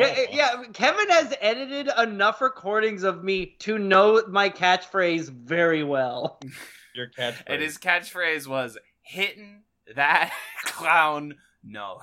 Yeah, 0.00 0.24
yeah. 0.30 0.62
Kevin 0.72 1.08
has 1.10 1.34
edited 1.40 1.88
enough 1.98 2.40
recordings 2.40 3.02
of 3.02 3.22
me 3.24 3.56
to 3.60 3.78
know 3.78 4.22
my 4.28 4.50
catchphrase 4.50 5.30
very 5.30 5.82
well. 5.84 6.40
Your 6.94 7.08
catchphrase. 7.08 7.42
And 7.46 7.62
his 7.62 7.78
catchphrase 7.78 8.46
was 8.46 8.76
hitting 9.02 9.62
that 9.94 10.32
clown 10.64 11.34
nose. 11.64 11.98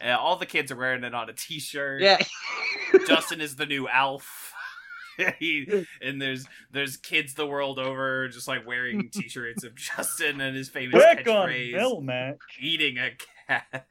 And 0.00 0.12
all 0.12 0.36
the 0.36 0.46
kids 0.46 0.70
are 0.70 0.76
wearing 0.76 1.04
it 1.04 1.14
on 1.14 1.28
a 1.28 1.32
t-shirt. 1.32 2.00
Yeah. 2.00 2.18
Justin 3.06 3.40
is 3.40 3.56
the 3.56 3.66
new 3.66 3.88
Alf. 3.88 4.52
he, 5.38 5.86
and 6.02 6.20
there's 6.20 6.44
there's 6.72 6.98
kids 6.98 7.32
the 7.34 7.46
world 7.46 7.78
over 7.78 8.28
just 8.28 8.46
like 8.46 8.66
wearing 8.66 9.08
t-shirts 9.10 9.64
of 9.64 9.74
Justin 9.74 10.40
and 10.42 10.54
his 10.54 10.68
famous 10.68 11.02
Back 11.02 11.26
on 11.26 11.48
catchphrase 11.48 11.74
Melmac. 11.74 12.36
eating 12.60 12.98
a 12.98 13.12
cat. 13.48 13.86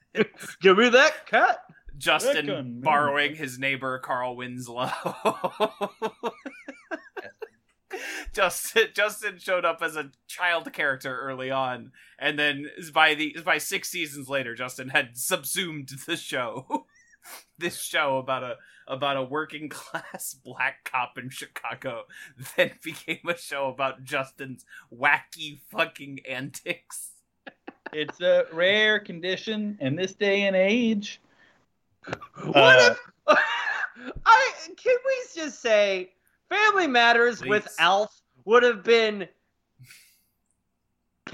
Give 0.62 0.78
me 0.78 0.90
that 0.90 1.26
cat. 1.26 1.60
Justin 1.98 2.48
Back 2.48 2.56
on 2.56 2.82
borrowing 2.82 3.36
his 3.36 3.60
neighbor 3.60 4.00
Carl 4.00 4.36
Winslow. 4.36 4.92
Justin 8.34 8.88
Justin 8.94 9.38
showed 9.38 9.64
up 9.66 9.82
as 9.82 9.96
a 9.96 10.12
child 10.28 10.72
character 10.74 11.18
early 11.20 11.50
on, 11.52 11.92
and 12.20 12.38
then 12.38 12.70
by 12.94 13.16
the 13.16 13.38
by 13.46 13.58
six 13.58 13.90
seasons 13.90 14.28
later, 14.28 14.54
Justin 14.56 14.90
had 14.90 15.18
subsumed 15.18 15.90
the 16.06 16.18
show. 16.18 16.86
this 17.58 17.82
show 17.82 18.18
about 18.18 18.44
a 18.44 18.56
about 18.88 19.18
a 19.18 19.24
working 19.24 19.70
class 19.70 20.36
black 20.44 20.84
cop 20.84 21.18
in 21.18 21.30
Chicago 21.30 22.04
then 22.56 22.72
became 22.84 23.28
a 23.28 23.38
show 23.38 23.70
about 23.70 24.04
Justin's 24.04 24.66
wacky 24.94 25.60
fucking 25.72 26.20
antics. 26.30 27.12
It's 27.94 28.20
a 28.20 28.46
rare 28.52 29.00
condition 29.00 29.78
in 29.80 29.96
this 29.96 30.14
day 30.14 30.42
and 30.44 30.56
age. 30.56 31.22
What 32.44 32.56
Uh, 32.56 32.96
if 33.30 33.38
I 34.26 34.52
can 34.78 34.96
we 35.06 35.16
just 35.36 35.62
say 35.62 36.12
Family 36.50 36.88
Matters 36.88 37.42
with 37.44 37.68
Alf 37.80 38.22
would 38.46 38.64
have 38.64 38.84
been 38.84 39.28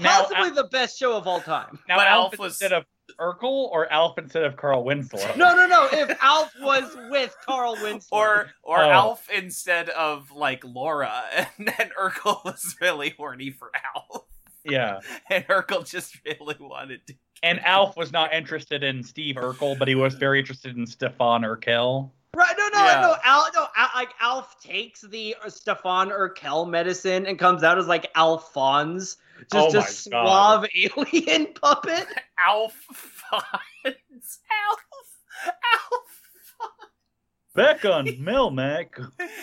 Now, 0.00 0.22
possibly 0.22 0.50
the 0.50 0.64
best 0.64 0.98
show 0.98 1.16
of 1.16 1.26
all 1.26 1.40
time. 1.40 1.78
Now, 1.88 1.96
But 1.96 2.06
Alf 2.06 2.32
Alf 2.32 2.38
was- 2.38 2.52
instead 2.52 2.72
of 2.72 2.84
Urkel 3.20 3.68
or 3.70 3.92
Alf 3.92 4.16
instead 4.16 4.44
of 4.44 4.56
Carl 4.56 4.84
Winslow? 4.84 5.34
No, 5.36 5.54
no, 5.54 5.66
no. 5.66 5.86
If 5.92 6.16
Alf 6.22 6.50
was 6.60 6.96
with 7.10 7.36
Carl 7.44 7.76
Winslow, 7.82 8.16
Or 8.18 8.50
or 8.62 8.82
Oh. 8.82 8.90
Alf 8.90 9.28
instead 9.28 9.90
of 9.90 10.30
like 10.32 10.64
Laura, 10.64 11.22
and 11.58 11.68
then 11.68 11.90
Urkel 12.00 12.42
was 12.44 12.74
really 12.80 13.10
horny 13.10 13.50
for 13.50 13.70
Alf, 13.94 14.24
Yeah. 14.64 15.00
and 15.30 15.46
Urkel 15.46 15.86
just 15.86 16.18
really 16.24 16.56
wanted 16.58 17.06
to. 17.08 17.14
And 17.42 17.58
Alf 17.64 17.96
was 17.96 18.12
not 18.12 18.32
interested 18.32 18.82
in 18.84 19.02
Steve 19.02 19.34
Urkel, 19.34 19.76
but 19.78 19.88
he 19.88 19.94
was 19.96 20.14
very 20.14 20.38
interested 20.38 20.76
in 20.76 20.86
Stefan 20.86 21.42
Urkel. 21.42 22.10
right? 22.34 22.54
No, 22.56 22.68
no, 22.72 22.84
Yeah. 22.84 23.00
no. 23.00 23.16
Al, 23.24 23.46
no. 23.54 23.66
Al, 23.76 23.88
like 23.96 24.10
Alf 24.20 24.60
takes 24.60 25.00
the 25.00 25.34
uh, 25.44 25.50
Stefan 25.50 26.10
Urkel 26.10 26.68
medicine 26.68 27.26
and 27.26 27.38
comes 27.38 27.64
out 27.64 27.78
as 27.78 27.86
like 27.88 28.10
Alphonse, 28.14 29.16
Oh 29.52 29.70
just 29.72 29.74
my 29.74 30.18
a 30.18 30.22
suave 30.24 30.66
alien 30.76 31.46
puppet. 31.60 32.06
Alf 32.46 32.76
Fonz. 32.94 33.58
Alf 33.84 34.80
Alf 35.46 36.11
Back 37.54 37.84
on 37.84 38.06
Melmac, 38.20 38.88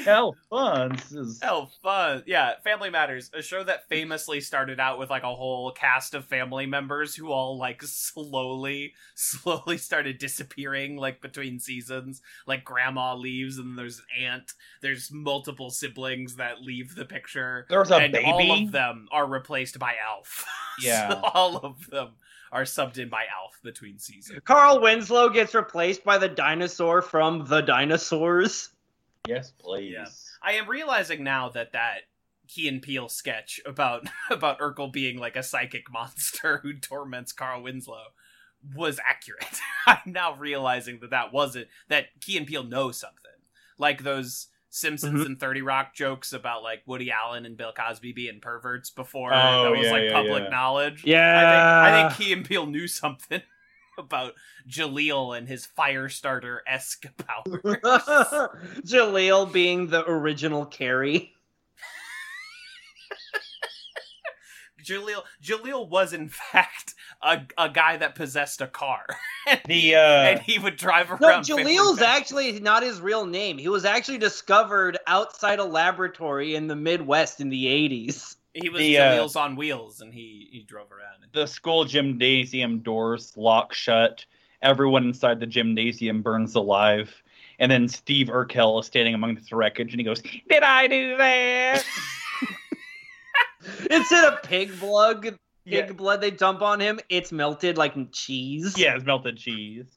Alphonse 0.08 1.12
is. 1.12 1.40
Alf 1.44 1.72
Fonz. 1.86 2.24
Yeah, 2.26 2.54
Family 2.64 2.90
Matters, 2.90 3.30
a 3.36 3.44
show 3.44 3.64
that 3.64 3.88
famously 3.88 4.42
started 4.42 4.80
out 4.80 4.98
with 4.98 5.12
like 5.12 5.22
a 5.22 5.36
whole 5.36 5.72
cast 5.72 6.16
of 6.16 6.26
family 6.26 6.66
members 6.66 7.14
who 7.16 7.32
all 7.32 7.60
like 7.60 7.84
slowly, 7.84 8.94
slowly 9.14 9.78
started 9.78 10.18
disappearing 10.18 10.98
like 10.98 11.22
between 11.22 11.60
seasons. 11.60 12.22
Like 12.48 12.64
grandma 12.64 13.16
leaves 13.16 13.60
and 13.60 13.78
there's 13.78 14.00
an 14.00 14.26
aunt. 14.26 14.54
There's 14.82 15.12
multiple 15.12 15.70
siblings 15.70 16.38
that 16.38 16.62
leave 16.62 16.96
the 16.96 17.06
picture. 17.06 17.68
There's 17.70 17.92
a 17.92 17.98
and 17.98 18.16
all 18.18 18.64
of 18.64 18.72
them 18.72 19.08
are 19.12 19.28
replaced 19.28 19.78
by 19.78 19.94
Alf. 20.04 20.46
Yeah. 20.82 21.10
So 21.10 21.22
all 21.34 21.58
of 21.58 21.90
them 21.90 22.12
are 22.52 22.64
subbed 22.64 22.98
in 22.98 23.10
by 23.10 23.24
Alf 23.36 23.60
between 23.64 24.00
seasons. 24.00 24.40
Carl 24.44 24.82
Winslow 24.82 25.30
gets 25.30 25.54
replaced 25.54 26.04
by 26.04 26.18
the 26.18 26.28
dinosaur 26.28 27.02
from 27.02 27.46
The 27.46 27.62
Dinosaurs. 27.62 28.70
Yes, 29.28 29.52
please. 29.52 29.94
Yeah. 29.94 30.06
I 30.42 30.54
am 30.54 30.70
realizing 30.70 31.24
now 31.24 31.50
that 31.50 31.74
that 31.74 32.02
Key 32.48 32.68
and 32.68 32.82
Peele 32.82 33.10
sketch 33.10 33.62
about 33.66 34.08
about 34.32 34.60
Urkel 34.60 34.92
being 34.92 35.18
like 35.18 35.36
a 35.36 35.44
psychic 35.44 35.92
monster 35.92 36.60
who 36.64 36.74
torments 36.74 37.32
Carl 37.32 37.64
Winslow 37.64 38.06
was 38.76 39.00
accurate. 39.08 39.60
I'm 39.86 40.00
now 40.06 40.36
realizing 40.36 41.00
that 41.02 41.12
that 41.12 41.32
wasn't 41.32 41.68
that 41.88 42.20
Key 42.22 42.38
and 42.38 42.48
Peele 42.48 42.64
know 42.64 42.92
something, 42.92 43.32
like 43.78 44.04
those 44.04 44.48
Simpsons 44.72 45.22
Mhm. 45.22 45.26
and 45.26 45.40
Thirty 45.40 45.62
Rock 45.62 45.94
jokes 45.96 46.32
about 46.34 46.62
like 46.64 46.84
Woody 46.86 47.12
Allen 47.12 47.46
and 47.46 47.58
Bill 47.58 47.74
Cosby 47.74 48.12
being 48.14 48.40
perverts 48.40 48.90
before 48.92 49.34
Oh, 49.34 49.64
that 49.64 49.72
was 49.72 49.86
yeah, 49.88 49.92
like 49.92 50.04
yeah, 50.04 50.14
public 50.14 50.44
yeah. 50.44 50.50
knowledge. 50.50 51.04
Yeah. 51.06 51.82
I 51.84 51.92
think 51.92 52.06
I 52.06 52.10
think 52.10 52.18
Key 52.20 52.34
and 52.34 52.46
Peele 52.46 52.66
knew 52.68 52.88
something 52.88 53.42
about 53.98 54.34
Jaleel 54.70 55.36
and 55.38 55.48
his 55.48 55.68
Firestarter 55.78 56.60
esque 56.68 57.06
powers. 57.18 57.62
Jaleel 58.86 59.52
being 59.52 59.88
the 59.88 60.08
original 60.08 60.66
Carrie. 60.66 61.34
Jaleel 64.84 65.24
Jaleel 65.44 65.88
was 65.88 66.14
in 66.14 66.30
fact 66.52 66.96
a, 67.22 67.42
a 67.58 67.70
guy 67.70 67.98
that 67.98 68.16
possessed 68.16 68.62
a 68.62 68.68
car. 68.68 69.06
and, 69.48 69.62
The 69.66 69.96
uh, 69.96 70.00
and 70.00 70.40
he 70.40 70.60
would 70.60 70.78
drive 70.78 71.10
around. 71.10 71.22
No, 71.22 71.28
around. 71.28 71.46
Jaleel's 71.46 72.02
actually 72.02 72.60
not 72.60 72.84
his 72.84 73.02
real 73.02 73.26
name. 73.26 73.58
He 73.58 73.70
was 73.70 73.86
actually 73.86 74.18
discovered 74.18 74.98
outside 75.08 75.60
a 75.60 75.66
laboratory 75.66 76.56
in 76.56 76.68
the 76.68 76.76
Midwest 76.76 77.42
in 77.42 77.50
the 77.50 77.66
80s. 77.66 78.36
he 78.54 78.70
was 78.70 78.80
the, 78.80 78.98
uh, 78.98 79.12
Jaleel's 79.14 79.36
on 79.36 79.56
wheels 79.56 80.02
and 80.02 80.14
he 80.14 80.48
he 80.52 80.64
drove 80.64 80.92
around. 80.92 81.26
the 81.34 81.46
school 81.46 81.86
gymnasium 81.86 82.80
doors 82.80 83.34
lock 83.36 83.74
shut. 83.74 84.26
Everyone 84.62 85.06
inside 85.06 85.40
the 85.40 85.48
gymnasium 85.48 86.22
burns 86.22 86.56
alive. 86.56 87.24
And 87.60 87.70
then 87.72 87.88
Steve 87.90 88.28
Urkel 88.28 88.80
is 88.80 88.86
standing 88.88 89.14
among 89.14 89.36
the 89.36 89.56
wreckage 89.56 89.92
and 89.92 90.00
he 90.00 90.04
goes, 90.04 90.22
Did 90.22 90.64
I 90.64 90.88
do 90.88 91.18
that? 91.18 91.84
Instead 93.92 94.26
of 94.34 94.42
pig 94.44 94.80
blood, 94.80 95.22
pig 95.22 95.38
Yeah. 95.66 95.92
blood 95.92 96.22
they 96.22 96.32
dump 96.32 96.62
on 96.62 96.80
him, 96.80 97.00
it's 97.10 97.32
melted 97.32 97.78
like 97.78 97.94
cheese. 98.12 98.78
yeah, 98.78 98.96
it's 98.96 99.06
melted 99.06 99.38
cheese. 99.38 99.88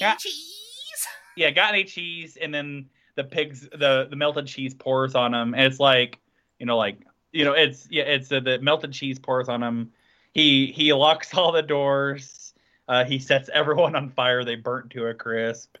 Got 0.00 0.10
any 0.10 0.18
cheese? 0.18 1.06
Yeah, 1.36 1.50
got 1.50 1.74
any 1.74 1.84
cheese, 1.84 2.36
and 2.40 2.52
then 2.54 2.88
the 3.14 3.24
pigs, 3.24 3.68
the 3.72 4.06
the 4.08 4.16
melted 4.16 4.46
cheese 4.46 4.74
pours 4.74 5.14
on 5.14 5.34
him, 5.34 5.54
and 5.54 5.64
it's 5.64 5.80
like, 5.80 6.18
you 6.58 6.66
know, 6.66 6.76
like 6.76 6.98
you 7.32 7.44
know, 7.44 7.52
it's 7.52 7.86
yeah, 7.90 8.04
it's 8.04 8.30
uh, 8.32 8.40
the 8.40 8.58
melted 8.60 8.92
cheese 8.92 9.18
pours 9.18 9.48
on 9.48 9.62
him. 9.62 9.92
He 10.32 10.66
he 10.66 10.92
locks 10.92 11.34
all 11.34 11.52
the 11.52 11.62
doors. 11.62 12.54
Uh, 12.88 13.04
he 13.04 13.18
sets 13.18 13.50
everyone 13.52 13.96
on 13.96 14.10
fire. 14.10 14.44
They 14.44 14.54
burnt 14.54 14.90
to 14.90 15.06
a 15.06 15.14
crisp. 15.14 15.76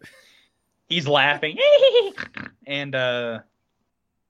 He's 0.88 1.06
laughing, 1.08 1.58
and 2.66 2.94
uh, 2.94 3.40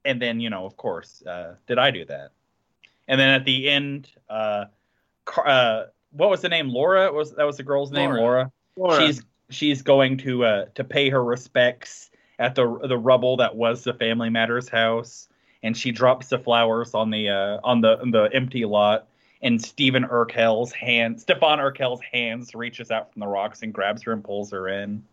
and 0.04 0.20
then 0.22 0.40
you 0.40 0.50
know, 0.50 0.64
of 0.66 0.76
course, 0.76 1.22
uh, 1.26 1.54
did 1.66 1.78
I 1.78 1.90
do 1.90 2.04
that? 2.06 2.30
And 3.08 3.20
then 3.20 3.30
at 3.30 3.44
the 3.44 3.68
end, 3.68 4.08
uh, 4.28 4.66
Car- 5.24 5.48
uh, 5.48 5.84
what 6.12 6.30
was 6.30 6.40
the 6.40 6.48
name? 6.48 6.68
Laura 6.68 7.12
was 7.12 7.32
that 7.32 7.44
was 7.44 7.56
the 7.56 7.62
girl's 7.62 7.92
name? 7.92 8.10
Laura. 8.10 8.50
Laura 8.76 9.06
she's 9.06 9.22
she's 9.50 9.82
going 9.82 10.16
to 10.18 10.44
uh 10.44 10.64
to 10.74 10.84
pay 10.84 11.10
her 11.10 11.22
respects 11.22 12.10
at 12.38 12.54
the 12.54 12.78
the 12.86 12.96
rubble 12.96 13.36
that 13.38 13.54
was 13.54 13.84
the 13.84 13.94
Family 13.94 14.30
Matters 14.30 14.68
house, 14.68 15.28
and 15.62 15.76
she 15.76 15.92
drops 15.92 16.28
the 16.28 16.38
flowers 16.38 16.94
on 16.94 17.10
the 17.10 17.28
uh 17.28 17.58
on 17.62 17.80
the 17.80 18.00
on 18.00 18.10
the 18.10 18.30
empty 18.32 18.64
lot. 18.64 19.08
And 19.42 19.62
Stephen 19.62 20.04
Urkel's 20.04 20.72
hand, 20.72 21.20
Stefan 21.20 21.58
Urkel's 21.58 22.00
hands 22.00 22.54
reaches 22.54 22.90
out 22.90 23.12
from 23.12 23.20
the 23.20 23.26
rocks 23.26 23.62
and 23.62 23.72
grabs 23.72 24.02
her 24.04 24.12
and 24.12 24.24
pulls 24.24 24.50
her 24.50 24.66
in. 24.66 25.04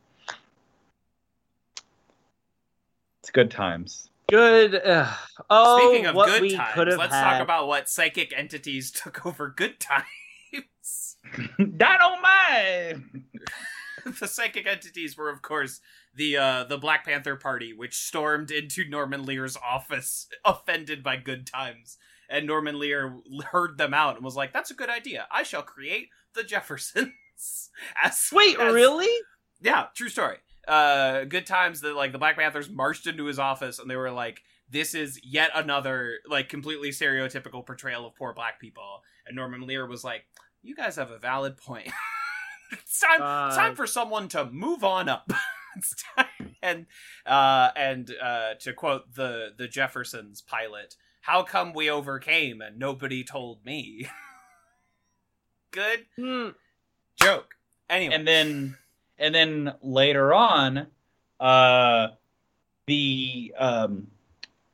It's 3.19 3.31
good 3.31 3.51
times. 3.51 4.09
Good. 4.33 4.73
Uh, 4.73 5.13
oh, 5.51 5.77
Speaking 5.77 6.07
of 6.07 6.15
what 6.15 6.27
good 6.27 6.41
we 6.41 6.55
times, 6.55 6.73
could 6.73 6.87
have 6.87 6.97
let's 6.97 7.13
had. 7.13 7.33
talk 7.33 7.41
about 7.43 7.67
what 7.67 7.87
psychic 7.87 8.33
entities 8.35 8.89
took 9.03 9.27
over 9.27 9.53
good 9.55 9.79
times. 9.79 10.07
Dynamite! 11.77 12.97
the 14.19 14.27
psychic 14.27 14.65
entities 14.65 15.15
were, 15.15 15.29
of 15.29 15.43
course, 15.43 15.81
the 16.15 16.37
uh, 16.37 16.63
the 16.63 16.79
Black 16.79 17.05
Panther 17.05 17.35
Party, 17.35 17.73
which 17.73 17.93
stormed 17.95 18.49
into 18.49 18.89
Norman 18.89 19.23
Lear's 19.23 19.55
office, 19.57 20.27
offended 20.45 21.03
by 21.03 21.17
good 21.17 21.45
times. 21.45 21.99
And 22.27 22.47
Norman 22.47 22.79
Lear 22.79 23.17
heard 23.51 23.77
them 23.77 23.93
out 23.93 24.15
and 24.15 24.25
was 24.25 24.35
like, 24.35 24.51
"That's 24.51 24.71
a 24.71 24.75
good 24.75 24.89
idea. 24.89 25.27
I 25.31 25.43
shall 25.43 25.61
create 25.61 26.07
the 26.33 26.43
Jeffersons." 26.43 27.11
As, 28.01 28.29
Wait, 28.31 28.59
as- 28.59 28.73
really? 28.73 29.15
Yeah, 29.61 29.87
true 29.93 30.09
story. 30.09 30.37
Uh, 30.67 31.25
good 31.25 31.45
times 31.45 31.81
that 31.81 31.95
like 31.95 32.11
the 32.11 32.17
Black 32.17 32.37
Panthers 32.37 32.69
marched 32.69 33.05
into 33.07 33.25
his 33.25 33.39
office 33.39 33.79
and 33.79 33.89
they 33.89 33.95
were 33.95 34.11
like, 34.11 34.41
"This 34.69 34.93
is 34.95 35.19
yet 35.23 35.51
another 35.53 36.19
like 36.27 36.49
completely 36.49 36.89
stereotypical 36.89 37.65
portrayal 37.65 38.05
of 38.07 38.15
poor 38.15 38.33
black 38.33 38.59
people." 38.59 39.01
And 39.27 39.35
Norman 39.35 39.67
Lear 39.67 39.85
was 39.85 40.03
like, 40.03 40.25
"You 40.61 40.75
guys 40.75 40.95
have 40.95 41.11
a 41.11 41.17
valid 41.19 41.57
point. 41.57 41.89
it's 42.71 42.99
time, 42.99 43.15
it's 43.15 43.57
Uh, 43.57 43.57
time 43.57 43.75
for 43.75 43.85
someone 43.87 44.27
to 44.29 44.45
move 44.45 44.83
on 44.83 45.09
up. 45.09 45.29
it's 45.75 45.95
time." 46.15 46.55
and 46.61 46.85
uh, 47.25 47.71
and 47.75 48.13
uh, 48.21 48.53
to 48.61 48.73
quote 48.73 49.13
the 49.15 49.49
the 49.57 49.67
Jeffersons 49.67 50.41
pilot, 50.41 50.95
"How 51.21 51.43
come 51.43 51.73
we 51.73 51.89
overcame 51.89 52.61
and 52.61 52.79
nobody 52.79 53.23
told 53.25 53.65
me?" 53.65 54.07
Good 55.71 56.05
Hmm. 56.15 56.49
joke. 57.19 57.55
Anyway, 57.89 58.13
and 58.15 58.27
then 58.27 58.77
and 59.19 59.33
then 59.33 59.73
later 59.81 60.33
on 60.33 60.87
uh 61.39 62.07
the 62.87 63.53
um 63.57 64.07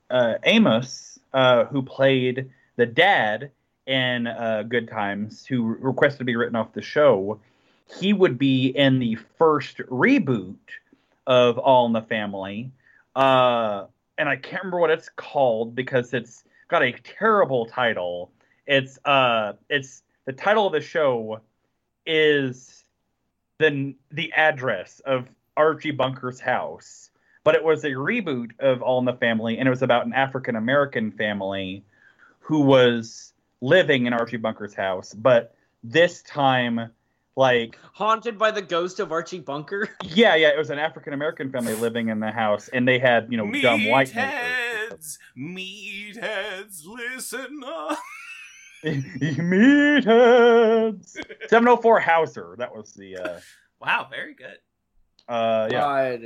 uh 0.10 0.36
amos 0.44 1.20
uh 1.34 1.66
who 1.66 1.82
played 1.82 2.50
the 2.76 2.86
dad 2.86 3.52
in 3.88 4.28
uh 4.28 4.64
good 4.68 4.88
times 4.88 5.46
who 5.46 5.64
requested 5.64 6.20
to 6.20 6.26
be 6.26 6.36
written 6.36 6.56
off 6.56 6.74
the 6.74 6.82
show 6.82 7.40
he 7.98 8.14
would 8.14 8.38
be 8.38 8.68
in 8.68 9.00
the 9.00 9.16
first 9.38 9.78
reboot 9.78 10.56
of 11.26 11.58
all 11.58 11.86
in 11.86 11.94
the 11.94 12.02
family. 12.02 12.72
Uh 13.16 13.86
and 14.18 14.30
i 14.30 14.36
can't 14.36 14.64
remember 14.64 14.80
what 14.80 14.92
it's 14.92 15.10
called 15.16 15.76
because 15.76 16.14
it's 16.14 16.44
got 16.68 16.84
a 16.84 16.92
terrible 16.92 17.66
title. 17.66 18.32
It's 18.68 19.00
uh 19.06 19.54
it's 19.70 20.04
the 20.26 20.34
title 20.34 20.68
of 20.68 20.74
the 20.74 20.82
show 20.82 21.42
is 22.06 22.79
the 23.60 23.94
the 24.12 24.34
address 24.34 25.02
of 25.06 25.28
Archie 25.56 25.92
Bunker's 25.92 26.40
house, 26.40 27.12
but 27.44 27.56
it 27.56 27.64
was 27.64 27.84
a 27.84 27.92
reboot 27.92 28.52
of 28.60 28.82
All 28.82 29.00
in 29.00 29.06
the 29.06 29.14
Family, 29.14 29.60
and 29.60 29.68
it 29.68 29.70
was 29.70 29.82
about 29.82 30.06
an 30.06 30.14
African 30.14 30.56
American 30.56 31.12
family 31.12 31.84
who 32.40 32.62
was 32.62 33.34
living 33.62 34.08
in 34.08 34.14
Archie 34.14 34.38
Bunker's 34.38 34.74
house, 34.74 35.14
but 35.14 35.54
this 35.84 36.22
time, 36.24 36.90
like, 37.36 37.78
Haunted 37.94 38.38
by 38.38 38.52
the 38.52 38.62
ghost 38.62 39.00
of 39.00 39.12
Archie 39.12 39.40
Bunker. 39.40 39.90
yeah, 40.04 40.36
yeah, 40.36 40.50
it 40.50 40.58
was 40.58 40.70
an 40.70 40.80
African 40.80 41.14
American 41.14 41.52
family 41.52 41.76
living 41.76 42.10
in 42.10 42.20
the 42.20 42.32
house, 42.32 42.70
and 42.70 42.88
they 42.88 42.98
had 42.98 43.28
you 43.30 43.38
know 43.38 43.52
dumb 43.62 43.86
white 43.86 44.10
heads. 44.10 45.20
meatheads, 45.38 46.16
meatheads, 46.18 46.86
listen 46.86 47.62
up. 47.66 48.00
Meatheads. 48.84 51.10
704 51.50 52.00
Hauser. 52.00 52.56
That 52.58 52.74
was 52.76 52.94
the 52.94 53.18
uh 53.18 53.40
Wow, 53.82 54.08
very 54.10 54.34
good. 54.36 54.58
uh 55.28 55.68
yeah. 55.72 55.80
God. 55.80 56.22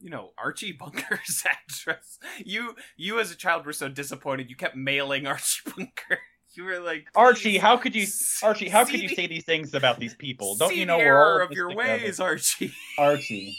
You 0.00 0.10
know, 0.10 0.32
Archie 0.36 0.72
Bunker's 0.72 1.44
address. 1.86 2.18
You 2.44 2.74
you 2.96 3.20
as 3.20 3.30
a 3.30 3.36
child 3.36 3.64
were 3.66 3.72
so 3.72 3.88
disappointed. 3.88 4.50
You 4.50 4.56
kept 4.56 4.76
mailing 4.76 5.26
Archie 5.26 5.70
Bunker. 5.76 6.18
You 6.56 6.62
were 6.64 6.78
like, 6.78 7.08
Archie, 7.16 7.58
how 7.58 7.76
could 7.78 7.96
you 7.96 8.02
s- 8.04 8.38
Archie, 8.42 8.68
how 8.68 8.84
could 8.84 9.00
you 9.00 9.08
the- 9.08 9.14
say 9.16 9.26
these 9.26 9.44
things 9.44 9.74
about 9.74 9.98
these 9.98 10.14
people? 10.14 10.54
Don't 10.56 10.68
see 10.70 10.78
you 10.80 10.86
know 10.86 10.98
the 10.98 11.04
we're 11.04 11.36
all 11.38 11.42
of 11.42 11.48
this 11.48 11.56
your 11.56 11.70
together. 11.70 12.04
ways, 12.04 12.20
Archie? 12.20 12.72
Archie. 12.98 13.56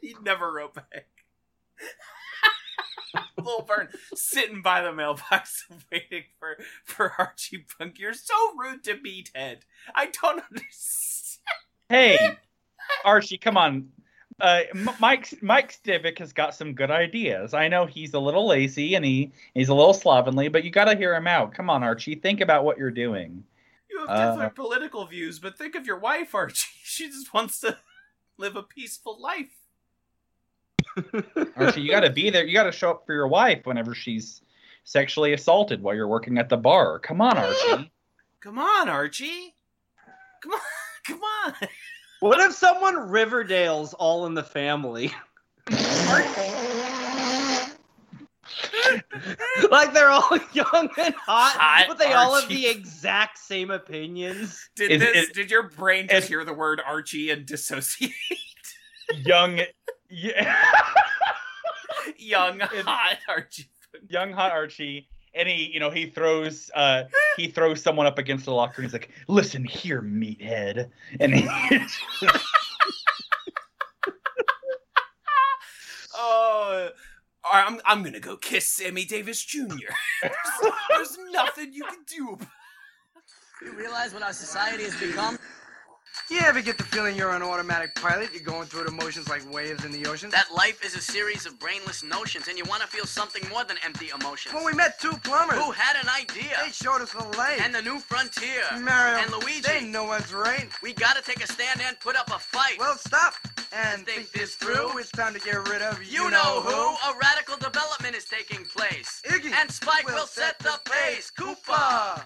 he 0.00 0.14
never 0.22 0.50
wrote 0.52 0.74
back. 0.74 1.06
Little 3.38 3.62
Burn 3.66 3.88
sitting 4.14 4.62
by 4.62 4.82
the 4.82 4.92
mailbox 4.92 5.66
waiting 5.92 6.24
for 6.38 6.58
for 6.84 7.12
Archie 7.18 7.64
Punk. 7.78 7.98
You're 7.98 8.14
so 8.14 8.34
rude 8.56 8.84
to 8.84 8.94
Meathead. 8.94 9.58
I 9.94 10.06
don't 10.06 10.42
understand. 10.50 11.38
Hey, 11.88 12.18
Archie, 13.04 13.38
come 13.38 13.56
on. 13.56 13.88
Uh, 14.40 14.60
Mike 15.00 15.34
Mike 15.42 15.72
Stivic 15.82 16.18
has 16.18 16.32
got 16.32 16.54
some 16.54 16.72
good 16.74 16.90
ideas. 16.92 17.54
I 17.54 17.66
know 17.66 17.86
he's 17.86 18.14
a 18.14 18.20
little 18.20 18.46
lazy 18.46 18.94
and 18.94 19.04
he 19.04 19.32
he's 19.54 19.68
a 19.68 19.74
little 19.74 19.94
slovenly, 19.94 20.48
but 20.48 20.62
you 20.64 20.70
got 20.70 20.84
to 20.84 20.96
hear 20.96 21.14
him 21.14 21.26
out. 21.26 21.52
Come 21.54 21.68
on, 21.70 21.82
Archie, 21.82 22.14
think 22.14 22.40
about 22.40 22.64
what 22.64 22.78
you're 22.78 22.90
doing. 22.92 23.42
You 23.90 24.00
have 24.00 24.08
Uh. 24.10 24.30
different 24.32 24.54
political 24.54 25.06
views, 25.06 25.38
but 25.40 25.58
think 25.58 25.74
of 25.74 25.86
your 25.86 25.98
wife, 25.98 26.34
Archie. 26.34 26.68
She 26.84 27.08
just 27.08 27.32
wants 27.34 27.60
to 27.60 27.78
live 28.38 28.56
a 28.56 28.62
peaceful 28.62 29.20
life. 29.20 29.50
Archie, 31.56 31.80
you 31.82 31.90
got 31.90 32.00
to 32.00 32.10
be 32.10 32.30
there. 32.30 32.44
You 32.46 32.52
got 32.54 32.64
to 32.64 32.72
show 32.72 32.90
up 32.90 33.04
for 33.06 33.12
your 33.14 33.28
wife 33.28 33.64
whenever 33.64 33.94
she's 33.94 34.42
sexually 34.84 35.32
assaulted 35.32 35.82
while 35.82 35.94
you're 35.94 36.08
working 36.08 36.38
at 36.38 36.48
the 36.48 36.56
bar. 36.56 36.98
Come 36.98 37.20
on, 37.20 37.36
Archie. 37.36 37.90
Come 38.40 38.58
on, 38.58 38.88
Archie. 38.88 39.54
Come 40.42 40.52
on, 40.52 40.60
come 41.06 41.20
on. 41.44 41.54
What 42.20 42.38
if 42.40 42.52
someone 42.54 42.94
Riverdale's 43.10 43.94
all 43.94 44.26
in 44.26 44.34
the 44.34 44.44
family? 44.44 45.12
like 49.70 49.92
they're 49.92 50.10
all 50.10 50.38
young 50.52 50.88
and 50.98 51.14
hot, 51.14 51.52
Hot 51.58 51.84
but 51.88 51.98
they 51.98 52.12
all 52.12 52.34
have 52.40 52.48
the 52.48 52.66
exact 52.68 53.38
same 53.38 53.70
opinions. 53.70 54.68
Did 54.76 54.92
Is- 54.92 55.00
this? 55.00 55.16
is- 55.26 55.32
did 55.32 55.50
your 55.50 55.64
brain 55.70 56.08
just 56.08 56.24
is- 56.24 56.28
hear 56.28 56.44
the 56.44 56.54
word 56.54 56.80
Archie 56.84 57.30
and 57.30 57.44
dissociate? 57.46 58.12
Young, 59.24 59.60
yeah, 60.10 60.54
Young, 62.18 62.60
hot 62.62 63.18
Archie. 63.28 63.68
young 64.08 64.32
hot 64.32 64.52
Archie, 64.52 65.08
and 65.34 65.48
he, 65.48 65.70
you 65.72 65.80
know, 65.80 65.90
he 65.90 66.06
throws, 66.06 66.70
uh, 66.74 67.04
he 67.36 67.48
throws 67.48 67.82
someone 67.82 68.06
up 68.06 68.18
against 68.18 68.44
the 68.44 68.52
locker. 68.52 68.82
and 68.82 68.84
He's 68.84 68.92
like, 68.92 69.10
"Listen 69.28 69.64
here, 69.64 70.02
meathead," 70.02 70.90
and 71.20 71.34
he, 71.34 71.48
Oh, 76.20 76.88
I'm 77.50 77.80
I'm 77.84 78.02
gonna 78.02 78.20
go 78.20 78.36
kiss 78.36 78.68
Sammy 78.68 79.04
Davis 79.04 79.42
Jr. 79.44 79.66
there's, 80.22 80.32
there's 80.90 81.18
nothing 81.30 81.72
you 81.72 81.84
can 81.84 82.00
do. 82.06 82.38
You 83.64 83.72
realize 83.72 84.12
what 84.12 84.22
our 84.22 84.32
society 84.32 84.84
has 84.84 84.94
become? 85.00 85.38
You 86.30 86.40
ever 86.40 86.60
get 86.60 86.76
the 86.76 86.84
feeling 86.84 87.16
you're 87.16 87.30
an 87.30 87.42
automatic 87.42 87.94
pilot? 87.94 88.30
You're 88.34 88.42
going 88.42 88.66
through 88.66 88.84
the 88.84 88.90
motions 88.90 89.28
like 89.28 89.50
waves 89.50 89.84
in 89.84 89.92
the 89.92 90.06
ocean? 90.06 90.28
That 90.30 90.48
life 90.54 90.84
is 90.84 90.94
a 90.94 91.00
series 91.00 91.46
of 91.46 91.58
brainless 91.58 92.02
notions, 92.02 92.48
and 92.48 92.58
you 92.58 92.64
want 92.66 92.82
to 92.82 92.88
feel 92.88 93.06
something 93.06 93.42
more 93.48 93.64
than 93.64 93.78
empty 93.84 94.10
emotions. 94.10 94.54
When 94.54 94.64
we 94.64 94.74
met 94.74 95.00
two 95.00 95.12
plumbers, 95.24 95.56
Who 95.58 95.70
had 95.70 95.96
an 96.02 96.08
idea? 96.08 96.54
they 96.64 96.70
showed 96.70 97.00
us 97.00 97.12
the 97.12 97.24
light. 97.38 97.60
And 97.62 97.74
the 97.74 97.80
new 97.82 97.98
frontier. 97.98 98.62
Mario 98.80 99.22
and 99.24 99.32
Luigi. 99.32 99.62
They 99.62 99.84
know 99.86 100.04
what's 100.04 100.32
right. 100.32 100.68
We 100.82 100.92
gotta 100.92 101.22
take 101.22 101.42
a 101.42 101.46
stand 101.46 101.80
and 101.86 101.98
put 102.00 102.14
up 102.16 102.28
a 102.28 102.38
fight. 102.38 102.78
Well, 102.78 102.96
stop 102.96 103.34
and 103.72 104.04
Think 104.04 104.28
think, 104.28 104.30
this 104.32 104.54
through. 104.56 104.74
through. 104.90 104.98
It's 104.98 105.10
time 105.10 105.32
to 105.34 105.40
get 105.40 105.66
rid 105.68 105.80
of 105.82 106.02
you, 106.02 106.24
you 106.24 106.30
know, 106.30 106.60
who? 106.60 107.10
A 107.10 107.18
radical 107.22 107.56
development 107.56 108.14
is 108.16 108.24
taking 108.26 108.64
place. 108.66 109.22
Iggy 109.26 109.52
And 109.52 109.70
Spike 109.70 110.06
will, 110.06 110.26
set 110.26 110.58
the 110.58 110.78
pace. 110.84 111.30
Koopa, 111.38 112.22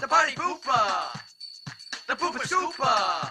the 0.00 0.06
party 0.08 0.32
pooper, 0.34 1.20
the 2.08 2.14
pooper 2.14 2.40
scooper. 2.40 3.30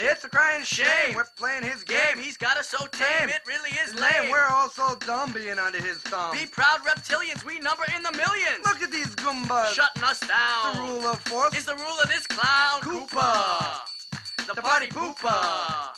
It's 0.00 0.22
a 0.22 0.28
crying 0.28 0.62
shame. 0.62 0.86
Shame. 1.06 1.14
We're 1.16 1.24
playing 1.36 1.64
his 1.64 1.82
Game, 1.82 1.98
game. 2.14 2.22
he's 2.22 2.36
got 2.36 2.56
us 2.56 2.68
so 2.68 2.86
tame, 2.92 3.08
Tame. 3.20 3.28
it 3.30 3.40
really 3.48 3.70
is 3.70 3.90
His 3.92 4.00
lame. 4.00 4.30
We're 4.30 4.46
all 4.48 4.68
so 4.68 4.94
dumb 5.06 5.32
being 5.32 5.58
under 5.58 5.78
his 5.82 5.98
thumb. 5.98 6.36
Be 6.36 6.46
proud 6.46 6.80
reptilians, 6.86 7.44
we 7.44 7.58
number 7.58 7.82
in 7.96 8.02
the 8.04 8.12
millions. 8.12 8.64
Look 8.64 8.80
at 8.82 8.92
these 8.92 9.12
goombas. 9.16 9.72
Shutting 9.72 10.04
us 10.04 10.20
down. 10.20 10.76
The 10.76 10.92
rule 10.92 11.06
of 11.06 11.18
force. 11.20 11.56
is 11.56 11.64
the 11.64 11.74
rule 11.74 11.98
of 12.02 12.08
this 12.10 12.26
clown. 12.28 12.80
Koopa. 12.82 13.80
The, 14.46 14.54
The 14.54 14.62
party 14.62 14.86
party 14.86 15.14
pooper. 15.14 15.88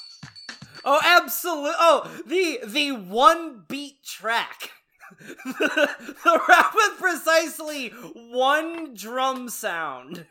Oh, 0.82 1.00
absolute! 1.04 1.74
Oh, 1.78 2.10
the 2.26 2.60
the 2.66 2.92
one 2.92 3.64
beat 3.68 4.02
track. 4.02 4.70
the 5.44 6.40
rap 6.48 6.72
with 6.74 6.98
precisely 6.98 7.88
one 8.14 8.94
drum 8.94 9.48
sound. 9.50 10.24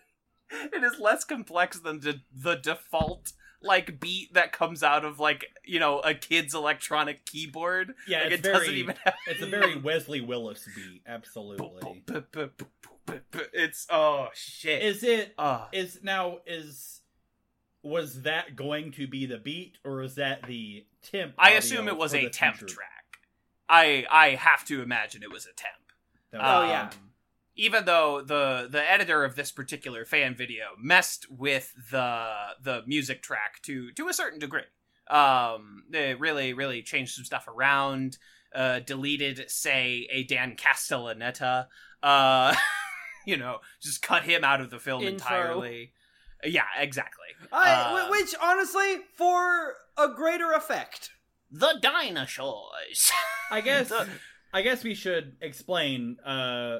It 0.73 0.83
is 0.83 0.99
less 0.99 1.23
complex 1.23 1.79
than 1.79 1.99
the, 1.99 2.21
the 2.33 2.55
default 2.55 3.33
like 3.61 3.99
beat 3.99 4.33
that 4.33 4.51
comes 4.53 4.81
out 4.83 5.03
of 5.03 5.19
like 5.19 5.45
you 5.65 5.79
know 5.79 5.99
a 5.99 6.13
kid's 6.13 6.53
electronic 6.53 7.25
keyboard. 7.25 7.93
Yeah, 8.07 8.23
like, 8.23 8.31
it's 8.33 8.47
it 8.47 8.51
doesn't 8.51 8.73
even 8.73 8.95
have. 9.03 9.13
It's 9.27 9.41
a 9.41 9.45
very 9.47 9.77
Wesley 9.81 10.21
Willis 10.21 10.67
beat, 10.75 11.01
absolutely. 11.07 12.03
It's 13.53 13.87
oh 13.89 14.27
shit. 14.33 14.81
Is 14.83 15.03
it 15.03 15.33
Oh. 15.37 15.67
is 15.71 15.99
now 16.03 16.39
is 16.45 17.01
was 17.81 18.23
that 18.23 18.55
going 18.55 18.91
to 18.93 19.07
be 19.07 19.25
the 19.25 19.37
beat 19.37 19.77
or 19.83 20.03
is 20.03 20.15
that 20.15 20.43
the 20.47 20.85
temp? 21.01 21.33
I 21.37 21.51
assume 21.51 21.87
it 21.87 21.97
was 21.97 22.13
a 22.13 22.29
temp 22.29 22.57
future? 22.57 22.75
track. 22.75 22.87
I 23.67 24.05
I 24.09 24.29
have 24.35 24.65
to 24.65 24.81
imagine 24.81 25.23
it 25.23 25.31
was 25.31 25.45
a 25.45 25.53
temp. 25.53 25.73
Oh, 26.33 26.37
was- 26.37 26.63
um, 26.63 26.69
yeah. 26.69 26.89
Even 27.59 27.85
though 27.85 28.21
the 28.21 28.67
the 28.71 28.89
editor 28.89 29.23
of 29.25 29.35
this 29.35 29.51
particular 29.51 30.05
fan 30.05 30.33
video 30.33 30.67
messed 30.81 31.29
with 31.29 31.73
the 31.91 32.33
the 32.61 32.83
music 32.87 33.21
track 33.21 33.61
to 33.63 33.91
to 33.91 34.07
a 34.07 34.13
certain 34.13 34.39
degree. 34.39 34.63
Um, 35.09 35.83
they 35.89 36.13
really 36.15 36.53
really 36.53 36.81
changed 36.81 37.15
some 37.15 37.25
stuff 37.25 37.47
around. 37.47 38.17
Uh, 38.55 38.79
deleted 38.79 39.51
say 39.51 40.07
a 40.11 40.23
Dan 40.23 40.55
Castellaneta. 40.55 41.67
Uh, 42.01 42.55
you 43.25 43.37
know, 43.37 43.57
just 43.81 44.01
cut 44.01 44.23
him 44.23 44.43
out 44.43 44.61
of 44.61 44.69
the 44.71 44.79
film 44.79 45.03
entirely. 45.03 45.91
Yeah, 46.43 46.63
exactly. 46.77 47.27
I, 47.51 47.71
Uh, 48.05 48.09
which 48.09 48.33
honestly, 48.41 48.99
for 49.15 49.75
a 49.97 50.07
greater 50.15 50.51
effect. 50.53 51.11
The 51.51 51.77
dinosaurs. 51.81 53.11
I 53.51 53.61
guess 53.61 53.89
The- 53.89 54.07
I 54.53 54.61
guess 54.63 54.83
we 54.83 54.95
should 54.95 55.35
explain 55.41 56.17
uh 56.25 56.79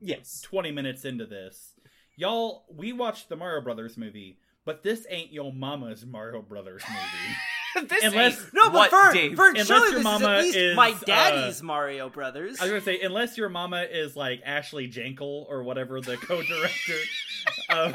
yes. 0.00 0.40
20 0.42 0.70
minutes 0.72 1.04
into 1.04 1.26
this. 1.26 1.74
Y'all, 2.16 2.64
we 2.74 2.92
watched 2.92 3.28
the 3.28 3.36
Mario 3.36 3.62
Brothers 3.62 3.96
movie, 3.96 4.38
but 4.64 4.82
this 4.82 5.06
ain't 5.08 5.32
your 5.32 5.52
mama's 5.52 6.04
Mario 6.04 6.42
Brothers 6.42 6.82
movie. 6.88 7.88
this 7.88 8.04
Unless- 8.04 8.40
ain't 8.42 8.54
No, 8.54 8.64
but 8.70 8.74
what 8.74 8.90
Vern, 8.90 9.14
Dave- 9.14 9.36
Vern, 9.36 9.50
Unless 9.52 9.66
surely 9.68 9.86
your 9.88 9.94
this 9.94 10.04
mama 10.04 10.24
is 10.24 10.30
at 10.38 10.42
least 10.44 10.56
is, 10.56 10.76
my 10.76 10.90
uh, 10.90 10.98
daddy's 11.06 11.62
Mario 11.62 12.08
Brothers. 12.10 12.60
I 12.60 12.64
was 12.64 12.70
gonna 12.70 12.80
say, 12.82 13.00
unless 13.00 13.38
your 13.38 13.48
mama 13.48 13.86
is 13.90 14.16
like 14.16 14.42
Ashley 14.44 14.88
Jankel 14.88 15.46
or 15.48 15.62
whatever 15.62 16.00
the 16.00 16.16
co-director 16.18 16.98
of. 17.70 17.94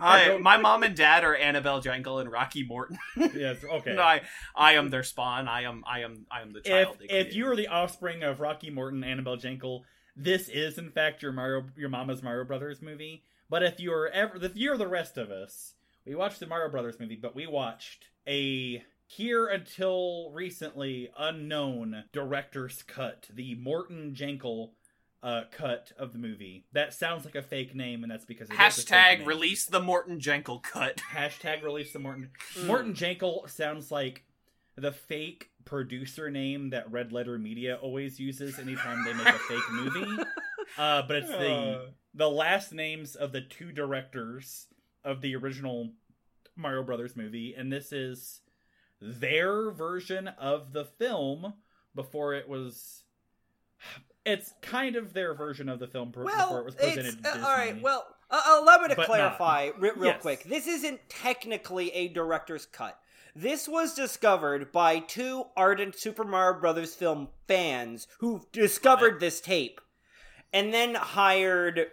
I, 0.00 0.38
my 0.38 0.56
mom 0.56 0.82
and 0.84 0.94
dad 0.94 1.24
are 1.24 1.34
Annabelle 1.34 1.82
Jankel 1.82 2.20
and 2.20 2.30
Rocky 2.30 2.62
Morton. 2.62 2.96
yes, 3.16 3.56
okay. 3.64 3.94
No, 3.94 4.02
I, 4.02 4.20
I 4.54 4.74
am 4.74 4.88
their 4.88 5.02
spawn. 5.02 5.48
I 5.48 5.62
am, 5.62 5.82
I 5.86 6.00
am, 6.02 6.26
I 6.30 6.42
am 6.42 6.52
the 6.52 6.60
if 6.60 6.64
child. 6.64 6.96
they 7.00 7.06
if 7.06 7.34
you 7.34 7.46
are 7.48 7.56
the 7.56 7.66
offspring 7.68 8.22
of 8.22 8.38
Rocky 8.40 8.70
Morton, 8.70 9.02
Annabelle 9.02 9.36
Jankel, 9.36 9.80
this 10.16 10.48
is 10.48 10.78
in 10.78 10.90
fact 10.90 11.22
your 11.22 11.32
Mario, 11.32 11.64
your 11.76 11.88
mama's 11.88 12.22
Mario 12.22 12.44
Brothers 12.44 12.82
movie. 12.82 13.22
But 13.48 13.62
if 13.62 13.80
you're 13.80 14.08
ever, 14.08 14.42
if 14.44 14.56
you're 14.56 14.78
the 14.78 14.88
rest 14.88 15.18
of 15.18 15.30
us, 15.30 15.74
we 16.06 16.14
watched 16.14 16.40
the 16.40 16.46
Mario 16.46 16.70
Brothers 16.70 17.00
movie, 17.00 17.18
but 17.20 17.34
we 17.34 17.46
watched 17.46 18.06
a 18.26 18.82
here 19.06 19.46
until 19.46 20.30
recently 20.32 21.10
unknown 21.18 22.04
director's 22.12 22.82
cut, 22.84 23.26
the 23.32 23.56
Morton 23.56 24.14
Jankel 24.16 24.70
uh, 25.22 25.42
cut 25.50 25.92
of 25.98 26.12
the 26.12 26.18
movie. 26.18 26.64
That 26.72 26.94
sounds 26.94 27.24
like 27.24 27.34
a 27.34 27.42
fake 27.42 27.74
name, 27.74 28.02
and 28.02 28.10
that's 28.10 28.24
because 28.24 28.48
it 28.48 28.54
is 28.54 28.58
a 28.58 28.62
fake 28.62 28.86
hashtag 28.86 29.18
name. 29.18 29.28
release 29.28 29.66
the 29.66 29.80
Morton 29.80 30.20
Jankel 30.20 30.62
cut. 30.62 31.02
Hashtag 31.12 31.62
release 31.62 31.92
the 31.92 31.98
Morton. 31.98 32.30
Mm. 32.54 32.66
Morton 32.66 32.94
Jankel 32.94 33.50
sounds 33.50 33.90
like 33.90 34.24
the 34.80 34.92
fake 34.92 35.50
producer 35.64 36.30
name 36.30 36.70
that 36.70 36.90
Red 36.90 37.12
Letter 37.12 37.38
Media 37.38 37.76
always 37.76 38.18
uses 38.18 38.58
anytime 38.58 39.04
they 39.04 39.12
make 39.12 39.26
a 39.28 39.32
fake 39.32 39.70
movie. 39.72 40.22
Uh, 40.78 41.02
but 41.02 41.16
it's 41.16 41.28
the 41.28 41.90
the 42.14 42.30
last 42.30 42.72
names 42.72 43.16
of 43.16 43.32
the 43.32 43.40
two 43.40 43.72
directors 43.72 44.68
of 45.04 45.20
the 45.20 45.34
original 45.34 45.90
Mario 46.54 46.84
Brothers 46.84 47.16
movie, 47.16 47.54
and 47.58 47.72
this 47.72 47.90
is 47.92 48.40
their 49.02 49.72
version 49.72 50.28
of 50.28 50.72
the 50.72 50.84
film 50.84 51.54
before 51.96 52.34
it 52.34 52.48
was. 52.48 53.02
It's 54.24 54.52
kind 54.62 54.94
of 54.94 55.12
their 55.12 55.34
version 55.34 55.68
of 55.68 55.80
the 55.80 55.88
film 55.88 56.12
per- 56.12 56.24
before 56.24 56.60
it 56.60 56.64
was 56.66 56.74
presented. 56.76 57.26
uh, 57.26 57.30
all 57.38 57.52
right. 57.56 57.82
Well, 57.82 58.06
uh, 58.30 58.40
allow 58.62 58.78
me 58.78 58.88
to 58.90 58.94
But 58.94 59.06
clarify 59.06 59.70
re- 59.76 59.90
real 59.96 60.12
Yes. 60.12 60.22
quick. 60.22 60.44
This 60.44 60.68
isn't 60.68 61.00
technically 61.08 61.90
a 61.92 62.06
director's 62.08 62.64
cut. 62.66 62.96
This 63.34 63.68
was 63.68 63.94
discovered 63.94 64.72
by 64.72 64.98
two 64.98 65.44
ardent 65.56 65.96
Super 65.96 66.24
Mario 66.24 66.60
Brothers 66.60 66.94
film 66.94 67.28
fans 67.46 68.06
who 68.18 68.42
discovered 68.52 69.20
this 69.20 69.40
tape, 69.40 69.80
and 70.52 70.74
then 70.74 70.94
hired 70.94 71.86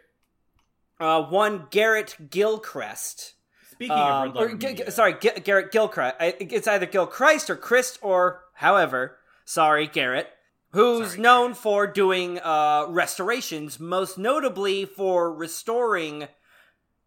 uh, 0.99 1.21
one 1.23 1.67
Garrett 1.69 2.29
Gilchrist. 2.29 3.33
Speaking 3.71 3.95
of 3.95 4.27
Um, 4.29 4.33
Letter 4.33 4.53
or, 4.53 4.57
G- 4.57 4.73
G- 4.73 4.89
sorry, 4.91 5.15
G- 5.21 5.39
Garrett 5.43 5.71
Gilchrist. 5.71 6.15
It's 6.19 6.67
either 6.67 6.87
Gilchrist 6.87 7.49
or 7.49 7.55
Christ 7.55 7.99
or 8.01 8.43
however. 8.55 9.17
Sorry, 9.45 9.85
Garrett. 9.87 10.29
Who's 10.71 11.09
Sorry, 11.11 11.21
known 11.21 11.53
for 11.53 11.87
doing 11.87 12.39
uh, 12.39 12.87
restorations, 12.89 13.79
most 13.79 14.17
notably 14.17 14.85
for 14.85 15.33
restoring 15.33 16.27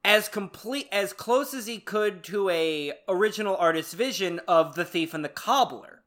as 0.04 0.28
complete 0.28 0.88
as 0.90 1.12
close 1.12 1.52
as 1.54 1.66
he 1.66 1.78
could 1.78 2.22
to 2.24 2.48
a 2.50 2.92
original 3.08 3.56
artist's 3.56 3.94
vision 3.94 4.40
of 4.48 4.74
the 4.74 4.84
thief 4.84 5.12
and 5.14 5.24
the 5.24 5.28
cobbler. 5.28 6.02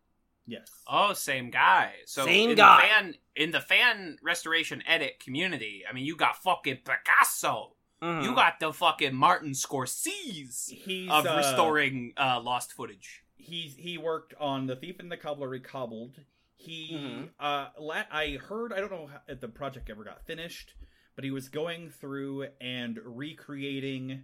yes, 0.45 0.67
Oh, 0.87 1.13
same 1.13 1.49
guy. 1.51 1.93
So 2.05 2.25
Same 2.25 2.51
in 2.51 2.55
guy. 2.57 2.81
The 2.81 2.87
fan, 2.87 3.15
in 3.35 3.51
the 3.51 3.61
fan 3.61 4.17
restoration 4.21 4.83
edit 4.87 5.19
community, 5.19 5.83
I 5.89 5.93
mean, 5.93 6.05
you 6.05 6.15
got 6.15 6.41
fucking 6.43 6.79
Picasso. 6.83 7.75
Mhm. 8.01 8.23
You 8.23 8.35
got 8.35 8.59
the 8.59 8.73
fucking 8.73 9.15
Martin 9.15 9.51
Scorsese 9.51 10.69
he's 10.69 11.09
of 11.09 11.25
uh, 11.25 11.35
restoring 11.37 12.13
uh, 12.17 12.41
lost 12.41 12.73
footage. 12.73 13.23
he's 13.35 13.75
he 13.75 13.97
worked 13.97 14.33
on 14.39 14.67
the 14.67 14.75
thief 14.75 14.99
and 14.99 15.09
the 15.11 15.17
cobbler 15.17 15.47
recobbled 15.49 16.19
he 16.55 16.91
Mhm. 16.93 17.29
uh 17.39 17.69
la- 17.79 18.03
i 18.11 18.37
heard 18.47 18.71
i 18.71 18.79
don't 18.79 18.91
know 18.91 19.09
if 19.27 19.39
the 19.41 19.47
project 19.49 19.89
ever 19.89 20.03
got 20.05 20.25
finished 20.25 20.73
but 21.15 21.23
he 21.23 21.31
was 21.31 21.49
going 21.49 21.89
through 21.89 22.47
and 22.61 22.99
recreating 23.03 24.23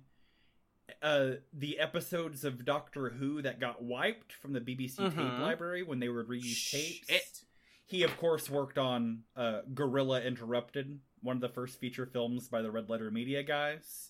uh 1.04 1.32
the 1.54 1.80
episodes 1.80 2.44
of 2.44 2.66
doctor 2.66 3.10
who 3.10 3.42
that 3.44 3.60
got 3.60 3.82
wiped 3.84 4.34
from 4.34 4.54
the 4.54 4.60
bbc 4.62 4.96
tape 4.98 5.16
Mhm. 5.16 5.40
library 5.40 5.84
when 5.84 6.00
they 6.00 6.10
would 6.10 6.28
reuse 6.28 6.72
tapes 6.72 7.08
Shit. 7.08 7.44
he 7.86 8.02
of 8.04 8.18
course 8.18 8.50
worked 8.50 8.78
on 8.80 9.24
uh 9.36 9.62
gorilla 9.74 10.22
interrupted 10.22 11.00
one 11.22 11.36
of 11.38 11.42
the 11.42 11.50
first 11.50 11.80
feature 11.80 12.06
films 12.08 12.48
by 12.48 12.62
the 12.64 12.72
red 12.72 12.90
letter 12.90 13.12
media 13.12 13.44
guys 13.44 14.10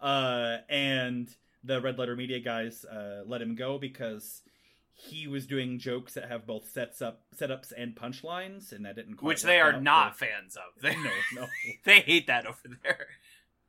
uh 0.00 0.58
and 0.68 1.34
the 1.64 1.80
red 1.80 1.98
letter 1.98 2.14
media 2.14 2.38
guys 2.38 2.84
uh 2.84 3.22
let 3.26 3.42
him 3.42 3.54
go 3.56 3.76
because 3.78 4.42
he 5.00 5.26
was 5.26 5.46
doing 5.46 5.78
jokes 5.78 6.14
that 6.14 6.28
have 6.28 6.46
both 6.46 6.70
sets 6.70 7.00
up 7.00 7.22
setups 7.36 7.72
and 7.76 7.96
punchlines 7.96 8.72
and 8.72 8.84
that 8.84 8.96
didn't 8.96 9.16
quite 9.16 9.28
Which 9.28 9.42
they 9.42 9.60
are 9.60 9.80
not 9.80 10.18
fans 10.18 10.56
of. 10.56 10.82
They, 10.82 10.94
no 11.02 11.10
no 11.34 11.46
they 11.84 12.00
hate 12.00 12.26
that 12.26 12.46
over 12.46 12.76
there. 12.82 13.06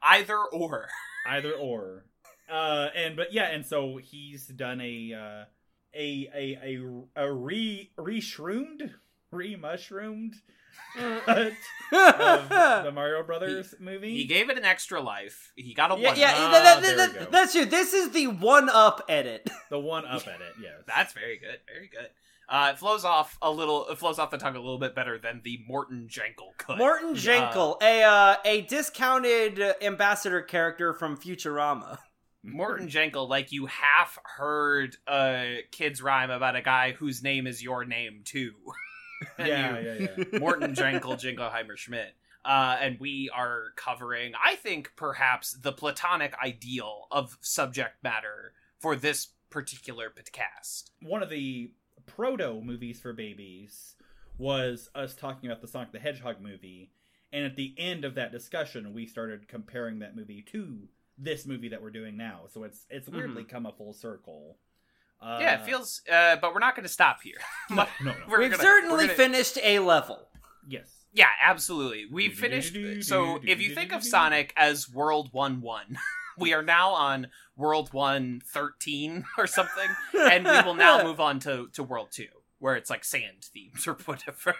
Either 0.01 0.38
or. 0.38 0.88
either 1.27 1.53
or 1.53 2.05
uh 2.51 2.89
and 2.95 3.15
but 3.15 3.31
yeah 3.31 3.45
and 3.45 3.65
so 3.65 3.97
he's 3.97 4.47
done 4.47 4.81
a 4.81 5.13
uh 5.13 5.45
a 5.95 6.29
a 6.33 6.77
a, 7.15 7.23
a 7.23 7.33
re 7.33 7.91
re-shroomed 7.97 8.93
re-mushroomed 9.31 10.33
cut 10.33 10.41
of 10.97 11.53
the 11.91 12.91
Mario 12.93 13.23
Brothers 13.23 13.75
movie. 13.79 14.15
He 14.15 14.25
gave 14.25 14.49
it 14.49 14.57
an 14.57 14.65
extra 14.65 15.01
life. 15.01 15.51
He 15.55 15.73
got 15.73 15.91
a 15.91 15.99
yeah, 15.99 16.07
one. 16.09 16.19
yeah, 16.19 16.33
Ah, 16.35 16.51
that- 16.51 16.81
that- 16.81 16.95
there 16.97 17.07
that- 17.07 17.31
that's 17.31 17.53
true. 17.53 17.65
This 17.65 17.93
is 17.93 18.11
the 18.11 18.27
one-up 18.27 19.03
edit. 19.09 19.49
the 19.69 19.79
one 19.79 20.05
up 20.05 20.21
edit. 20.27 20.41
it, 20.41 20.55
yes. 20.61 20.73
That's 20.87 21.13
very 21.13 21.37
good. 21.37 21.59
Very 21.73 21.87
good. 21.87 22.09
Uh, 22.49 22.71
it 22.73 22.77
flows 22.79 23.05
off 23.05 23.37
a 23.41 23.49
little. 23.49 23.87
It 23.87 23.97
flows 23.97 24.19
off 24.19 24.29
the 24.29 24.37
tongue 24.37 24.55
a 24.57 24.59
little 24.59 24.77
bit 24.79 24.93
better 24.93 25.17
than 25.17 25.39
the 25.43 25.63
Morton 25.67 26.09
Jankel 26.11 26.57
cut. 26.57 26.77
Morton 26.77 27.13
Jankel, 27.15 27.81
a 27.81 28.03
uh, 28.03 28.35
a 28.43 28.61
discounted 28.63 29.61
uh, 29.61 29.73
ambassador 29.81 30.41
character 30.41 30.93
from 30.93 31.15
Futurama. 31.15 31.97
Morton 32.43 32.89
Jankel, 32.89 33.29
like 33.29 33.53
you 33.53 33.67
half 33.67 34.17
heard 34.37 34.97
a 35.07 35.59
kid's 35.71 36.01
rhyme 36.01 36.29
about 36.29 36.57
a 36.57 36.61
guy 36.61 36.91
whose 36.91 37.23
name 37.23 37.47
is 37.47 37.63
your 37.63 37.85
name 37.85 38.21
too. 38.25 38.51
Yeah, 39.39 39.79
you- 39.79 39.89
yeah, 40.07 40.07
yeah. 40.31 40.39
Morton 40.39 40.73
Jankel 40.75 41.17
Jingleheimer 41.19 41.77
Schmidt. 41.77 42.15
Uh, 42.43 42.75
and 42.81 42.99
we 42.99 43.29
are 43.35 43.65
covering, 43.75 44.33
I 44.43 44.55
think, 44.55 44.93
perhaps 44.95 45.53
the 45.53 45.71
platonic 45.71 46.33
ideal 46.43 47.07
of 47.11 47.37
subject 47.41 48.03
matter 48.03 48.53
for 48.79 48.95
this 48.95 49.27
particular 49.51 50.09
podcast. 50.09 50.89
One 51.03 51.21
of 51.21 51.29
the 51.29 51.71
proto 52.07 52.59
movies 52.61 52.99
for 52.99 53.13
babies 53.13 53.95
was 54.39 54.89
us 54.95 55.13
talking 55.13 55.49
about 55.51 55.61
the 55.61 55.67
Sonic 55.67 55.91
the 55.91 55.99
Hedgehog 55.99 56.41
movie, 56.41 56.91
and 57.31 57.45
at 57.45 57.55
the 57.55 57.75
end 57.77 58.05
of 58.05 58.15
that 58.15 58.31
discussion, 58.31 58.91
we 58.93 59.05
started 59.05 59.47
comparing 59.47 59.99
that 59.99 60.15
movie 60.15 60.43
to 60.51 60.87
this 61.19 61.45
movie 61.45 61.69
that 61.69 61.81
we're 61.83 61.91
doing 61.91 62.17
now. 62.17 62.41
So 62.47 62.63
it's 62.63 62.85
it's 62.89 63.07
weirdly 63.07 63.43
come 63.43 63.67
a 63.67 63.71
full 63.71 63.93
circle. 63.93 64.57
Uh, 65.21 65.37
yeah, 65.39 65.61
it 65.61 65.65
feels, 65.65 66.01
uh, 66.11 66.35
but 66.41 66.53
we're 66.53 66.59
not 66.59 66.75
going 66.75 66.83
to 66.83 66.89
stop 66.91 67.21
here. 67.21 67.37
no, 67.69 67.85
no, 68.03 68.11
no. 68.11 68.13
We're 68.27 68.39
We've 68.39 68.51
gonna- 68.51 68.63
certainly 68.63 69.05
gonna- 69.05 69.13
finished 69.17 69.57
a 69.63 69.79
level. 69.79 70.27
yes. 70.67 70.89
Yeah, 71.13 71.27
absolutely. 71.45 72.05
We 72.09 72.29
finished. 72.29 72.73
So 73.05 73.39
if 73.43 73.61
you 73.61 73.75
think 73.75 73.91
of 73.91 74.01
Sonic 74.01 74.53
as 74.55 74.89
World 74.89 75.27
1 75.33 75.59
1, 75.59 75.97
we 76.37 76.53
are 76.53 76.63
now 76.63 76.91
on 76.91 77.27
World 77.57 77.91
One 77.93 78.41
Thirteen 78.45 79.25
or 79.37 79.45
something, 79.45 79.89
and 80.17 80.45
we 80.45 80.61
will 80.61 80.73
now 80.73 81.03
move 81.03 81.19
on 81.19 81.39
to, 81.41 81.67
to 81.73 81.83
World 81.83 82.07
2, 82.11 82.27
where 82.62 82.75
it's 82.77 82.89
like 82.89 83.03
sand 83.03 83.41
themes 83.53 83.86
or 83.88 83.94
whatever, 84.06 84.56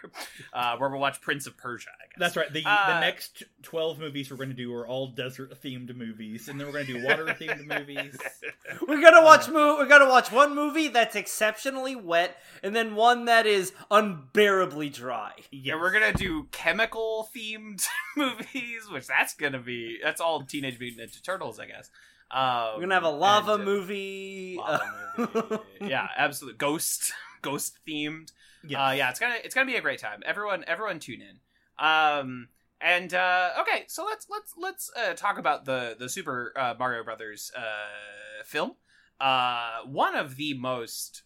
uh, 0.52 0.76
where 0.78 0.90
we'll 0.90 1.00
watch 1.00 1.22
Prince 1.22 1.48
of 1.48 1.56
Persia, 1.56 1.88
I 1.90 2.06
guess. 2.10 2.18
That's 2.20 2.36
right. 2.36 2.52
The 2.52 2.64
Uh, 2.66 2.96
the 2.96 3.00
next 3.00 3.44
twelve 3.64 3.98
movies 4.00 4.30
we're 4.30 4.38
going 4.38 4.50
to 4.50 4.56
do 4.56 4.74
are 4.76 4.86
all 4.86 5.08
desert 5.08 5.54
themed 5.64 5.96
movies, 5.96 6.50
and 6.50 6.60
then 6.60 6.68
we're 6.68 6.74
going 6.74 6.88
to 6.88 6.94
do 7.00 7.06
water 7.06 7.26
themed 7.28 7.66
movies. 7.66 8.18
We're 8.88 9.02
gonna 9.02 9.22
watch 9.24 9.48
mo- 9.50 9.76
We're 9.78 9.86
gonna 9.88 10.10
watch 10.10 10.32
one 10.32 10.56
movie 10.56 10.88
that's 10.88 11.16
exceptionally 11.16 11.96
wet, 11.96 12.38
and 12.64 12.76
then 12.76 12.96
one 12.96 13.26
that 13.26 13.46
is 13.46 13.74
unbearably 13.92 14.90
dry. 14.90 15.34
Yes. 15.52 15.74
And 15.74 15.82
we're 15.82 15.92
gonna 15.92 16.14
do 16.14 16.48
chemical 16.52 17.30
themed 17.36 17.86
movies, 18.18 18.90
which 18.90 19.08
that's 19.08 19.34
gonna 19.36 19.60
be 19.60 20.00
that's 20.04 20.22
all 20.22 20.44
Teenage 20.44 20.80
Mutant 20.80 21.10
Ninja 21.12 21.22
Turtles, 21.22 21.60
I 21.60 21.66
guess. 21.68 21.90
Um, 22.32 22.76
We're 22.76 22.82
gonna 22.82 22.94
have 22.96 23.04
a 23.04 23.10
lava 23.10 23.54
and, 23.56 23.64
uh, 23.64 23.66
movie. 23.66 24.58
lava 24.58 24.84
movie. 25.18 25.60
yeah, 25.82 26.08
absolutely. 26.18 26.58
Ghost, 26.58 27.12
ghost 27.42 27.80
themed. 27.88 28.32
Yeah, 28.64 28.88
Uh, 28.88 28.92
yeah, 28.92 29.10
it's 29.10 29.20
gonna 29.20 29.38
it's 29.44 29.56
gonna 29.56 29.66
be 29.66 29.76
a 29.76 29.82
great 29.82 30.00
time. 30.00 30.22
Everyone, 30.26 30.64
everyone, 30.68 31.00
tune 31.00 31.22
in. 31.22 31.40
Um, 31.84 32.50
and 32.80 33.14
uh, 33.14 33.50
okay, 33.62 33.86
so 33.88 34.06
let's 34.06 34.28
let's 34.30 34.54
let's 34.58 34.92
uh, 34.96 35.14
talk 35.14 35.38
about 35.38 35.66
the 35.66 35.96
the 35.98 36.10
Super 36.10 36.54
uh, 36.56 36.74
Mario 36.78 37.04
Brothers 37.04 37.52
uh, 37.56 38.44
film. 38.46 38.74
Uh, 39.20 39.82
one 39.86 40.16
of 40.16 40.36
the 40.36 40.54
most 40.56 41.24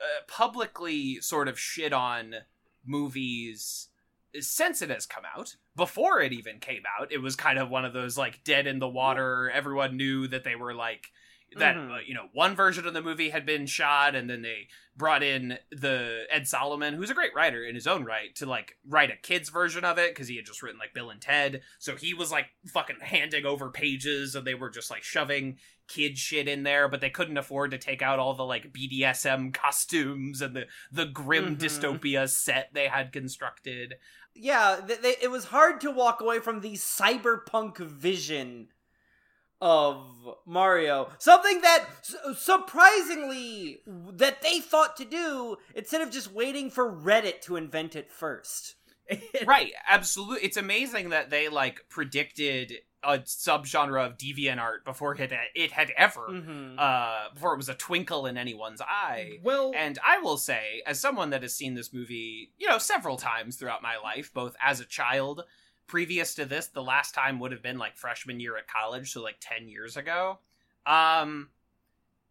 uh, 0.00 0.24
publicly 0.26 1.20
sort 1.20 1.46
of 1.48 1.58
shit 1.58 1.92
on 1.92 2.34
movies 2.84 3.88
since 4.38 4.82
it 4.82 4.90
has 4.90 5.06
come 5.06 5.24
out. 5.36 5.56
Before 5.76 6.20
it 6.20 6.32
even 6.32 6.58
came 6.58 6.82
out, 6.98 7.12
it 7.12 7.18
was 7.18 7.36
kind 7.36 7.58
of 7.58 7.70
one 7.70 7.84
of 7.84 7.92
those 7.92 8.16
like 8.18 8.42
dead 8.44 8.66
in 8.66 8.78
the 8.78 8.88
water. 8.88 9.50
Everyone 9.50 9.96
knew 9.96 10.26
that 10.28 10.44
they 10.44 10.54
were 10.56 10.74
like 10.74 11.08
that 11.56 11.74
Mhm. 11.76 11.96
uh, 11.96 11.98
you 12.06 12.14
know 12.14 12.28
one 12.32 12.54
version 12.54 12.86
of 12.86 12.94
the 12.94 13.02
movie 13.02 13.30
had 13.30 13.44
been 13.44 13.66
shot 13.66 14.14
and 14.14 14.30
then 14.30 14.42
they 14.42 14.68
brought 14.96 15.22
in 15.22 15.58
the 15.72 16.24
ed 16.30 16.46
solomon 16.46 16.94
who's 16.94 17.10
a 17.10 17.14
great 17.14 17.34
writer 17.34 17.64
in 17.64 17.74
his 17.74 17.86
own 17.86 18.04
right 18.04 18.34
to 18.36 18.46
like 18.46 18.76
write 18.86 19.10
a 19.10 19.16
kids 19.16 19.48
version 19.48 19.84
of 19.84 19.98
it 19.98 20.12
because 20.14 20.28
he 20.28 20.36
had 20.36 20.44
just 20.44 20.62
written 20.62 20.78
like 20.78 20.94
bill 20.94 21.10
and 21.10 21.20
ted 21.20 21.62
so 21.78 21.96
he 21.96 22.14
was 22.14 22.30
like 22.30 22.46
fucking 22.66 23.00
handing 23.00 23.44
over 23.46 23.68
pages 23.70 24.34
and 24.34 24.46
they 24.46 24.54
were 24.54 24.70
just 24.70 24.90
like 24.90 25.02
shoving 25.02 25.58
kid 25.88 26.16
shit 26.16 26.46
in 26.46 26.62
there 26.62 26.88
but 26.88 27.00
they 27.00 27.10
couldn't 27.10 27.36
afford 27.38 27.70
to 27.72 27.78
take 27.78 28.00
out 28.02 28.18
all 28.20 28.34
the 28.34 28.44
like 28.44 28.72
bdsm 28.72 29.52
costumes 29.52 30.40
and 30.40 30.54
the 30.54 30.66
the 30.92 31.06
grim 31.06 31.56
Mhm. 31.56 31.60
dystopia 31.60 32.28
set 32.28 32.70
they 32.74 32.86
had 32.88 33.12
constructed 33.12 33.94
yeah, 34.32 34.80
th- 34.86 35.00
they, 35.00 35.16
it 35.20 35.28
was 35.28 35.46
hard 35.46 35.80
to 35.80 35.90
walk 35.90 36.20
away 36.20 36.38
from 36.38 36.60
the 36.60 36.74
cyberpunk 36.74 37.78
vision 37.78 38.68
of 39.60 40.02
Mario. 40.46 41.10
Something 41.18 41.60
that 41.60 41.84
surprisingly 42.36 43.80
that 44.12 44.42
they 44.42 44.60
thought 44.60 44.96
to 44.96 45.04
do 45.04 45.56
instead 45.74 46.00
of 46.02 46.10
just 46.10 46.32
waiting 46.32 46.70
for 46.70 46.90
Reddit 46.90 47.40
to 47.42 47.56
invent 47.56 47.96
it 47.96 48.10
first. 48.10 48.76
right 49.44 49.72
absolutely 49.88 50.38
it's 50.46 50.56
amazing 50.56 51.08
that 51.08 51.30
they 51.30 51.48
like 51.48 51.84
predicted 51.88 52.74
a 53.02 53.18
subgenre 53.18 54.06
of 54.06 54.16
deviant 54.16 54.58
art 54.60 54.84
before 54.84 55.12
it 55.16 55.18
had, 55.32 55.32
it 55.56 55.72
had 55.72 55.90
ever 55.96 56.28
Mhm. 56.28 56.78
uh 56.78 57.34
before 57.34 57.54
it 57.54 57.56
was 57.56 57.68
a 57.68 57.74
twinkle 57.74 58.26
in 58.26 58.36
anyone's 58.36 58.80
eye 58.80 59.40
well, 59.42 59.72
and 59.74 59.98
i 60.06 60.18
will 60.20 60.36
say 60.36 60.80
as 60.86 61.00
someone 61.00 61.30
that 61.30 61.42
has 61.42 61.56
seen 61.56 61.74
this 61.74 61.92
movie 61.92 62.52
you 62.56 62.68
know 62.68 62.78
several 62.78 63.16
times 63.16 63.56
throughout 63.56 63.82
my 63.82 63.96
life 63.96 64.32
both 64.32 64.54
as 64.62 64.78
a 64.78 64.84
child 64.84 65.42
previous 65.90 66.34
to 66.36 66.44
this 66.44 66.68
the 66.68 66.82
last 66.82 67.14
time 67.14 67.40
would 67.40 67.52
have 67.52 67.62
been 67.62 67.78
like 67.78 67.96
freshman 67.96 68.38
year 68.40 68.56
at 68.56 68.68
college 68.68 69.12
so 69.12 69.22
like 69.22 69.36
10 69.40 69.68
years 69.68 69.96
ago. 69.96 70.38
Um 70.86 71.48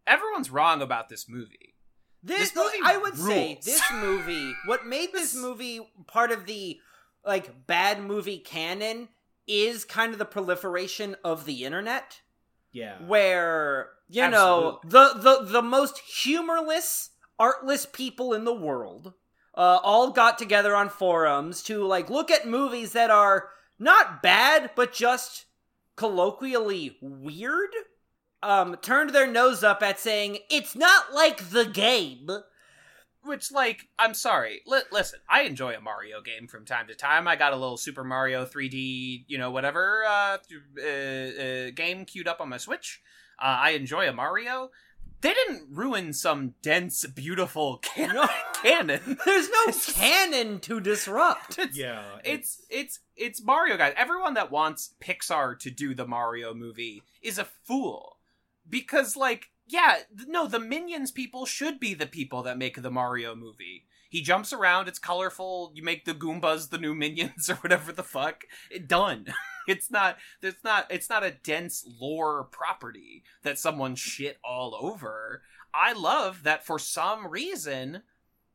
everyone's 0.06 0.50
wrong 0.50 0.82
about 0.82 1.08
this 1.08 1.28
movie. 1.28 1.74
This, 2.22 2.50
This 2.52 2.56
movie 2.56 2.78
I 2.84 2.96
would 2.96 3.16
say 3.16 3.58
this 3.64 3.82
movie 3.92 4.54
what 4.66 4.86
made 4.86 5.12
this 5.12 5.32
This- 5.32 5.42
movie 5.42 5.80
part 6.06 6.30
of 6.32 6.46
the 6.46 6.80
like 7.24 7.66
bad 7.66 8.00
movie 8.02 8.38
canon 8.38 9.08
is 9.46 9.84
kind 9.84 10.12
of 10.12 10.18
the 10.18 10.24
proliferation 10.24 11.16
of 11.24 11.44
the 11.44 11.64
internet. 11.64 12.20
Yeah. 12.72 12.98
where 13.04 13.90
you 14.08 14.28
know 14.28 14.78
the, 14.84 15.12
the 15.16 15.44
the 15.44 15.62
most 15.62 15.98
humorless 15.98 17.10
artless 17.38 17.84
people 17.84 18.32
in 18.32 18.44
the 18.44 18.54
world 18.54 19.12
uh, 19.60 19.78
all 19.82 20.10
got 20.10 20.38
together 20.38 20.74
on 20.74 20.88
forums 20.88 21.62
to 21.62 21.84
like 21.84 22.08
look 22.08 22.30
at 22.30 22.48
movies 22.48 22.92
that 22.92 23.10
are 23.10 23.50
not 23.78 24.22
bad 24.22 24.70
but 24.74 24.90
just 24.90 25.44
colloquially 25.96 26.96
weird 27.02 27.68
um 28.42 28.74
turned 28.80 29.10
their 29.10 29.26
nose 29.26 29.62
up 29.62 29.82
at 29.82 30.00
saying 30.00 30.38
it's 30.50 30.74
not 30.74 31.12
like 31.12 31.50
the 31.50 31.66
game. 31.66 32.26
Which 33.22 33.52
like 33.52 33.88
i'm 33.98 34.14
sorry. 34.14 34.62
Li- 34.66 34.80
listen 34.90 35.18
i 35.28 35.42
enjoy 35.42 35.74
a 35.74 35.80
mario 35.82 36.22
game 36.22 36.48
from 36.48 36.64
time 36.64 36.86
to 36.86 36.94
time. 36.94 37.28
I 37.28 37.36
got 37.36 37.52
a 37.52 37.56
little 37.56 37.76
super 37.76 38.02
mario 38.02 38.46
3d 38.46 39.24
you 39.28 39.36
know 39.36 39.50
whatever 39.50 40.04
uh, 40.08 40.38
uh, 40.82 40.86
uh 40.86 41.70
game 41.72 42.06
queued 42.06 42.28
up 42.28 42.40
on 42.40 42.48
my 42.48 42.56
switch. 42.56 43.02
Uh, 43.38 43.60
i 43.60 43.70
enjoy 43.72 44.08
a 44.08 44.12
mario 44.14 44.70
they 45.22 45.34
didn't 45.34 45.66
ruin 45.70 46.12
some 46.12 46.54
dense 46.62 47.04
beautiful 47.06 47.78
can- 47.82 48.14
No. 48.14 48.26
canon 48.62 49.00
there's 49.24 49.48
no 49.48 49.58
It's 49.68 49.86
just- 49.86 49.96
canon 49.96 50.60
to 50.60 50.80
disrupt 50.80 51.58
it's, 51.58 51.76
yeah. 51.76 52.02
it's 52.24 52.62
it's 52.70 53.00
it's 53.16 53.42
mario 53.42 53.76
guys 53.76 53.94
everyone 53.96 54.34
that 54.34 54.50
wants 54.50 54.94
pixar 55.00 55.58
to 55.60 55.70
do 55.70 55.94
the 55.94 56.06
mario 56.06 56.52
movie 56.54 57.02
is 57.22 57.38
a 57.38 57.44
fool 57.44 58.18
because 58.68 59.16
like 59.16 59.50
yeah 59.66 59.96
th- 60.16 60.28
no 60.28 60.46
the 60.46 60.58
minions 60.60 61.10
people 61.10 61.46
should 61.46 61.78
be 61.80 61.94
the 61.94 62.06
people 62.06 62.42
that 62.42 62.58
make 62.58 62.80
the 62.82 62.90
mario 62.90 63.34
movie 63.34 63.84
he 64.10 64.20
jumps 64.20 64.52
around 64.52 64.88
it's 64.88 64.98
colorful 64.98 65.72
you 65.74 65.82
make 65.82 66.04
the 66.04 66.12
goombas 66.12 66.68
the 66.68 66.78
new 66.78 66.94
minions 66.94 67.48
or 67.50 67.54
whatever 67.56 67.92
the 67.92 68.02
fuck 68.02 68.44
it, 68.70 68.86
done. 68.86 69.26
It's 69.68 69.90
not 69.90 70.16
it's 70.42 70.64
not 70.64 70.86
it's 70.90 71.08
not 71.08 71.22
a 71.22 71.30
dense 71.30 71.86
lore 72.00 72.44
property 72.44 73.22
that 73.42 73.58
someone 73.58 73.94
shit 73.94 74.38
all 74.42 74.74
over. 74.74 75.42
I 75.72 75.92
love 75.92 76.42
that 76.42 76.66
for 76.66 76.78
some 76.78 77.28
reason 77.28 78.02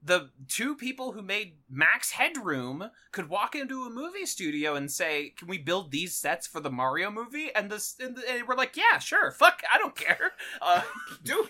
the 0.06 0.30
two 0.48 0.76
people 0.76 1.14
who 1.14 1.24
made 1.24 1.54
Max 1.68 2.12
Headroom 2.12 2.92
could 3.12 3.28
walk 3.28 3.56
into 3.56 3.84
a 3.86 3.90
movie 3.90 4.26
studio 4.28 4.76
and 4.76 4.92
say, 4.92 5.34
"Can 5.38 5.48
we 5.48 5.58
build 5.58 5.90
these 5.92 6.16
sets 6.16 6.46
for 6.46 6.60
the 6.60 6.70
Mario 6.70 7.10
movie?" 7.10 7.50
And 7.56 7.72
this, 7.72 7.96
and, 8.00 8.16
the, 8.16 8.22
and 8.30 8.48
we're 8.48 8.56
like, 8.56 8.78
"Yeah, 8.78 9.00
sure. 9.00 9.32
Fuck, 9.32 9.64
I 9.74 9.78
don't 9.80 9.96
care. 9.96 10.32
Uh, 10.62 10.82
dude, 11.24 11.50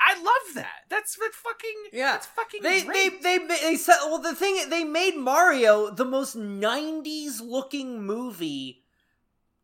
I 0.00 0.16
love 0.16 0.54
that. 0.54 0.80
That's 0.88 1.18
what 1.18 1.34
fucking 1.34 1.74
Yeah. 1.92 2.12
That's 2.12 2.26
fucking 2.26 2.62
They, 2.62 2.80
they 2.80 2.86
great. 2.86 3.22
they 3.22 3.38
they 3.38 3.76
said 3.76 3.96
well 4.06 4.18
the 4.18 4.34
thing 4.34 4.68
they 4.68 4.82
made 4.84 5.16
Mario 5.16 5.90
the 5.90 6.04
most 6.04 6.36
90s 6.36 7.40
looking 7.40 8.02
movie 8.02 8.82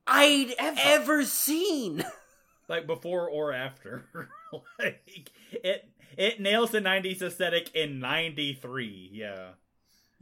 I'd 0.06 0.54
Ever. 0.58 0.78
ever 0.82 1.24
seen. 1.24 2.04
like 2.68 2.86
before 2.86 3.28
or 3.28 3.52
after. 3.52 4.04
like 4.78 5.30
it 5.52 5.89
it 6.20 6.38
nails 6.40 6.70
the 6.70 6.80
90s 6.80 7.22
aesthetic 7.22 7.74
in 7.74 7.98
93. 7.98 9.10
Yeah. 9.12 9.52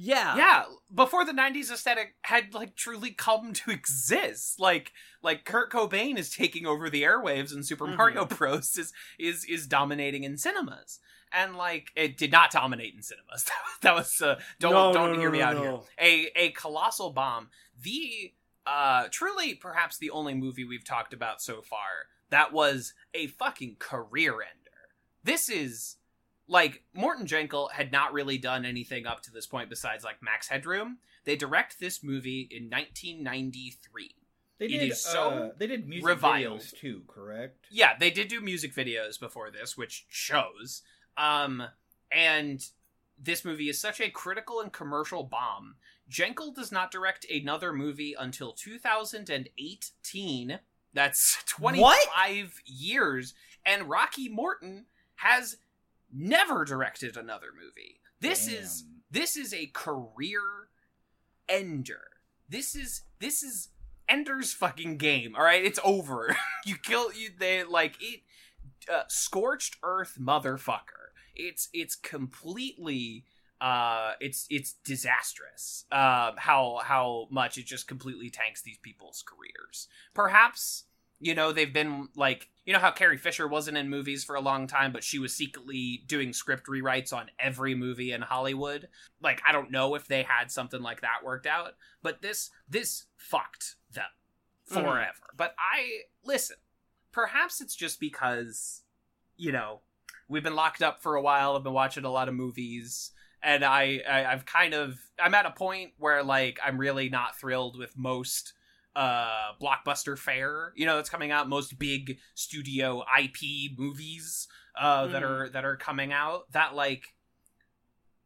Yeah. 0.00 0.36
yeah, 0.36 0.64
before 0.94 1.24
the 1.24 1.32
'90s 1.32 1.72
aesthetic 1.72 2.14
had 2.22 2.54
like 2.54 2.76
truly 2.76 3.10
come 3.10 3.52
to 3.54 3.70
exist, 3.78 4.60
like 4.60 4.92
like 5.22 5.44
Kurt 5.44 5.72
Cobain 5.72 6.16
is 6.16 6.30
taking 6.30 6.66
over 6.66 6.88
the 6.88 7.02
airwaves 7.02 7.52
and 7.52 7.66
Super 7.66 7.88
Mhm. 7.88 7.96
Mario 7.96 8.24
Bros 8.24 8.78
is 8.78 8.92
is 9.18 9.44
is 9.46 9.66
dominating 9.66 10.22
in 10.22 10.36
cinemas, 10.38 11.00
and 11.32 11.56
like 11.56 11.90
it 11.96 12.16
did 12.16 12.30
not 12.30 12.52
dominate 12.52 12.94
in 12.94 13.02
cinemas. 13.02 13.50
that 13.80 13.92
was 13.96 14.22
uh, 14.22 14.38
don't 14.60 14.72
No, 14.72 14.92
don't 14.92 15.12
no, 15.14 15.18
hear 15.18 15.30
no, 15.30 15.32
me 15.32 15.38
no, 15.40 15.44
out 15.44 15.56
no. 15.56 15.62
here. 15.98 16.30
A 16.36 16.46
a 16.46 16.50
colossal 16.52 17.10
bomb. 17.10 17.48
The 17.82 18.34
uh 18.68 19.08
truly 19.10 19.54
perhaps 19.56 19.98
the 19.98 20.10
only 20.10 20.34
movie 20.34 20.64
we've 20.64 20.84
talked 20.84 21.12
about 21.12 21.42
so 21.42 21.60
far 21.60 22.06
that 22.30 22.52
was 22.52 22.94
a 23.14 23.26
fucking 23.26 23.74
career 23.80 24.34
ender. 24.34 24.67
This 25.24 25.48
is 25.48 25.96
like 26.46 26.82
Morton 26.94 27.26
Jankel 27.26 27.70
had 27.72 27.92
not 27.92 28.12
really 28.12 28.38
done 28.38 28.64
anything 28.64 29.06
up 29.06 29.22
to 29.22 29.30
this 29.30 29.46
point 29.46 29.68
besides 29.68 30.04
like 30.04 30.22
Max 30.22 30.48
Headroom. 30.48 30.98
They 31.24 31.36
direct 31.36 31.78
this 31.78 32.02
movie 32.02 32.48
in 32.50 32.70
1993. 32.70 34.14
They 34.58 34.66
It 34.66 34.68
did 34.68 34.96
so 34.96 35.30
uh, 35.30 35.50
they 35.56 35.66
did 35.68 35.88
music 35.88 36.08
reviled. 36.08 36.60
videos 36.60 36.76
too, 36.76 37.02
correct? 37.06 37.66
Yeah, 37.70 37.96
they 37.98 38.10
did 38.10 38.28
do 38.28 38.40
music 38.40 38.74
videos 38.74 39.20
before 39.20 39.50
this, 39.50 39.76
which 39.76 40.06
shows. 40.08 40.82
Um, 41.16 41.62
and 42.10 42.64
this 43.20 43.44
movie 43.44 43.68
is 43.68 43.80
such 43.80 44.00
a 44.00 44.10
critical 44.10 44.60
and 44.60 44.72
commercial 44.72 45.22
bomb. 45.22 45.76
Jankel 46.10 46.54
does 46.54 46.72
not 46.72 46.90
direct 46.90 47.26
another 47.30 47.72
movie 47.72 48.14
until 48.18 48.52
2018. 48.52 50.58
That's 50.94 51.44
25 51.46 52.62
years. 52.64 53.34
And 53.66 53.90
Rocky 53.90 54.28
Morton 54.28 54.86
has 55.18 55.56
never 56.12 56.64
directed 56.64 57.16
another 57.16 57.48
movie. 57.54 58.00
This 58.20 58.48
is 58.48 58.84
this 59.10 59.36
is 59.36 59.54
a 59.54 59.66
career 59.66 60.40
ender. 61.48 62.02
This 62.48 62.74
is 62.74 63.02
this 63.20 63.42
is 63.42 63.68
Ender's 64.08 64.52
fucking 64.52 64.96
game. 64.96 65.34
All 65.36 65.44
right, 65.44 65.64
it's 65.64 65.78
over. 65.84 66.34
you 66.66 66.76
kill 66.76 67.12
you. 67.12 67.30
They 67.38 67.62
like 67.64 67.96
it. 68.00 68.20
Uh, 68.90 69.02
scorched 69.08 69.76
earth, 69.82 70.16
motherfucker. 70.20 71.12
It's 71.34 71.68
it's 71.72 71.94
completely 71.94 73.24
uh 73.60 74.12
it's 74.20 74.46
it's 74.50 74.74
disastrous 74.84 75.84
um 75.90 76.34
how 76.36 76.78
how 76.84 77.26
much 77.28 77.58
it 77.58 77.66
just 77.66 77.88
completely 77.88 78.30
tanks 78.30 78.62
these 78.62 78.78
people's 78.78 79.24
careers 79.26 79.88
perhaps 80.14 80.84
you 81.20 81.34
know 81.34 81.52
they've 81.52 81.72
been 81.72 82.08
like 82.14 82.48
you 82.64 82.72
know 82.72 82.78
how 82.78 82.90
carrie 82.90 83.16
fisher 83.16 83.48
wasn't 83.48 83.76
in 83.76 83.88
movies 83.88 84.24
for 84.24 84.36
a 84.36 84.40
long 84.40 84.66
time 84.66 84.92
but 84.92 85.04
she 85.04 85.18
was 85.18 85.34
secretly 85.34 86.02
doing 86.06 86.32
script 86.32 86.66
rewrites 86.66 87.12
on 87.12 87.30
every 87.38 87.74
movie 87.74 88.12
in 88.12 88.22
hollywood? 88.22 88.88
Like 89.22 89.40
i 89.46 89.52
don't 89.52 89.70
know 89.70 89.94
if 89.94 90.06
they 90.06 90.22
had 90.22 90.50
something 90.50 90.82
like 90.82 91.00
that 91.00 91.24
worked 91.24 91.46
out 91.46 91.74
but 92.02 92.22
this 92.22 92.50
this 92.68 93.04
fucked 93.16 93.76
them 93.92 94.04
forever. 94.64 95.12
Mm. 95.32 95.36
But 95.36 95.54
i 95.58 96.02
listen 96.24 96.56
perhaps 97.12 97.60
it's 97.60 97.74
just 97.74 98.00
because 98.00 98.82
you 99.36 99.52
know 99.52 99.80
we've 100.28 100.42
been 100.42 100.54
locked 100.54 100.82
up 100.82 101.02
for 101.02 101.16
a 101.16 101.22
while 101.22 101.56
i've 101.56 101.64
been 101.64 101.72
watching 101.72 102.04
a 102.04 102.10
lot 102.10 102.28
of 102.28 102.34
movies 102.34 103.12
and 103.42 103.64
I, 103.64 104.00
I 104.08 104.24
i've 104.26 104.44
kind 104.44 104.74
of 104.74 104.98
i'm 105.18 105.34
at 105.34 105.46
a 105.46 105.50
point 105.50 105.92
where 105.98 106.22
like 106.22 106.58
i'm 106.64 106.78
really 106.78 107.08
not 107.08 107.38
thrilled 107.38 107.78
with 107.78 107.96
most 107.96 108.52
uh 108.98 109.52
blockbuster 109.62 110.18
fare 110.18 110.72
you 110.74 110.84
know 110.84 110.96
that's 110.96 111.08
coming 111.08 111.30
out 111.30 111.48
most 111.48 111.78
big 111.78 112.18
studio 112.34 113.04
ip 113.22 113.36
movies 113.78 114.48
uh 114.76 115.06
that 115.06 115.22
Mhm. 115.22 115.26
are 115.26 115.48
that 115.50 115.64
are 115.64 115.76
coming 115.76 116.12
out 116.12 116.50
that 116.52 116.74
like 116.74 117.14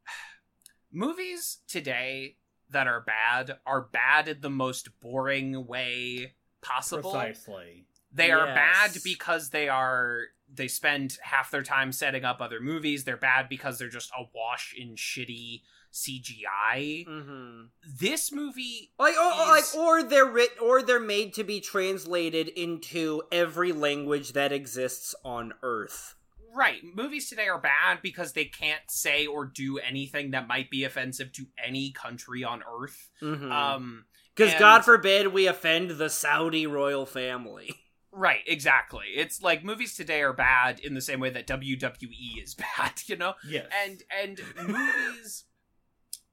movies 0.93 1.59
today 1.69 2.37
that 2.71 2.87
are 2.87 3.01
bad 3.01 3.59
are 3.67 3.83
bad 3.83 4.29
in 4.29 4.41
the 4.41 4.51
most 4.51 4.89
boring 5.01 5.67
way 5.67 6.35
possible 6.63 7.13
Precisely. 7.13 7.85
They 8.15 8.31
are 8.31 8.47
bad 8.47 8.93
because 9.05 9.51
they 9.51 9.69
are 9.71 10.25
they 10.55 10.69
spend 10.69 11.17
half 11.23 11.51
their 11.51 11.63
time 11.63 11.93
setting 11.93 12.25
up 12.25 12.43
other 12.43 12.61
movies. 12.61 13.05
They're 13.05 13.17
bad 13.17 13.49
because 13.49 13.79
they're 13.79 13.89
just 13.89 14.11
awash 14.17 14.75
in 14.77 14.97
shitty 14.97 15.63
CGI. 15.93 17.07
Mm-hmm. 17.07 17.61
This 17.99 18.33
movie 18.33 18.93
Like, 18.99 19.15
is- 19.15 19.49
like, 19.75 19.75
or 19.77 20.03
they're 20.03 20.27
writ, 20.27 20.51
or 20.61 20.83
they're 20.83 21.01
made 21.01 21.35
to 21.35 21.45
be 21.45 21.61
translated 21.61 22.49
into 22.49 23.23
every 23.31 23.73
language 23.73 24.33
that 24.33 24.53
exists 24.53 25.15
on 25.25 25.53
Earth. 25.63 26.15
Right. 26.55 26.83
Movies 26.95 27.31
today 27.31 27.49
are 27.49 27.59
bad 27.61 28.01
because 28.03 28.35
they 28.35 28.45
can't 28.45 28.83
say 28.91 29.27
or 29.27 29.47
do 29.47 29.79
anything 29.79 30.33
that 30.33 30.47
might 30.49 30.71
be 30.71 30.85
offensive 30.85 31.33
to 31.33 31.47
any 31.63 31.93
country 31.93 32.45
on 32.45 32.63
earth. 32.71 33.11
Because 33.21 33.41
Um 33.75 34.05
Mm-hmm. 34.39 34.43
and- 34.51 34.59
God 34.59 34.85
forbid 34.85 35.29
we 35.29 35.47
offend 35.47 35.93
the 35.93 36.11
Saudi 36.11 36.67
royal 36.67 37.07
family. 37.07 37.75
right, 38.13 38.43
exactly. 38.47 39.07
It's 39.17 39.41
like 39.41 39.65
movies 39.65 39.97
today 39.97 40.21
are 40.21 40.35
bad 40.35 40.79
in 40.81 40.93
the 40.93 41.01
same 41.01 41.21
way 41.21 41.31
that 41.31 41.47
WWE 41.47 42.43
is 42.43 42.55
bad, 42.77 43.01
you 43.07 43.17
know? 43.17 43.33
Yes. 43.49 43.67
And 43.87 44.03
and 44.23 44.41
movies 44.69 45.45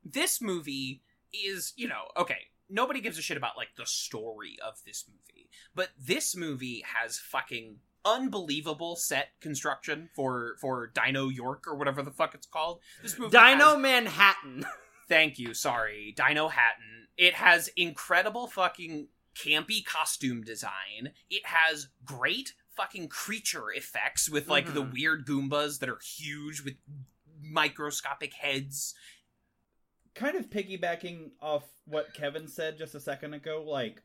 this 0.03 0.41
movie 0.41 1.01
is, 1.33 1.73
you 1.75 1.87
know, 1.87 2.03
okay, 2.17 2.47
nobody 2.69 3.01
gives 3.01 3.17
a 3.17 3.21
shit 3.21 3.37
about 3.37 3.57
like 3.57 3.69
the 3.77 3.85
story 3.85 4.57
of 4.65 4.75
this 4.85 5.05
movie. 5.07 5.49
But 5.75 5.89
this 5.99 6.35
movie 6.35 6.83
has 6.99 7.17
fucking 7.19 7.77
unbelievable 8.05 8.95
set 8.95 9.29
construction 9.41 10.09
for 10.15 10.55
for 10.61 10.87
Dino 10.93 11.27
York 11.29 11.65
or 11.67 11.75
whatever 11.75 12.01
the 12.01 12.11
fuck 12.11 12.33
it's 12.33 12.47
called. 12.47 12.79
This 13.03 13.17
movie 13.19 13.31
Dino 13.31 13.73
has- 13.73 13.77
Manhattan. 13.79 14.65
Thank 15.09 15.39
you. 15.39 15.53
Sorry. 15.53 16.13
Dinohattan. 16.17 17.07
It 17.17 17.33
has 17.33 17.67
incredible 17.75 18.47
fucking 18.47 19.07
campy 19.35 19.83
costume 19.83 20.43
design. 20.43 21.11
It 21.29 21.45
has 21.47 21.87
great 22.05 22.53
fucking 22.75 23.09
creature 23.09 23.71
effects 23.71 24.29
with 24.29 24.47
like 24.47 24.73
the 24.73 24.83
Mhm. 24.83 24.93
weird 24.93 25.25
Goombas 25.25 25.79
that 25.79 25.89
are 25.89 25.99
huge 25.99 26.61
with 26.61 26.75
microscopic 27.41 28.33
heads. 28.33 28.93
Kind 30.15 30.35
of 30.35 30.49
piggybacking 30.49 31.31
off 31.41 31.63
what 31.85 32.13
Kevin 32.13 32.47
said 32.47 32.77
just 32.77 32.95
a 32.95 32.99
second 32.99 33.33
ago, 33.33 33.63
like 33.65 34.01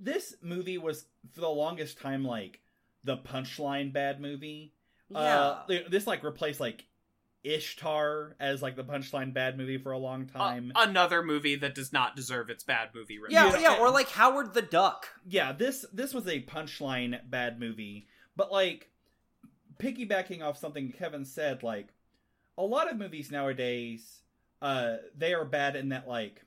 this 0.00 0.34
movie 0.42 0.78
was 0.78 1.06
for 1.32 1.40
the 1.40 1.48
longest 1.48 1.98
time 2.00 2.24
like 2.24 2.60
the 3.04 3.16
punchline 3.16 3.92
bad 3.92 4.20
movie. 4.20 4.72
Yeah. 5.08 5.18
Uh, 5.18 5.62
this 5.90 6.06
like 6.06 6.24
replaced 6.24 6.60
like 6.60 6.86
Ishtar 7.44 8.36
as 8.40 8.62
like 8.62 8.76
the 8.76 8.84
punchline 8.84 9.34
bad 9.34 9.56
movie 9.58 9.78
for 9.78 9.92
a 9.92 9.98
long 9.98 10.30
Uh, 10.34 10.38
time. 10.38 10.72
another 10.76 11.22
movie 11.22 11.56
that 11.56 11.74
does 11.74 11.92
not 11.92 12.14
deserve 12.16 12.48
its 12.50 12.62
bad 12.64 12.90
movie 12.94 13.18
rating. 13.18 13.34
yeah, 13.34 13.52
Yeah. 13.52 13.60
yeah, 13.60 13.78
or 13.78 13.90
like 13.90 14.08
Howard 14.10 14.54
the 14.54 14.62
Duck. 14.62 15.08
yeah, 15.28 15.52
this 15.52 15.84
this 15.92 16.14
was 16.14 16.26
a 16.28 16.42
punchline 16.42 17.18
bad 17.28 17.58
movie, 17.60 18.06
but 18.36 18.50
like 18.52 18.90
piggybacking 19.78 20.42
off 20.42 20.56
something 20.58 20.92
Kevin 20.92 21.24
said, 21.24 21.62
like 21.62 21.88
a 22.56 22.62
lot 22.62 22.90
of 22.90 22.96
movies 22.96 23.30
nowadays, 23.30 24.21
uh, 24.62 24.96
they 25.16 25.34
are 25.34 25.44
bad 25.44 25.76
in 25.76 25.90
that 25.90 26.08
like 26.08 26.42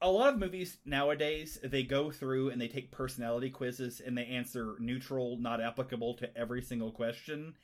a 0.00 0.10
lot 0.10 0.32
of 0.34 0.38
movies 0.38 0.78
nowadays 0.84 1.58
they 1.62 1.82
go 1.84 2.10
through 2.10 2.50
and 2.50 2.60
they 2.60 2.68
take 2.68 2.90
personality 2.90 3.50
quizzes 3.50 4.00
and 4.04 4.18
they 4.18 4.26
answer 4.26 4.74
neutral, 4.80 5.36
not 5.38 5.60
applicable 5.60 6.14
to 6.14 6.36
every 6.36 6.60
single 6.60 6.90
question. 6.90 7.54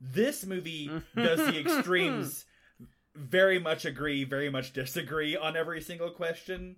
This 0.00 0.46
movie 0.46 0.92
does 1.14 1.44
the 1.44 1.58
extremes 1.58 2.44
very 3.16 3.58
much 3.58 3.84
agree, 3.84 4.22
very 4.24 4.48
much 4.48 4.72
disagree 4.72 5.36
on 5.36 5.56
every 5.56 5.80
single 5.80 6.10
question. 6.10 6.76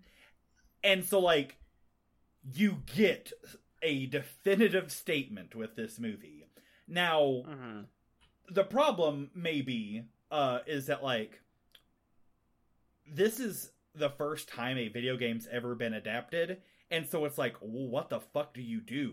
And 0.83 1.05
so 1.05 1.21
like 1.21 1.57
you 2.55 2.79
get 2.97 3.31
a 3.83 4.07
definitive 4.07 4.91
statement 4.91 5.55
with 5.55 5.77
this 5.77 5.99
movie. 5.99 6.47
Now, 6.89 7.45
Mm-hmm. 7.47 7.81
the 8.49 8.65
problem 8.65 9.31
maybe 9.35 10.05
uh 10.31 10.61
is 10.67 10.87
that 10.87 11.03
like 11.03 11.41
this 13.15 13.41
is 13.41 13.71
the 13.95 14.11
first 14.11 14.49
time 14.49 14.79
a 14.79 14.89
video 14.89 15.17
game's 15.17 15.49
ever 15.51 15.75
been 15.75 15.95
adapted 15.95 16.59
and 16.91 17.09
so 17.09 17.25
it's 17.25 17.39
like 17.39 17.57
well, 17.61 17.89
what 17.89 18.09
the 18.11 18.21
fuck 18.21 18.55
do 18.55 18.63
you 18.63 18.81
do 18.81 19.13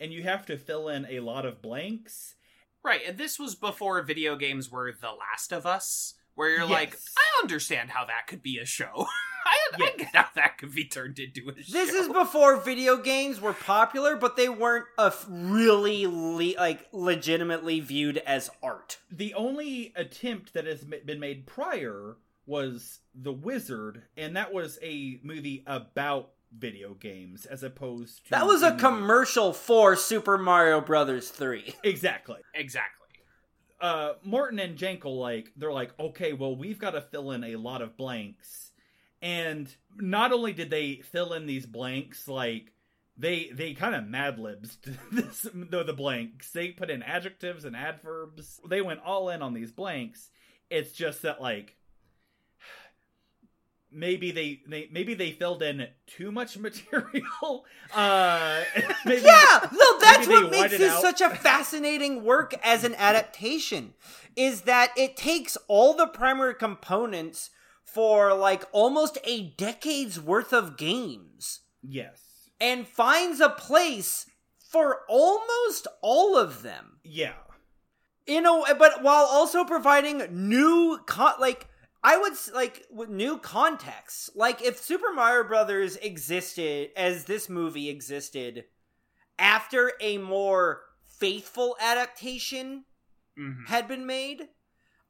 and 0.00 0.12
you 0.12 0.22
have 0.22 0.44
to 0.46 0.56
fill 0.58 0.88
in 0.88 1.06
a 1.10 1.20
lot 1.20 1.44
of 1.46 1.60
blanks 1.62 2.34
Right, 2.86 3.00
and 3.08 3.16
this 3.16 3.38
was 3.38 3.54
before 3.54 4.02
video 4.02 4.36
games 4.36 4.70
were 4.70 4.92
The 4.92 5.08
Last 5.12 5.54
of 5.54 5.64
Us, 5.64 6.12
where 6.34 6.50
you're 6.50 6.66
like, 6.68 6.94
I 7.16 7.40
understand 7.42 7.88
how 7.88 8.04
that 8.04 8.26
could 8.26 8.42
be 8.42 8.58
a 8.58 8.66
show. 8.66 9.06
I, 9.46 9.56
I 9.72 9.76
Yes. 9.78 9.94
get 9.96 10.14
how 10.14 10.26
that 10.34 10.58
could 10.58 10.74
be 10.74 10.84
turned 10.84 11.18
into 11.18 11.48
a 11.48 11.62
show. 11.62 11.72
This 11.72 11.94
is 11.94 12.08
before 12.08 12.58
video 12.58 12.98
games 12.98 13.40
were 13.40 13.54
popular, 13.54 14.16
but 14.16 14.36
they 14.36 14.50
weren't 14.50 14.84
a 14.98 15.04
f- 15.06 15.24
really 15.30 16.06
le- 16.06 16.58
like 16.60 16.86
legitimately 16.92 17.80
viewed 17.80 18.18
as 18.18 18.50
art. 18.62 18.98
the 19.10 19.32
only 19.32 19.94
attempt 19.96 20.52
that 20.52 20.66
has 20.66 20.82
m- 20.82 21.00
been 21.06 21.18
made 21.20 21.46
prior 21.46 22.18
was 22.46 23.00
the 23.14 23.32
wizard 23.32 24.02
and 24.16 24.36
that 24.36 24.52
was 24.52 24.78
a 24.82 25.18
movie 25.22 25.62
about 25.66 26.30
video 26.56 26.94
games 26.94 27.46
as 27.46 27.62
opposed 27.62 28.24
to 28.24 28.30
That 28.30 28.46
was 28.46 28.62
a 28.62 28.70
movie- 28.70 28.80
commercial 28.80 29.52
for 29.52 29.96
Super 29.96 30.38
Mario 30.38 30.80
Brothers 30.80 31.28
3. 31.30 31.74
exactly. 31.84 32.40
Exactly. 32.54 33.08
uh 33.80 34.12
Morton 34.22 34.58
and 34.58 34.76
Jankel 34.78 35.18
like 35.18 35.50
they're 35.56 35.72
like 35.72 35.92
okay 35.98 36.32
well 36.32 36.54
we've 36.54 36.78
got 36.78 36.92
to 36.92 37.00
fill 37.00 37.30
in 37.32 37.42
a 37.44 37.56
lot 37.56 37.82
of 37.82 37.96
blanks. 37.96 38.70
And 39.22 39.74
not 39.96 40.32
only 40.32 40.52
did 40.52 40.68
they 40.70 40.96
fill 40.96 41.32
in 41.32 41.46
these 41.46 41.66
blanks 41.66 42.28
like 42.28 42.72
they 43.16 43.50
they 43.52 43.74
kind 43.74 43.94
of 43.94 44.06
mad 44.06 44.38
libs 44.38 44.76
this 45.12 45.46
the, 45.54 45.82
the 45.84 45.92
blanks. 45.92 46.50
They 46.50 46.68
put 46.68 46.90
in 46.90 47.02
adjectives 47.02 47.64
and 47.64 47.74
adverbs. 47.74 48.60
They 48.68 48.82
went 48.82 49.00
all 49.04 49.28
in 49.30 49.40
on 49.40 49.54
these 49.54 49.72
blanks. 49.72 50.30
It's 50.70 50.92
just 50.92 51.22
that 51.22 51.40
like 51.40 51.76
maybe 53.94 54.30
they, 54.32 54.60
they 54.66 54.88
maybe 54.92 55.14
they 55.14 55.30
filled 55.32 55.62
in 55.62 55.86
too 56.06 56.32
much 56.32 56.58
material 56.68 57.64
uh 57.94 58.62
maybe, 59.06 59.22
Yeah, 59.22 59.68
no, 59.72 59.98
that's 60.00 60.26
what 60.28 60.50
makes 60.50 60.76
this 60.76 60.92
out- 60.92 61.00
such 61.02 61.20
a 61.20 61.30
fascinating 61.30 62.24
work 62.24 62.54
as 62.62 62.84
an 62.84 62.94
adaptation. 62.96 63.94
Is 64.36 64.62
that 64.62 64.92
it 64.96 65.16
takes 65.16 65.56
all 65.68 65.94
the 65.94 66.06
primary 66.08 66.54
components 66.54 67.50
for 67.84 68.34
like 68.34 68.64
almost 68.72 69.18
a 69.24 69.50
decade's 69.56 70.20
worth 70.20 70.52
of 70.52 70.76
games 70.76 71.60
yes 71.82 72.20
and 72.60 72.88
finds 72.88 73.38
a 73.40 73.50
place 73.50 74.26
for 74.58 75.02
almost 75.08 75.86
all 76.02 76.36
of 76.36 76.62
them. 76.62 76.98
yeah 77.04 77.34
you 78.26 78.40
know 78.40 78.64
but 78.78 79.02
while 79.02 79.26
also 79.26 79.64
providing 79.64 80.26
new 80.48 80.98
con- 81.06 81.34
like 81.38 81.68
i 82.04 82.16
would 82.16 82.34
like 82.54 82.86
with 82.90 83.08
new 83.08 83.38
context 83.38 84.30
like 84.36 84.62
if 84.62 84.78
super 84.80 85.12
mario 85.12 85.42
brothers 85.48 85.96
existed 85.96 86.90
as 86.96 87.24
this 87.24 87.48
movie 87.48 87.88
existed 87.88 88.64
after 89.38 89.92
a 90.00 90.18
more 90.18 90.82
faithful 91.18 91.76
adaptation 91.80 92.84
Mhm. 93.36 93.66
had 93.66 93.88
been 93.88 94.06
made 94.06 94.48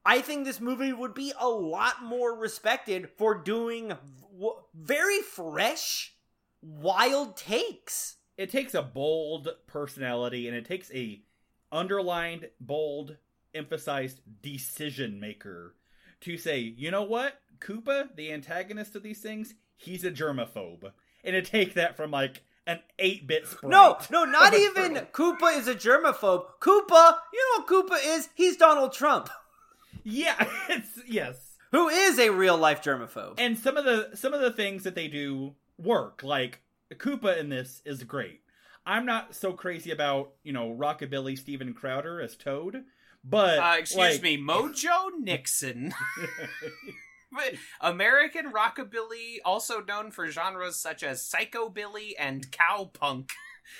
i 0.07 0.20
think 0.22 0.44
this 0.44 0.61
movie 0.61 0.92
would 0.92 1.12
be 1.14 1.33
a 1.38 1.48
lot 1.48 2.02
more 2.02 2.35
respected 2.38 3.11
for 3.18 3.35
doing 3.42 3.88
w- 3.88 4.62
very 4.74 5.20
fresh 5.20 6.14
wild 6.62 7.37
takes 7.37 8.16
it 8.38 8.50
takes 8.50 8.72
a 8.74 8.83
bold 8.83 9.48
personality 9.66 10.48
and 10.48 10.57
it 10.57 10.64
takes 10.64 10.90
a 10.92 11.22
underlined 11.70 12.48
bold 12.61 13.16
emphasized 13.52 14.20
decision 14.42 15.20
maker 15.20 15.76
to 16.24 16.37
say 16.37 16.58
you 16.58 16.90
know 16.90 17.02
what 17.02 17.40
koopa 17.60 18.14
the 18.16 18.32
antagonist 18.32 18.94
of 18.96 19.02
these 19.02 19.20
things 19.20 19.54
he's 19.76 20.04
a 20.04 20.10
germaphobe 20.10 20.92
and 21.24 21.32
to 21.34 21.42
take 21.42 21.74
that 21.74 21.96
from 21.96 22.10
like 22.10 22.42
an 22.66 22.80
8-bit 22.98 23.46
sprite 23.46 23.70
No, 23.70 23.98
no, 24.10 24.24
not 24.30 24.54
even. 24.54 24.94
Koopa 25.12 25.54
is 25.58 25.68
a 25.68 25.74
germaphobe. 25.74 26.46
Koopa, 26.60 27.18
you 27.30 27.40
know 27.58 27.64
what 27.64 27.66
Koopa 27.66 27.98
is? 28.02 28.30
He's 28.34 28.56
Donald 28.56 28.94
Trump, 28.94 29.28
yeah 30.04 30.34
it's 30.68 31.00
yes 31.08 31.56
who 31.72 31.88
is 31.88 32.18
a 32.18 32.30
real 32.30 32.56
life 32.56 32.82
germaphobe. 32.82 33.34
and 33.38 33.58
some 33.58 33.76
of 33.76 33.84
the 33.84 34.10
some 34.14 34.34
of 34.34 34.40
the 34.40 34.50
things 34.52 34.84
that 34.84 34.94
they 34.94 35.08
do 35.08 35.54
work 35.78 36.22
like 36.22 36.60
koopa 36.94 37.37
in 37.38 37.48
this 37.48 37.80
is 37.84 38.04
great 38.04 38.40
i'm 38.87 39.06
not 39.06 39.34
so 39.34 39.52
crazy 39.52 39.90
about 39.90 40.32
you 40.42 40.52
know 40.52 40.70
rockabilly 40.78 41.37
steven 41.38 41.72
crowder 41.72 42.20
as 42.20 42.37
toad 42.37 42.84
but 43.24 43.58
Uh, 43.58 43.76
excuse 43.78 43.98
like- 43.98 44.22
me, 44.22 44.38
Mojo 44.38 45.10
Nixon. 45.18 45.92
American 47.80 48.52
rockabilly, 48.52 49.38
also 49.44 49.80
known 49.80 50.10
for 50.12 50.30
genres 50.30 50.76
such 50.76 51.02
as 51.02 51.20
psychobilly 51.22 52.12
and 52.18 52.46
cowpunk. 52.52 53.30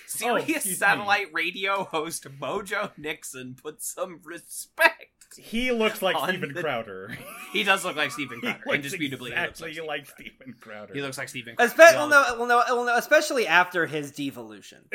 Serious 0.07 0.49
excuse 0.49 0.65
me. 0.67 0.73
satellite 0.75 1.29
radio 1.33 1.85
host 1.85 2.27
Mojo 2.41 2.91
Nixon 2.97 3.55
put 3.55 3.83
some 3.83 4.19
respect 4.25 5.37
He 5.39 5.71
looks 5.73 6.01
like 6.03 6.17
On 6.17 6.31
Steven 6.31 6.53
the- 6.55 6.63
Crowder. 6.63 7.17
He 7.53 7.63
does 7.65 7.85
look 7.85 7.95
like 7.95 8.11
Steven 8.11 8.37
he 8.43 8.47
Crowder. 8.47 8.63
looks 8.67 8.75
Indisputably, 8.77 9.31
exactly 9.31 9.73
he 9.73 9.81
looks 9.81 9.89
like, 9.89 10.07
Steven 10.07 10.27
like 10.27 10.39
Steven 10.47 10.55
Crowder. 10.61 10.77
Crowder. 10.87 10.95
He 10.95 11.03
looks 11.03 11.19
like 11.19 11.29
Steven. 11.29 11.55
Espe- 11.57 11.75
Crowder. 11.77 11.97
well, 11.99 12.09
no, 12.09 12.25
well, 12.39 12.47
no, 12.47 12.63
well, 12.77 12.85
no, 12.87 12.97
especially 12.97 13.47
after 13.47 13.87
his 13.87 14.11
devolution. 14.11 14.79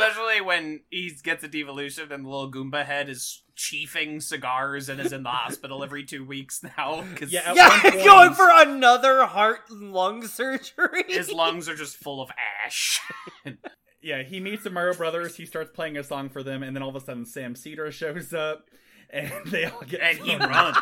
Especially 0.00 0.40
when 0.40 0.80
he 0.90 1.10
gets 1.22 1.44
a 1.44 1.48
devolution 1.48 2.10
and 2.12 2.24
the 2.24 2.28
little 2.28 2.50
Goomba 2.50 2.84
head 2.84 3.08
is 3.08 3.42
chiefing 3.56 4.22
cigars 4.22 4.88
and 4.88 5.00
is 5.00 5.12
in 5.12 5.22
the 5.22 5.28
hospital 5.30 5.84
every 5.84 6.04
two 6.04 6.24
weeks 6.24 6.62
now. 6.62 7.04
'cause 7.16 7.30
Yeah, 7.30 7.50
At 7.50 7.56
yeah, 7.56 7.80
point- 7.82 8.04
going 8.04 8.32
for 8.34 8.48
another 8.50 9.26
heart 9.26 9.60
and 9.70 9.92
lung 9.92 10.26
surgery. 10.26 11.04
his 11.08 11.30
lungs 11.30 11.68
are 11.68 11.74
just 11.76 11.96
full 11.96 12.22
of 12.22 12.30
ash. 12.64 13.00
yeah, 14.02 14.22
he 14.22 14.40
meets 14.40 14.64
the 14.64 14.70
Mario 14.70 14.94
Brothers. 14.94 15.36
He 15.36 15.44
starts 15.46 15.70
playing 15.74 15.96
a 15.98 16.04
song 16.04 16.28
for 16.30 16.42
them, 16.42 16.62
and 16.62 16.74
then 16.74 16.82
all 16.82 16.88
of 16.88 16.96
a 16.96 17.00
sudden 17.00 17.26
Sam 17.26 17.54
Seder 17.54 17.90
shows 17.92 18.32
up, 18.32 18.64
and 19.10 19.30
they 19.46 19.64
all 19.66 19.82
get 19.82 20.00
and 20.00 20.18
he 20.18 20.36
runs. 20.36 20.76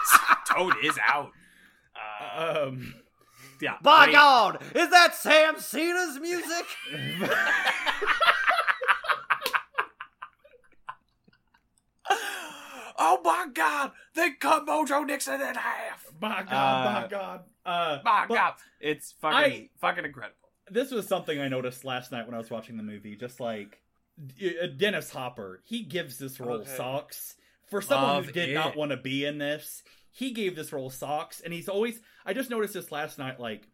Toad 0.48 0.74
is 0.84 0.98
out. 1.08 1.32
Uh. 1.96 2.62
Um, 2.68 2.94
yeah. 3.60 3.74
By 3.82 4.06
I 4.06 4.12
God, 4.12 4.62
is 4.74 4.88
that 4.90 5.16
Sam 5.16 5.58
Cena's 5.58 6.20
music? 6.20 6.64
Oh 13.00 13.20
my 13.22 13.46
God! 13.54 13.92
They 14.14 14.30
cut 14.32 14.66
Mojo 14.66 15.06
Nixon 15.06 15.40
in 15.40 15.54
half. 15.54 16.06
my 16.20 16.42
God, 16.42 16.50
Uh, 16.52 17.00
my 17.02 17.06
God. 17.08 17.40
Uh, 17.64 17.98
My 18.04 18.26
God, 18.28 18.54
it's 18.80 19.12
fucking 19.20 19.36
I- 19.52 19.68
fucking 19.78 20.04
incredible. 20.04 20.36
this 20.70 20.90
was 20.90 21.06
something 21.06 21.38
I 21.40 21.48
noticed 21.48 21.84
last 21.84 22.10
night 22.12 22.26
when 22.26 22.34
I 22.34 22.38
was 22.38 22.50
watching 22.50 22.76
the 22.76 22.82
movie. 22.82 23.14
Just 23.14 23.40
like 23.40 23.80
uh, 24.42 24.66
Dennis 24.76 25.10
Hopper, 25.10 25.62
he 25.64 25.82
gives 25.82 26.18
this 26.18 26.40
role 26.40 26.60
Okay. 26.62 26.76
socks 26.76 27.36
for 27.70 27.80
someone 27.82 28.08
Love 28.14 28.26
who 28.26 28.32
did 28.32 28.48
it. 28.50 28.54
not 28.54 28.74
want 28.76 28.90
to 28.90 28.96
be 28.96 29.24
in 29.24 29.38
this. 29.38 29.82
He 30.10 30.32
gave 30.32 30.56
this 30.56 30.72
role 30.72 30.90
socks, 30.90 31.40
and 31.40 31.52
he's 31.52 31.68
always. 31.68 32.00
I 32.26 32.32
just 32.32 32.50
noticed 32.50 32.74
this 32.74 32.90
last 32.90 33.18
night. 33.18 33.38
Like 33.38 33.68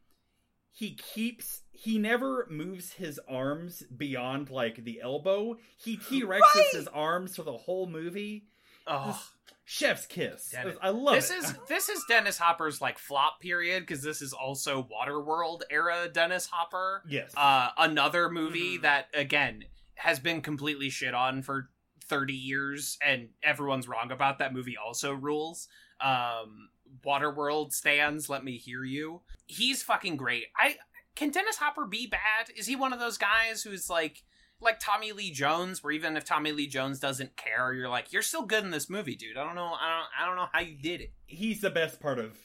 he 0.73 0.95
keeps, 0.97 1.63
he 1.71 1.97
never 1.99 2.47
moves 2.51 2.93
his 2.95 3.21
arms 3.29 3.85
beyond 3.97 4.51
like 4.51 4.85
the 4.85 5.01
elbow. 5.01 5.57
He 5.79 5.97
T 5.97 6.23
Rexes 6.25 6.41
Right. 6.55 6.67
his 6.73 6.89
arms 6.89 7.37
for 7.37 7.45
the 7.45 7.57
whole 7.57 7.87
movie. 7.87 8.49
Oh, 8.87 9.23
Chef's 9.65 10.07
kiss. 10.07 10.51
Dennis- 10.51 10.77
I 10.83 10.91
love 10.91 11.15
this 11.15 11.31
it. 11.31 11.39
is 11.39 11.55
this 11.69 11.89
is 11.89 12.05
Dennis 12.09 12.37
Hopper's 12.39 12.81
like 12.81 12.99
flop 12.99 13.41
period 13.41 13.83
because 13.83 14.03
this 14.03 14.21
is 14.23 14.33
also 14.33 14.87
Waterworld 14.93 15.63
era 15.71 16.09
Dennis 16.13 16.47
Hopper. 16.51 17.03
yes. 17.09 17.33
Uh, 17.37 17.71
another 17.79 18.29
movie 18.31 18.79
Mhm. 18.79 18.83
that 18.83 19.07
again 19.15 19.65
has 19.97 20.19
been 20.19 20.43
completely 20.43 20.91
shit 20.91 21.15
on 21.15 21.41
for 21.43 21.71
30 22.07 22.35
years 22.35 22.99
and 23.01 23.29
everyone's 23.43 23.89
wrong 23.89 24.11
about 24.11 24.39
that 24.41 24.53
movie 24.53 24.77
also 24.77 25.13
rules 25.15 25.69
um 26.03 26.69
waterworld 27.05 27.73
stands 27.73 28.29
let 28.29 28.45
me 28.45 28.59
hear 28.59 28.85
you 28.85 29.23
he's 29.47 29.83
fucking 29.83 30.17
great 30.17 30.45
i 30.59 30.77
can 31.15 31.31
dennis 31.31 31.57
hopper 31.57 31.87
be 31.87 32.07
bad 32.07 32.51
is 32.57 32.67
he 32.67 32.77
one 32.77 32.93
of 32.93 33.01
those 33.01 33.17
guys 33.17 33.63
who's 33.63 33.89
like 33.89 34.23
like 34.61 34.79
tommy 34.81 35.13
lee 35.13 35.31
jones 35.31 35.83
where 35.83 35.93
even 35.93 36.17
if 36.17 36.25
tommy 36.25 36.53
lee 36.53 36.67
jones 36.67 36.99
doesn't 36.99 37.37
care 37.37 37.73
you're 37.73 37.89
like 37.89 38.13
you're 38.13 38.23
still 38.23 38.47
good 38.47 38.65
in 38.65 38.71
this 38.71 38.89
movie 38.89 39.15
dude 39.17 39.37
i 39.37 39.45
don't 39.45 39.55
know 39.55 39.75
i 39.81 39.99
don't 39.99 40.09
i 40.23 40.27
don't 40.27 40.37
know 40.37 40.49
how 40.53 40.61
you 40.61 40.77
did 40.77 41.01
it 41.01 41.13
he's 41.27 41.61
the 41.61 41.71
best 41.71 42.01
part 42.01 42.19
of 42.19 42.37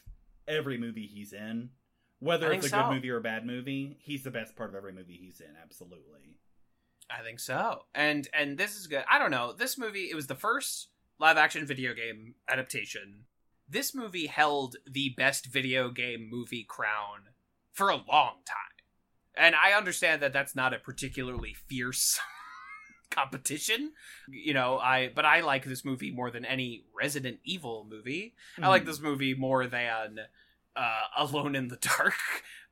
every 0.50 0.78
movie 0.78 1.06
he's 1.06 1.32
in. 1.32 1.69
Whether 2.19 2.52
it's 2.52 2.65
a 2.65 2.69
think 2.69 2.84
good 2.84 2.93
movie 2.93 3.10
or 3.10 3.17
a 3.17 3.22
bad 3.22 3.45
movie, 3.45 3.98
he's 4.02 4.24
the 4.24 4.32
best 4.32 4.56
part 4.58 4.69
of 4.69 4.76
every 4.76 4.91
movie 4.91 5.17
he's 5.22 5.39
in. 5.39 5.56
Absolutely. 5.62 6.36
I 7.10 7.24
think 7.24 7.39
so. 7.39 7.84
And 7.95 8.28
and 8.34 8.58
this 8.58 8.76
is 8.76 8.88
good. 8.88 9.06
I 9.10 9.19
don't 9.19 9.32
know. 9.32 9.54
This 9.54 9.78
movie 9.78 10.10
it 10.12 10.15
was 10.15 10.28
the 10.28 10.36
first 10.36 10.89
live 11.17 11.38
action 11.38 11.65
video 11.65 11.93
game 11.93 12.36
adaptation. 12.50 13.26
This 13.69 13.95
movie 13.95 14.28
held 14.28 14.76
the 14.86 15.13
best 15.15 15.45
video 15.45 15.91
game 15.91 16.28
movie 16.30 16.65
crown 16.67 17.30
for 17.72 17.89
a 17.89 17.95
long 17.95 18.38
time. 18.45 18.68
And 19.38 19.56
I 19.56 19.72
understand 19.74 20.22
that 20.22 20.34
that's 20.34 20.56
not 20.56 20.74
a 20.74 20.80
particularly 20.80 21.56
fierce 21.68 22.20
competition. 23.10 23.92
You 24.30 24.54
know, 24.54 24.78
I 24.80 25.12
but 25.15 25.26
I 25.26 25.42
like 25.42 25.65
this 25.65 25.84
movie 25.86 26.12
more 26.12 26.32
than 26.32 26.46
any 26.46 26.84
Resident 26.96 27.39
Evil 27.44 27.86
movie. 27.89 28.36
I 28.62 28.68
like 28.68 28.84
Mhm. 28.84 28.88
this 28.88 29.00
movie 29.00 29.34
more 29.34 29.68
than 29.68 30.20
uh, 30.76 31.02
Alone 31.18 31.56
in 31.56 31.68
the 31.68 31.76
Dark, 31.78 32.13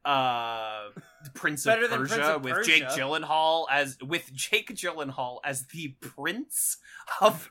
uh, 0.05 0.89
Prince 1.33 1.65
of 1.65 1.79
Persia 1.79 1.97
Prince 1.97 2.13
of 2.13 2.43
with 2.43 2.65
Jake 2.65 2.83
Persia. 2.85 3.01
Gyllenhaal 3.01 3.65
as 3.71 3.97
with 4.01 4.31
Jake 4.33 4.69
Gyllenhaal 4.73 5.39
as 5.43 5.65
the 5.67 5.95
Prince 5.99 6.77
of 7.19 7.49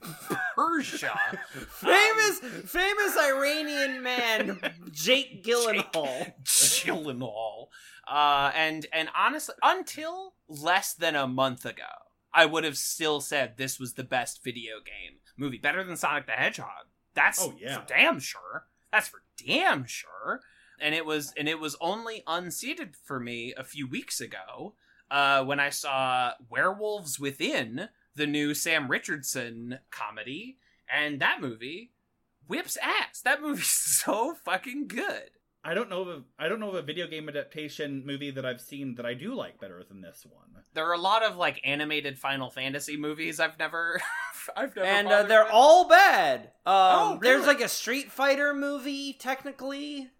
Persia. 0.54 1.18
famous, 1.68 2.38
famous 2.64 3.16
Iranian 3.18 4.02
man, 4.02 4.60
Jake 4.92 5.44
Gyllenhaal. 5.44 6.32
Gyllenhaal. 6.44 7.66
Uh, 8.06 8.52
and 8.54 8.86
and 8.92 9.08
honestly, 9.16 9.54
until 9.62 10.34
less 10.48 10.94
than 10.94 11.16
a 11.16 11.26
month 11.26 11.64
ago, 11.64 11.82
I 12.32 12.46
would 12.46 12.64
have 12.64 12.76
still 12.78 13.20
said 13.20 13.56
this 13.56 13.80
was 13.80 13.94
the 13.94 14.04
best 14.04 14.44
video 14.44 14.76
game 14.84 15.18
movie, 15.36 15.58
better 15.58 15.82
than 15.84 15.96
Sonic 15.96 16.26
the 16.26 16.32
Hedgehog. 16.32 16.86
That's 17.14 17.40
Oh, 17.42 17.54
yeah. 17.58 17.80
for 17.80 17.86
damn 17.86 18.20
sure. 18.20 18.66
That's 18.92 19.08
for 19.08 19.22
damn 19.44 19.84
sure. 19.86 20.40
And 20.80 20.94
it 20.94 21.04
was 21.06 21.32
and 21.36 21.48
it 21.48 21.58
was 21.58 21.76
only 21.80 22.22
unseated 22.26 22.94
for 22.96 23.18
me 23.18 23.54
a 23.56 23.64
few 23.64 23.88
weeks 23.88 24.20
ago 24.20 24.74
uh, 25.10 25.42
when 25.44 25.58
I 25.58 25.70
saw 25.70 26.32
Werewolves 26.50 27.18
Within, 27.18 27.88
the 28.14 28.26
new 28.26 28.54
Sam 28.54 28.88
Richardson 28.88 29.78
comedy, 29.90 30.58
and 30.88 31.20
that 31.20 31.40
movie 31.40 31.92
whips 32.46 32.76
ass. 32.82 33.20
That 33.22 33.40
movie's 33.42 33.66
so 34.04 34.34
fucking 34.44 34.88
good. 34.88 35.30
I 35.68 35.74
don't 35.74 35.90
know. 35.90 36.02
Of, 36.02 36.24
I 36.38 36.48
don't 36.48 36.60
know 36.60 36.68
of 36.68 36.74
a 36.76 36.82
video 36.82 37.06
game 37.06 37.28
adaptation 37.28 38.04
movie 38.06 38.30
that 38.30 38.46
I've 38.46 38.60
seen 38.60 38.94
that 38.96 39.06
I 39.06 39.14
do 39.14 39.34
like 39.34 39.60
better 39.60 39.82
than 39.82 40.00
this 40.00 40.24
one. 40.28 40.62
There 40.74 40.86
are 40.86 40.92
a 40.94 40.98
lot 40.98 41.22
of 41.24 41.36
like 41.36 41.60
animated 41.64 42.18
Final 42.18 42.50
Fantasy 42.50 42.96
movies 42.96 43.40
I've 43.40 43.58
never, 43.58 44.00
I've 44.56 44.76
never, 44.76 44.86
and 44.86 45.08
uh, 45.08 45.22
they're 45.24 45.44
with. 45.44 45.52
all 45.52 45.88
bad. 45.88 46.40
Um, 46.40 46.48
Oh, 46.66 47.18
There's 47.20 47.46
like 47.46 47.60
a 47.60 47.68
Street 47.68 48.12
Fighter 48.12 48.54
movie, 48.54 49.12
technically. 49.12 50.10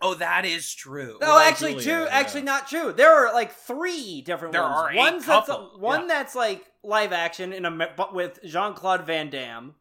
Oh, 0.00 0.14
that 0.14 0.44
is 0.44 0.72
true. 0.74 1.18
Oh, 1.22 1.40
actually, 1.40 1.72
Julia, 1.76 1.84
two. 1.84 1.90
yeah. 2.04 2.06
Actually, 2.10 2.42
not 2.42 2.68
true. 2.68 2.92
There 2.92 3.10
are 3.26 3.32
like 3.32 3.52
three 3.52 4.20
different 4.22 4.52
There 4.52 4.62
ones. 4.62 4.74
are 4.76 4.90
a 4.92 4.96
One's 4.96 5.24
that's 5.26 5.46
couple, 5.46 5.76
one 5.78 6.02
yeah. 6.02 6.06
that's 6.08 6.34
like 6.34 6.64
live 6.82 7.12
action 7.12 7.52
in 7.52 7.64
a 7.64 7.88
but 7.96 8.14
with 8.14 8.38
Jean 8.44 8.74
Claude 8.74 9.06
Van 9.06 9.30
Damme. 9.30 9.74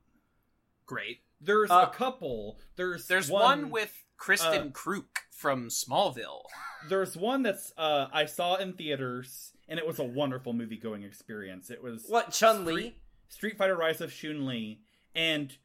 Great. 0.85 1.19
There's 1.41 1.69
Uh, 1.71 1.89
a 1.91 1.93
couple. 1.93 2.57
There's 2.77 3.07
There's 3.07 3.29
one, 3.29 3.69
with 3.69 4.02
Kristin 4.19 4.71
Kreuk 4.71 5.03
from 5.31 5.67
Smallville. 5.67 6.43
There's 6.89 7.15
one 7.17 7.43
that's 7.43 7.73
uh, 7.77 8.07
I 8.11 8.25
saw 8.25 8.55
in 8.55 8.73
theaters, 8.73 9.53
and 9.67 9.79
it 9.79 9.85
was 9.87 9.99
a 9.99 10.03
wonderful 10.03 10.53
movie 10.53 10.77
going 10.77 11.03
experience. 11.03 11.69
It 11.69 11.81
was 11.83 12.05
What 12.07 12.31
Chun 12.31 12.65
Li? 12.65 12.73
Street, 12.73 12.97
Street 13.29 13.57
Fighter 13.57 13.75
Rise 13.75 14.01
of 14.01 14.13
Chun 14.13 14.45
Li, 14.45 14.79
and 15.15 15.55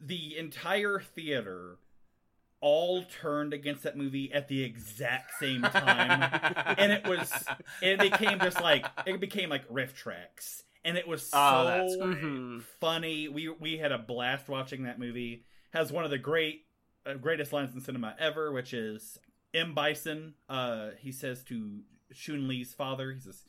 the 0.00 0.36
entire 0.36 1.00
theater 1.00 1.78
all 2.60 3.04
turned 3.04 3.52
against 3.52 3.82
that 3.82 3.96
movie 3.96 4.32
at 4.32 4.48
the 4.48 4.62
exact 4.64 5.32
same 5.38 5.62
time. 5.62 6.74
and 6.78 6.92
it 6.92 7.06
was 7.06 7.30
it 7.82 8.00
became 8.00 8.38
just 8.40 8.60
like 8.60 8.86
it 9.06 9.20
became 9.20 9.50
like 9.50 9.68
RiffTrax 9.68 10.62
and 10.84 10.96
it 10.96 11.06
was 11.06 11.22
so 11.22 11.38
Oh, 11.38 11.64
that's 11.66 11.96
great. 11.96 12.62
Funny 12.80 13.28
we 13.28 13.48
we 13.48 13.76
had 13.78 13.92
a 13.92 13.98
blast 13.98 14.48
watching 14.48 14.84
that 14.84 14.98
movie 14.98 15.44
has 15.72 15.92
one 15.92 16.04
of 16.04 16.10
the 16.10 16.18
great 16.18 16.62
uh, 16.62 16.65
greatest 17.14 17.52
lines 17.52 17.74
in 17.74 17.80
cinema 17.80 18.14
ever 18.18 18.52
which 18.52 18.72
is 18.72 19.18
m 19.54 19.74
bison 19.74 20.34
uh 20.48 20.88
he 20.98 21.12
says 21.12 21.42
to 21.44 21.80
Chun 22.14 22.48
Li's 22.48 22.74
father 22.74 23.12
he 23.12 23.20
says 23.20 23.44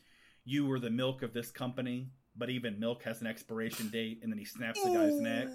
you 0.46 0.66
were 0.66 0.80
the 0.80 0.90
milk 0.90 1.22
of 1.24 1.34
this 1.34 1.52
company 1.52 2.10
but 2.36 2.50
even 2.50 2.80
milk 2.80 3.04
has 3.04 3.22
an 3.22 3.28
expiration 3.28 3.90
date 3.90 4.20
and 4.22 4.32
then 4.32 4.38
he 4.38 4.46
snaps 4.46 4.82
the 4.84 4.94
guy's 4.94 5.20
neck 5.20 5.48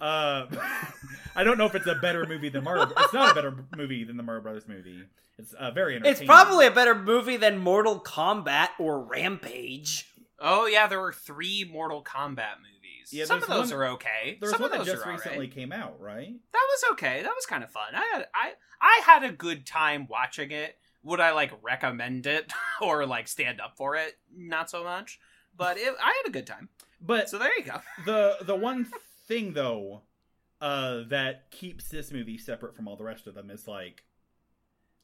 uh, 0.00 0.46
I 1.34 1.44
don't 1.44 1.58
know 1.58 1.66
if 1.66 1.74
it's 1.74 1.86
a 1.86 1.94
better 1.94 2.26
movie 2.26 2.48
than 2.48 2.64
Mario. 2.64 2.90
It's 2.96 3.12
not 3.12 3.32
a 3.32 3.34
better 3.34 3.64
movie 3.76 4.04
than 4.04 4.16
the 4.16 4.22
Mario 4.22 4.42
Brothers 4.42 4.68
movie. 4.68 5.02
It's 5.38 5.52
uh, 5.54 5.70
very 5.70 5.96
entertaining. 5.96 6.22
It's 6.22 6.26
probably 6.26 6.66
a 6.66 6.70
better 6.70 6.94
movie 6.94 7.36
than 7.36 7.58
Mortal 7.58 8.00
Kombat 8.00 8.68
or 8.78 9.02
Rampage. 9.02 10.06
Oh 10.38 10.66
yeah, 10.66 10.86
there 10.86 11.00
were 11.00 11.12
three 11.12 11.68
Mortal 11.70 12.02
Kombat 12.04 12.58
movies. 12.58 12.79
Yeah, 13.12 13.24
Some 13.24 13.42
of 13.42 13.48
those 13.48 13.70
one- 13.72 13.80
are 13.80 13.86
okay. 13.92 14.38
There's 14.40 14.52
Some 14.52 14.62
one 14.62 14.72
of 14.72 14.78
that 14.78 14.84
those 14.86 14.94
just 14.96 15.06
recently 15.06 15.48
came 15.48 15.72
out, 15.72 16.00
right? 16.00 16.34
That 16.52 16.66
was 16.70 16.84
okay. 16.92 17.22
That 17.22 17.34
was 17.34 17.46
kind 17.46 17.64
of 17.64 17.70
fun. 17.70 17.94
I 17.94 18.04
had 18.12 18.26
I 18.34 18.52
I 18.80 19.02
had 19.04 19.24
a 19.24 19.32
good 19.32 19.66
time 19.66 20.06
watching 20.08 20.50
it. 20.50 20.76
Would 21.02 21.20
I 21.20 21.32
like 21.32 21.52
recommend 21.62 22.26
it 22.26 22.52
or 22.82 23.06
like 23.06 23.26
stand 23.28 23.60
up 23.60 23.76
for 23.76 23.96
it? 23.96 24.16
Not 24.34 24.70
so 24.70 24.84
much. 24.84 25.18
But 25.56 25.76
it, 25.78 25.94
I 26.02 26.20
had 26.22 26.28
a 26.28 26.32
good 26.32 26.46
time. 26.46 26.68
But 27.00 27.28
So 27.28 27.38
there 27.38 27.56
you 27.58 27.64
go. 27.64 27.80
the 28.06 28.36
the 28.44 28.54
one 28.56 28.86
thing 29.26 29.52
though 29.54 30.02
uh, 30.60 31.04
that 31.08 31.50
keeps 31.50 31.88
this 31.88 32.12
movie 32.12 32.36
separate 32.38 32.76
from 32.76 32.86
all 32.86 32.96
the 32.96 33.04
rest 33.04 33.26
of 33.26 33.34
them 33.34 33.50
is 33.50 33.66
like 33.66 34.04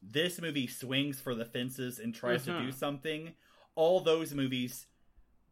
this 0.03 0.41
movie 0.41 0.67
swings 0.67 1.21
for 1.21 1.35
the 1.35 1.45
fences 1.47 1.99
and 1.99 2.15
tries 2.15 2.45
to 2.45 2.51
Mhm. 2.51 2.67
do 2.67 2.73
something. 2.73 3.35
All 3.75 4.01
those 4.01 4.35
movies 4.35 4.87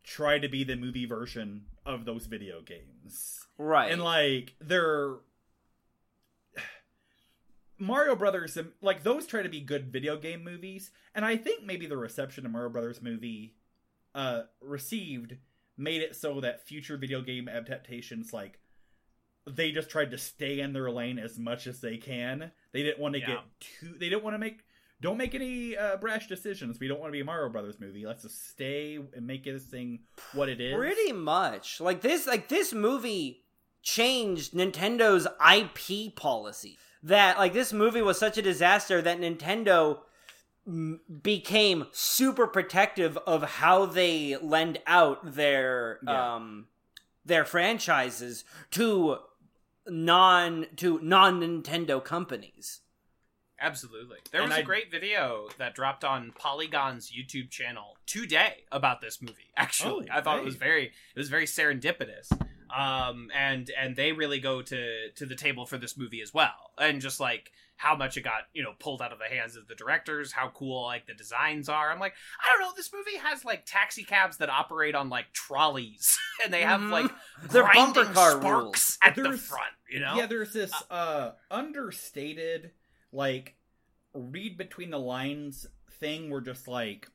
try 0.02 0.38
to 0.38 0.48
be 0.48 0.62
the 0.64 0.76
movie 0.76 1.06
version 1.06 1.64
of 1.86 2.04
those 2.04 2.26
video 2.26 2.60
games. 2.60 3.40
Right. 3.58 3.90
And 3.92 4.02
like 4.02 4.54
they're 4.60 5.14
Mario 7.78 8.14
Brothers 8.14 8.56
like 8.80 9.02
those 9.02 9.26
try 9.26 9.42
to 9.42 9.48
be 9.48 9.60
good 9.60 9.92
video 9.92 10.16
game 10.16 10.44
movies, 10.44 10.90
and 11.14 11.24
I 11.24 11.36
think 11.36 11.64
maybe 11.64 11.86
the 11.86 11.96
reception 11.96 12.46
of 12.46 12.52
Mario 12.52 12.70
Brothers 12.70 13.02
movie 13.02 13.54
uh 14.14 14.42
received 14.60 15.36
made 15.76 16.00
it 16.00 16.14
so 16.14 16.40
that 16.40 16.66
future 16.66 16.96
video 16.96 17.20
game 17.20 17.48
adaptations 17.48 18.32
like 18.32 18.60
they 19.46 19.72
just 19.72 19.90
tried 19.90 20.12
to 20.12 20.18
stay 20.18 20.60
in 20.60 20.72
their 20.72 20.90
lane 20.90 21.18
as 21.18 21.36
much 21.38 21.66
as 21.66 21.80
they 21.80 21.96
can. 21.96 22.52
They 22.72 22.82
didn't 22.84 23.00
want 23.00 23.14
to 23.14 23.20
Yeah. 23.20 23.26
get 23.26 23.38
too 23.60 23.94
they 23.98 24.08
didn't 24.08 24.22
want 24.22 24.34
to 24.34 24.38
make 24.38 24.60
don't 25.04 25.16
make 25.16 25.34
any 25.36 25.76
uh, 25.76 25.96
brash 25.98 26.26
decisions. 26.26 26.80
We 26.80 26.88
don't 26.88 26.98
want 26.98 27.10
to 27.10 27.12
be 27.12 27.20
a 27.20 27.24
Mario 27.24 27.48
Brothers 27.50 27.78
movie. 27.78 28.04
Let's 28.04 28.22
just 28.22 28.50
stay 28.50 28.98
and 29.14 29.26
make 29.26 29.44
this 29.44 29.62
thing 29.64 30.00
what 30.32 30.48
it 30.48 30.60
is. 30.60 30.74
Pretty 30.74 31.12
much. 31.12 31.80
Like 31.80 32.00
this 32.00 32.26
like 32.26 32.48
this 32.48 32.72
movie 32.72 33.44
changed 33.82 34.52
Nintendo's 34.54 35.26
IP 35.56 36.16
policy. 36.16 36.76
That 37.02 37.38
like 37.38 37.52
this 37.52 37.72
movie 37.72 38.02
was 38.02 38.18
such 38.18 38.36
a 38.38 38.42
disaster 38.42 39.00
that 39.02 39.20
Nintendo 39.20 39.98
became 41.22 41.86
super 41.92 42.46
protective 42.46 43.18
of 43.26 43.42
how 43.42 43.84
they 43.86 44.36
lend 44.40 44.78
out 44.86 45.34
their 45.34 45.98
Yeah. 46.02 46.34
um 46.34 46.66
their 47.26 47.44
franchises 47.44 48.44
to 48.72 49.18
non 49.86 50.66
to 50.76 50.98
non 51.02 51.40
Nintendo 51.40 52.02
companies. 52.02 52.80
Absolutely. 53.60 54.18
There 54.32 54.40
And 54.42 54.50
was 54.50 54.58
a 54.58 54.60
I- 54.60 54.64
great 54.64 54.90
video 54.90 55.48
that 55.58 55.74
dropped 55.74 56.04
on 56.04 56.32
Polygon's 56.38 57.10
YouTube 57.10 57.50
channel 57.50 57.96
today 58.06 58.64
about 58.72 59.00
this 59.00 59.22
movie. 59.22 59.50
Actually, 59.56 60.08
Oh, 60.10 60.16
I 60.16 60.20
thought 60.20 60.38
it 60.38 60.44
was 60.44 60.56
very 60.56 60.86
it 60.86 61.18
was 61.18 61.28
very 61.28 61.46
serendipitous. 61.46 62.30
Um 62.74 63.30
and 63.34 63.70
and 63.78 63.94
they 63.94 64.12
really 64.12 64.40
go 64.40 64.60
to 64.62 65.10
to 65.10 65.26
the 65.26 65.36
table 65.36 65.64
for 65.66 65.78
this 65.78 65.96
movie 65.96 66.20
as 66.20 66.34
well. 66.34 66.72
And 66.78 67.00
just 67.00 67.20
like 67.20 67.52
how 67.76 67.96
much 67.96 68.16
it 68.16 68.20
got, 68.22 68.42
you 68.52 68.62
know, 68.62 68.72
pulled 68.78 69.02
out 69.02 69.12
of 69.12 69.18
the 69.18 69.24
hands 69.24 69.56
of 69.56 69.66
the 69.66 69.74
directors, 69.74 70.30
how 70.32 70.48
cool 70.54 70.84
like 70.84 71.06
the 71.06 71.14
designs 71.14 71.68
are. 71.68 71.90
I'm 71.90 71.98
like, 71.98 72.14
I 72.40 72.52
don't 72.52 72.60
know, 72.68 72.72
this 72.76 72.90
movie 72.92 73.16
has 73.18 73.44
like 73.44 73.64
taxi 73.66 74.04
cabs 74.04 74.36
that 74.38 74.48
operate 74.50 74.94
on 74.94 75.08
like 75.08 75.32
trolleys 75.32 76.16
and 76.44 76.52
they 76.52 76.62
have 76.62 76.80
Mhm. 76.80 76.90
like 76.90 77.10
Their 77.50 77.64
bumper 77.72 78.04
car 78.06 78.32
sparks 78.32 78.44
rules. 78.44 78.98
at 79.02 79.14
the 79.16 79.36
front, 79.36 79.72
you 79.88 80.00
know? 80.00 80.14
Yeah, 80.16 80.26
there's 80.26 80.52
this 80.52 80.72
uh 80.90 81.32
understated 81.50 82.70
like 83.14 83.56
read 84.14 84.58
between 84.58 84.90
the 84.90 84.98
lines 84.98 85.66
thing 86.00 86.30
where 86.30 86.40
just 86.42 86.68
like 86.68 87.08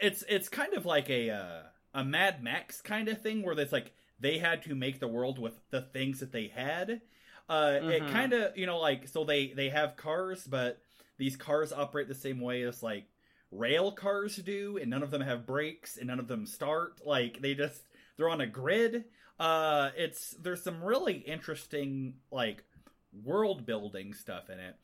it's 0.00 0.24
it's 0.28 0.48
kind 0.48 0.74
of 0.74 0.86
like 0.86 1.10
a 1.10 1.30
uh, 1.30 1.62
a 1.94 2.04
Mad 2.04 2.42
Max 2.42 2.80
kind 2.80 3.08
of 3.08 3.20
thing 3.20 3.42
where 3.42 3.58
it's 3.58 3.72
like 3.72 3.92
they 4.20 4.38
had 4.38 4.62
to 4.64 4.74
make 4.74 5.00
the 5.00 5.08
world 5.08 5.38
with 5.38 5.58
the 5.70 5.82
things 5.82 6.20
that 6.20 6.32
they 6.32 6.48
had. 6.48 7.00
Uh 7.48 7.80
it 7.88 8.06
Mhm. 8.06 8.08
kind 8.08 8.32
of, 8.32 8.56
you 8.56 8.66
know, 8.66 8.78
like 8.78 9.08
so 9.08 9.24
they 9.24 9.48
they 9.52 9.70
have 9.70 9.96
cars 9.96 10.46
but 10.46 10.82
these 11.16 11.36
cars 11.36 11.72
operate 11.72 12.08
the 12.08 12.14
same 12.14 12.40
way 12.40 12.62
as 12.62 12.82
like 12.82 13.06
rail 13.50 13.90
cars 13.92 14.36
do 14.36 14.76
and 14.78 14.90
none 14.90 15.02
of 15.02 15.10
them 15.10 15.22
have 15.22 15.46
brakes 15.46 15.96
and 15.96 16.06
none 16.08 16.18
of 16.20 16.28
them 16.28 16.44
start 16.46 17.00
like 17.06 17.40
they 17.40 17.54
just 17.54 17.80
they're 18.16 18.28
on 18.28 18.42
a 18.42 18.46
grid 18.46 19.04
uh 19.40 19.90
it's 19.96 20.32
there's 20.42 20.62
some 20.62 20.84
really 20.84 21.14
interesting 21.14 22.14
like 22.30 22.62
world 23.12 23.64
building 23.66 24.12
stuff 24.14 24.50
in 24.50 24.58
it 24.58 24.76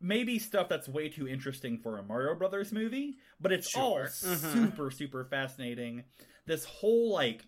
maybe 0.00 0.38
stuff 0.38 0.68
that's 0.68 0.88
way 0.88 1.08
too 1.08 1.26
interesting 1.28 1.78
for 1.78 1.98
a 1.98 2.02
mario 2.02 2.34
brothers 2.34 2.72
movie 2.72 3.16
but 3.40 3.52
it's 3.52 3.74
all 3.76 3.94
Sure. 3.96 4.06
Mhm. 4.06 4.52
super 4.52 4.90
super 4.90 5.24
fascinating 5.24 6.04
this 6.46 6.64
whole 6.64 7.12
like 7.12 7.46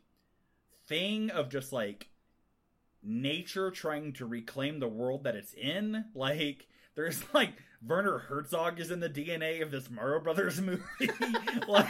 thing 0.89 1.31
of 1.31 1.49
just 1.51 1.73
like 1.73 2.09
nature 3.03 3.71
trying 3.71 4.13
to 4.15 4.27
reclaim 4.27 4.79
the 4.81 4.89
world 4.89 5.25
that 5.25 5.37
it's 5.37 5.53
in 5.55 6.05
like 6.15 6.67
there's 6.95 7.23
like 7.35 7.51
Werner 7.87 8.19
Herzog 8.19 8.81
is 8.81 8.91
in 8.91 9.01
the 9.01 9.09
DNA 9.11 9.61
of 9.63 9.71
this 9.71 9.91
Mario 9.91 10.19
Brothers 10.21 10.61
movie. 10.63 10.81
like, 11.69 11.87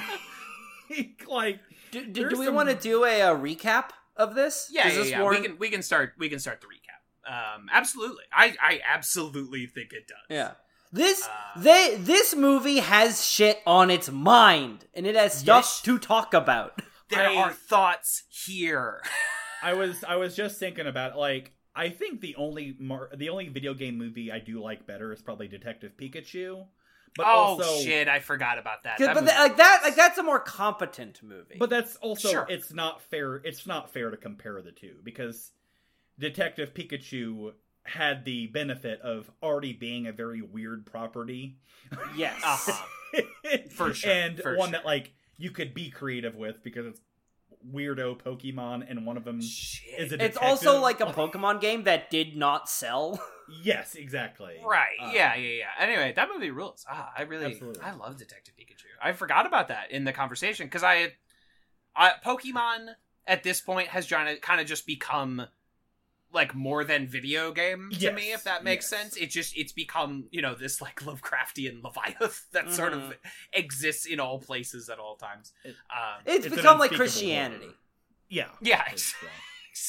like 1.29 1.61
Do, 1.93 2.05
do, 2.07 2.29
do 2.31 2.39
we 2.39 2.47
some- 2.47 2.55
want 2.55 2.69
to 2.69 2.75
do 2.75 3.05
a, 3.05 3.23
uh 3.23 3.37
recap 3.37 3.91
of 4.17 4.35
this? 4.35 4.69
Yeah, 4.71 4.85
Does 4.85 4.93
yeah, 4.95 4.99
this 5.03 5.11
yeah. 5.13 5.23
warrant- 5.23 5.43
We 5.43 5.49
can 5.49 5.59
we 5.59 5.71
can 5.71 5.83
start 5.83 6.13
we 6.19 6.29
can 6.29 6.39
start 6.41 6.61
the 6.61 6.67
recap. 6.67 6.76
Um, 7.29 7.69
absolutely. 7.73 8.25
I 8.33 8.57
I 8.61 8.81
absolutely 8.93 9.67
think 9.67 9.93
it 9.93 10.07
does. 10.09 10.17
Yeah. 10.31 10.53
This 10.93 11.27
Uh, 11.27 11.61
they 11.61 11.97
this 11.99 12.35
movie 12.35 12.79
has 12.79 13.25
shit 13.25 13.61
on 13.67 13.91
its 13.91 14.09
mind 14.11 14.87
and 14.95 15.07
it 15.07 15.17
has 15.17 15.35
stuff 15.35 15.65
Yes. 15.65 15.81
to 15.83 15.99
talk 15.99 16.35
about. 16.35 16.81
There 17.09 17.29
I- 17.29 17.37
are 17.37 17.53
thoughts 17.53 18.25
here. 18.31 19.01
I 19.63 19.75
was 19.75 20.03
I 20.03 20.17
was 20.17 20.35
just 20.35 20.59
thinking 20.59 20.87
about 20.87 21.17
like 21.17 21.53
I 21.75 21.89
think 21.91 22.21
the 22.21 22.35
only 22.37 22.75
Mar- 22.81 23.11
the 23.17 23.29
only 23.29 23.49
video 23.49 23.75
game 23.75 23.97
movie 23.99 24.33
I 24.33 24.39
do 24.41 24.61
like 24.61 24.87
better 24.87 25.13
is 25.13 25.23
probably 25.23 25.47
Detective 25.49 25.93
Pikachu. 26.01 26.67
But 27.17 27.27
oh 27.27 27.31
also 27.31 27.83
shit! 27.83 28.09
I 28.09 28.19
forgot 28.21 28.59
about 28.59 28.83
that. 28.85 28.99
'Cause- 28.99 29.07
That 29.07 29.15
but 29.15 29.23
movie 29.25 29.33
th- 29.37 29.41
like 29.49 29.57
that 29.57 29.81
like 29.85 29.95
that's 29.97 30.19
a 30.19 30.23
more 30.23 30.41
competent 30.41 31.23
movie. 31.23 31.57
But 31.59 31.71
that's 31.71 31.97
also 31.97 32.29
Sure. 32.31 32.47
it's 32.49 32.73
not 32.73 33.01
fair. 33.03 33.37
It's 33.37 33.67
not 33.67 33.93
fair 33.93 34.11
to 34.11 34.17
compare 34.17 34.61
the 34.61 34.73
two 34.73 34.97
because 35.05 35.53
Detective 36.19 36.75
Pikachu 36.75 37.53
had 37.85 38.25
the 38.25 38.47
benefit 38.49 39.01
of 39.01 39.31
already 39.43 39.73
being 39.73 40.07
a 40.07 40.13
very 40.13 40.43
weird 40.43 40.87
property. 40.87 41.59
yes. 42.17 42.41
Uh-huh. 42.45 42.87
For 43.71 43.95
sure, 43.95 44.11
and 44.11 44.39
for 44.39 44.57
one 44.57 44.71
sure. 44.71 44.79
that 44.79 44.85
like 44.85 45.13
you 45.39 45.51
could 45.51 45.73
be 45.73 45.91
creative 45.91 46.35
with 46.35 46.63
because 46.63 46.87
it's 46.87 47.01
weirdo 47.73 48.21
Pokemon, 48.21 48.89
and 48.89 49.07
one 49.07 49.17
of 49.17 49.25
them 49.25 49.41
Shit. 49.41 49.99
is 49.99 50.13
a. 50.13 50.17
detective. 50.17 50.27
It's 50.27 50.39
also 50.39 50.81
like 50.81 51.01
a 51.01 51.07
Pokemon 51.07 51.61
game 51.61 51.85
that 51.85 52.11
did 52.11 52.37
not 52.37 52.69
sell. 52.69 53.21
yes, 53.63 53.95
exactly. 53.95 54.57
Right. 54.65 54.97
Uh, 55.01 55.13
yeah, 55.15 55.35
yeah, 55.37 55.59
yeah. 55.59 55.65
Anyway, 55.79 56.13
that 56.17 56.29
movie 56.33 56.51
rules. 56.51 56.85
Ah, 56.91 57.13
I 57.17 57.23
really, 57.23 57.47
Absolutely. 57.47 57.83
I 57.83 57.95
love 57.95 58.19
Detective 58.19 58.55
Pikachu. 58.59 58.87
I 59.03 59.13
forgot 59.13 59.47
about 59.47 59.69
that 59.69 59.91
in 59.91 60.05
the 60.05 60.13
conversation 60.13 60.67
because 60.67 60.83
I, 60.83 61.13
I, 61.95 62.13
Pokemon 62.25 62.89
at 63.27 63.43
this 63.43 63.61
point 63.61 63.89
has 63.89 64.07
trying 64.07 64.35
to 64.35 64.41
kind 64.41 64.61
of 64.61 64.67
just 64.67 64.87
become 64.87 65.47
like 66.37 66.55
more 66.55 66.85
than 66.85 67.09
video 67.09 67.51
game 67.51 67.91
to 67.93 67.99
Yes, 67.99 68.15
me, 68.15 68.33
if 68.33 68.45
that 68.45 68.63
makes 68.63 68.85
yes. 68.93 69.01
sense. 69.01 69.17
It 69.17 69.31
just 69.31 69.57
it's 69.57 69.73
become 69.73 70.29
you 70.31 70.41
know 70.43 70.55
this 70.55 70.81
like 70.81 71.01
Lovecraftian 71.01 71.83
Leviath 71.83 72.43
that 72.53 72.73
sort 72.73 72.93
of 72.93 73.01
Mhm. 73.01 73.15
exists 73.55 74.07
in 74.07 74.21
all 74.21 74.39
places 74.39 74.89
at 74.89 74.99
all 75.01 75.17
times. 75.17 75.53
It- 75.65 75.75
Um, 75.91 76.23
It's, 76.27 76.47
It's 76.47 76.55
become 76.57 76.79
like 76.79 76.93
Christianity. 76.93 77.65
horror. 77.65 77.77
Yeah. 78.29 78.51
yeah, 78.61 78.85
It's, 78.93 79.15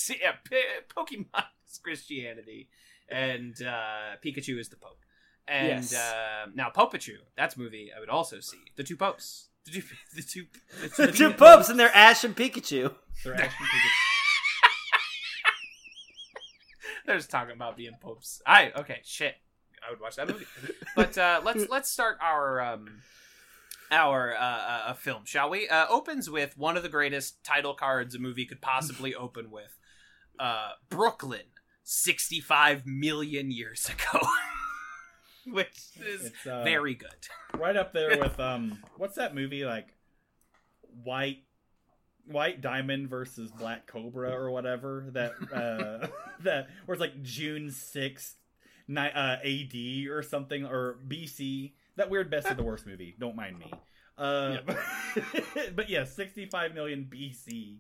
yeah, 0.22 0.34
P- 0.50 0.64
Pokemon 0.96 1.46
is 1.70 1.78
Christianity, 1.84 2.70
and 3.10 3.56
uh, 3.62 4.16
Pikachu 4.24 4.60
is 4.60 4.70
the 4.70 4.78
Pope. 4.78 5.02
And 5.48 5.68
Yes. 5.84 5.94
uh, 5.96 6.48
now 6.54 6.70
Popachu, 6.70 7.16
that's 7.38 7.56
a 7.56 7.60
movie 7.60 7.92
I 7.96 8.00
would 8.00 8.10
also 8.10 8.40
see. 8.42 8.60
The 8.76 8.84
two 8.84 8.98
popes. 8.98 9.48
The 9.66 9.72
two, 9.72 9.84
the 10.16 10.22
two, 10.22 10.46
the 10.82 10.88
The 11.06 11.12
two, 11.12 11.30
two 11.30 11.32
popes 11.34 11.70
and 11.70 11.80
their 11.80 11.94
Ash 11.96 12.24
and 12.24 12.36
Pikachu. 12.36 12.94
they're 13.24 13.34
actually 13.34 13.68
Pikachu. 13.68 14.17
They're 17.08 17.16
just 17.16 17.32
talking 17.32 17.56
about 17.56 17.78
being 17.78 17.94
popes. 18.02 18.42
I 18.46 18.72
okay, 18.76 19.00
shit. 19.04 19.36
I 19.86 19.90
would 19.90 20.02
watch 20.02 20.18
that 20.18 20.28
movie. 20.28 20.46
But 20.96 21.18
uh, 21.18 21.42
let's 21.44 21.70
let's 21.70 21.90
start 21.90 22.18
our 22.22 22.60
um, 22.60 23.02
our 23.92 24.36
uh, 24.36 24.42
uh, 24.90 24.94
film, 24.94 25.22
shall 25.26 25.50
we? 25.50 25.70
Uh, 25.70 25.86
opens 25.90 26.30
with 26.30 26.58
one 26.58 26.76
of 26.76 26.84
the 26.84 26.90
greatest 26.90 27.44
title 27.44 27.74
cards 27.74 28.14
a 28.14 28.20
movie 28.20 28.46
could 28.46 28.62
possibly 28.62 29.16
open 29.26 29.50
with. 29.52 29.78
Uh, 30.38 30.72
Brooklyn, 30.90 31.46
sixty 31.84 32.42
five 32.42 32.86
million 32.86 33.52
years 33.52 33.90
ago, 33.90 34.28
which 35.48 35.80
is 36.06 36.34
uh, 36.46 36.64
very 36.66 36.94
good. 36.94 37.28
right 37.58 37.78
up 37.78 37.94
there 37.94 38.20
with 38.20 38.40
um, 38.40 38.84
what's 38.98 39.16
that 39.16 39.34
movie 39.34 39.64
like? 39.66 39.94
White, 41.04 41.44
White 42.28 42.62
Diamond 42.62 43.10
versus 43.10 43.52
Black 43.52 43.88
Cobra 43.88 44.32
or 44.32 44.52
whatever 44.52 45.06
that 45.14 45.32
uh 45.54 46.08
that 46.44 46.68
where 46.86 46.94
it's 46.94 47.02
like 47.02 47.22
June 47.22 47.72
sixth, 47.72 48.36
uh, 48.96 49.38
AD 49.44 49.76
or 50.10 50.22
something 50.24 50.66
or 50.66 51.00
BC. 51.08 51.74
That 51.96 52.10
weird 52.10 52.30
best 52.30 52.48
of 52.48 52.58
the 52.58 52.64
worst 52.64 52.86
movie. 52.86 53.16
Don't 53.20 53.36
mind 53.36 53.58
me. 53.58 53.72
Uh, 54.18 54.58
but 55.76 55.90
yeah, 55.90 56.04
sixty 56.04 56.46
five 56.46 56.74
million 56.74 57.10
BC. 57.12 57.78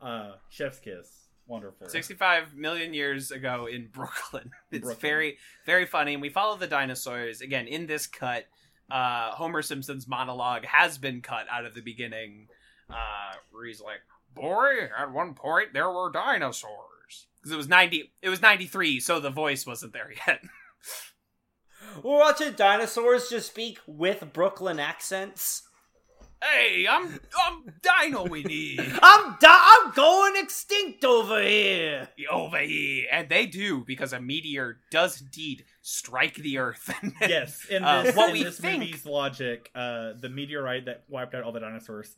Uh, 0.00 0.32
Chef's 0.48 0.80
Kiss, 0.80 1.28
wonderful. 1.46 1.88
65 1.88 2.56
million 2.56 2.92
years 2.92 3.30
ago 3.30 3.66
in 3.66 3.86
Brooklyn. 3.86 4.50
It's 4.72 4.80
Brooklyn. 4.80 5.00
very, 5.00 5.38
very 5.64 5.86
funny. 5.86 6.14
And 6.14 6.22
we 6.22 6.28
follow 6.28 6.56
the 6.56 6.66
dinosaurs. 6.66 7.40
Again, 7.40 7.68
in 7.68 7.86
this 7.86 8.08
cut, 8.08 8.46
uh, 8.90 9.30
Homer 9.30 9.62
Simpson's 9.62 10.08
monologue 10.08 10.64
has 10.64 10.98
been 10.98 11.20
cut 11.20 11.46
out 11.50 11.66
of 11.66 11.74
the 11.74 11.82
beginning, 11.82 12.48
uh, 12.92 13.34
where 13.50 13.66
he's 13.66 13.80
like, 13.80 14.00
Boy, 14.34 14.88
at 14.98 15.12
one 15.12 15.34
point 15.34 15.72
there 15.74 15.90
were 15.90 16.10
dinosaurs. 16.12 17.26
Because 17.36 17.52
it 17.52 17.56
was 17.56 17.68
90, 17.68 18.12
it 18.22 18.28
was 18.28 18.40
93, 18.40 19.00
so 19.00 19.18
the 19.20 19.30
voice 19.30 19.66
wasn't 19.66 19.92
there 19.92 20.10
yet. 20.26 20.40
We're 22.02 22.18
watching 22.18 22.52
dinosaurs 22.52 23.28
just 23.28 23.48
speak 23.48 23.78
with 23.86 24.32
Brooklyn 24.32 24.78
accents. 24.78 25.62
Hey, 26.42 26.86
I'm 26.90 27.20
I'm 27.40 27.72
Dino 27.82 28.26
Winnie 28.26 28.76
I'm 29.02 29.36
di- 29.40 29.46
I'm 29.48 29.92
going 29.92 30.34
extinct 30.42 31.04
over 31.04 31.40
here. 31.40 32.08
over 32.30 32.58
here, 32.58 33.06
and 33.12 33.28
they 33.28 33.46
do 33.46 33.84
because 33.86 34.12
a 34.12 34.20
meteor 34.20 34.78
does 34.90 35.20
indeed 35.20 35.64
strike 35.82 36.34
the 36.34 36.58
Earth. 36.58 36.92
yes, 37.20 37.66
in 37.66 37.84
Uh, 37.84 38.02
this, 38.02 38.16
what 38.16 38.28
in 38.30 38.32
we 38.32 38.42
this 38.42 38.58
think- 38.58 38.80
movie's 38.82 39.06
logic, 39.06 39.70
uh, 39.76 40.14
the 40.18 40.28
meteorite 40.28 40.86
that 40.86 41.04
wiped 41.08 41.34
out 41.34 41.44
all 41.44 41.52
the 41.52 41.60
dinosaurs 41.60 42.16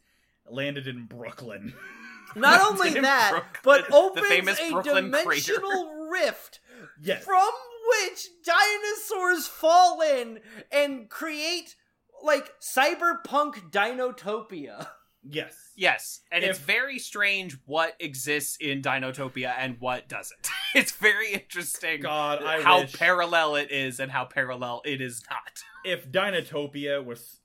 landed 0.49 0.87
in 0.87 1.07
Brooklyn. 1.07 1.75
Not 2.37 2.61
Not 2.61 2.73
only 2.73 3.01
that, 3.01 3.31
Brooklyn, 3.31 3.61
but 3.63 3.89
the 3.89 3.95
opens 3.95 4.27
famous 4.29 4.59
a 4.61 4.71
Brooklyn 4.73 5.11
crater. 5.13 5.53
dimensional 5.53 5.95
rift 6.11 6.61
yes, 7.01 7.23
from 7.25 7.49
which 7.89 8.27
dinosaurs 8.45 9.47
fall 9.47 10.01
in 10.01 10.41
and 10.73 11.09
create 11.09 11.77
like 12.25 12.51
cyberpunk 12.61 13.71
dinotopia. 13.71 14.89
yes. 15.23 15.57
Yes, 15.77 16.21
and 16.33 16.43
it's 16.45 16.59
very 16.59 16.99
strange 16.99 17.57
what 17.67 17.95
exists 18.01 18.57
in 18.61 18.81
Dinotopia 18.81 19.53
and 19.59 19.77
what 19.81 20.09
doesn't. 20.09 20.49
It's 20.77 20.91
very 20.91 21.33
interesting 21.33 22.01
God, 22.01 22.43
I 22.43 22.61
how 22.61 22.81
wish 22.81 22.95
parallel 22.95 23.55
it 23.55 23.71
is 23.71 24.01
and 24.01 24.11
how 24.11 24.25
parallel 24.25 24.83
it 24.85 25.01
is 25.01 25.23
not. 25.31 25.63
if 25.85 26.11
Dinotopia 26.11 27.05
was 27.05 27.39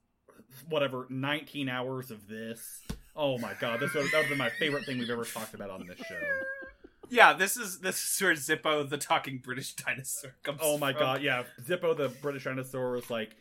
whatever 0.69 1.05
19 1.09 1.67
hours 1.69 2.11
of 2.11 2.27
this. 2.27 2.81
Oh 3.15 3.37
my 3.37 3.53
god, 3.59 3.79
this 3.79 3.93
would 3.93 4.05
that 4.05 4.13
would 4.13 4.21
have 4.21 4.29
been 4.29 4.37
my 4.37 4.49
favorite 4.49 4.85
thing 4.85 4.99
we've 4.99 5.09
ever 5.09 5.25
talked 5.25 5.53
about 5.53 5.69
on 5.69 5.85
this 5.87 5.97
show. 5.97 6.15
Yeah, 7.09 7.33
this 7.33 7.57
is 7.57 7.79
this 7.79 7.97
is 7.97 8.21
where 8.21 8.33
Zippo, 8.33 8.87
the 8.87 8.97
talking 8.97 9.39
British 9.43 9.73
dinosaur, 9.73 10.35
comes. 10.43 10.59
Oh 10.61 10.77
my 10.77 10.93
from. 10.93 11.01
god, 11.01 11.21
yeah. 11.21 11.43
Zippo 11.61 11.97
the 11.97 12.09
British 12.09 12.43
dinosaur 12.43 12.91
was 12.91 13.09
like 13.09 13.35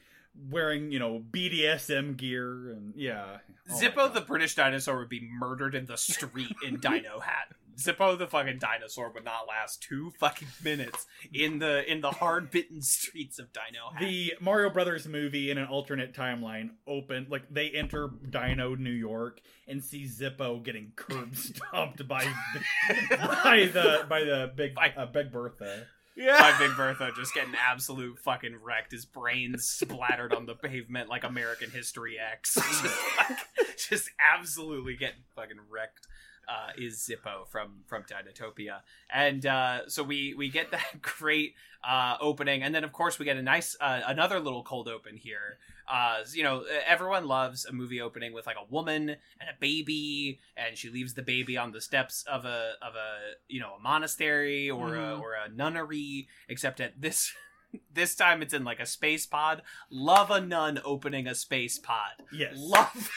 wearing, 0.51 0.91
you 0.91 0.99
know, 0.99 1.23
BDSM 1.31 2.17
gear 2.17 2.71
and 2.73 2.95
yeah. 2.97 3.39
Oh 3.71 3.75
Zippo, 3.75 4.13
the 4.13 4.23
British 4.23 4.55
dinosaur, 4.55 4.99
would 4.99 5.09
be 5.09 5.29
murdered 5.39 5.75
in 5.75 5.87
the 5.87 5.97
street 5.97 6.55
in 6.67 6.77
Dino 6.81 7.21
Hat. 7.21 7.53
Zippo, 7.79 8.19
the 8.19 8.27
fucking 8.27 8.59
dinosaur, 8.59 9.11
would 9.13 9.25
not 9.25 9.47
last 9.49 9.83
two 9.83 10.11
fucking 10.19 10.49
minutes 10.65 11.07
in 11.33 11.59
the 11.61 11.91
in 11.91 12.01
the 12.01 12.11
hard 12.11 12.51
bitten 12.51 12.83
streets 12.83 13.39
of 13.39 13.53
Dino 13.53 13.91
Hat. 13.93 14.01
the 14.01 14.35
Mario 14.41 14.71
Brothers 14.71 15.07
movie 15.07 15.51
in 15.51 15.59
an 15.59 15.67
alternate 15.69 16.15
timeline 16.15 16.71
open 16.87 17.27
like 17.31 17.45
they 17.51 17.71
enter 17.71 18.09
Dino 18.29 18.75
New 18.75 18.91
York 18.91 19.41
and 19.69 19.83
see 19.85 20.07
Zippo 20.07 20.63
getting 20.63 20.93
curb 20.97 21.37
stomped 21.37 22.07
by 22.09 22.25
by 23.11 23.69
the 23.73 24.05
by 24.09 24.25
the 24.25 24.53
big 24.55 24.75
By- 24.75 24.95
uh, 24.97 25.07
Big 25.07 25.31
Bertha. 25.33 25.87
Yeah. 26.17 26.37
By 26.37 26.67
Big 26.67 26.77
Bertha 26.77 27.13
just 27.15 27.33
getting 27.33 27.55
absolute 27.55 28.19
fucking 28.19 28.57
wrecked. 28.61 28.91
His 28.91 29.05
brains 29.07 29.69
splattered 29.69 30.35
on 30.35 30.47
the 30.47 30.57
pavement 30.57 31.09
like 31.09 31.23
American 31.23 31.71
History 31.71 32.17
X. 32.19 32.55
just, 32.55 32.85
like, 33.19 33.39
just 33.89 34.11
absolutely 34.35 34.97
getting 34.97 35.23
fucking 35.37 35.59
wrecked. 35.71 36.09
Uh, 36.49 36.71
is 36.79 36.97
Zippo 36.97 37.47
from 37.47 37.81
from 37.87 38.05
Dinotopia, 38.05 38.81
and 39.13 39.45
uh, 39.45 39.87
so 39.87 40.03
we 40.03 40.33
we 40.33 40.49
get 40.49 40.71
that 40.77 41.03
great 41.03 41.53
uh, 41.87 42.17
opening, 42.23 42.63
and 42.63 42.75
then 42.75 42.85
of 42.85 42.93
course 42.93 43.19
we 43.19 43.27
get 43.27 43.37
a 43.37 43.43
nice 43.43 43.77
uh, 43.83 44.01
another 44.07 44.41
little 44.41 44.63
cold 44.63 44.89
open 44.89 45.19
here. 45.19 45.59
Uh, 45.87 46.21
you 46.33 46.43
know, 46.43 46.65
everyone 46.87 47.27
loves 47.27 47.67
a 47.67 47.73
movie 47.73 48.01
opening 48.01 48.33
with 48.33 48.47
like 48.47 48.57
a 48.57 48.73
woman 48.73 49.11
and 49.11 49.49
a 49.51 49.57
baby, 49.61 50.41
and 50.57 50.79
she 50.79 50.89
leaves 50.89 51.13
the 51.15 51.23
baby 51.23 51.59
on 51.59 51.73
the 51.73 51.83
steps 51.83 52.25
of 52.27 52.47
a 52.47 52.73
of 52.81 52.95
a 52.95 53.37
you 53.49 53.61
know 53.61 53.75
a 53.75 53.81
monastery 53.83 54.71
or 54.71 54.95
a 54.95 54.99
Mhm. 55.01 55.21
or 55.21 55.35
a 55.35 55.51
nunnery. 55.51 56.29
Except 56.49 56.81
at 56.81 56.99
this 57.01 57.31
this 57.93 58.15
time 58.15 58.41
it's 58.41 58.55
in 58.55 58.65
like 58.65 58.81
a 58.81 58.87
space 58.87 59.27
pod. 59.27 59.61
Love 59.91 60.31
a 60.31 60.41
nun 60.41 60.81
opening 60.83 61.27
a 61.27 61.35
space 61.35 61.79
pod. 61.79 62.23
Yes. 62.33 62.55
Love. 62.57 63.11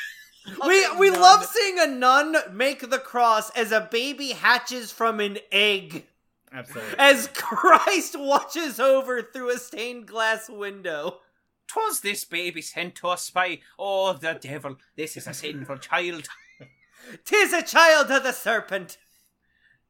We 0.46 0.88
love 0.88 0.98
we 0.98 1.10
nun. 1.12 1.22
love 1.22 1.46
seeing 1.46 1.80
a 1.80 1.88
nun 1.88 2.36
make 2.52 2.90
the 2.90 2.98
cross 2.98 3.52
as 3.52 3.72
a 3.72 3.88
baby 3.92 4.32
hatches 4.32 4.92
from 4.92 5.20
an 5.20 5.38
egg 5.52 6.06
Absolutely. 6.52 6.96
as 6.98 7.28
Christ 7.34 8.20
watches 8.20 8.80
over 8.80 9.22
through 9.22 9.52
a 9.52 9.58
stained 9.60 10.08
glass 10.08 10.50
window. 10.50 11.20
Twas 11.68 12.02
this 12.02 12.26
baby 12.26 12.62
sent 12.62 12.96
to 12.96 13.08
us 13.08 13.30
by 13.30 13.60
oh 13.78 14.14
the 14.14 14.34
devil. 14.34 14.78
This 14.96 15.16
is 15.16 15.28
a 15.28 15.34
sinful 15.34 15.78
child. 15.78 16.28
Tis 17.24 17.54
a 17.54 17.62
child 17.62 18.12
of 18.12 18.24
the 18.24 18.32
serpent. 18.32 18.98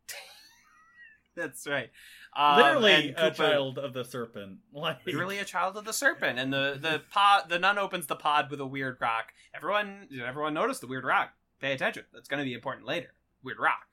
That's 1.36 1.66
right. 1.66 1.90
Um, 2.34 2.58
literally 2.58 3.14
a 3.18 3.32
child 3.32 3.78
of 3.78 3.94
the 3.94 4.04
serpent. 4.04 4.60
Like 4.74 5.06
Literally 5.06 5.40
a 5.40 5.46
child 5.46 5.76
of 5.76 5.84
the 5.84 5.92
serpent, 5.92 6.40
and 6.40 6.52
the 6.54 6.78
the 6.80 7.02
pod 7.12 7.50
the 7.50 7.60
nun 7.60 7.78
opens 7.78 8.08
the 8.08 8.16
pod 8.16 8.50
with 8.50 8.62
a 8.62 8.66
weird 8.66 8.98
rock. 9.02 9.34
Everyone 9.54 10.08
everyone 10.26 10.54
notice 10.54 10.80
the 10.80 10.88
weird 10.88 11.04
rock. 11.04 11.34
Pay 11.60 11.74
attention. 11.74 12.06
That's 12.14 12.30
going 12.30 12.40
to 12.40 12.46
be 12.46 12.54
important 12.54 12.88
later. 12.88 13.14
Weird 13.44 13.60
rock. 13.60 13.88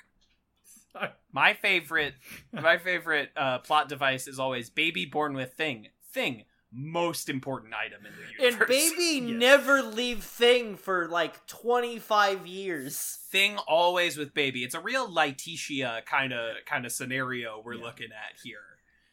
My 1.32 1.54
favorite 1.54 2.14
my 2.52 2.78
favorite 2.78 3.30
uh, 3.36 3.58
plot 3.58 3.88
device 3.88 4.26
is 4.26 4.38
always 4.38 4.70
baby 4.70 5.04
born 5.04 5.34
with 5.34 5.54
thing. 5.54 5.88
Thing 6.12 6.44
most 6.72 7.28
important 7.28 7.74
item 7.74 8.04
in 8.04 8.12
the 8.12 8.44
universe. 8.44 8.60
And 8.60 8.68
baby 8.96 9.26
Yes. 9.32 9.38
never 9.40 9.82
leave 9.82 10.22
thing 10.22 10.76
for 10.76 11.08
like 11.08 11.46
25 11.46 12.46
years. 12.46 13.18
thing 13.30 13.56
always 13.66 14.16
with 14.16 14.32
baby. 14.34 14.64
It's 14.64 14.74
a 14.74 14.80
real 14.80 15.10
Letitia 15.12 16.02
kind 16.06 16.32
of 16.32 16.56
kind 16.66 16.84
of 16.86 16.92
scenario 16.92 17.60
we're 17.64 17.74
Yeah. 17.74 17.84
looking 17.84 18.08
at 18.12 18.38
here. 18.42 18.60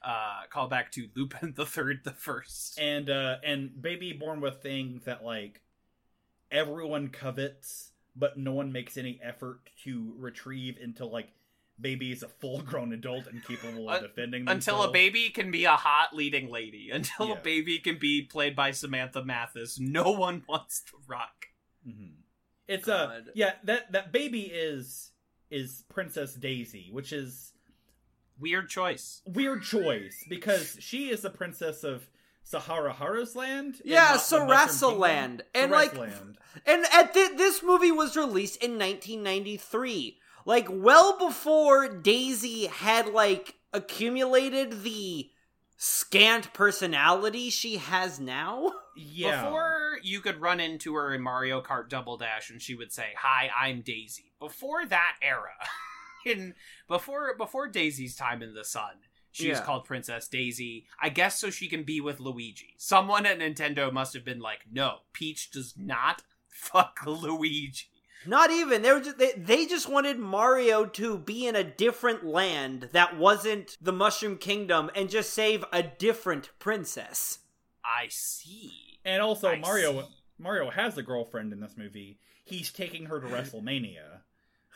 Uh, 0.01 0.41
call 0.51 0.68
back 0.68 0.91
to 0.91 1.08
Lupin 1.16 1.53
the 1.56 1.66
Third, 1.66 2.01
the 2.03 2.12
First. 2.12 2.78
and 2.80 3.10
uh 3.10 3.38
and 3.43 3.82
baby 3.82 4.14
born 4.14 4.39
with 4.41 4.62
things 4.62 5.03
that 5.06 5.24
like 5.24 5.62
everyone 6.51 7.10
covets 7.10 7.91
but 8.16 8.38
no 8.38 8.53
one 8.53 8.72
makes 8.72 8.95
any 8.97 9.20
effort 9.22 9.60
to 9.84 10.14
retrieve 10.18 10.78
until 10.82 11.12
like 11.12 11.30
baby 11.80 12.11
is 12.11 12.23
a 12.23 12.28
full 12.28 12.61
grown 12.61 12.93
adult 12.93 13.28
and 13.28 13.43
capable 13.43 13.89
of 13.89 14.01
defending 14.01 14.45
them. 14.45 14.55
until 14.55 14.84
a 14.84 14.91
baby 14.91 15.30
can 15.30 15.51
be 15.51 15.65
a 15.65 15.71
hot 15.76 16.15
leading 16.15 16.49
lady, 16.49 16.89
until 16.93 17.28
Yeah. 17.30 17.34
a 17.36 17.41
baby 17.41 17.80
can 17.80 17.97
be 17.99 18.21
played 18.21 18.55
by 18.55 18.71
Samantha 18.71 19.23
Mathis, 19.26 19.78
no 19.80 20.11
one 20.11 20.43
wants 20.49 20.82
to 20.84 20.93
rock. 21.07 21.47
Mhm. 21.88 22.13
it's 22.67 22.88
a 22.88 22.91
God. 22.91 23.30
yeah 23.36 23.53
that 23.63 23.91
that 23.91 24.11
baby 24.11 24.41
is 24.41 25.11
is 25.51 25.84
princess 25.89 26.34
daisy 26.34 26.89
which 26.91 27.13
is 27.13 27.51
Weird 28.39 28.67
choice. 28.69 29.21
weird 29.26 29.63
choice 29.63 30.26
because 30.28 30.76
she 30.80 31.09
is 31.09 31.21
the 31.21 31.30
princess 31.30 31.84
of 31.86 32.09
Sahara 32.43 32.91
Hara's 32.93 33.36
land 33.36 33.82
Yeah, 33.86 33.95
not 34.15 34.28
the 34.30 34.39
Mushroom 34.45 34.47
Kingdom. 34.47 34.99
Sarasaland. 34.99 35.41
And, 35.55 35.71
like, 35.71 35.93
Sarasaland. 35.93 36.36
And 36.65 36.86
at 36.93 37.13
thi- 37.13 37.36
this 37.38 37.63
movie 37.63 37.91
was 37.91 38.15
released 38.17 38.57
in 38.63 38.78
1993, 38.78 40.17
like 40.45 40.67
well 40.69 41.17
before 41.17 41.87
Daisy 41.89 42.67
had 42.67 43.07
like 43.09 43.55
accumulated 43.73 44.83
the 44.83 45.29
scant 45.77 46.53
personality 46.53 47.49
she 47.49 47.77
has 47.77 48.19
now. 48.19 48.71
yeah 48.95 49.43
Before 49.43 49.97
you 50.03 50.21
could 50.21 50.39
run 50.39 50.59
into 50.59 50.93
her 50.95 51.13
in 51.13 51.21
Mario 51.21 51.61
Kart 51.61 51.89
Double 51.89 52.17
Dash 52.17 52.49
and 52.49 52.61
she 52.61 52.75
would 52.75 52.91
say, 52.93 53.07
"Hi, 53.17 53.49
I'm 53.59 53.81
Daisy." 53.81 54.31
Before 54.39 54.85
that 54.85 55.15
era, 55.21 55.51
in 56.25 56.53
before 56.87 57.35
before 57.37 57.67
Daisy's 57.67 58.15
time 58.15 58.41
in 58.41 58.53
the 58.53 58.63
sun, 58.63 59.01
she 59.31 59.49
was 59.49 59.57
Yeah. 59.59 59.65
called 59.65 59.83
Princess 59.85 60.27
Daisy. 60.29 60.85
I 61.01 61.09
guess 61.09 61.39
so 61.39 61.49
she 61.49 61.67
can 61.67 61.83
be 61.83 61.99
with 61.99 62.19
Luigi. 62.21 62.75
Someone 62.77 63.25
at 63.25 63.39
Nintendo 63.39 63.91
must 63.91 64.13
have 64.13 64.23
been 64.23 64.39
like, 64.39 64.61
"No, 64.71 64.99
Peach 65.11 65.51
does 65.51 65.73
not 65.77 66.23
fuck 66.47 66.99
Luigi." 67.05 67.87
Not 68.28 68.51
even 68.51 68.82
they 68.82 68.91
were 68.91 68.99
just, 69.01 69.17
they, 69.17 69.32
they 69.34 69.65
just 69.65 69.89
wanted 69.89 70.17
Mario 70.19 70.86
to 70.86 71.17
be 71.17 71.47
in 71.47 71.55
a 71.55 71.63
different 71.63 72.26
land 72.26 72.89
that 72.93 73.17
wasn't 73.17 73.78
the 73.82 73.91
Mushroom 73.93 74.38
Kingdom 74.38 74.89
and 74.95 75.09
just 75.09 75.34
save 75.34 75.63
a 75.71 75.84
different 75.84 76.49
princess. 76.59 77.39
I 77.84 78.07
see. 78.09 78.99
And 79.05 79.21
also, 79.21 79.49
I 79.49 79.57
Mario 79.59 80.01
see. 80.01 80.07
Mario 80.39 80.69
has 80.71 80.97
a 80.97 81.03
girlfriend 81.03 81.53
in 81.53 81.59
this 81.59 81.76
movie. 81.78 82.19
He's 82.43 82.71
taking 82.71 83.05
her 83.05 83.19
to 83.19 83.28
WrestleMania. 83.28 84.19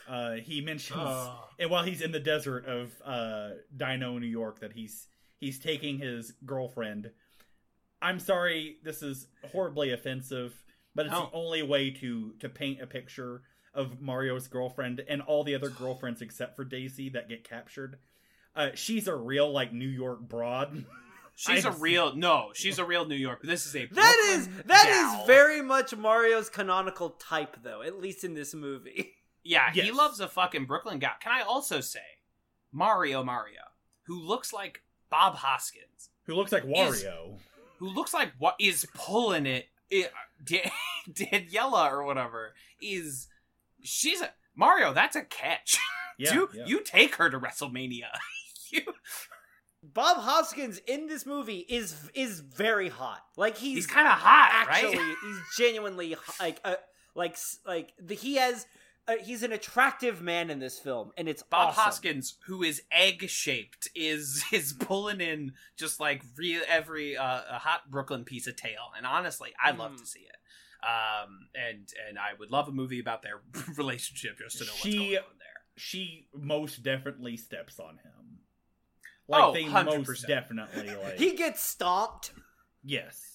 Uh, 0.07 0.33
he 0.35 0.61
mentions, 0.61 0.99
Oh. 0.99 1.45
and 1.59 1.69
while 1.69 1.83
he's 1.83 2.01
in 2.01 2.11
the 2.11 2.19
desert 2.19 2.65
of 2.65 2.91
uh, 3.05 3.49
Dino, 3.75 4.17
New 4.17 4.25
York, 4.27 4.59
that 4.61 4.73
he's 4.73 5.07
he's 5.39 5.59
taking 5.59 5.99
his 5.99 6.33
girlfriend. 6.45 7.11
I'm 8.01 8.19
sorry, 8.19 8.77
this 8.83 9.03
is 9.03 9.27
horribly 9.51 9.91
offensive, 9.91 10.55
but 10.95 11.05
it's 11.05 11.13
No. 11.13 11.29
the 11.31 11.37
only 11.37 11.63
way 11.63 11.89
to 11.91 12.33
to 12.39 12.49
paint 12.49 12.81
a 12.81 12.87
picture 12.87 13.41
of 13.73 14.01
Mario's 14.01 14.47
girlfriend 14.47 15.03
and 15.07 15.21
all 15.21 15.43
the 15.43 15.55
other 15.55 15.69
girlfriends 15.69 16.21
except 16.21 16.55
for 16.55 16.65
Daisy 16.65 17.09
that 17.09 17.29
get 17.29 17.43
captured. 17.43 17.99
Uh, 18.55 18.69
she's 18.73 19.07
a 19.07 19.15
real 19.15 19.51
like 19.51 19.71
New 19.73 19.87
York 19.87 20.21
broad. 20.21 20.85
She's 21.35 21.63
a 21.63 21.69
I've- 21.69 21.79
real 21.79 22.13
no. 22.15 22.49
She's 22.53 22.79
a 22.79 22.83
real 22.83 23.05
New 23.05 23.15
York. 23.15 23.41
This 23.43 23.65
is 23.65 23.73
a 23.73 23.85
That 23.85 24.19
is 24.31 24.45
Brooklyn 24.47 24.67
that 24.67 24.83
gal. 24.83 25.21
is 25.21 25.27
very 25.27 25.61
much 25.61 25.95
Mario's 25.95 26.49
canonical 26.49 27.11
type 27.11 27.55
though, 27.63 27.81
at 27.81 27.97
least 28.01 28.25
in 28.25 28.33
this 28.33 28.53
movie. 28.53 29.13
Yeah, 29.41 29.71
he 29.71 29.89
loves 29.91 30.19
a 30.19 30.27
fucking 30.27 30.65
Brooklyn 30.65 30.99
guy. 30.99 31.13
Can 31.21 31.31
I 31.31 31.41
also 31.43 31.79
say 31.79 32.01
Mario 32.73 33.23
Mario, 33.23 33.61
who 34.03 34.21
looks 34.21 34.51
like 34.51 34.81
Bob 35.09 35.35
Hoskins, 35.35 36.09
who 36.23 36.35
looks 36.35 36.51
like 36.51 36.65
Wario. 36.65 37.39
who 37.77 37.87
looks 37.87 38.13
like 38.13 38.33
what 38.37 38.55
is 38.59 38.85
pulling 38.93 39.45
it, 39.45 39.67
it 39.89 40.11
Da- 40.43 40.71
Daniela 41.09 41.91
or 41.91 42.03
whatever 42.03 42.53
is 42.81 43.27
she's 43.81 44.21
a 44.21 44.31
Mario. 44.55 44.93
That's 44.93 45.15
a 45.15 45.23
catch. 45.23 45.77
Yeah, 46.21 46.33
you 46.33 46.49
yeah. 46.53 46.65
you 46.65 46.83
take 46.83 47.15
her 47.15 47.29
to 47.29 47.39
WrestleMania. 47.39 48.09
you, 48.71 48.81
Bob 49.81 50.17
Hoskins 50.17 50.79
in 50.85 51.07
this 51.07 51.25
movie 51.25 51.59
is 51.59 51.95
is 52.13 52.41
very 52.41 52.89
hot. 52.89 53.21
Like 53.37 53.55
he's, 53.55 53.77
he's 53.77 53.87
kind 53.87 54.05
of 54.05 54.15
hot, 54.15 54.49
actually 54.51 54.97
right? 54.97 55.15
he's 55.23 55.37
genuinely 55.57 56.17
like 56.41 56.59
uh, 56.65 56.75
like 57.15 57.37
like 57.65 57.93
the, 57.97 58.15
he 58.15 58.35
has 58.35 58.65
uh, 59.09 59.15
he's 59.23 59.43
an 59.43 59.51
attractive 59.51 60.21
man 60.21 60.49
in 60.49 60.59
this 60.59 60.77
film 60.79 61.11
and 61.17 61.27
it's 61.27 61.41
Bob 61.43 61.69
awesome. 61.69 61.83
Hoskins, 61.83 62.35
who 62.45 62.63
is 62.63 62.81
egg 62.91 63.27
shaped, 63.29 63.89
is 63.95 64.43
is 64.53 64.73
pulling 64.73 65.21
in 65.21 65.53
just 65.77 65.99
like 65.99 66.21
real 66.37 66.61
every 66.67 67.17
uh, 67.17 67.41
a 67.51 67.59
hot 67.59 67.89
Brooklyn 67.89 68.23
piece 68.23 68.47
of 68.47 68.55
tail, 68.55 68.91
and 68.97 69.05
honestly, 69.05 69.51
I'd 69.63 69.77
love 69.77 69.93
Mm. 69.93 69.99
to 69.99 70.05
see 70.05 70.19
it. 70.21 70.35
Um, 70.81 71.49
and 71.55 71.89
and 72.07 72.17
I 72.17 72.29
would 72.39 72.51
love 72.51 72.67
a 72.69 72.71
movie 72.71 72.99
about 72.99 73.21
their 73.21 73.41
relationship 73.77 74.37
just 74.37 74.59
to 74.59 74.65
know 74.65 74.71
what's 74.71 74.81
She- 74.83 74.97
going 74.97 75.07
on 75.17 75.37
there. 75.39 75.47
She 75.75 76.27
most 76.33 76.83
definitely 76.83 77.37
steps 77.37 77.79
on 77.79 77.95
him. 77.97 78.39
Like 79.29 79.43
Oh, 79.43 79.53
they 79.53 79.63
100%. 79.65 79.85
most 80.07 80.27
definitely 80.27 80.93
like 80.95 81.17
He 81.17 81.35
gets 81.35 81.61
stomped. 81.61 82.31
yes. 82.83 83.28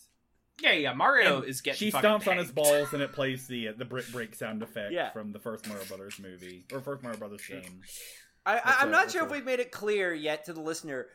Yeah, 0.61 0.73
yeah. 0.73 0.93
Mario 0.93 1.39
And 1.39 1.47
is 1.47 1.61
getting 1.61 1.79
she 1.79 1.91
fucking 1.91 2.09
stomps 2.09 2.29
on 2.29 2.37
his 2.39 2.53
balls 2.53 2.93
and 2.93 3.03
it 3.03 3.13
plays 3.15 3.47
the 3.47 3.69
uh, 3.69 3.73
the 3.77 3.85
brick 3.85 4.11
break 4.13 4.35
sound 4.35 4.63
effect 4.63 4.93
Yeah. 4.93 5.11
from 5.11 5.33
the 5.33 5.39
first 5.41 5.67
Mario 5.69 5.85
Brothers 5.87 6.19
movie 6.21 6.65
or 6.73 6.81
first 6.81 7.03
Mario 7.03 7.19
Brothers 7.19 7.43
game. 7.47 7.81
I, 8.47 8.57
I, 8.57 8.61
I'm 8.81 8.87
up? 8.87 8.91
not 8.91 9.01
What's 9.03 9.13
sure 9.15 9.25
if 9.25 9.31
we've 9.31 9.45
made 9.45 9.61
it 9.61 9.73
clear 9.73 10.13
yet 10.15 10.45
to 10.47 10.53
the 10.53 10.61
listener. 10.61 11.07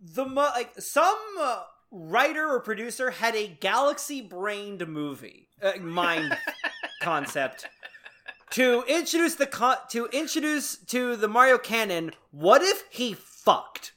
The 0.00 0.24
mo- 0.24 0.50
like 0.54 0.72
some 0.80 1.16
uh, 1.40 1.62
writer 1.90 2.46
or 2.48 2.60
producer 2.60 3.10
had 3.10 3.34
a 3.36 3.46
galaxy-brained 3.48 4.86
movie 4.88 5.48
uh, 5.62 5.72
mind 5.80 6.36
concept 7.02 7.66
to 8.50 8.82
introduce 8.88 9.34
the 9.34 9.46
con- 9.46 9.76
to 9.90 10.06
introduce 10.06 10.76
to 10.86 11.16
the 11.16 11.28
Mario 11.28 11.58
canon. 11.58 12.12
What 12.30 12.62
if 12.62 12.84
he 12.90 13.14
fucked? 13.14 13.92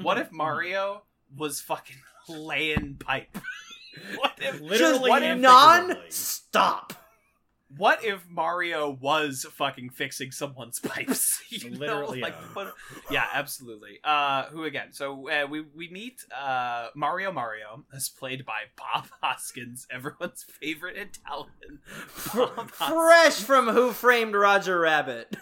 What 0.00 0.16
Mm-hmm. 0.16 0.26
if 0.26 0.32
Mario 0.32 1.02
was 1.36 1.60
fucking 1.60 1.96
laying 2.28 2.96
pipe? 2.98 3.36
what 4.16 4.32
if 4.38 4.60
Literally 4.60 4.78
Just 4.78 5.00
what 5.02 5.22
if 5.22 5.38
non-stop. 5.38 6.92
what 7.76 8.04
if 8.04 8.26
Mario 8.28 8.90
was 8.90 9.46
fucking 9.52 9.90
fixing 9.90 10.30
someone's 10.32 10.78
pipes? 10.84 11.38
You 11.52 11.70
know, 11.70 11.78
Literally, 11.78 12.20
like, 12.20 12.34
yeah. 12.40 12.46
what- 12.54 12.74
yeah, 13.10 13.26
absolutely. 13.34 13.98
Uh, 14.04 14.44
who 14.44 14.62
again? 14.64 14.92
So 14.92 15.28
uh, 15.28 15.46
we 15.50 15.62
we 15.74 15.88
meet 15.90 16.22
uh, 16.32 16.88
Mario 16.94 17.32
Mario, 17.32 17.84
as 17.92 18.08
played 18.08 18.46
by 18.46 18.60
Bob 18.76 19.08
Hoskins, 19.20 19.84
everyone's 19.90 20.44
favorite 20.44 20.96
Italian. 20.96 21.80
Fresh 22.68 23.42
from 23.42 23.68
Who 23.68 23.90
Framed 23.92 24.34
Roger 24.34 24.78
Rabbit. 24.78 25.36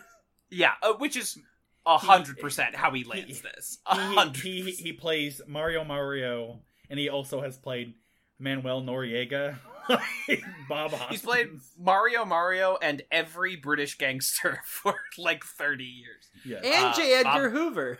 Yeah, 0.50 0.72
uh, 0.82 0.94
which 0.94 1.14
is 1.16 1.38
a 1.84 1.98
hundred 1.98 2.38
percent 2.38 2.74
how 2.74 2.90
he 2.92 3.04
lands 3.04 3.42
this. 3.42 3.78
A 3.86 4.30
He, 4.32 4.40
he, 4.40 4.62
he 4.62 4.70
he 4.72 4.92
plays 4.94 5.42
Mario 5.46 5.84
Mario 5.84 6.60
and 6.88 6.98
he 6.98 7.10
also 7.10 7.42
has 7.42 7.58
played 7.58 7.94
Manuel 8.38 8.82
Noriega. 8.82 9.58
Bob 10.68 10.90
Hoskins. 10.90 11.10
He's 11.10 11.22
played 11.22 11.48
Mario 11.80 12.24
Mario 12.26 12.76
and 12.82 13.02
every 13.10 13.56
British 13.56 13.96
gangster 13.96 14.60
for 14.66 14.94
like 15.16 15.44
thirty 15.44 15.84
years. 15.84 16.28
yes. 16.44 16.62
And 16.64 16.84
Uh, 16.86 16.94
J. 16.94 17.14
Edgar 17.14 17.48
Bob- 17.48 17.52
Hoover. 17.52 17.98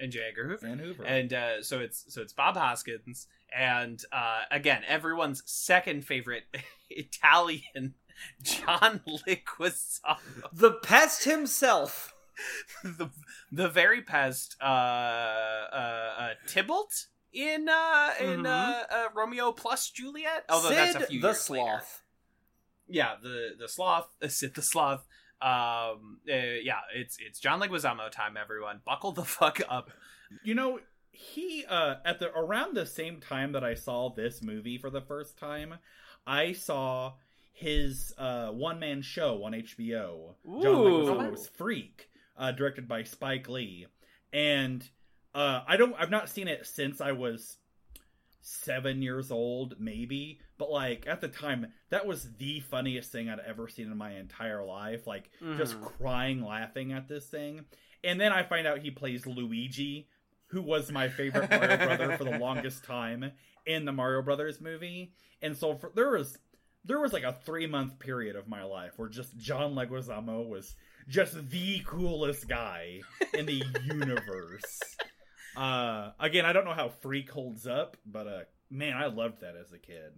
And 0.00 0.10
J. 0.10 0.20
Edgar 0.30 0.48
Hoover. 0.48 0.66
and 0.66 0.80
Hoover. 0.80 1.04
and 1.04 1.32
uh, 1.32 1.62
so 1.62 1.80
it's 1.80 2.04
so 2.12 2.22
it's 2.22 2.32
Bob 2.32 2.56
Hoskins, 2.56 3.28
and 3.56 4.02
uh, 4.10 4.42
again 4.50 4.82
everyone's 4.88 5.42
second 5.44 6.04
favorite 6.06 6.44
Italian, 6.90 7.94
John 8.42 9.00
Leguizamo, 9.28 10.16
The 10.52 10.72
pest 10.82 11.24
himself. 11.24 12.14
the 12.82 13.10
the 13.52 13.68
very 13.68 14.00
pest 14.00 14.56
uh, 14.60 14.64
uh, 14.64 16.14
uh, 16.18 16.30
Tybalt 16.48 17.06
in 17.32 17.68
uh, 17.68 18.10
in 18.20 18.42
Mhm. 18.42 18.46
uh, 18.46 18.84
uh, 18.94 19.08
Romeo 19.14 19.52
plus 19.52 19.90
Juliet. 19.90 20.44
Although 20.48 20.68
Sid 20.68 20.76
that's 20.78 20.94
a 20.96 21.06
few 21.06 21.20
the 21.20 21.28
years 21.28 21.50
later. 21.50 21.64
Sloth. 21.64 22.02
Yeah, 22.88 23.14
the 23.22 23.54
the 23.58 23.68
sloth, 23.68 24.08
uh, 24.22 24.28
Sid 24.28 24.54
the 24.54 24.62
sloth. 24.62 25.06
Um, 25.40 26.20
uh, 26.28 26.34
yeah, 26.62 26.80
it's 26.94 27.16
it's 27.18 27.40
John 27.40 27.60
Leguizamo 27.60 28.10
time. 28.10 28.36
Everyone, 28.36 28.80
buckle 28.84 29.12
the 29.12 29.24
fuck 29.38 29.60
up. 29.68 29.90
You 30.44 30.54
know, 30.54 30.80
he 31.10 31.64
uh 31.68 31.96
at 32.04 32.18
the 32.20 32.30
around 32.32 32.74
the 32.76 32.86
same 32.86 33.20
time 33.20 33.52
that 33.52 33.64
I 33.64 33.74
saw 33.74 34.08
this 34.10 34.42
movie 34.42 34.78
for 34.78 34.90
the 34.90 35.00
first 35.00 35.38
time, 35.38 35.74
I 36.26 36.52
saw 36.52 37.14
his 37.52 38.14
uh 38.18 38.48
one 38.48 38.78
man 38.78 39.02
show 39.02 39.42
on 39.44 39.52
HBO. 39.52 40.34
John 40.44 40.66
Ooh. 40.66 41.04
Leguizamo's 41.04 41.48
Freak, 41.48 42.08
uh 42.36 42.52
directed 42.52 42.86
by 42.88 43.02
Spike 43.02 43.48
Lee. 43.48 43.86
And 44.32 44.88
uh 45.34 45.60
I 45.66 45.76
don't 45.76 45.94
I've 45.98 46.10
not 46.10 46.28
seen 46.28 46.48
it 46.48 46.66
since 46.66 47.00
I 47.00 47.12
was 47.12 47.56
7 48.44 49.02
years 49.02 49.30
old 49.30 49.76
maybe, 49.78 50.40
but 50.58 50.70
like 50.70 51.06
at 51.06 51.20
the 51.20 51.28
time 51.28 51.66
that 51.90 52.06
was 52.06 52.28
the 52.38 52.60
funniest 52.60 53.12
thing 53.12 53.30
I'd 53.30 53.38
ever 53.40 53.68
seen 53.68 53.90
in 53.90 53.96
my 53.96 54.16
entire 54.16 54.64
life, 54.64 55.06
like 55.06 55.30
just 55.56 55.76
Mhm. 55.80 55.82
crying 55.98 56.42
laughing 56.42 56.92
at 56.92 57.08
this 57.08 57.26
thing. 57.28 57.64
And 58.02 58.20
then 58.20 58.32
I 58.32 58.42
find 58.42 58.66
out 58.66 58.80
he 58.80 58.90
plays 58.90 59.26
Luigi, 59.26 60.08
who 60.48 60.60
was 60.60 60.90
my 60.90 61.08
favorite 61.08 61.50
Mario 61.50 61.76
brother 61.76 62.16
for 62.16 62.24
the 62.24 62.38
longest 62.38 62.82
time 62.84 63.30
in 63.64 63.84
the 63.84 63.92
Mario 63.92 64.22
Brothers 64.22 64.60
movie. 64.60 65.14
And 65.40 65.56
so 65.56 65.76
for, 65.76 65.92
there 65.94 66.10
was 66.10 66.36
there 66.84 66.98
was 66.98 67.12
like 67.12 67.22
a 67.22 67.32
three 67.44 67.68
month 67.68 68.00
period 68.00 68.34
of 68.34 68.48
my 68.48 68.64
life 68.64 68.94
where 68.96 69.08
just 69.08 69.36
John 69.38 69.74
Leguizamo 69.76 70.48
was 70.48 70.74
just 71.06 71.48
the 71.50 71.78
coolest 71.86 72.48
guy 72.48 73.02
in 73.34 73.46
the 73.46 73.62
universe. 73.84 74.80
Uh, 75.56 76.12
again, 76.18 76.44
I 76.46 76.52
don't 76.52 76.64
know 76.64 76.72
how 76.74 76.88
Freak 76.88 77.30
holds 77.30 77.66
up, 77.66 77.96
but 78.06 78.26
uh, 78.26 78.40
man, 78.70 78.96
I 78.96 79.06
loved 79.06 79.40
that 79.42 79.54
as 79.56 79.72
a 79.72 79.78
kid. 79.78 80.12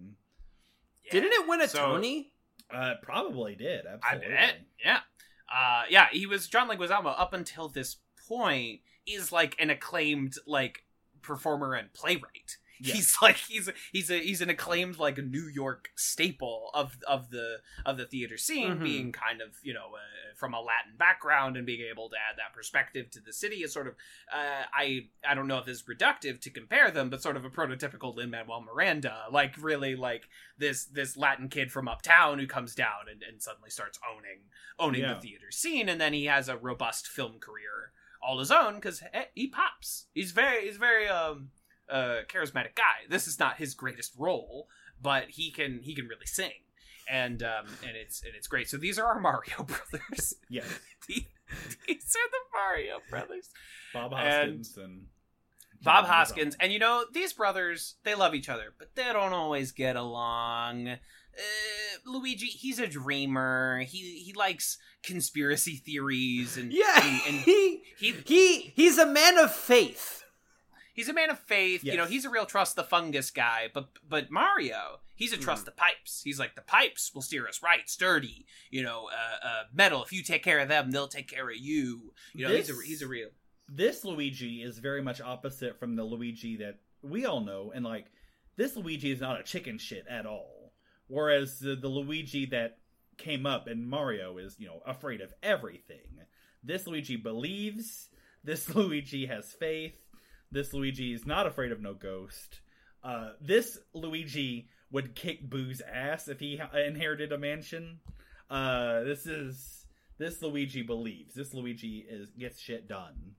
Didn't 1.10 1.32
it 1.32 1.48
win 1.48 1.60
a 1.60 1.68
So- 1.68 1.78
Tony? 1.78 2.30
Uh, 2.72 2.94
probably 3.02 3.54
did. 3.54 3.84
I 3.86 4.16
bet. 4.16 4.56
Yeah. 4.82 5.00
Uh, 5.52 5.82
yeah, 5.90 6.06
he 6.10 6.26
was 6.26 6.48
John 6.48 6.68
Leguizamo 6.68 7.14
up 7.18 7.34
until 7.34 7.68
this 7.68 7.96
point 8.26 8.80
is 9.06 9.30
like 9.30 9.54
an 9.58 9.68
acclaimed 9.70 10.34
like 10.46 10.84
performer 11.20 11.74
and 11.74 11.92
playwright. 11.92 12.56
Yeah. 12.80 12.94
He's 12.94 13.16
like 13.22 13.36
he's 13.36 13.70
he's 13.92 14.10
a 14.10 14.18
he's 14.18 14.40
an 14.40 14.50
acclaimed 14.50 14.98
like 14.98 15.18
New 15.18 15.46
York 15.48 15.90
staple 15.96 16.70
of 16.74 16.98
of 17.06 17.30
the 17.30 17.58
of 17.86 17.96
the 17.96 18.06
theater 18.06 18.36
scene, 18.36 18.76
Mhm. 18.78 18.82
being 18.82 19.12
kind 19.12 19.40
of 19.40 19.56
you 19.62 19.72
know 19.74 19.90
uh, 19.94 20.34
from 20.36 20.54
a 20.54 20.60
Latin 20.60 20.96
background 20.98 21.56
and 21.56 21.64
being 21.66 21.86
able 21.88 22.08
to 22.10 22.16
add 22.16 22.36
that 22.38 22.52
perspective 22.54 23.10
to 23.12 23.20
the 23.20 23.32
city 23.32 23.56
is 23.62 23.72
sort 23.72 23.86
of 23.86 23.94
uh, 24.32 24.64
I 24.76 25.08
I 25.26 25.34
don't 25.34 25.46
know 25.48 25.58
if 25.58 25.68
it's 25.68 25.82
reductive 25.84 26.40
to 26.40 26.50
compare 26.50 26.90
them, 26.90 27.10
but 27.10 27.22
sort 27.22 27.36
of 27.36 27.44
a 27.44 27.50
prototypical 27.50 28.14
Lin 28.14 28.30
Manuel 28.30 28.60
Miranda, 28.62 29.24
like 29.30 29.54
really 29.62 29.94
like 29.96 30.28
this 30.58 30.84
this 30.84 31.16
Latin 31.16 31.48
kid 31.48 31.70
from 31.70 31.88
uptown 31.88 32.38
who 32.38 32.46
comes 32.46 32.74
down 32.74 33.08
and, 33.10 33.22
and 33.22 33.42
suddenly 33.42 33.70
starts 33.70 33.98
owning 34.12 34.40
owning 34.78 35.02
Yeah. 35.02 35.14
the 35.14 35.20
theater 35.20 35.50
scene, 35.50 35.88
and 35.88 36.00
then 36.00 36.12
he 36.12 36.24
has 36.26 36.48
a 36.48 36.56
robust 36.56 37.06
film 37.06 37.38
career 37.38 37.92
all 38.20 38.38
his 38.38 38.50
own 38.50 38.76
because 38.76 39.02
he 39.34 39.46
pops. 39.48 40.06
He's 40.14 40.32
very 40.32 40.66
he's 40.66 40.78
very 40.78 41.06
um 41.08 41.50
uh 41.94 42.22
charismatic 42.28 42.74
guy. 42.74 43.06
This 43.08 43.26
is 43.26 43.38
not 43.38 43.56
his 43.56 43.74
greatest 43.74 44.14
role, 44.18 44.68
but 45.00 45.30
he 45.30 45.50
can 45.50 45.80
he 45.82 45.94
can 45.94 46.06
really 46.06 46.26
sing. 46.26 46.50
And 47.10 47.42
um 47.42 47.66
and 47.86 47.96
it's 47.96 48.22
and 48.22 48.34
it's 48.34 48.48
great. 48.48 48.68
So 48.68 48.76
these 48.76 48.98
are 48.98 49.06
our 49.06 49.20
Mario 49.20 49.62
brothers. 49.64 50.34
Yes. 50.50 50.66
these 51.08 51.26
are 51.88 52.30
the 52.30 52.44
Mario 52.52 52.98
brothers. 53.08 53.50
Bob 53.92 54.12
Hoskins 54.12 54.76
and, 54.76 55.06
Bob 55.84 56.06
Hoskins, 56.06 56.56
and 56.60 56.72
you 56.72 56.78
know 56.78 57.04
these 57.12 57.32
brothers, 57.34 57.96
they 58.04 58.14
love 58.14 58.34
each 58.34 58.48
other, 58.48 58.72
but 58.78 58.94
they 58.94 59.12
don't 59.12 59.34
always 59.34 59.70
get 59.70 59.96
along. 59.96 60.88
Uh, 60.88 60.98
Luigi, 62.06 62.46
he's 62.46 62.78
a 62.78 62.86
dreamer. 62.86 63.80
He 63.86 64.18
he 64.24 64.32
likes 64.32 64.78
conspiracy 65.02 65.76
theories, 65.76 66.56
and 66.56 66.72
Yeah, 66.72 67.00
and, 67.02 67.20
and 67.26 67.36
he 67.36 67.82
he 67.98 68.12
he 68.24 68.72
he's 68.74 68.98
a 68.98 69.06
man 69.06 69.36
of 69.36 69.54
faith. 69.54 70.23
He's 70.94 71.08
a 71.08 71.12
man 71.12 71.28
of 71.28 71.38
faith. 71.38 71.84
You 71.84 71.96
know, 71.96 72.06
he's 72.06 72.24
a 72.24 72.30
real 72.30 72.46
trust 72.46 72.76
the 72.76 72.84
fungus 72.84 73.30
guy. 73.30 73.68
But 73.72 73.88
but 74.08 74.30
Mario, 74.30 75.00
he's 75.14 75.34
a 75.34 75.36
trust 75.36 75.66
the 75.66 75.72
pipes. 75.72 76.22
He's 76.24 76.38
like 76.38 76.54
the 76.54 76.62
pipes 76.62 77.14
will 77.14 77.22
steer 77.22 77.46
us 77.46 77.62
right, 77.62 77.88
sturdy. 77.88 78.46
You 78.70 78.84
know, 78.84 79.10
uh, 79.12 79.46
uh, 79.46 79.62
metal. 79.74 80.02
If 80.02 80.12
you 80.12 80.22
take 80.22 80.42
care 80.42 80.60
of 80.60 80.68
them, 80.68 80.90
they'll 80.90 81.08
take 81.08 81.28
care 81.28 81.50
of 81.50 81.56
you. 81.56 82.14
You 82.32 82.48
know, 82.48 82.54
he's 82.54 82.70
a 82.70 82.74
he's 82.86 83.02
a 83.02 83.08
real. 83.08 83.28
this 83.68 84.04
Luigi 84.04 84.62
is 84.62 84.78
very 84.78 85.02
much 85.02 85.20
opposite 85.20 85.78
from 85.78 85.96
the 85.96 86.04
Luigi 86.04 86.56
that 86.56 86.78
we 87.02 87.26
all 87.26 87.40
know, 87.40 87.72
and 87.74 87.84
like 87.84 88.06
this 88.56 88.76
Luigi 88.76 89.10
is 89.10 89.20
not 89.20 89.40
a 89.40 89.44
chicken 89.44 89.78
shit 89.78 90.06
at 90.08 90.24
all. 90.24 90.72
Whereas 91.06 91.58
the, 91.58 91.76
the 91.76 91.88
Luigi 91.88 92.46
that 92.46 92.78
came 93.18 93.46
up 93.46 93.68
in 93.68 93.86
Mario 93.86 94.38
is, 94.38 94.56
you 94.58 94.66
know, 94.66 94.80
afraid 94.86 95.20
of 95.20 95.34
everything. 95.42 96.22
This 96.62 96.86
Luigi 96.86 97.16
believes. 97.16 98.08
This 98.42 98.68
Luigi 98.74 99.26
has 99.26 99.52
faith. 99.52 99.94
This 100.54 100.72
Luigi 100.72 101.12
is 101.12 101.26
not 101.26 101.48
afraid 101.48 101.72
of 101.72 101.82
no 101.82 101.94
ghost. 101.94 102.60
Uh, 103.02 103.30
this 103.40 103.76
Luigi 103.92 104.68
would 104.88 105.16
kick 105.16 105.50
Boo's 105.50 105.82
ass 105.92 106.28
if 106.28 106.38
he 106.38 106.58
ha- 106.58 106.70
inherited 106.78 107.32
a 107.32 107.38
mansion. 107.38 107.98
Uh, 108.48 109.00
this 109.00 109.26
is 109.26 109.86
this 110.16 110.40
Luigi 110.40 110.82
believes. 110.82 111.34
This 111.34 111.52
Luigi 111.54 112.06
is 112.08 112.30
gets 112.38 112.60
shit 112.60 112.86
done. 112.86 113.34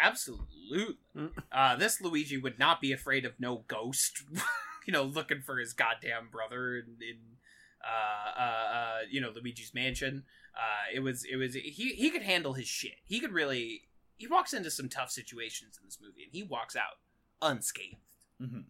Absolutely. 0.00 0.98
Uh, 1.52 1.76
this 1.76 2.00
Luigi 2.00 2.36
would 2.36 2.58
not 2.58 2.80
be 2.80 2.90
afraid 2.90 3.24
of 3.24 3.38
no 3.38 3.64
ghost, 3.68 4.24
you 4.86 4.92
know, 4.92 5.04
looking 5.04 5.42
for 5.42 5.58
his 5.60 5.74
goddamn 5.74 6.28
brother 6.32 6.74
in, 6.74 6.96
in 7.00 7.18
uh, 7.84 8.40
uh, 8.40 8.42
uh, 8.42 8.98
you 9.08 9.20
know, 9.20 9.30
Luigi's 9.30 9.74
mansion. 9.74 10.24
Uh, 10.56 10.92
it 10.92 11.00
was, 11.00 11.24
it 11.24 11.36
was, 11.36 11.54
he, 11.54 11.94
he 11.94 12.10
could 12.10 12.22
handle 12.22 12.54
his 12.54 12.66
shit. 12.66 12.96
He 13.04 13.20
could 13.20 13.32
really, 13.32 13.82
he 14.20 14.26
walks 14.28 14.52
into 14.52 14.70
some 14.70 14.88
tough 14.88 15.10
situations 15.10 15.76
in 15.80 15.86
this 15.86 15.98
movie 16.00 16.22
and 16.24 16.32
he 16.32 16.42
walks 16.42 16.76
out 16.76 16.98
unscathed. 17.42 17.96
hmm 18.38 18.60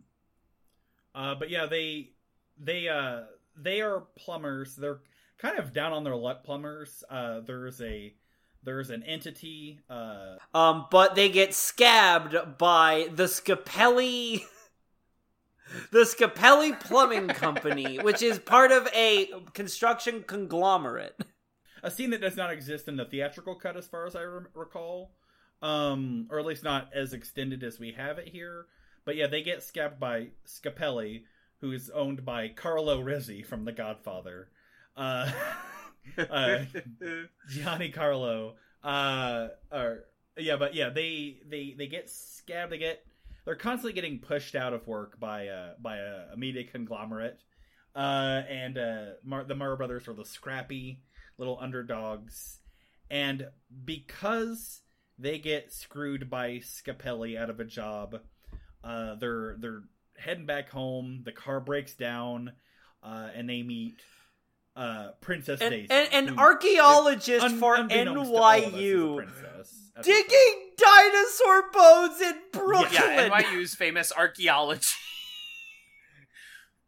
Uh, 1.14 1.34
but 1.34 1.50
yeah, 1.50 1.66
they 1.66 2.12
they 2.58 2.88
uh 2.88 3.22
they 3.56 3.80
are 3.80 4.04
plumbers. 4.16 4.76
They're 4.76 5.00
kind 5.38 5.58
of 5.58 5.72
down 5.72 5.92
on 5.92 6.04
their 6.04 6.16
luck 6.16 6.44
plumbers. 6.44 7.02
Uh, 7.10 7.40
there's 7.40 7.80
a 7.82 8.14
there's 8.62 8.90
an 8.90 9.02
entity. 9.02 9.80
Uh, 9.88 10.36
Um, 10.54 10.86
but 10.90 11.14
they 11.14 11.28
get 11.30 11.52
scabbed 11.54 12.36
by 12.58 13.08
the 13.12 13.24
Scapelli. 13.24 14.42
The 15.92 16.00
Scapelli 16.00 16.78
Plumbing 16.80 17.28
Company, 17.44 17.98
which 18.00 18.22
is 18.22 18.40
part 18.40 18.72
of 18.72 18.88
a 18.92 19.30
construction 19.54 20.24
conglomerate. 20.26 21.16
a 21.82 21.90
scene 21.92 22.10
that 22.10 22.20
does 22.20 22.36
not 22.36 22.50
exist 22.52 22.88
in 22.88 22.96
the 22.96 23.04
theatrical 23.04 23.54
cut, 23.54 23.76
as 23.76 23.86
far 23.86 24.04
as 24.04 24.16
I 24.16 24.22
re- 24.22 24.46
recall, 24.52 25.12
um, 25.62 26.26
or 26.30 26.38
at 26.38 26.46
least 26.46 26.64
not 26.64 26.90
as 26.94 27.12
extended 27.12 27.62
as 27.62 27.78
we 27.78 27.92
have 27.92 28.18
it 28.18 28.28
here. 28.28 28.66
But 29.04 29.16
yeah, 29.16 29.26
they 29.26 29.42
get 29.42 29.62
scabbed 29.62 29.98
by 29.98 30.28
Scapelli, 30.46 31.24
who 31.60 31.72
is 31.72 31.90
owned 31.90 32.24
by 32.24 32.48
Carlo 32.48 33.00
Rizzi 33.00 33.42
from 33.42 33.64
The 33.64 33.72
Godfather. 33.72 34.48
Uh, 34.96 35.30
uh, 36.18 36.64
Gianni 37.48 37.90
Carlo. 37.90 38.54
Uh, 38.82 39.48
or 39.70 40.04
yeah, 40.36 40.56
but 40.56 40.74
yeah, 40.74 40.90
they 40.90 41.38
they 41.48 41.74
they 41.76 41.86
get 41.86 42.08
scabbed. 42.08 42.72
They 42.72 42.78
get 42.78 43.04
they're 43.44 43.56
constantly 43.56 43.92
getting 43.92 44.18
pushed 44.18 44.54
out 44.54 44.72
of 44.72 44.86
work 44.86 45.18
by 45.18 45.48
uh 45.48 45.72
by 45.80 45.98
a, 45.98 46.32
a 46.32 46.36
media 46.36 46.64
conglomerate. 46.64 47.40
Uh, 47.94 48.42
and 48.48 48.78
uh, 48.78 49.04
Mar- 49.24 49.44
the 49.44 49.54
Mara 49.56 49.76
brothers 49.76 50.06
are 50.06 50.12
the 50.12 50.24
scrappy 50.24 51.02
little 51.38 51.58
underdogs, 51.60 52.60
and 53.10 53.48
because 53.84 54.82
they 55.20 55.38
get 55.38 55.72
screwed 55.72 56.30
by 56.30 56.58
Scapelli 56.58 57.38
out 57.38 57.50
of 57.50 57.60
a 57.60 57.64
job, 57.64 58.20
uh, 58.82 59.14
they're 59.16 59.56
they're 59.58 59.82
heading 60.16 60.46
back 60.46 60.70
home. 60.70 61.22
The 61.24 61.32
car 61.32 61.60
breaks 61.60 61.94
down, 61.94 62.52
uh, 63.02 63.28
and 63.34 63.48
they 63.48 63.62
meet 63.62 64.00
uh, 64.76 65.10
Princess 65.20 65.60
And, 65.60 65.70
Daisy, 65.70 65.88
and, 65.90 66.28
an 66.28 66.38
archaeologist 66.38 67.44
un- 67.44 67.58
for 67.58 67.74
unbeknownst 67.74 68.30
to 68.30 68.36
all 68.36 68.52
of 68.52 68.64
us, 68.64 68.68
is 68.68 68.74
a 68.74 68.76
NYU 68.78 69.16
princess 69.16 69.90
at 69.96 70.04
the 70.04 70.12
time. 70.12 70.22
digging 70.22 70.70
dinosaur 70.78 71.70
bones 71.72 72.20
in 72.20 72.34
Brooklyn. 72.52 72.92
Yeah, 72.92 73.28
NYU's 73.28 73.74
famous 73.74 74.12
archaeology 74.16 74.86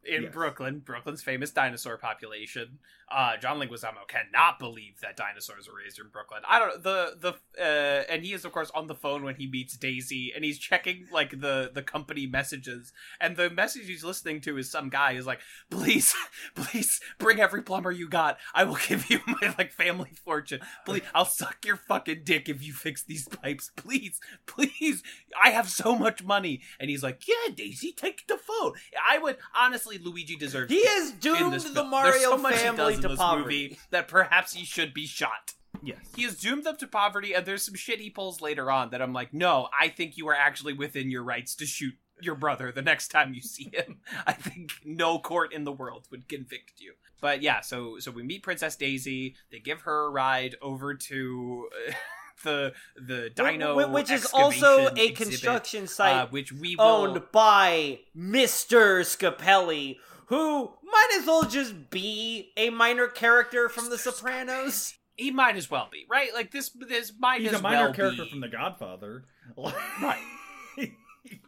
in 0.05 0.25
Yes. 0.25 0.33
Brooklyn, 0.33 0.81
Brooklyn's 0.81 1.23
famous 1.23 1.51
dinosaur 1.51 1.97
population. 1.97 2.79
Uh, 3.11 3.37
John 3.37 3.59
Leguizamo 3.61 4.09
cannot 4.09 4.59
believe 4.59 4.99
that 5.03 5.17
dinosaurs 5.19 5.69
were 5.69 5.77
raised 5.85 5.99
in 6.01 6.09
Brooklyn. 6.09 6.41
I 6.49 6.59
don't 6.59 6.83
the 6.83 7.17
the 7.21 7.63
uh, 7.63 8.05
and 8.11 8.25
he 8.25 8.33
is 8.33 8.45
of 8.47 8.53
course 8.53 8.71
on 8.75 8.87
the 8.87 8.95
phone 8.95 9.23
when 9.23 9.35
he 9.35 9.47
meets 9.47 9.77
Daisy, 9.77 10.33
and 10.35 10.45
he's 10.45 10.59
checking 10.59 11.07
like 11.13 11.39
the 11.41 11.71
the 11.75 11.83
company 11.83 12.27
messages, 12.27 12.91
and 13.21 13.37
the 13.37 13.51
message 13.51 13.87
he's 13.87 14.03
listening 14.03 14.41
to 14.43 14.57
is 14.57 14.71
some 14.71 14.89
guy 14.89 15.15
who's 15.15 15.27
like, 15.27 15.41
"Please, 15.71 16.15
please 16.55 17.01
bring 17.19 17.39
every 17.39 17.61
plumber 17.63 17.91
you 17.93 18.09
got. 18.09 18.39
I 18.55 18.65
will 18.65 18.79
give 18.89 19.11
you 19.11 19.21
my 19.27 19.55
like 19.59 19.73
family 19.73 20.13
fortune. 20.25 20.61
Please, 20.87 21.03
I'll 21.15 21.27
suck 21.27 21.67
your 21.67 21.77
fucking 21.77 22.23
dick 22.25 22.49
if 22.49 22.63
you 22.65 22.73
fix 22.73 23.03
these 23.03 23.29
pipes. 23.29 23.71
Please, 23.77 24.21
please. 24.47 25.03
I 25.43 25.51
have 25.51 25.69
so 25.69 25.97
much 25.97 26.25
money." 26.25 26.63
And 26.81 26.89
he's 26.89 27.03
like, 27.03 27.29
"Yeah, 27.29 27.55
Daisy, 27.55 27.93
take 27.93 28.27
the 28.27 28.39
phone. 28.39 28.73
I 29.07 29.19
would 29.19 29.37
honestly, 29.55 29.92
Luigi 29.99 30.37
deserves." 30.37 30.73
He 30.73 30.85
has 30.87 31.13
doomed 31.13 31.55
the 31.55 31.61
film. 31.61 31.91
Mario 31.91 32.13
There's 32.13 32.25
so 32.25 32.37
much 32.37 32.55
family 32.55 32.97
to 32.97 33.17
poverty. 33.17 33.43
movie 33.69 33.79
that 33.91 34.09
perhaps 34.09 34.53
he 34.55 34.65
should 34.65 34.95
be 34.95 35.07
shot. 35.07 35.55
Yes. 35.83 35.99
He 36.15 36.23
has 36.23 36.39
doomed 36.39 36.65
them 36.65 36.77
to 36.77 36.87
poverty, 36.87 37.35
and 37.35 37.45
there's 37.45 37.65
some 37.65 37.75
shit 37.75 38.01
he 38.01 38.11
pulls 38.11 38.41
later 38.41 38.71
on 38.71 38.91
that 38.91 39.03
I'm 39.03 39.13
like, 39.13 39.35
no, 39.35 39.69
I 39.79 39.89
think 39.89 40.17
you 40.17 40.29
are 40.29 40.35
actually 40.35 40.75
within 40.75 41.11
your 41.11 41.25
rights 41.25 41.55
to 41.57 41.67
shoot 41.67 41.95
your 42.21 42.35
brother 42.37 42.71
the 42.71 42.83
next 42.83 43.09
time 43.09 43.35
you 43.35 43.41
see 43.41 43.71
him. 43.73 43.99
I 44.27 44.33
think 44.33 44.73
no 44.85 45.19
court 45.19 45.53
in 45.53 45.65
the 45.65 45.73
world 45.73 46.07
would 46.11 46.29
convict 46.29 46.75
you. 46.79 46.95
But 47.21 47.43
yeah, 47.43 47.61
so 47.61 47.99
so 47.99 48.11
we 48.11 48.23
meet 48.23 48.43
Princess 48.43 48.77
Daisy. 48.77 49.35
They 49.51 49.59
give 49.59 49.83
her 49.83 50.07
a 50.07 50.11
ride 50.11 50.57
over 50.63 50.95
to 50.95 51.69
the 52.43 52.73
the 52.97 53.31
dino, 53.35 53.89
which 53.91 54.11
is 54.11 54.27
also 54.33 54.87
excavation 54.87 54.99
a 54.99 55.11
exhibit, 55.11 55.17
construction 55.17 55.87
site 55.87 56.17
uh, 56.17 56.27
which 56.29 56.53
we 56.53 56.77
will, 56.77 56.85
owned 56.85 57.23
by 57.33 58.01
Mr. 58.17 59.01
Scapelli, 59.05 59.97
who 60.27 60.73
might 60.83 61.11
as 61.19 61.27
well 61.27 61.45
just 61.45 61.91
be 61.91 62.53
a 62.57 62.71
minor 62.71 63.09
character 63.09 63.69
from 63.69 63.91
The 63.91 63.99
Sopranos. 63.99 64.95
He 65.17 65.31
might 65.31 65.57
as 65.57 65.71
well 65.71 65.89
be 65.93 66.07
right. 66.11 66.33
Like 66.35 66.51
this, 66.53 66.71
this 66.89 67.13
might 67.19 67.43
He's 67.43 67.53
as 67.53 67.61
a 67.61 67.63
minor 67.63 67.85
well 67.85 67.95
character 67.95 68.25
be. 68.25 68.31
from 68.31 68.41
The 68.41 68.49
Godfather. 68.49 69.25
Right. 69.57 70.19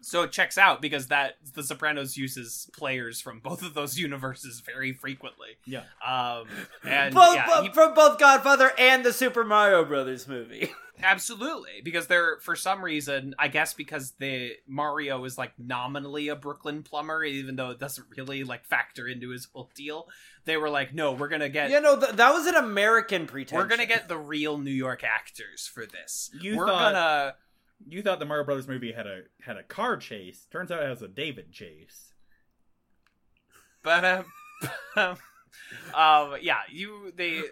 So 0.05 0.23
it 0.23 0.33
checks 0.33 0.59
out 0.59 0.83
because 0.83 1.07
that 1.09 1.37
The 1.55 1.63
Sopranos 1.63 2.17
uses 2.17 2.69
players 2.73 3.21
from 3.21 3.41
both 3.41 3.63
of 3.63 3.75
those 3.75 3.99
universes 3.99 4.61
very 4.65 4.93
frequently. 4.93 5.57
yeah. 5.67 5.83
Um, 6.07 6.47
and 6.85 7.15
both, 7.15 7.35
yeah, 7.37 7.63
he- 7.63 7.71
from 7.71 7.95
both 7.95 8.19
Godfather 8.19 8.71
and 8.79 9.05
the 9.05 9.13
Super 9.13 9.45
Mario 9.45 9.85
Brothers 9.85 10.29
movie. 10.29 10.71
absolutely 11.03 11.81
because 11.83 12.07
they're 12.07 12.39
for 12.41 12.55
some 12.55 12.83
reason, 12.83 13.35
I 13.39 13.49
guess 13.49 13.75
because 13.75 14.13
the 14.19 14.53
Mario 14.67 15.25
is 15.25 15.37
like 15.37 15.53
nominally 15.59 16.29
a 16.29 16.37
Brooklyn 16.37 16.83
plumber, 16.83 17.25
even 17.25 17.57
though 17.57 17.71
it 17.71 17.79
doesn't 17.81 18.07
really 18.17 18.45
like 18.45 18.65
factor 18.65 19.09
into 19.09 19.31
his 19.31 19.49
whole 19.53 19.71
deal. 19.75 20.09
They 20.45 20.57
were 20.57 20.71
like, 20.71 20.95
no, 20.95 21.13
we're 21.13 21.29
gonna 21.29 21.49
get. 21.49 21.71
you 21.71 21.81
know, 21.81 21.99
th- 21.99 22.13
that 22.13 22.33
was 22.33 22.47
an 22.47 22.55
American 22.57 23.27
pretension. 23.27 23.59
We're 23.59 23.67
gonna 23.69 23.87
get 23.87 24.09
the 24.09 24.19
real 24.19 24.59
New 24.59 24.71
York 24.71 25.03
actors 25.03 25.67
for 25.67 25.85
this. 25.87 26.31
You 26.41 26.57
we're 26.57 26.67
thought- 26.69 26.93
gonna 26.93 27.35
You 27.87 28.03
thought 28.03 28.19
the 28.19 28.25
Mario 28.25 28.45
Brothers 28.45 28.69
movie 28.69 28.93
had 28.93 29.07
a 29.07 29.23
had 29.43 29.57
a 29.57 29.63
car 29.63 29.97
chase. 29.97 30.47
Turns 30.51 30.71
out 30.71 30.83
it 30.83 30.89
has 30.89 31.03
a 31.03 31.09
David 31.09 31.53
chase. 31.53 32.15
but 33.83 34.05
um, 34.05 34.25
um 35.95 36.37
yeah, 36.41 36.61
you 36.71 37.13
they 37.17 37.43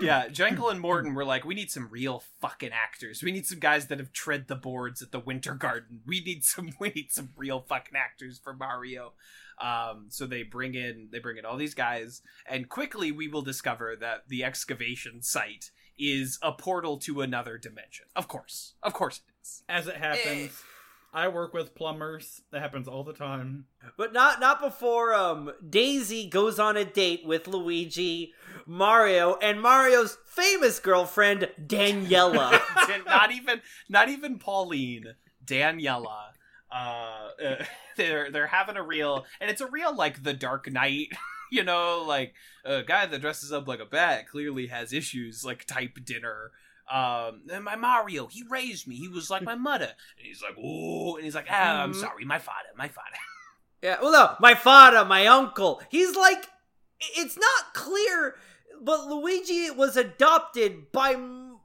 Yeah, 0.00 0.28
Jankel 0.28 0.70
and 0.70 0.80
Morton 0.80 1.14
were 1.14 1.24
like, 1.24 1.44
we 1.44 1.54
need 1.54 1.70
some 1.70 1.88
real 1.90 2.22
fucking 2.40 2.72
actors. 2.72 3.22
We 3.22 3.32
need 3.32 3.46
some 3.46 3.58
guys 3.58 3.86
that 3.86 3.98
have 3.98 4.12
tread 4.12 4.46
the 4.48 4.54
boards 4.54 5.00
at 5.00 5.10
the 5.10 5.20
Winter 5.20 5.54
Garden. 5.54 6.00
We 6.06 6.20
need 6.20 6.44
some 6.44 6.70
we 6.80 6.90
need 6.90 7.12
some 7.12 7.30
real 7.36 7.60
fucking 7.60 7.96
actors 7.96 8.38
for 8.42 8.52
Mario. 8.52 9.12
Um, 9.60 10.06
so 10.08 10.26
they 10.26 10.42
bring 10.42 10.74
in 10.74 11.08
they 11.10 11.18
bring 11.18 11.38
in 11.38 11.44
all 11.44 11.56
these 11.56 11.74
guys, 11.74 12.22
and 12.48 12.68
quickly 12.68 13.10
we 13.10 13.28
will 13.28 13.42
discover 13.42 13.96
that 14.00 14.28
the 14.28 14.44
excavation 14.44 15.22
site 15.22 15.70
is 15.98 16.38
a 16.42 16.52
portal 16.52 16.98
to 16.98 17.22
another 17.22 17.58
dimension. 17.58 18.06
Of 18.14 18.28
course, 18.28 18.74
of 18.82 18.92
course 18.92 19.20
it 19.26 19.32
is. 19.42 19.62
As 19.68 19.86
it 19.86 19.96
happens, 19.96 20.62
I 21.12 21.28
work 21.28 21.54
with 21.54 21.74
plumbers. 21.74 22.42
That 22.50 22.60
happens 22.60 22.86
all 22.86 23.02
the 23.02 23.14
time. 23.14 23.64
But 23.96 24.12
not 24.12 24.40
not 24.40 24.60
before 24.60 25.14
um 25.14 25.50
Daisy 25.66 26.28
goes 26.28 26.58
on 26.58 26.76
a 26.76 26.84
date 26.84 27.22
with 27.24 27.48
Luigi, 27.48 28.34
Mario, 28.66 29.36
and 29.36 29.62
Mario's 29.62 30.18
famous 30.26 30.78
girlfriend 30.78 31.48
Daniela. 31.58 32.60
not 33.06 33.32
even 33.32 33.62
not 33.88 34.10
even 34.10 34.38
Pauline, 34.38 35.14
Daniela. 35.44 36.32
Uh, 36.76 37.28
uh, 37.44 37.64
they're 37.96 38.30
they're 38.30 38.46
having 38.46 38.76
a 38.76 38.82
real, 38.82 39.24
and 39.40 39.50
it's 39.50 39.60
a 39.60 39.66
real 39.66 39.94
like 39.94 40.22
the 40.22 40.34
Dark 40.34 40.70
Knight. 40.70 41.08
You 41.48 41.62
know, 41.62 42.02
like 42.04 42.34
a 42.64 42.82
guy 42.82 43.06
that 43.06 43.20
dresses 43.20 43.52
up 43.52 43.68
like 43.68 43.78
a 43.78 43.84
bat 43.84 44.26
clearly 44.28 44.66
has 44.66 44.92
issues, 44.92 45.44
like 45.44 45.64
type 45.64 45.96
dinner. 46.04 46.50
Um, 46.92 47.42
and 47.52 47.62
my 47.62 47.76
Mario, 47.76 48.26
he 48.26 48.42
raised 48.50 48.88
me. 48.88 48.96
He 48.96 49.06
was 49.06 49.30
like 49.30 49.42
my 49.44 49.54
mother. 49.54 49.84
And 50.18 50.26
he's 50.26 50.42
like, 50.42 50.56
oh, 50.60 51.14
and 51.14 51.24
he's 51.24 51.36
like, 51.36 51.46
ah, 51.48 51.82
I'm 51.84 51.92
Mhm. 51.92 52.00
sorry, 52.00 52.24
my 52.24 52.40
father, 52.40 52.70
my 52.76 52.88
father. 52.88 53.16
yeah, 53.80 53.98
well, 54.02 54.10
no, 54.10 54.34
my 54.40 54.56
father, 54.56 55.04
my 55.04 55.28
uncle. 55.28 55.80
He's 55.88 56.16
like, 56.16 56.48
it's 57.16 57.38
not 57.38 57.74
clear, 57.74 58.34
but 58.82 59.06
Luigi 59.06 59.70
was 59.70 59.96
adopted 59.96 60.90
by 60.90 61.14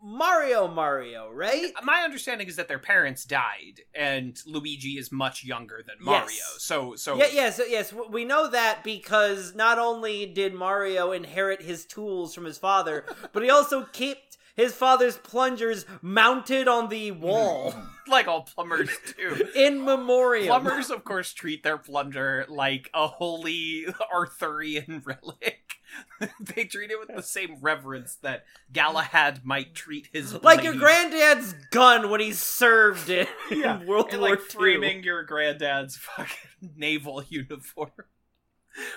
Mario 0.04 0.68
Mario, 0.68 1.30
right? 1.32 1.72
My 1.84 2.02
understanding 2.02 2.48
is 2.48 2.56
that 2.56 2.68
their 2.68 2.80
parents 2.80 3.24
died, 3.24 3.82
and 3.94 4.40
Luigi 4.48 4.98
is 4.98 5.12
much 5.12 5.44
younger 5.44 5.84
than 5.86 5.96
Mario. 6.00 6.26
Yes. 6.26 6.56
So, 6.60 6.96
so 6.96 7.18
Yeah, 7.18 7.28
yes, 7.32 7.62
yes. 7.68 7.94
We 8.10 8.26
know 8.26 8.50
that 8.50 8.84
because 8.84 9.54
not 9.54 9.78
only 9.78 10.26
did 10.26 10.54
Mario 10.54 11.12
inherit 11.12 11.62
his 11.62 11.86
tools 11.86 12.34
from 12.34 12.46
his 12.46 12.58
father, 12.58 13.06
but 13.34 13.44
he 13.44 13.50
also 13.50 13.84
kept 13.84 14.38
his 14.56 14.74
father's 14.74 15.18
plungers 15.18 15.86
mounted 16.02 16.68
on 16.68 16.90
the 16.90 17.12
wall 17.12 17.74
like 18.08 18.28
all 18.28 18.42
plumbers 18.42 18.90
do. 19.18 19.48
in 19.56 19.84
memoriam. 19.84 20.48
Plumbers, 20.48 20.90
of 20.90 21.04
course, 21.04 21.34
treat 21.34 21.64
their 21.64 21.78
plunger 21.78 22.46
like 22.50 22.90
a 22.94 23.08
holy 23.08 23.86
Arthurian 24.14 25.02
relic. 25.06 25.61
they 26.40 26.64
treat 26.66 26.92
it 26.92 27.00
with 27.00 27.16
the 27.16 27.22
same 27.24 27.58
reverence 27.62 28.16
that 28.22 28.46
Galahad 28.72 29.42
might 29.44 29.74
treat 29.76 30.08
his 30.14 30.34
like 30.44 30.64
your 30.64 30.76
granddad's 30.76 31.54
gun 31.72 32.10
when 32.10 32.20
he 32.22 32.32
served 32.32 33.10
in, 33.10 33.28
Yeah, 33.50 33.80
in 33.82 33.88
World 33.88 34.10
and 34.12 34.22
War 34.22 34.32
like 34.32 34.40
II. 34.40 34.46
framing 34.50 35.04
your 35.04 35.24
granddad's 35.24 35.98
fucking 35.98 36.36
naval 36.76 37.24
uniform, 37.30 37.92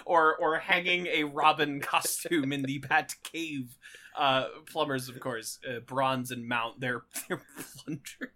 or 0.05 0.37
or 0.37 0.59
hanging 0.59 1.07
a 1.09 1.25
Robin 1.25 1.81
costume 1.81 2.53
in 2.53 2.63
the 2.63 2.79
Bat 2.79 3.15
Cave. 3.23 3.77
Uh, 4.17 4.47
plumbers, 4.71 5.09
of 5.09 5.19
course, 5.19 5.59
uh, 5.69 5.81
bronze 5.81 6.31
and 6.31 6.47
mount 6.47 6.81
their 6.81 7.03
their 7.29 7.43
plungers. 7.85 8.31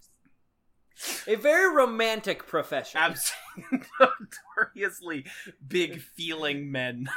A 1.28 1.36
very 1.36 1.72
romantic 1.72 2.44
profession. 2.48 2.98
Absolutely 3.00 3.86
notoriously 4.00 5.24
big 5.68 6.00
feeling 6.00 6.72
men 6.72 7.08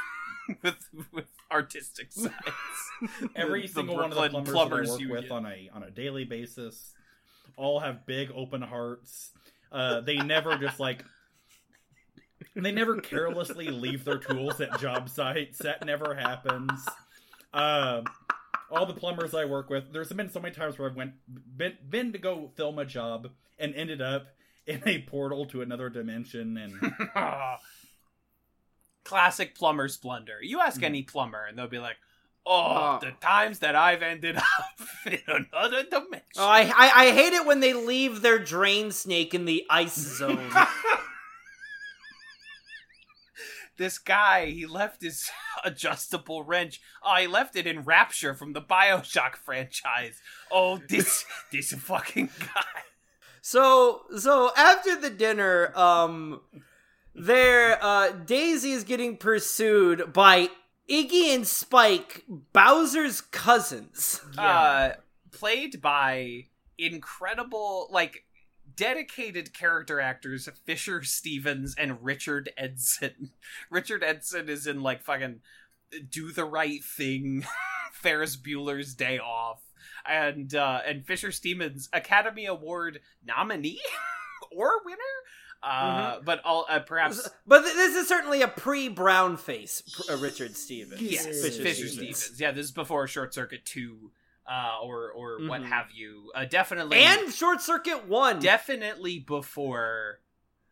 with 0.62 0.88
with 1.12 1.26
artistic 1.50 2.12
sides. 2.12 2.32
Every 3.34 3.62
The 3.62 3.68
single 3.68 3.96
one 3.96 4.12
of 4.12 4.32
the 4.32 4.42
plumbers, 4.42 4.88
that 4.90 5.02
I 5.02 5.06
work 5.08 5.22
with 5.22 5.30
on 5.30 5.46
a 5.46 5.70
on 5.72 5.82
a 5.82 5.90
daily 5.90 6.24
basis 6.24 6.94
all 7.56 7.80
have 7.80 8.06
big 8.06 8.30
open 8.34 8.62
hearts. 8.62 9.30
Uh, 9.70 10.00
they 10.00 10.16
never 10.16 10.56
just 10.56 10.80
like 10.80 11.04
they 12.54 12.72
never 12.72 13.00
carelessly 13.00 13.68
leave 13.68 14.04
their 14.04 14.18
tools 14.18 14.60
at 14.60 14.78
job 14.80 15.08
sites. 15.08 15.58
That 15.58 15.84
never 15.84 16.14
happens. 16.14 16.86
Um, 17.54 18.04
all 18.70 18.86
the 18.86 18.94
plumbers 18.94 19.34
I 19.34 19.44
work 19.44 19.70
with, 19.70 19.92
there's 19.92 20.12
been 20.12 20.30
so 20.30 20.40
many 20.40 20.54
times 20.54 20.78
where 20.78 20.88
I've 20.88 20.96
went 20.96 21.12
been, 21.56 21.76
been 21.88 22.12
to 22.12 22.18
go 22.18 22.50
film 22.56 22.78
a 22.78 22.84
job 22.84 23.28
and 23.58 23.74
ended 23.74 24.00
up 24.00 24.28
in 24.66 24.82
a 24.86 25.00
portal 25.02 25.46
to 25.46 25.62
another 25.62 25.88
dimension 25.88 26.56
and 26.56 26.74
Classic 29.04 29.54
plumber's 29.54 29.96
blunder. 29.96 30.38
You 30.42 30.60
ask 30.60 30.80
Mm. 30.80 30.84
any 30.84 31.02
plumber, 31.02 31.44
and 31.44 31.58
they'll 31.58 31.66
be 31.68 31.78
like, 31.78 31.96
"Oh, 32.46 32.52
Oh. 32.52 32.98
the 33.00 33.12
times 33.12 33.58
that 33.60 33.74
I've 33.74 34.02
ended 34.02 34.36
up 34.58 34.80
in 35.06 35.20
another 35.26 35.82
dimension." 35.82 36.26
Oh, 36.36 36.46
I, 36.48 36.72
I 36.76 36.90
I 37.06 37.10
hate 37.12 37.32
it 37.32 37.44
when 37.46 37.60
they 37.60 37.72
leave 37.74 38.22
their 38.22 38.38
drain 38.38 38.90
snake 38.92 39.34
in 39.34 39.44
the 39.44 39.64
ice 39.68 39.94
zone. 39.96 40.50
this 43.78 43.98
guy, 43.98 44.46
he 44.46 44.66
left 44.66 45.02
his 45.02 45.30
adjustable 45.64 46.42
wrench. 46.44 46.80
Oh, 47.02 47.16
he 47.16 47.26
left 47.26 47.56
it 47.56 47.66
in 47.66 47.82
Rapture 47.82 48.34
from 48.34 48.52
the 48.52 48.60
Bioshock 48.62 49.36
franchise. 49.36 50.20
Oh, 50.50 50.78
this 50.88 51.24
this 51.50 51.72
fucking 51.72 52.30
guy. 52.38 52.82
So 53.40 54.02
so 54.18 54.52
after 54.56 54.94
the 55.00 55.10
dinner, 55.10 55.76
um 55.76 56.40
there 57.14 57.82
uh 57.82 58.10
Daisy 58.10 58.72
is 58.72 58.84
getting 58.84 59.16
pursued 59.16 60.12
by 60.12 60.48
Iggy 60.88 61.34
and 61.34 61.46
Spike, 61.46 62.24
Bowser's 62.52 63.20
cousins. 63.20 64.20
uh 64.36 64.90
played 65.30 65.80
by 65.80 66.46
incredible 66.78 67.88
like 67.90 68.24
dedicated 68.74 69.52
character 69.52 70.00
actors 70.00 70.48
Fisher 70.64 71.02
Stevens 71.02 71.74
and 71.76 72.02
Richard 72.02 72.50
Edson. 72.56 73.30
Richard 73.70 74.02
Edson 74.02 74.48
is 74.48 74.66
in 74.66 74.82
like 74.82 75.02
fucking 75.02 75.40
Do 76.08 76.32
the 76.32 76.44
Right 76.44 76.82
Thing, 76.82 77.44
Ferris 77.92 78.36
Bueller's 78.36 78.94
Day 78.94 79.18
Off, 79.18 79.62
and 80.06 80.54
uh 80.54 80.80
and 80.86 81.06
Fisher 81.06 81.32
Stevens 81.32 81.88
Academy 81.92 82.46
Award 82.46 83.00
nominee 83.24 83.80
or 84.52 84.82
winner. 84.84 84.98
Uh, 85.62 86.18
but 86.24 86.40
all 86.44 86.66
uh, 86.68 86.80
perhaps 86.80 87.28
But 87.46 87.62
th- 87.62 87.74
this 87.74 87.94
is 87.94 88.08
certainly 88.08 88.42
a 88.42 88.48
pre-brown 88.48 89.36
face 89.36 89.82
uh, 90.10 90.16
Richard 90.16 90.56
Stevens. 90.56 91.00
yes, 91.00 91.24
Fisher 91.26 91.62
Fisher, 91.62 91.86
Stevens. 91.88 92.18
Stevens. 92.18 92.40
Yeah, 92.40 92.50
this 92.50 92.66
is 92.66 92.72
before 92.72 93.06
Short 93.06 93.32
Circuit 93.32 93.64
Two, 93.64 94.10
uh, 94.50 94.78
or 94.82 95.10
or 95.12 95.38
what 95.46 95.60
Mhm. 95.62 95.68
have 95.68 95.86
you. 95.94 96.32
Uh, 96.34 96.44
definitely 96.46 96.98
And 96.98 97.32
Short 97.32 97.60
Circuit 97.60 98.06
1. 98.08 98.40
definitely 98.40 99.20
before 99.20 100.20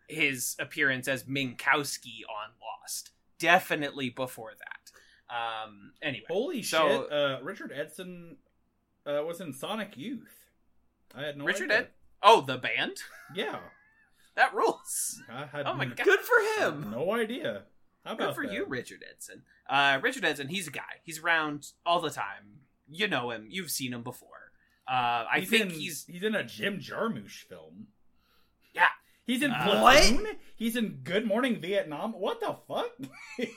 his 0.08 0.56
appearance 0.58 1.06
as 1.06 1.22
Minkowski 1.24 2.22
on 2.28 2.50
Lost. 2.60 3.10
Definitely 3.38 4.10
before 4.10 4.54
that. 4.58 5.32
Um. 5.32 5.92
Anyway, 6.02 6.24
Holy 6.28 6.62
So- 6.64 7.04
shit! 7.04 7.12
Uh, 7.12 7.38
Richard 7.42 7.70
Edson 7.72 8.38
uh, 9.06 9.22
was 9.24 9.40
in 9.40 9.52
Sonic 9.52 9.96
Youth. 9.96 10.46
I 11.14 11.22
had 11.22 11.36
no 11.38 11.44
Richard 11.44 11.70
idea. 11.70 11.78
Ed. 11.78 11.88
Oh, 12.22 12.40
the 12.40 12.58
band. 12.58 12.98
Yeah, 13.36 13.60
That 14.36 14.54
rules. 14.54 15.20
I 15.30 15.46
had 15.46 15.66
Oh 15.66 15.74
my 15.74 15.86
god. 15.86 16.04
Good 16.04 16.20
for 16.20 16.62
him. 16.64 16.90
no 16.90 17.12
idea. 17.12 17.62
How 18.04 18.12
about 18.14 18.28
Good 18.28 18.34
for 18.34 18.46
that? 18.46 18.52
you, 18.54 18.64
Richard 18.66 19.04
Edson. 19.10 19.42
Uh, 19.68 19.98
Richard 20.02 20.24
Edson. 20.24 20.48
He's 20.48 20.66
a 20.68 20.70
guy. 20.70 21.00
He's 21.02 21.18
around 21.20 21.68
all 21.84 22.00
the 22.00 22.10
time. 22.10 22.60
You 22.88 23.06
know 23.08 23.30
him. 23.30 23.46
You've 23.50 23.70
seen 23.70 23.92
him 23.92 24.02
before. 24.02 24.28
Uh, 24.90 25.26
I 25.30 25.40
he's 25.40 25.50
think 25.50 25.62
in, 25.64 25.70
he's 25.70 26.06
he's 26.06 26.22
in 26.22 26.34
a 26.34 26.42
Jim 26.42 26.78
Jarmusch 26.80 27.42
film. 27.44 27.88
Yeah. 28.74 28.88
he's 29.26 29.42
in 29.42 29.50
Uh, 29.50 29.64
Platoon. 29.80 30.26
He's 30.56 30.76
in 30.76 31.00
Good 31.04 31.26
Morning 31.26 31.60
Vietnam. 31.60 32.12
What 32.12 32.40
the 32.40 32.56
fuck? 32.66 32.90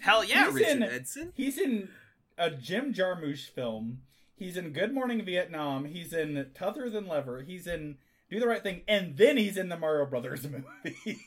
hell 0.00 0.24
yeah, 0.24 0.46
He's 0.46 0.54
Richard 0.54 0.70
in- 0.70 0.82
Edson. 0.82 1.32
he's 1.36 1.58
in 1.58 1.88
a 2.36 2.50
Jim 2.50 2.92
Jarmusch 2.92 3.48
film. 3.50 4.02
He's 4.36 4.56
in 4.56 4.72
Good 4.72 4.92
Morning 4.94 5.24
Vietnam. 5.24 5.84
He's 5.84 6.12
in 6.12 6.46
Tougher 6.54 6.88
Than 6.90 7.06
Leather. 7.08 7.40
He's 7.46 7.66
in 7.66 7.96
Do 8.30 8.38
the 8.40 8.46
Right 8.46 8.62
Thing, 8.62 8.82
and 8.86 9.16
then 9.16 9.36
he's 9.36 9.56
in 9.56 9.68
the 9.68 9.76
Mario 9.76 10.06
Brothers 10.06 10.46
movie. 10.84 11.18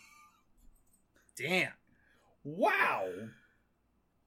Damn. 1.37 1.71
wow. 2.43 3.07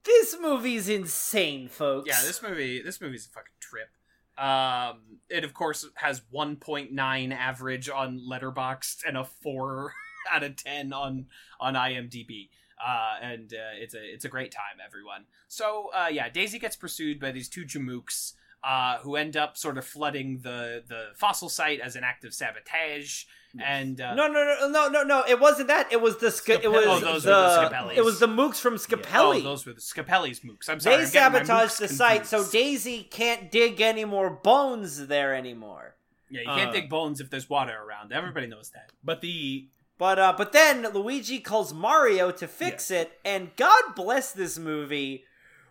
This 0.05 0.37
movie's 0.41 0.89
insane, 0.89 1.69
folks. 1.69 2.09
Yeah, 2.09 2.21
this 2.23 2.43
movie 2.43 2.83
this 2.83 3.01
movie's 3.01 3.27
a 3.27 3.31
fucking 3.31 3.53
trip. 3.61 3.89
Um 4.37 5.19
it 5.31 5.45
of 5.45 5.55
course 5.55 5.87
has 5.95 6.23
1.9 6.35 7.33
average 7.35 7.89
on 7.89 8.21
Letterboxd 8.29 8.97
and 9.07 9.17
a 9.17 9.25
4 9.25 9.93
out 10.33 10.43
of 10.43 10.57
10 10.57 10.93
on 10.93 11.27
on 11.61 11.75
IMDb. 11.75 12.49
Uh 12.85 13.17
and 13.23 13.55
uh, 13.55 13.77
it's 13.81 13.95
a 13.95 14.03
it's 14.05 14.25
a 14.25 14.29
great 14.29 14.51
time 14.51 14.79
everyone. 14.85 15.25
So 15.49 15.91
uh 15.97 16.09
yeah, 16.11 16.29
Daisy 16.29 16.59
gets 16.59 16.77
pursued 16.77 17.19
by 17.21 17.31
these 17.31 17.49
two 17.49 17.65
jamooks 17.65 18.33
uh 18.65 18.99
who 18.99 19.17
end 19.17 19.37
up 19.37 19.57
sort 19.57 19.77
of 19.79 19.85
flooding 19.85 20.39
the 20.39 20.83
the 20.89 21.09
fossil 21.17 21.49
site 21.49 21.81
as 21.81 21.97
an 21.97 22.05
act 22.05 22.25
of 22.25 22.33
sabotage 22.33 23.25
and 23.65 24.01
uh 24.01 24.15
No, 24.15 24.27
no, 24.27 24.43
no, 24.45 24.69
no, 24.69 24.89
no, 24.89 25.03
no. 25.05 25.25
It 25.29 25.39
wasn't 25.39 25.69
that. 25.69 25.93
It 25.93 26.01
was 26.01 26.17
the 26.19 26.31
Sca- 26.33 26.61
it 26.63 26.71
was 26.71 26.85
Oh, 26.87 26.99
those 26.99 27.23
the, 27.23 27.31
were 27.31 27.89
the 27.93 27.99
it 27.99 28.05
was 28.05 28.19
the 28.19 28.27
mooks 28.27 28.57
from 28.59 28.75
Scapelli. 28.77 29.37
Oh, 29.39 29.41
those 29.43 29.65
were 29.67 29.73
the 29.75 29.81
Scapelli's 29.81 30.41
mooks. 30.41 30.69
I'm 30.69 30.81
sorry. 30.81 30.97
they 30.97 31.03
I'm 31.03 31.09
sabotaged 31.09 31.51
mooks 31.75 31.79
the 31.79 31.89
site, 31.89 32.27
so. 32.27 32.45
Daisy 32.51 33.05
can't 33.05 33.51
dig 33.53 33.81
any 33.81 34.05
more 34.05 34.29
bones 34.31 35.07
there 35.07 35.35
anymore. 35.35 35.95
Yeah, 36.31 36.41
you 36.41 36.47
can't 36.49 36.71
Uh, 36.71 36.73
dig 36.73 36.89
bones 36.91 37.21
if 37.21 37.31
there's 37.31 37.49
water 37.49 37.77
around. 37.81 38.13
Everybody 38.13 38.47
knows 38.49 38.71
that. 38.71 38.91
But 39.05 39.21
the 39.21 39.69
But 39.99 40.19
uh, 40.19 40.35
but 40.37 40.51
then 40.51 40.83
Luigi 40.93 41.39
calls 41.39 41.73
Mario 41.73 42.33
to 42.33 42.49
fix 42.49 42.91
it, 42.91 43.13
and 43.25 43.55
God 43.57 43.95
bless 43.95 44.33
this 44.33 44.59
movie 44.59 45.23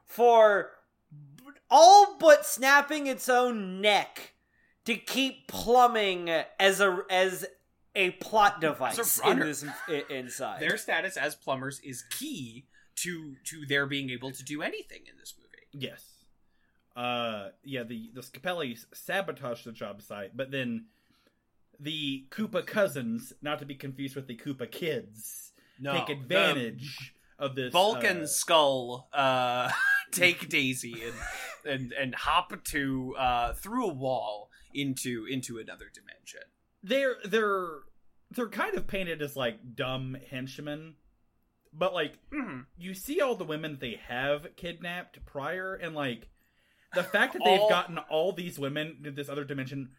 for 0.06 0.44
b- 0.64 0.83
all 1.74 2.18
but 2.20 2.46
snapping 2.46 3.08
its 3.08 3.28
own 3.28 3.82
neck 3.82 4.34
to 4.86 4.96
keep 4.96 5.48
plumbing 5.48 6.30
as 6.60 6.80
a 6.80 7.00
as 7.10 7.46
a 7.96 8.12
plot 8.12 8.62
device 8.62 9.20
in 9.26 9.40
this 9.40 9.66
i- 9.90 10.04
inside. 10.10 10.60
their 10.62 10.78
status 10.78 11.18
as 11.18 11.36
plumbers 11.36 11.80
is 11.82 12.04
key 12.18 12.66
to 12.96 13.36
to 13.44 13.66
their 13.66 13.86
being 13.88 14.10
able 14.12 14.32
to 14.32 14.44
do 14.44 14.62
anything 14.62 15.02
in 15.10 15.18
this 15.18 15.34
movie. 15.38 15.50
yes, 15.86 16.04
uh, 16.96 17.50
yeah, 17.64 17.84
the 17.84 18.12
the 18.14 18.22
Scapellis 18.22 18.86
sabotage 18.94 19.64
the 19.64 19.72
job 19.72 20.02
site, 20.02 20.38
but 20.38 20.52
then 20.52 20.86
the 21.80 22.26
Koopa 22.30 22.66
cousins, 22.66 23.34
not 23.42 23.58
to 23.60 23.66
be 23.66 23.74
confused 23.76 24.16
with 24.16 24.28
the 24.28 24.36
Koopa 24.38 24.70
kids, 24.72 25.54
No, 25.80 25.94
take 25.94 26.10
advantage 26.10 27.14
of 27.40 27.56
the 27.56 27.64
this 27.64 27.74
Vulcan 27.74 28.22
uh, 28.22 28.28
skull 28.28 29.10
uh, 29.12 29.72
take 30.14 30.50
Daisy 30.50 31.04
and 31.04 31.14
and 31.66 31.94
and 31.94 32.16
hop 32.16 32.64
to 32.66 33.16
uh, 33.18 33.54
through 33.54 33.86
a 33.86 33.94
wall 33.94 34.50
into 34.74 35.26
into 35.30 35.58
another 35.60 35.86
dimension. 35.94 36.42
they're 36.82 37.16
they're 37.26 37.70
they're 38.32 38.50
kind 38.50 38.76
of 38.76 38.88
painted 38.88 39.22
as 39.22 39.36
like 39.36 39.76
dumb 39.76 40.18
henchmen, 40.30 40.96
but 41.72 41.94
like 41.94 42.14
Mhm. 42.32 42.66
you 42.78 42.94
see 42.94 43.22
all 43.22 43.36
the 43.36 43.44
women 43.44 43.78
they 43.80 44.00
have 44.08 44.48
kidnapped 44.56 45.26
prior, 45.26 45.76
and 45.76 45.94
like 45.96 46.28
the 46.96 47.04
fact 47.04 47.34
that 47.34 47.42
they've 47.46 47.70
gotten 47.70 47.98
all 47.98 48.32
these 48.34 48.58
women 48.60 49.02
to 49.04 49.12
this 49.12 49.30
other 49.30 49.44
dimension 49.44 49.92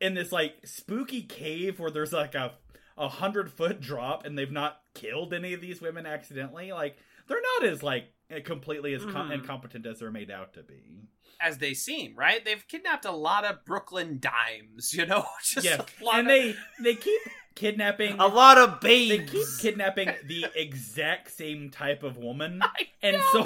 in 0.00 0.14
this 0.14 0.30
like 0.32 0.54
spooky 0.64 1.22
cave 1.22 1.78
where 1.80 1.90
there's 1.90 2.12
like 2.12 2.34
a 2.34 2.54
a 2.98 3.08
hundred 3.08 3.50
foot 3.50 3.80
drop, 3.80 4.24
and 4.24 4.38
they've 4.38 4.50
not 4.52 4.80
killed 4.94 5.34
any 5.34 5.52
of 5.54 5.60
these 5.60 5.80
women 5.82 6.06
accidentally. 6.06 6.72
Like 6.72 6.96
they're 7.28 7.40
not 7.60 7.68
as 7.70 7.82
like 7.82 8.12
completely 8.44 8.94
as 8.94 9.04
com- 9.04 9.30
Mhm. 9.30 9.34
incompetent 9.40 9.86
as 9.86 10.00
they're 10.00 10.10
made 10.10 10.30
out 10.30 10.54
to 10.54 10.62
be. 10.62 11.08
as 11.38 11.58
they 11.58 11.74
seem, 11.74 12.14
right? 12.16 12.42
They've 12.46 12.66
kidnapped 12.66 13.04
a 13.04 13.10
lot 13.10 13.44
of 13.44 13.62
Brooklyn 13.66 14.18
dimes, 14.20 14.94
you 14.96 15.04
know? 15.06 15.26
Just 15.44 15.66
yeah, 15.66 15.82
a 16.00 16.04
lot 16.04 16.18
and 16.20 16.28
of- 16.28 16.32
they 16.32 16.56
they 16.82 16.94
keep 16.94 17.20
kidnapping. 17.54 18.18
A 18.18 18.26
lot 18.26 18.56
of 18.58 18.80
babies. 18.80 19.18
They 19.30 19.38
keep 19.38 19.46
kidnapping 19.60 20.10
the 20.24 20.46
exact 20.54 21.30
same 21.30 21.70
type 21.70 22.02
of 22.02 22.16
woman, 22.16 22.60
I 22.62 22.88
and 23.02 23.16
know. 23.18 23.22
so 23.32 23.42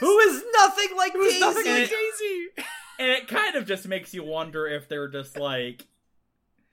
Who 0.00 0.18
is 0.20 0.44
nothing 0.54 0.96
like 0.96 1.12
Who's 1.12 1.40
nothing 1.40 1.64
Daisy? 1.64 1.80
like 1.80 1.90
Daisy? 1.90 2.48
and 2.98 3.10
it 3.10 3.26
kind 3.28 3.56
of 3.56 3.66
just 3.66 3.88
makes 3.88 4.12
you 4.14 4.22
wonder 4.22 4.66
if 4.66 4.88
they're 4.88 5.08
just 5.08 5.38
like, 5.38 5.86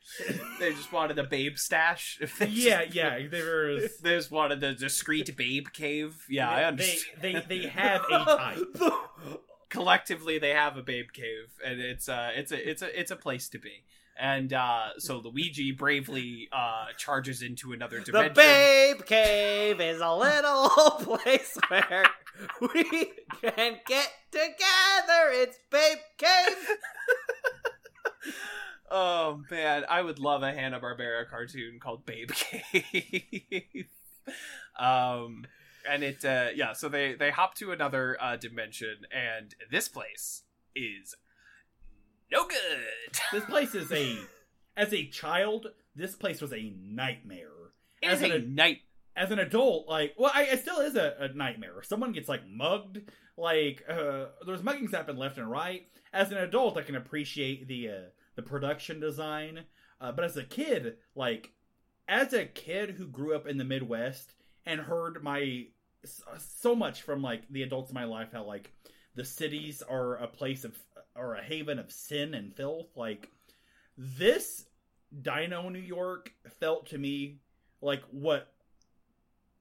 They 0.60 0.72
just 0.74 0.92
wanted 0.92 1.18
a 1.20 1.24
babe 1.24 1.58
stash. 1.58 2.20
They 2.40 2.48
yeah, 2.48 2.84
just, 2.86 2.96
yeah, 2.96 3.28
there's 3.30 3.98
They 4.02 4.16
just 4.16 4.32
wanted 4.32 4.60
the 4.60 4.74
discreet 4.74 5.36
babe 5.36 5.68
cave. 5.74 6.26
Yeah, 6.30 6.50
I 6.50 6.64
understand. 6.66 7.22
they 7.22 7.34
they 7.48 7.68
have 7.68 8.02
a 8.12 8.26
type. 8.26 8.94
collectively 9.70 10.38
they 10.38 10.50
have 10.50 10.76
a 10.76 10.84
babe 10.84 11.08
cave 11.14 11.48
and 11.66 11.80
it's 11.80 12.10
uh 12.10 12.30
it's 12.36 12.52
a 12.52 12.70
it's 12.70 12.82
a 12.82 13.00
it's 13.00 13.10
a 13.10 13.16
place 13.16 13.48
to 13.48 13.58
be 13.58 13.86
and 14.20 14.52
uh 14.52 14.90
so 14.98 15.20
luigi 15.20 15.72
bravely 15.72 16.50
uh 16.52 16.88
charges 16.98 17.42
into 17.42 17.72
another 17.72 18.02
dimension. 18.02 18.34
the 18.34 18.42
Babe 18.42 19.06
Cave 19.06 19.80
is 19.80 20.02
a 20.02 20.14
little 20.14 20.70
place 21.18 21.58
where 21.70 22.06
we 22.60 22.84
can 23.42 23.78
get 23.88 24.10
together. 24.30 25.30
It's 25.32 25.58
Babe 25.70 25.98
Cave. 26.18 26.78
Oh 28.92 29.42
man 29.50 29.84
i 29.90 30.02
would 30.02 30.20
love 30.20 30.44
a 30.44 30.52
hanna-barbera 30.52 31.28
cartoon 31.30 31.80
called 31.80 32.06
babe 32.06 32.30
cave 32.34 33.88
um 34.80 35.46
and 35.90 36.04
it 36.04 36.24
uh 36.24 36.50
yeah 36.54 36.74
so 36.74 36.88
they 36.90 37.14
they 37.16 37.32
hop 37.32 37.56
to 37.56 37.72
another 37.72 38.18
uh 38.22 38.36
dimension 38.36 38.98
and 39.12 39.56
this 39.72 39.88
place 39.88 40.44
is 40.76 41.16
no 42.32 42.46
good 42.48 43.20
This 43.32 43.46
place 43.46 43.76
is 43.76 43.92
a, 43.92 44.18
as 44.78 44.94
a 44.94 45.06
child, 45.08 45.68
this 45.96 46.16
place 46.16 46.42
was 46.42 46.54
a 46.54 46.74
nightmare. 46.82 47.50
it 48.02 48.08
As 48.08 48.22
an 48.22 48.32
a 48.32 48.40
night 48.40 48.80
as 49.16 49.30
an 49.32 49.40
adult, 49.40 49.90
like, 49.90 50.14
well, 50.18 50.32
I, 50.34 50.44
it 50.44 50.62
still 50.62 50.80
is 50.80 50.96
a, 50.96 51.16
a 51.20 51.34
nightmare. 51.34 51.84
Someone 51.84 52.14
gets 52.14 52.30
like 52.30 52.48
mugged, 52.48 53.00
like, 53.38 53.84
uh, 53.90 54.28
there's 54.46 54.62
muggings 54.62 54.92
happen 54.92 55.18
left 55.18 55.38
and 55.38 55.52
right. 55.52 55.86
As 56.14 56.32
an 56.32 56.38
adult, 56.38 56.78
I 56.78 56.84
can 56.84 56.96
appreciate 56.96 57.68
the 57.68 57.90
uh, 57.90 58.02
the 58.36 58.42
production 58.42 59.00
design, 59.00 59.66
uh, 60.00 60.12
but 60.12 60.26
as 60.26 60.38
a 60.38 60.44
kid, 60.44 60.98
like, 61.16 61.52
as 62.08 62.34
a 62.34 62.46
kid 62.46 62.92
who 62.92 63.08
grew 63.08 63.36
up 63.36 63.48
in 63.48 63.58
the 63.58 63.64
Midwest 63.64 64.34
and 64.66 64.82
heard 64.82 65.24
my 65.24 65.68
so 66.38 66.76
much 66.76 67.04
from 67.04 67.22
like 67.22 67.48
the 67.50 67.64
adults 67.64 67.92
in 67.92 67.96
my 67.96 68.06
life 68.06 68.30
how 68.34 68.44
like 68.44 68.72
the 69.16 69.26
cities 69.26 69.84
are 69.88 70.16
a 70.18 70.28
place 70.28 70.64
of 70.64 70.78
or 71.16 71.36
a 71.36 71.44
haven 71.44 71.78
of 71.78 71.92
sin 71.92 72.34
and 72.34 72.56
filth 72.56 72.88
like 72.96 73.30
this 73.98 74.66
dino 75.22 75.70
new 75.70 75.80
york 75.80 76.34
felt 76.60 76.88
to 76.88 76.98
me 76.98 77.40
like 77.82 78.02
what 78.12 78.54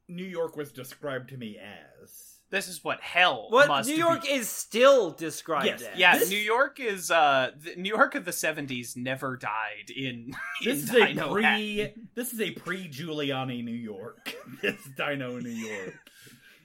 new 0.09 0.25
york 0.25 0.57
was 0.57 0.73
described 0.73 1.29
to 1.29 1.37
me 1.37 1.59
as 1.59 2.40
this 2.51 2.69
is 2.69 2.83
what 2.85 3.01
hell 3.01 3.47
What 3.51 3.69
must 3.69 3.89
New 3.89 3.95
be. 3.95 4.01
York 4.01 4.29
is 4.29 4.49
still 4.49 5.11
described 5.13 5.67
Yes, 5.67 5.83
as. 5.83 5.99
Yeah, 5.99 6.19
This- 6.19 6.31
New 6.31 6.37
York 6.39 6.81
is 6.81 7.11
uh 7.11 7.51
the 7.57 7.77
New 7.77 7.95
York 7.95 8.15
of 8.15 8.25
the 8.25 8.31
70s 8.33 8.97
never 8.97 9.37
died 9.37 9.91
in, 9.95 10.35
this 10.65 10.83
is 10.85 10.95
in 10.95 11.19
a 11.19 11.29
pre 11.29 11.43
Hatton. 11.79 12.09
this 12.15 12.33
is 12.33 12.41
a 12.41 12.51
pre 12.51 12.89
giuliani 12.89 13.63
new 13.65 13.71
york 13.73 14.35
this 14.63 14.77
dino 14.97 15.39
new 15.39 15.49
york 15.49 15.95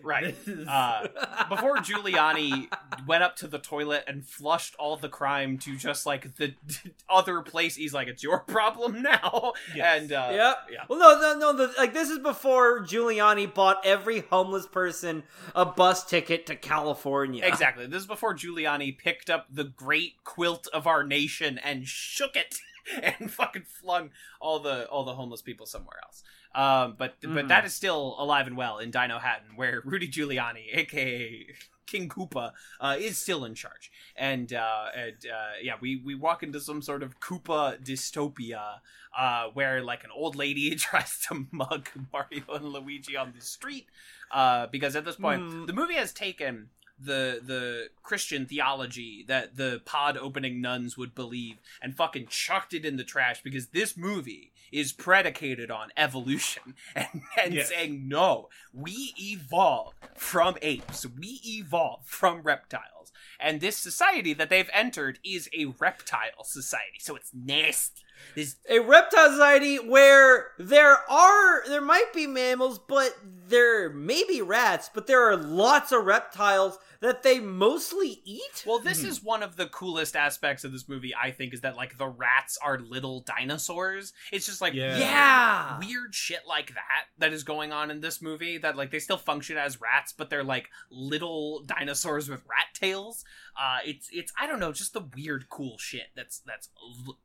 right. 0.05 0.35
is 0.45 0.67
Uh 0.67 1.07
before 1.49 1.77
Giuliani 1.77 2.67
went 3.07 3.23
up 3.23 3.35
to 3.37 3.47
the 3.47 3.59
toilet 3.59 4.03
and 4.07 4.25
flushed 4.25 4.75
all 4.79 4.95
the 4.97 5.09
crime 5.09 5.57
to 5.59 5.75
just 5.75 6.05
like 6.05 6.35
the 6.35 6.53
other 7.09 7.41
place, 7.41 7.75
he's 7.75 7.93
like, 7.93 8.07
"It's 8.07 8.23
your 8.23 8.39
problem 8.39 9.01
now." 9.01 9.53
Yes. 9.75 10.01
And 10.03 10.11
uh, 10.13 10.29
Yep. 10.31 10.57
yeah, 10.71 10.83
Well, 10.89 10.99
no, 10.99 11.19
no, 11.19 11.39
no. 11.53 11.67
The, 11.67 11.73
like 11.77 11.93
this 11.93 12.09
is 12.09 12.19
before 12.19 12.81
Giuliani 12.83 13.53
bought 13.53 13.85
every 13.85 14.21
homeless 14.21 14.67
person 14.67 15.23
a 15.53 15.65
bus 15.65 16.05
ticket 16.05 16.45
to 16.47 16.55
California. 16.55 17.43
exactly. 17.45 17.87
This 17.87 18.01
is 18.01 18.07
before 18.07 18.33
Giuliani 18.35 18.97
picked 18.97 19.29
up 19.29 19.47
the 19.51 19.63
great 19.65 20.23
quilt 20.23 20.67
of 20.73 20.87
our 20.87 21.03
nation 21.03 21.57
and 21.57 21.87
shook 21.87 22.35
it 22.35 22.55
and 23.19 23.31
fucking 23.31 23.63
flung 23.63 24.11
all 24.39 24.59
the 24.59 24.87
all 24.89 25.03
the 25.03 25.13
homeless 25.15 25.41
people 25.41 25.65
somewhere 25.65 25.97
else. 26.03 26.23
Um, 26.55 26.95
but 26.97 27.15
but 27.21 27.29
Mhm. 27.45 27.47
that 27.49 27.65
is 27.65 27.73
still 27.73 28.15
alive 28.17 28.47
and 28.47 28.55
well 28.57 28.79
in 28.79 28.91
Dinohattan, 28.91 29.55
where 29.57 29.81
Rudy 29.83 30.07
Giuliani, 30.07 30.65
aka 30.73 31.47
King 31.85 32.09
Koopa, 32.09 32.53
uh, 32.79 32.95
is 32.97 33.17
still 33.17 33.45
in 33.45 33.53
charge. 33.55 33.91
And 34.15 34.51
uh, 34.53 34.85
and 34.95 35.17
uh, 35.31 35.53
yeah, 35.61 35.75
we 35.81 35.97
we 35.97 36.15
walk 36.15 36.43
into 36.43 36.59
some 36.59 36.81
sort 36.81 37.03
of 37.03 37.19
Koopa 37.19 37.83
dystopia. 37.83 38.79
Uh, 39.17 39.47
where 39.53 39.81
like 39.81 40.03
an 40.03 40.09
old 40.13 40.35
lady 40.35 40.75
tries 40.87 41.19
to 41.25 41.47
mug 41.51 41.87
Mario 42.11 42.43
and 42.53 42.65
Luigi 42.65 43.15
on 43.15 43.31
the 43.33 43.39
street, 43.39 43.87
uh, 44.31 44.67
because 44.67 44.93
at 44.97 45.05
this 45.05 45.15
point 45.15 45.41
Hmm. 45.41 45.65
the 45.67 45.71
movie 45.73 45.93
has 45.93 46.11
taken 46.11 46.69
the 46.99 47.39
the 47.41 47.89
Christian 48.03 48.45
theology 48.45 49.23
that 49.27 49.55
the 49.55 49.81
pod 49.85 50.17
opening 50.17 50.59
nuns 50.61 50.97
would 50.97 51.15
believe 51.15 51.57
and 51.81 51.95
fucking 51.95 52.27
chucked 52.27 52.73
it 52.73 52.83
in 52.85 52.97
the 52.97 53.05
trash 53.05 53.41
because 53.41 53.67
this 53.67 53.95
movie 53.95 54.51
is 54.71 54.91
predicated 54.93 55.69
on 55.71 55.89
evolution 55.97 56.75
and, 56.95 57.21
and 57.41 57.53
Yes. 57.53 57.69
saying 57.69 58.07
no 58.07 58.49
we 58.73 59.13
evolved 59.17 59.95
from 60.15 60.57
apes. 60.61 61.05
We 61.05 61.39
evolved 61.45 62.07
from 62.07 62.41
reptiles. 62.41 63.11
And 63.39 63.61
this 63.61 63.77
society 63.77 64.33
that 64.33 64.49
they've 64.49 64.69
entered 64.73 65.19
is 65.23 65.49
a 65.57 65.65
reptile 65.79 66.43
society. 66.43 66.99
So 66.99 67.15
it's 67.15 67.31
nasty. 67.33 68.01
This 68.33 68.55
A 68.69 68.79
reptile 68.79 69.29
society 69.31 69.77
where 69.77 70.47
there 70.57 70.97
are 71.09 71.67
there 71.67 71.81
might 71.81 72.11
be 72.13 72.27
mammals, 72.27 72.79
but 72.79 73.17
there 73.47 73.89
may 73.89 74.23
be 74.27 74.41
rats, 74.41 74.89
but 74.93 75.07
there 75.07 75.23
are 75.29 75.35
lots 75.37 75.91
of 75.91 76.05
reptiles 76.05 76.77
that 77.01 77.23
they 77.23 77.39
mostly 77.39 78.21
eat. 78.23 78.63
Well, 78.65 78.79
this 78.79 79.03
is 79.03 79.23
one 79.23 79.43
of 79.43 79.55
the 79.55 79.67
coolest 79.67 80.15
aspects 80.15 80.63
of 80.63 80.71
this 80.71 80.87
movie, 80.87 81.13
I 81.15 81.31
think, 81.31 81.53
is 81.53 81.61
that 81.61 81.75
like 81.75 81.97
the 81.97 82.07
rats 82.07 82.57
are 82.63 82.79
little 82.79 83.21
dinosaurs. 83.21 84.13
It's 84.31 84.45
just 84.45 84.61
like 84.61 84.73
Yeah. 84.73 84.97
Yeah. 84.97 85.79
weird 85.79 86.13
shit 86.15 86.41
like 86.47 86.73
that 86.73 87.05
that 87.17 87.33
is 87.33 87.43
going 87.43 87.71
on 87.71 87.91
in 87.91 88.01
this 88.01 88.21
movie. 88.21 88.57
That 88.57 88.75
like 88.75 88.91
they 88.91 88.99
still 88.99 89.17
function 89.17 89.57
as 89.57 89.79
rats, 89.81 90.13
but 90.13 90.29
they're 90.29 90.43
like 90.43 90.69
little 90.89 91.63
dinosaurs 91.65 92.29
with 92.29 92.41
rat 92.49 92.67
tails. 92.73 93.23
Uh, 93.57 93.77
it's 93.85 94.09
it's 94.11 94.33
I 94.39 94.47
don't 94.47 94.59
know, 94.59 94.71
just 94.71 94.93
the 94.93 95.05
weird 95.15 95.49
cool 95.49 95.77
shit 95.77 96.07
that's 96.15 96.39
that's 96.39 96.69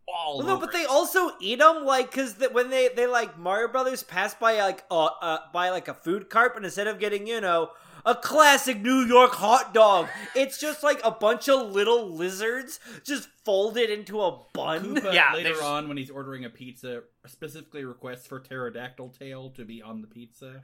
all 0.07 0.39
Well, 0.39 0.47
no, 0.47 0.53
over 0.55 0.67
but 0.67 0.73
they 0.73 0.85
also 0.85 1.33
eat 1.41 1.59
them 1.59 1.85
like 1.85 2.11
because 2.11 2.35
the, 2.35 2.49
when 2.51 2.71
they 2.71 2.89
they 2.89 3.07
like 3.07 3.39
Mario 3.39 3.69
Brothers 3.69 4.03
pass 4.03 4.35
by 4.35 4.59
like 4.59 4.85
uh, 4.91 5.07
uh 5.07 5.39
by 5.53 5.71
like 5.71 5.89
a 5.89 5.95
food 5.95 6.31
cart, 6.31 6.55
but 6.55 6.65
instead 6.65 6.87
of 6.87 6.99
getting 6.99 7.27
you 7.27 7.41
know 7.41 7.71
a 8.05 8.15
classic 8.15 8.81
New 8.81 9.01
York 9.05 9.33
hot 9.33 9.75
dog, 9.75 10.09
it's 10.35 10.59
just 10.59 10.83
like 10.83 11.01
a 11.05 11.11
bunch 11.11 11.49
of 11.49 11.71
little 11.73 12.11
lizards 12.15 12.81
just 13.05 13.29
folded 13.45 13.91
into 13.91 14.21
a 14.21 14.39
bun. 14.55 14.97
Koopa 14.97 15.13
Yeah, 15.13 15.33
later 15.35 15.51
there's- 15.51 15.63
on 15.63 15.89
when 15.89 15.97
he's 15.97 16.11
ordering 16.11 16.45
a 16.45 16.51
pizza 16.51 17.03
specifically 17.27 17.85
requests 17.85 18.27
for 18.27 18.41
pterodactyl 18.41 19.11
tail 19.11 19.51
to 19.51 19.65
be 19.65 19.83
on 19.83 20.01
the 20.01 20.07
pizza. 20.07 20.63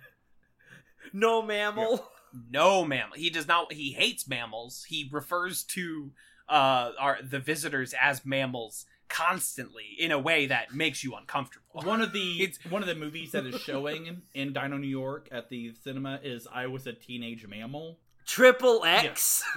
no 1.12 1.42
mammal. 1.42 2.08
no 2.50 2.84
mammal. 2.84 3.16
He 3.16 3.30
does 3.30 3.46
not. 3.46 3.72
He 3.72 3.92
hates 3.92 4.28
mammals. 4.28 4.84
He 4.88 5.08
refers 5.12 5.64
to 5.64 6.12
uh 6.48 6.92
our 6.98 7.18
the 7.22 7.40
visitors 7.40 7.92
as 8.00 8.24
mammals 8.24 8.86
constantly 9.08 9.84
in 9.98 10.10
a 10.12 10.18
way 10.18 10.46
that 10.46 10.74
makes 10.74 11.02
you 11.04 11.14
uncomfortable. 11.14 11.82
One 11.82 12.00
of 12.02 12.12
the 12.12 12.42
It's- 12.42 12.58
one 12.70 12.82
of 12.82 12.88
the 12.88 12.94
movies 12.94 13.32
that 13.32 13.46
is 13.46 13.60
showing 13.60 14.22
in 14.34 14.52
Dino 14.52 14.76
New 14.78 14.86
York 14.88 15.28
at 15.32 15.48
the 15.48 15.72
cinema 15.84 16.20
is 16.22 16.46
I 16.52 16.66
Was 16.66 16.86
a 16.86 16.92
Teenage 16.92 17.46
Mammal. 17.46 17.98
Triple 18.26 18.84
X. 18.84 19.42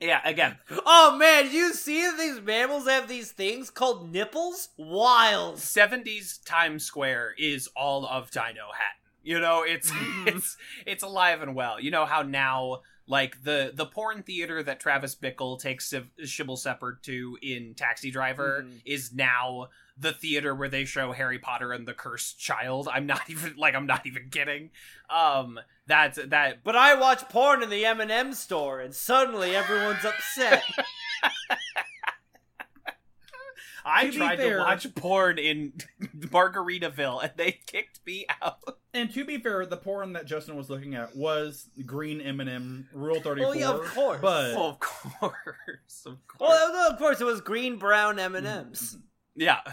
Yeah, 0.00 0.20
again, 0.24 0.58
Oh 0.84 1.16
man, 1.16 1.50
you 1.50 1.72
see 1.72 2.10
these 2.18 2.40
mammals 2.40 2.86
have 2.86 3.08
these 3.08 3.30
things 3.32 3.70
called 3.70 4.10
nipples? 4.12 4.68
Wild. 4.76 5.56
70s 5.56 6.44
Times 6.44 6.84
Square 6.84 7.34
is 7.38 7.68
all 7.76 8.04
of 8.06 8.30
Dinohattan. 8.30 8.98
You 9.22 9.40
know, 9.40 9.62
it's 9.62 9.90
mm. 9.90 10.26
it's 10.36 10.56
it's 10.84 11.02
alive 11.02 11.40
and 11.40 11.54
well. 11.54 11.80
You 11.80 11.90
know 11.90 12.04
how 12.04 12.20
now 12.22 12.80
like 13.06 13.42
the 13.44 13.70
the 13.74 13.86
porn 13.86 14.22
theater 14.22 14.62
that 14.62 14.80
Travis 14.80 15.14
Bickle 15.14 15.58
takes 15.60 15.88
Siv- 15.90 16.08
Shibble 16.22 16.56
to 17.02 17.38
in 17.42 17.74
Taxi 17.74 18.10
Driver 18.10 18.64
Mhm. 18.66 18.80
is 18.84 19.12
now 19.12 19.68
the 19.96 20.12
theater 20.12 20.54
where 20.54 20.68
they 20.68 20.84
show 20.84 21.12
Harry 21.12 21.38
Potter 21.38 21.72
and 21.72 21.86
the 21.86 21.94
Cursed 21.94 22.38
Child. 22.40 22.88
I'm 22.90 23.06
not 23.06 23.22
even 23.28 23.54
like 23.56 23.74
I'm 23.74 23.86
not 23.86 24.06
even 24.06 24.28
kidding. 24.30 24.70
Um 25.10 25.60
that's 25.86 26.18
that 26.24 26.64
But 26.64 26.76
I 26.76 26.94
watch 26.94 27.28
porn 27.28 27.62
in 27.62 27.68
the 27.70 27.84
M&M 27.84 28.32
store 28.32 28.80
and 28.80 28.94
suddenly 28.94 29.54
everyone's 29.54 30.04
upset. 30.04 30.62
I 33.84 34.06
To 34.10 34.12
tried 34.16 34.38
fair- 34.38 34.56
to 34.58 34.62
watch 34.64 34.94
porn 34.94 35.38
in 35.38 35.72
Margaritaville 36.16 37.22
and 37.22 37.32
they 37.36 37.60
kicked 37.66 38.00
me 38.06 38.26
out. 38.42 38.58
And 38.92 39.12
to 39.14 39.24
be 39.24 39.38
fair, 39.38 39.66
the 39.66 39.76
porn 39.76 40.12
that 40.12 40.24
Justin 40.26 40.56
was 40.56 40.70
looking 40.70 40.94
at 40.94 41.16
was 41.16 41.68
Green 41.84 42.20
M&M 42.20 42.88
Rule 42.94 43.20
Thirty 43.20 43.42
Four. 43.42 43.50
Oh, 43.50 43.52
yeah, 43.52 43.70
of 43.70 43.84
course. 43.94 44.20
But 44.22 44.54
Oh, 44.56 44.68
of 44.70 44.78
course, 44.80 46.02
of 46.06 46.26
course. 46.26 46.40
Well, 46.40 46.92
of 46.92 46.98
course, 46.98 47.20
it 47.20 47.24
was 47.24 47.40
green, 47.40 47.76
brown 47.76 48.18
M 48.18 48.34
and 48.34 48.46
M's. 48.46 48.96
Yeah. 49.34 49.60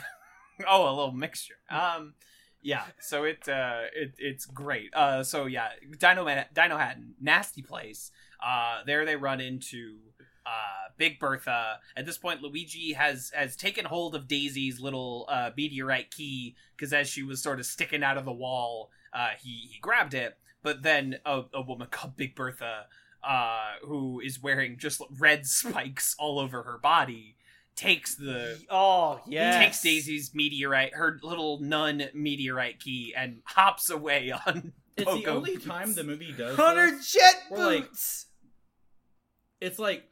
Oh, 0.70 0.84
a 0.88 0.94
little 0.94 1.12
mixture. 1.12 1.56
Um, 1.72 2.14
yeah. 2.62 2.84
So 3.00 3.24
it 3.24 3.48
uh, 3.50 3.82
it 3.96 4.14
it's 4.20 4.46
great. 4.46 4.94
Uh, 4.94 5.24
so 5.24 5.48
yeah, 5.48 5.70
Dino 5.98 6.24
Man, 6.24 6.46
Dinohattan, 6.54 7.14
nasty 7.20 7.64
place. 7.64 8.12
Uh, 8.46 8.82
there 8.86 9.04
they 9.04 9.16
run 9.16 9.42
into 9.42 9.98
uh 10.46 10.90
Big 10.98 11.20
Bertha. 11.20 11.80
At 11.96 12.06
this 12.06 12.18
point, 12.18 12.42
Luigi 12.42 12.94
has 12.94 13.32
has 13.36 13.56
taken 13.56 13.86
hold 13.86 14.16
of 14.16 14.28
Daisy's 14.28 14.80
little 14.80 15.26
uh 15.30 15.52
meteorite 15.56 16.12
key 16.12 16.56
because 16.76 16.94
as 16.94 17.10
she 17.10 17.24
was 17.24 17.42
sort 17.42 17.60
of 17.60 17.66
sticking 17.66 18.04
out 18.04 18.18
of 18.18 18.26
the 18.26 18.32
wall, 18.34 18.92
uh, 19.14 19.30
he 19.42 19.70
he 19.72 19.80
grabbed 19.80 20.14
it. 20.14 20.38
But 20.64 20.84
then 20.84 21.18
a, 21.26 21.44
a 21.54 21.62
woman 21.62 21.88
called 21.92 22.16
Big 22.18 22.36
Bertha, 22.36 22.86
uh, 23.24 23.72
who 23.84 24.20
is 24.20 24.42
wearing 24.42 24.78
just 24.78 25.02
red 25.20 25.46
spikes 25.48 26.16
all 26.20 26.40
over 26.40 26.64
her 26.64 26.78
body, 26.78 27.36
takes 27.76 28.16
the 28.16 28.60
Oh 28.70 29.22
yeah 29.28 29.60
takes 29.60 29.82
Daisy's 29.82 30.32
meteorite, 30.36 30.94
her 30.96 31.20
little 31.24 31.60
nun 31.62 32.04
meteorite 32.14 32.80
key, 32.80 33.14
and 33.18 33.42
hops 33.46 33.90
away 33.90 34.32
on. 34.46 34.74
it's 34.98 35.12
the 35.12 35.26
only 35.28 35.54
boots. 35.54 35.66
time 35.66 35.94
the 35.94 36.04
movie 36.04 36.32
does 36.32 36.56
Hunter 36.58 36.92
this. 36.92 37.12
jet 37.12 37.36
We're 37.50 37.58
like- 37.58 37.88
boots. 37.90 38.28
It's 39.60 39.78
like 39.80 40.04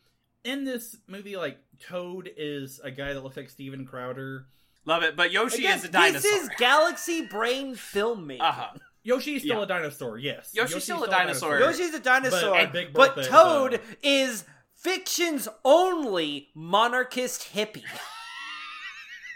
in 0.44 0.64
this 0.66 0.96
movie, 1.08 1.36
like 1.38 1.58
Toad 1.80 2.30
is 2.38 2.80
a 2.84 2.92
guy 2.92 3.14
that 3.14 3.24
looks 3.24 3.38
like 3.38 3.50
Steven 3.50 3.86
Crowder. 3.86 4.46
Love 4.86 5.04
it, 5.04 5.16
but 5.16 5.32
Yoshi 5.32 5.60
Again, 5.66 5.78
is 5.78 5.86
a 5.86 5.90
dinosaur. 5.90 6.22
This 6.22 6.26
is 6.44 6.50
Galaxy 6.58 7.26
Brain 7.28 7.76
filmmaking. 7.76 8.42
uh-huh. 8.42 8.78
Yoshi's 9.04 9.42
still 9.44 9.58
Yeah. 9.58 9.64
a 9.64 9.68
dinosaur. 9.68 10.18
Yes, 10.18 10.52
Yoshi's 10.54 10.84
still 10.84 11.04
a 11.04 11.10
dinosaur. 11.10 11.60
Yoshi's 11.60 11.94
a 11.94 12.00
dinosaur, 12.00 12.42
But- 12.42 12.52
but, 12.52 12.60
and 12.64 12.72
Big 12.74 12.94
Bertha 12.94 13.24
Toad 13.30 13.74
a- 13.76 13.82
is 14.04 14.44
fiction's 14.76 15.48
only 15.64 16.50
monarchist 16.56 17.54
hippie. 17.54 17.84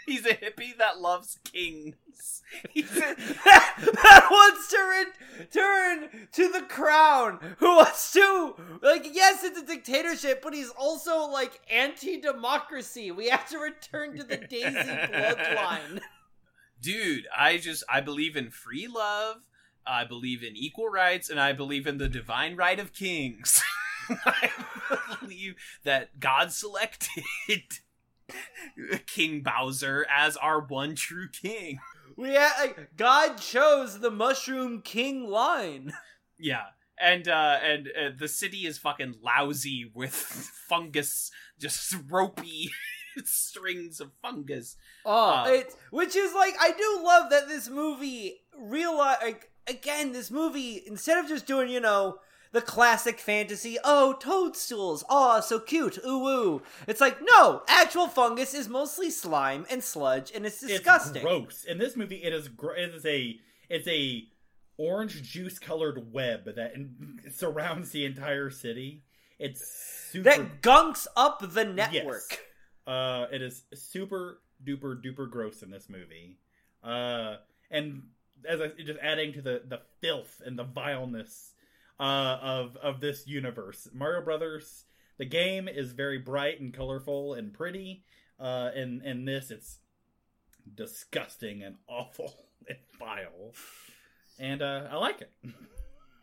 He's 0.06 0.26
a 0.26 0.34
hippie 0.34 0.76
that 0.78 1.00
loves 1.00 1.38
kings. 1.44 2.42
He's 2.70 2.90
a, 2.96 3.14
that 3.44 4.26
wants 4.30 4.68
to 4.68 5.04
return 5.38 6.28
to 6.32 6.52
the 6.52 6.62
crown. 6.62 7.56
Who 7.58 7.76
wants 7.76 8.12
to 8.12 8.54
like? 8.82 9.06
Yes, 9.12 9.42
it's 9.44 9.58
a 9.58 9.66
dictatorship, 9.66 10.42
but 10.42 10.54
he's 10.54 10.70
also 10.70 11.26
like 11.26 11.60
anti-democracy. 11.70 13.10
We 13.10 13.28
have 13.28 13.48
to 13.48 13.58
return 13.58 14.16
to 14.16 14.24
the 14.24 14.36
Daisy 14.36 14.70
bloodline. 14.70 16.00
dude. 16.84 17.26
I 17.36 17.56
just 17.56 17.82
I 17.88 18.00
believe 18.00 18.36
in 18.36 18.50
free 18.50 18.86
love. 18.86 19.36
I 19.86 20.04
believe 20.04 20.42
in 20.42 20.56
equal 20.56 20.88
rights, 20.88 21.28
and 21.28 21.40
I 21.40 21.52
believe 21.52 21.86
in 21.86 21.98
the 21.98 22.08
divine 22.08 22.56
right 22.56 22.78
of 22.78 22.92
kings. 22.92 23.62
I 24.08 24.50
believe 25.20 25.56
that 25.82 26.20
God 26.20 26.52
selected 26.52 27.80
King 29.06 29.42
Bowser 29.42 30.06
as 30.10 30.36
our 30.36 30.60
one 30.60 30.94
true 30.94 31.28
king. 31.28 31.78
We 32.16 32.34
ha- 32.34 32.54
like, 32.60 32.96
God 32.96 33.36
chose 33.38 34.00
the 34.00 34.10
Mushroom 34.10 34.82
King 34.82 35.28
line. 35.28 35.92
Yeah. 36.38 36.64
And 37.00 37.28
uh 37.28 37.58
and 37.62 37.88
uh, 37.88 38.10
the 38.18 38.26
city 38.28 38.66
is 38.66 38.76
fucking 38.76 39.14
lousy 39.22 39.90
with 39.94 40.12
fungus, 40.68 41.30
just 41.60 41.94
ropey 42.10 42.70
strings 43.24 44.00
of 44.00 44.10
fungus. 44.20 44.76
Oh, 45.04 45.28
Uh, 45.30 45.44
it's 45.48 45.76
which 45.90 46.16
is 46.16 46.34
like 46.34 46.54
I 46.60 46.72
do 46.72 47.04
love 47.04 47.30
that 47.30 47.46
this 47.48 47.68
movie 47.68 48.40
realize 48.58 49.18
like 49.22 49.50
again 49.68 50.12
this 50.12 50.30
movie 50.30 50.82
instead 50.86 51.18
of 51.22 51.28
just 51.28 51.46
doing 51.46 51.68
you 51.70 51.80
know 51.80 52.18
the 52.54 52.62
classic 52.62 53.18
fantasy 53.18 53.76
oh 53.84 54.14
toadstools 54.20 55.04
oh 55.10 55.40
so 55.40 55.58
cute 55.58 55.98
ooh 56.06 56.28
ooh 56.28 56.62
it's 56.86 57.00
like 57.00 57.18
no 57.20 57.62
actual 57.68 58.06
fungus 58.06 58.54
is 58.54 58.68
mostly 58.68 59.10
slime 59.10 59.66
and 59.68 59.82
sludge 59.82 60.32
and 60.34 60.46
it's 60.46 60.60
disgusting. 60.60 61.16
It's 61.16 61.24
gross. 61.24 61.64
In 61.64 61.78
this 61.78 61.96
movie, 61.96 62.22
it 62.22 62.32
is 62.32 62.48
gr- 62.48 62.74
it 62.74 62.94
is 62.94 63.04
a 63.04 63.38
it's 63.68 63.88
a 63.88 64.28
orange 64.76 65.22
juice 65.22 65.58
colored 65.58 66.12
web 66.12 66.44
that 66.44 66.74
in- 66.74 67.20
surrounds 67.32 67.90
the 67.90 68.04
entire 68.04 68.50
city. 68.50 69.02
It's 69.38 69.66
super. 70.10 70.24
that 70.24 70.62
gunks 70.62 71.06
up 71.16 71.40
the 71.52 71.64
network. 71.64 72.22
Yes. 72.30 72.38
Uh, 72.86 73.26
it 73.32 73.42
is 73.42 73.64
super 73.74 74.40
duper 74.64 75.02
duper 75.02 75.28
gross 75.28 75.62
in 75.62 75.70
this 75.70 75.88
movie. 75.88 76.38
Uh, 76.82 77.36
and 77.70 78.02
as 78.48 78.60
I 78.60 78.68
just 78.68 79.00
adding 79.00 79.32
to 79.32 79.42
the 79.42 79.62
the 79.66 79.80
filth 80.00 80.40
and 80.44 80.58
the 80.58 80.64
vileness 80.64 81.53
uh, 82.00 82.38
of 82.40 82.76
of 82.76 83.00
this 83.00 83.26
universe, 83.26 83.88
Mario 83.92 84.22
Brothers. 84.22 84.84
The 85.16 85.24
game 85.24 85.68
is 85.68 85.92
very 85.92 86.18
bright 86.18 86.60
and 86.60 86.74
colorful 86.74 87.34
and 87.34 87.52
pretty. 87.52 88.02
Uh, 88.40 88.70
and 88.74 89.00
and 89.02 89.28
this 89.28 89.50
it's 89.50 89.78
disgusting 90.74 91.62
and 91.62 91.76
awful 91.88 92.34
and 92.68 92.78
vile. 92.98 93.52
And 94.38 94.62
uh, 94.62 94.88
I 94.90 94.96
like 94.96 95.20
it. 95.20 95.30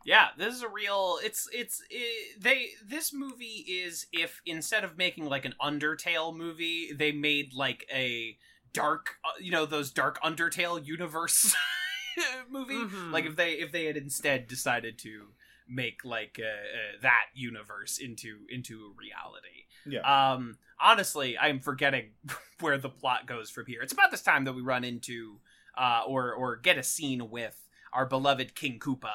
Yeah, 0.03 0.29
this 0.37 0.53
is 0.55 0.63
a 0.63 0.67
real. 0.67 1.19
It's 1.23 1.47
it's 1.53 1.81
it, 1.89 2.41
they. 2.41 2.69
This 2.85 3.13
movie 3.13 3.65
is 3.67 4.07
if 4.11 4.41
instead 4.45 4.83
of 4.83 4.97
making 4.97 5.25
like 5.25 5.45
an 5.45 5.53
Undertale 5.61 6.35
movie, 6.35 6.91
they 6.93 7.11
made 7.11 7.53
like 7.53 7.85
a 7.93 8.35
dark, 8.73 9.15
uh, 9.23 9.29
you 9.39 9.51
know, 9.51 9.65
those 9.65 9.91
dark 9.91 10.21
Undertale 10.23 10.83
universe 10.85 11.55
movie. 12.49 12.73
Mhm. 12.73 13.11
Like 13.11 13.25
if 13.25 13.35
they 13.35 13.53
if 13.53 13.71
they 13.71 13.85
had 13.85 13.95
instead 13.95 14.47
decided 14.47 14.97
to 14.99 15.27
make 15.71 16.03
like 16.03 16.39
uh, 16.39 16.45
uh, 16.45 17.01
that 17.01 17.25
universe 17.33 17.97
into 17.97 18.39
into 18.49 18.75
a 18.75 18.99
reality. 18.99 19.65
Yeah. 19.85 20.01
Um, 20.33 20.57
honestly, 20.79 21.37
I'm 21.37 21.59
forgetting 21.59 22.11
where 22.59 22.77
the 22.77 22.89
plot 22.89 23.25
goes 23.27 23.49
from 23.49 23.65
here. 23.65 23.81
It's 23.81 23.93
about 23.93 24.11
this 24.11 24.21
time 24.21 24.43
that 24.45 24.53
we 24.53 24.61
run 24.61 24.83
into, 24.83 25.39
uh, 25.77 26.01
or 26.07 26.33
or 26.33 26.57
get 26.57 26.77
a 26.77 26.83
scene 26.83 27.29
with 27.29 27.57
our 27.93 28.05
beloved 28.05 28.55
King 28.55 28.79
Koopa. 28.79 29.09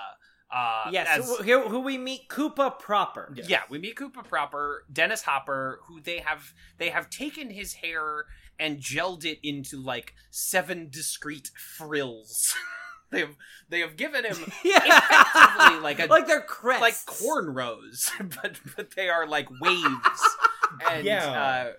Uh, 0.50 0.90
Yes, 0.92 1.08
as- 1.10 1.26
who, 1.38 1.42
here 1.42 1.60
who 1.68 1.80
we 1.80 1.98
meet 1.98 2.28
Koopa 2.28 2.78
proper. 2.78 3.32
Yeah. 3.36 3.44
yeah, 3.48 3.62
we 3.68 3.78
meet 3.78 3.96
Koopa 3.96 4.24
proper, 4.24 4.84
Dennis 4.92 5.22
Hopper, 5.22 5.80
who 5.86 6.00
they 6.00 6.18
have 6.18 6.52
they 6.78 6.90
have 6.90 7.10
taken 7.10 7.50
his 7.50 7.74
hair 7.74 8.26
and 8.58 8.78
gelled 8.78 9.24
it 9.24 9.38
into 9.42 9.76
like 9.82 10.14
seven 10.30 10.88
discrete 10.90 11.50
frills. 11.56 12.54
they 13.10 13.20
have 13.20 13.36
they 13.68 13.80
have 13.80 13.96
given 13.96 14.24
him 14.24 14.36
Yeah, 14.64 14.78
Effectively, 14.84 15.80
like 15.80 16.00
a- 16.00 16.06
like 16.06 16.26
they're 16.26 16.40
crests, 16.42 16.80
like 16.82 16.94
cornrows, 17.06 18.10
but 18.42 18.58
but 18.76 18.94
they 18.96 19.08
are 19.08 19.26
like 19.26 19.48
waves. 19.60 20.22
and 20.90 21.04
Yeah. 21.04 21.30
uh, 21.30 21.72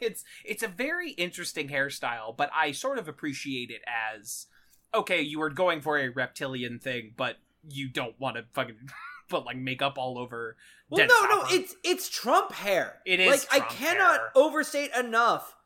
it's 0.00 0.24
it's 0.44 0.62
a 0.62 0.68
very 0.68 1.10
interesting 1.12 1.68
hairstyle, 1.68 2.36
but 2.36 2.50
I 2.54 2.72
sort 2.72 2.98
of 2.98 3.08
appreciate 3.08 3.70
it 3.70 3.82
as 4.20 4.46
okay, 4.94 5.20
you 5.22 5.38
were 5.40 5.50
going 5.50 5.80
for 5.80 5.98
a 5.98 6.08
reptilian 6.08 6.78
thing, 6.78 7.14
but 7.16 7.36
you 7.68 7.88
don't 7.88 8.18
want 8.20 8.36
to 8.36 8.44
fucking 8.52 8.76
put 9.28 9.44
like 9.44 9.56
makeup 9.56 9.94
all 9.98 10.18
over. 10.18 10.56
Well, 10.90 11.06
no, 11.06 11.20
no, 11.26 11.44
it's 11.48 11.74
it's 11.82 12.08
Trump 12.08 12.52
hair. 12.52 13.00
It 13.06 13.18
is 13.20 13.26
like 13.28 13.40
Trump 13.48 13.64
I 13.64 13.74
cannot 13.74 14.18
hair. 14.20 14.30
overstate 14.34 14.90
enough. 14.98 15.56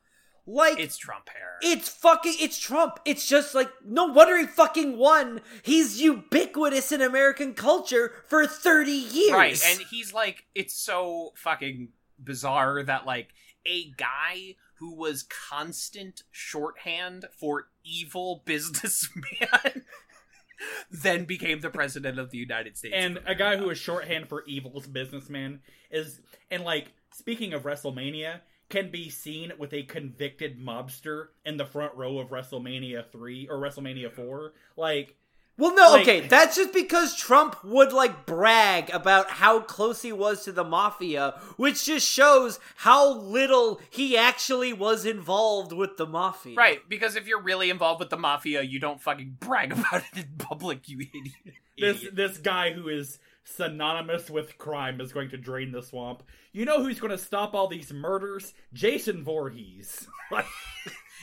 Like 0.51 0.79
it's 0.79 0.97
Trump 0.97 1.29
hair. 1.29 1.57
It's 1.61 1.89
fucking 1.89 2.33
it's 2.39 2.57
Trump. 2.57 2.99
It's 3.05 3.27
just 3.27 3.53
like 3.53 3.69
no 3.85 4.05
wonder 4.05 4.37
he 4.37 4.47
fucking 4.47 4.97
won. 4.97 5.41
He's 5.61 6.01
ubiquitous 6.01 6.91
in 6.91 7.01
American 7.01 7.53
culture 7.53 8.13
for 8.27 8.47
30 8.47 8.91
years. 8.91 9.31
Right, 9.31 9.63
and 9.67 9.79
he's 9.91 10.11
like, 10.11 10.45
it's 10.55 10.73
so 10.73 11.33
fucking 11.35 11.89
bizarre 12.21 12.81
that 12.81 13.05
like 13.05 13.29
a 13.65 13.91
guy 13.91 14.55
who 14.79 14.95
was 14.95 15.23
constant 15.23 16.23
shorthand 16.31 17.25
for 17.37 17.67
evil 17.83 18.41
businessman 18.45 19.83
then 20.91 21.25
became 21.25 21.59
the 21.59 21.69
president 21.69 22.17
of 22.17 22.31
the 22.31 22.37
United 22.37 22.75
States. 22.77 22.95
and 22.97 23.19
a 23.25 23.35
guy 23.35 23.53
America. 23.53 23.63
who 23.63 23.69
is 23.69 23.77
shorthand 23.77 24.27
for 24.27 24.43
evil's 24.45 24.87
businessman 24.87 25.59
is 25.91 26.21
and 26.49 26.63
like 26.63 26.87
speaking 27.13 27.53
of 27.53 27.63
WrestleMania 27.63 28.39
can 28.69 28.89
be 28.91 29.09
seen 29.09 29.51
with 29.57 29.73
a 29.73 29.83
convicted 29.83 30.59
mobster 30.59 31.27
in 31.45 31.57
the 31.57 31.65
front 31.65 31.93
row 31.95 32.19
of 32.19 32.29
WrestleMania 32.29 33.03
3 33.11 33.47
or 33.49 33.57
WrestleMania 33.57 34.11
4 34.11 34.53
like 34.77 35.15
Well, 35.57 35.75
no, 35.75 35.91
like- 35.91 36.01
okay, 36.03 36.21
that's 36.21 36.55
just 36.55 36.71
because 36.71 37.15
Trump 37.17 37.63
would 37.63 37.91
like 37.91 38.25
brag 38.25 38.89
about 38.91 39.29
how 39.29 39.59
close 39.59 40.01
he 40.03 40.13
was 40.13 40.43
to 40.45 40.51
the 40.51 40.63
mafia, 40.63 41.33
which 41.57 41.83
just 41.85 42.07
shows 42.07 42.59
how 42.77 43.13
little 43.13 43.81
he 43.89 44.15
actually 44.15 44.71
was 44.71 45.05
involved 45.05 45.73
with 45.73 45.97
the 45.97 46.05
mafia. 46.07 46.55
Right, 46.55 46.87
because 46.87 47.15
if 47.17 47.27
you're 47.27 47.41
really 47.41 47.69
involved 47.69 47.99
with 47.99 48.09
the 48.09 48.17
mafia, 48.17 48.61
you 48.61 48.79
don't 48.79 49.01
fucking 49.01 49.37
brag 49.41 49.71
about 49.77 50.03
it 50.13 50.19
in 50.19 50.27
public, 50.37 50.87
you 50.87 50.99
idiot. 51.01 51.55
this 51.77 52.05
this 52.13 52.37
guy 52.37 52.71
who 52.71 52.87
is 52.87 53.19
synonymous 53.55 54.29
with 54.29 54.57
crime 54.57 55.01
is 55.01 55.11
going 55.11 55.29
to 55.29 55.37
drain 55.37 55.71
the 55.71 55.81
swamp 55.81 56.23
you 56.51 56.65
know 56.65 56.83
who's 56.83 56.99
going 56.99 57.11
to 57.11 57.17
stop 57.17 57.53
all 57.53 57.67
these 57.67 57.91
murders 57.91 58.53
Jason 58.73 59.23
Voorhees 59.23 60.07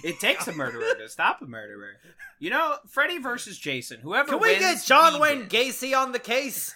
It 0.05 0.20
takes 0.20 0.47
a 0.47 0.53
murderer 0.53 0.95
to 0.99 1.09
stop 1.09 1.41
a 1.43 1.47
murderer. 1.47 1.97
You 2.39 2.51
know, 2.51 2.77
Freddy 2.87 3.18
versus 3.18 3.59
Jason. 3.59 4.01
Whoever 4.01 4.33
Can 4.33 4.41
we 4.41 4.49
wins, 4.49 4.61
get 4.61 4.85
John 4.85 5.20
Wayne 5.20 5.41
win. 5.41 5.49
Gacy 5.49 5.97
on 5.97 6.12
the 6.12 6.18
case? 6.18 6.74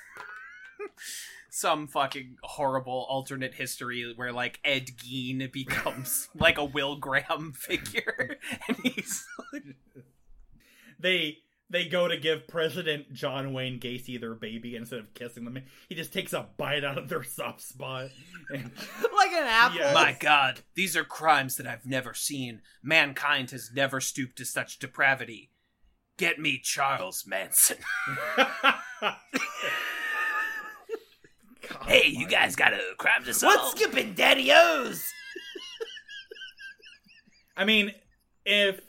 Some 1.51 1.89
fucking 1.89 2.37
horrible 2.43 3.07
alternate 3.09 3.55
history 3.55 4.13
where 4.17 4.33
like 4.33 4.61
Ed 4.65 4.87
Gein 4.97 5.51
becomes 5.53 6.29
like 6.35 6.59
a 6.59 6.65
Will 6.65 6.97
Graham 6.97 7.53
figure, 7.53 8.39
and 8.69 8.77
he's 8.79 9.27
they 10.99 11.39
they 11.71 11.87
go 11.87 12.09
to 12.09 12.16
give 12.16 12.49
President 12.49 13.12
John 13.12 13.53
Wayne 13.53 13.79
Gacy 13.79 14.21
their 14.21 14.35
baby 14.35 14.75
instead 14.77 14.99
of 14.99 15.14
kissing 15.14 15.45
them. 15.45 15.57
He 15.89 15.95
just 15.95 16.12
takes 16.12 16.33
a 16.33 16.49
bite 16.57 16.85
out 16.85 16.99
of 16.99 17.09
their 17.09 17.23
soft 17.23 17.61
spot. 17.62 18.09
And 18.53 18.71
like 19.16 19.31
an 19.33 19.47
apple? 19.47 19.79
Yes. 19.79 19.95
My 19.95 20.16
God, 20.18 20.61
these 20.75 20.97
are 20.97 21.05
crimes 21.05 21.57
that 21.57 21.66
I've 21.66 21.87
never 21.87 22.12
seen. 22.12 22.61
Mankind 22.83 23.53
has 23.53 23.71
never 23.75 24.01
stooped 24.01 24.37
to 24.39 24.45
such 24.45 24.79
depravity. 24.81 25.51
Get 26.18 26.39
me 26.39 26.59
Charles 26.62 27.25
Manson. 27.27 27.79
God 29.01 29.14
Hey, 31.87 32.09
you 32.09 32.16
almighty. 32.25 32.35
guys 32.35 32.57
got 32.57 32.73
a 32.73 32.81
crime 32.99 33.25
to 33.25 33.33
solve? 33.33 33.55
What's 33.55 33.71
skipping 33.81 34.14
Daddy 34.14 34.51
O's? 34.53 35.09
I 37.57 37.64
mean, 37.64 37.93
if 38.45 38.80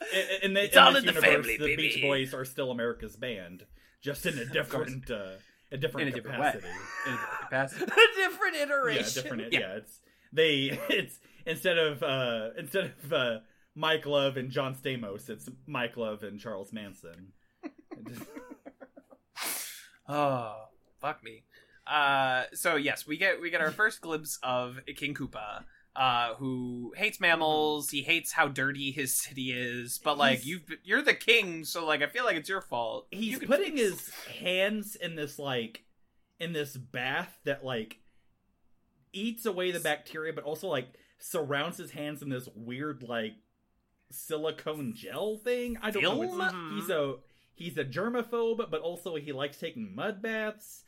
in, 0.42 0.54
the, 0.54 0.64
It's 0.64 0.76
in 0.76 0.82
all 0.82 0.88
in 0.96 1.04
the 1.04 1.12
universe, 1.12 1.24
family, 1.24 1.56
the 1.56 1.64
baby. 1.66 1.88
Beach 1.88 2.02
Boys 2.02 2.34
are 2.34 2.44
still 2.44 2.70
America's 2.70 3.16
band, 3.16 3.64
just 4.00 4.26
in 4.26 4.38
a 4.38 4.44
different, 4.52 5.10
uh, 5.10 5.32
a 5.70 5.76
different 5.76 6.08
In 6.08 6.14
a 6.14 6.16
different 6.16 6.36
capacity. 6.36 6.66
In 7.06 7.12
a 7.12 7.16
different 7.16 7.40
capacity. 7.40 7.84
a 7.84 8.28
different 8.28 8.56
Yeah, 8.56 8.62
iteration. 8.62 9.22
different. 9.22 9.52
Yeah. 9.52 9.60
Yeah. 9.60 9.76
it's 9.76 10.00
they. 10.32 10.80
It's 10.88 11.18
instead 11.46 11.78
of 11.78 12.02
uh 12.02 12.50
instead 12.58 12.92
of 13.04 13.12
uh 13.12 13.38
Mike 13.74 14.04
Love 14.06 14.36
and 14.36 14.50
John 14.50 14.74
Stamos, 14.74 15.28
it's 15.30 15.48
Mike 15.66 15.96
Love 15.96 16.22
and 16.22 16.38
Charles 16.38 16.72
Manson. 16.72 17.32
Just- 18.08 18.28
Oh, 20.08 20.64
fuck 21.00 21.22
me. 21.22 21.44
Uh, 21.86 22.44
so 22.54 22.76
yes, 22.76 23.06
we 23.06 23.16
get 23.16 23.40
we 23.40 23.50
get 23.50 23.60
our 23.60 23.70
first 23.70 24.00
glimpse 24.00 24.38
of 24.42 24.78
King 24.96 25.14
Koopa, 25.14 25.64
uh, 25.94 26.34
who 26.34 26.92
hates 26.96 27.20
mammals. 27.20 27.90
He 27.90 28.02
hates 28.02 28.32
how 28.32 28.48
dirty 28.48 28.90
his 28.92 29.14
city 29.14 29.52
is. 29.52 29.98
But 30.02 30.16
like 30.18 30.44
you, 30.46 30.60
you're 30.84 31.02
the 31.02 31.14
king, 31.14 31.64
so 31.64 31.84
like 31.84 32.02
I 32.02 32.06
feel 32.06 32.24
like 32.24 32.36
it's 32.36 32.48
your 32.48 32.60
fault. 32.62 33.06
he's 33.10 33.40
You 33.40 33.46
putting 33.46 33.76
fix- 33.76 34.06
his 34.06 34.14
hands 34.40 34.96
in 34.96 35.14
this 35.16 35.38
like 35.38 35.84
in 36.40 36.52
this 36.52 36.76
bath 36.76 37.38
that 37.44 37.64
like 37.64 37.98
eats 39.12 39.44
away 39.46 39.70
the 39.70 39.78
bacteria 39.80 40.32
but 40.32 40.44
also 40.44 40.68
like 40.68 40.88
surrounds 41.18 41.76
his 41.76 41.90
hands 41.92 42.22
in 42.22 42.30
this 42.30 42.48
weird 42.56 43.02
like 43.06 43.34
silicone 44.10 44.92
gel 44.94 45.36
thing 45.36 45.76
i 45.82 45.90
don't 45.90 46.02
know 46.02 46.20
Film? 46.22 46.40
it's, 46.40 46.52
Mhm. 46.54 46.74
he's 46.80 46.90
a 46.90 47.14
he's 47.54 47.76
a 47.78 47.84
germaphobe 47.84 48.70
but 48.70 48.80
also 48.80 49.16
he 49.16 49.30
likes 49.32 49.58
taking 49.58 49.94
mud 49.94 50.20
baths 50.22 50.84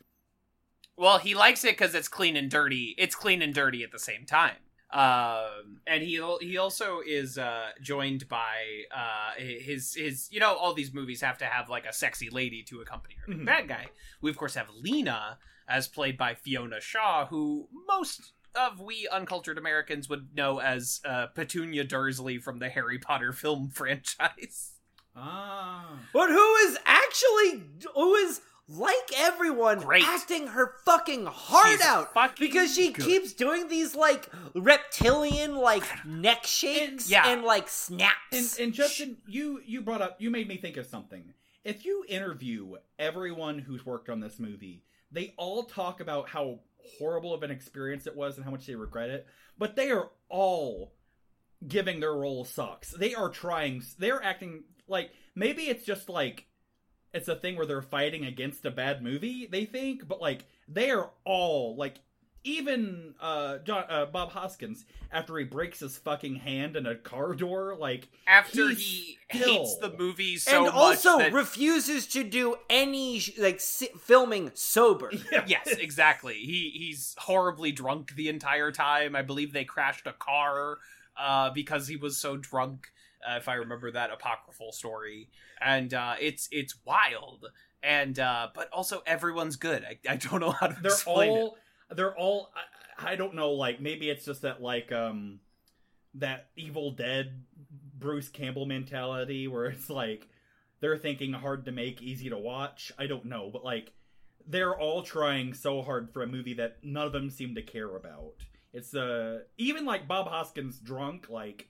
Well, 0.97 1.19
he 1.19 1.35
likes 1.35 1.65
it 1.65 1.73
because 1.77 1.95
it's 1.95 2.07
clean 2.09 2.37
and 2.37 2.49
dirty. 2.51 2.95
It's 2.99 3.15
clean 3.17 3.43
and 3.43 3.53
dirty 3.53 3.83
at 3.83 3.91
the 3.91 3.99
same 3.99 4.25
time. 4.27 4.57
Um, 4.95 5.81
and 5.89 6.03
he 6.05 6.23
he 6.41 6.57
also 6.57 7.01
is 7.05 7.37
uh, 7.37 7.71
joined 7.83 8.29
by 8.29 8.55
uh, 8.95 9.33
his 9.37 9.95
his 9.95 10.29
you 10.31 10.39
know 10.41 10.55
all 10.55 10.73
these 10.73 10.95
movies 10.95 11.21
have 11.21 11.39
to 11.39 11.47
have 11.47 11.69
like 11.69 11.85
a 11.85 11.93
sexy 11.93 12.31
lady 12.31 12.63
to 12.65 12.81
accompany 12.81 13.17
her 13.27 13.33
Mhm. 13.35 13.45
bad 13.45 13.67
guy. 13.69 13.87
We 14.21 14.31
of 14.31 14.37
course 14.37 14.55
have 14.55 14.71
Lena 14.71 15.39
as 15.69 15.89
played 15.89 16.17
by 16.17 16.35
Fiona 16.35 16.81
Shaw, 16.81 17.27
who 17.27 17.69
most 17.89 18.35
of 18.55 18.79
we 18.81 19.09
uncultured 19.11 19.59
Americans 19.59 20.09
would 20.09 20.29
know 20.37 20.61
as 20.61 21.01
uh, 21.05 21.27
Petunia 21.35 21.83
Dursley 21.83 22.39
from 22.39 22.61
the 22.61 22.69
Harry 22.69 22.99
Potter 22.99 23.33
film 23.33 23.71
franchise. 23.75 24.75
ah 25.17 25.99
But 26.13 26.29
who 26.29 26.55
is 26.67 26.79
actually 26.85 27.65
who 27.95 28.15
is 28.15 28.41
like 28.69 28.95
everyone 29.17 29.81
Great. 29.81 30.05
acting 30.05 30.47
her 30.49 30.73
fucking 30.85 31.27
heart 31.27 31.67
She's 31.67 31.83
out 31.83 32.15
fucking 32.15 32.47
because 32.47 32.75
she 32.75 32.93
good. 32.93 33.05
keeps 33.05 33.33
doing 33.35 33.69
these 33.69 33.95
like 33.95 34.29
reptilian 34.55 35.57
like 35.57 35.85
neck 36.07 36.47
shakes 36.47 37.11
yeah. 37.11 37.29
and 37.29 37.43
like 37.43 37.69
snaps. 37.69 38.15
And, 38.33 38.67
and 38.67 38.73
Justin, 38.73 39.19
you 39.27 39.61
you 39.67 39.83
brought 39.83 40.01
up 40.01 40.17
you 40.21 40.31
made 40.31 40.49
me 40.49 40.57
think 40.57 40.77
of 40.77 40.87
something. 40.87 41.35
If 41.63 41.85
you 41.85 42.05
interview 42.09 42.77
everyone 42.99 43.59
who's 43.59 43.85
worked 43.85 44.09
on 44.09 44.21
this 44.21 44.39
movie, 44.39 44.85
they 45.11 45.35
all 45.37 45.65
talk 45.65 46.01
about 46.01 46.29
how 46.29 46.61
horrible 46.99 47.33
of 47.33 47.43
an 47.43 47.51
experience 47.51 48.07
it 48.07 48.17
was 48.17 48.37
and 48.37 48.45
how 48.45 48.51
much 48.51 48.67
they 48.67 48.75
regret 48.75 49.11
it, 49.11 49.27
but 49.59 49.77
they 49.77 49.91
are 49.91 50.11
all 50.29 50.93
giving 51.67 52.01
their 52.01 52.15
role 52.15 52.45
sucks. 52.45 52.91
They 52.91 53.15
are 53.15 53.29
trying 53.29 53.83
they're 53.99 54.23
acting 54.23 54.65
like 54.89 55.11
maybe 55.35 55.65
it's 55.65 55.85
just 55.85 56.09
like 56.09 56.47
it's 57.15 57.29
a 57.29 57.37
thing 57.37 57.57
where 57.57 57.65
they're 57.67 57.81
fighting 57.83 58.25
against 58.27 58.65
a 58.67 58.71
bad 58.71 59.03
movie, 59.03 59.47
they 59.51 59.65
think, 59.65 60.07
but 60.07 60.21
like 60.21 60.45
they 60.69 60.91
are 60.91 61.11
all 61.25 61.77
like 61.77 61.97
even 62.47 63.15
uh, 63.21 63.57
John, 63.59 63.85
uh 63.89 64.05
Bob 64.07 64.31
Hoskins 64.33 64.85
after 65.11 65.39
he 65.39 65.45
breaks 65.45 65.81
his 65.81 65.97
fucking 65.97 66.35
hand 66.37 66.77
in 66.77 66.85
a 66.85 66.95
car 66.95 67.33
door, 67.35 67.75
like 67.79 68.09
After 68.27 68.69
he 68.69 69.17
still- 69.33 69.49
hates 69.65 69.77
the 69.79 69.95
movie 69.97 70.37
so 70.37 70.67
and 70.67 70.75
also 70.75 71.17
much 71.17 71.27
that 71.27 71.33
refuses 71.33 72.07
to 72.09 72.23
do 72.23 72.57
any 72.69 73.23
like 73.39 73.61
si- 73.61 73.89
filming 73.99 74.51
sober. 74.55 75.11
yes, 75.47 75.69
exactly. 75.69 76.35
He 76.35 76.71
he's 76.75 77.15
horribly 77.19 77.73
drunk 77.73 78.15
the 78.15 78.29
entire 78.29 78.73
time. 78.73 79.17
I 79.17 79.23
believe 79.23 79.53
they 79.55 79.65
crashed 79.65 80.07
a 80.07 80.13
car 80.13 80.77
uh, 81.17 81.49
because 81.51 81.89
he 81.89 81.97
was 81.97 82.19
so 82.19 82.37
drunk. 82.37 82.89
Uh, 83.27 83.37
if 83.37 83.49
I 83.49 83.55
remember 83.55 83.91
that 83.93 84.11
apocryphal 84.11 84.73
story, 84.73 85.31
and 85.61 85.93
uh, 85.95 86.15
it's 86.21 86.49
it's 86.53 86.75
wild. 86.85 87.47
And 87.83 88.19
uh, 88.19 88.49
but 88.55 88.71
also 88.71 89.03
everyone's 89.07 89.57
good. 89.57 89.85
I, 89.85 89.99
I 90.09 90.17
don't 90.17 90.41
know 90.41 90.51
how 90.53 90.69
to 90.69 90.77
they're 90.81 90.93
explain 90.93 91.37
it. 91.37 91.41
all 91.41 91.59
they're 91.95 92.17
all 92.17 92.51
I, 92.99 93.13
I 93.13 93.17
don't 93.17 93.35
know 93.35 93.53
like 93.53 93.81
maybe 93.81 94.09
it's 94.11 94.25
just 94.25 94.43
that 94.43 94.63
like 94.63 94.93
um 94.93 95.41
that 96.15 96.49
evil 96.57 96.93
dead 96.93 97.43
bruce 97.99 98.29
campbell 98.29 98.67
mentality 98.67 99.49
where 99.49 99.67
it's 99.67 99.91
like 99.91 100.29
they're 100.81 100.97
thinking 100.97 101.33
hard 101.33 101.65
to 101.65 101.73
make 101.73 102.03
easy 102.03 102.29
to 102.31 102.39
watch 102.39 102.93
i 102.99 103.07
don't 103.07 103.25
know 103.25 103.51
but 103.53 103.65
like 103.65 103.93
they're 104.47 104.79
all 104.79 105.03
trying 105.03 105.55
so 105.55 105.83
hard 105.83 106.11
for 106.13 106.23
a 106.23 106.27
movie 106.27 106.55
that 106.55 106.77
none 106.83 107.07
of 107.07 107.13
them 107.13 107.31
seem 107.31 107.55
to 107.55 107.63
care 107.63 107.97
about 107.97 108.35
it's 108.73 108.95
uh 108.95 109.41
even 109.57 109.85
like 109.85 110.07
bob 110.07 110.27
hoskins 110.29 110.79
drunk 110.79 111.29
like 111.31 111.69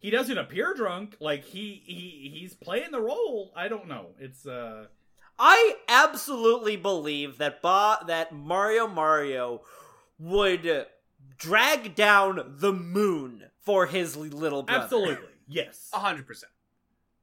he 0.00 0.10
doesn't 0.10 0.38
appear 0.38 0.74
drunk. 0.74 1.16
Like 1.20 1.44
he 1.44 1.82
he 1.84 2.30
he's 2.34 2.54
playing 2.54 2.90
the 2.92 3.00
role. 3.00 3.52
I 3.56 3.68
don't 3.68 3.88
know. 3.88 4.08
It's 4.18 4.46
uh 4.46 4.86
I 5.38 5.76
absolutely 5.88 6.76
believe 6.76 7.38
that 7.38 7.62
ba- 7.62 8.04
that 8.06 8.32
Mario 8.32 8.86
Mario 8.88 9.62
would 10.18 10.86
drag 11.36 11.94
down 11.94 12.56
the 12.58 12.72
moon 12.72 13.44
for 13.60 13.86
his 13.86 14.16
little 14.16 14.62
brother. 14.64 14.84
absolutely. 14.84 15.28
Yes. 15.46 15.90
A 15.92 15.98
hundred 15.98 16.26
percent. 16.26 16.52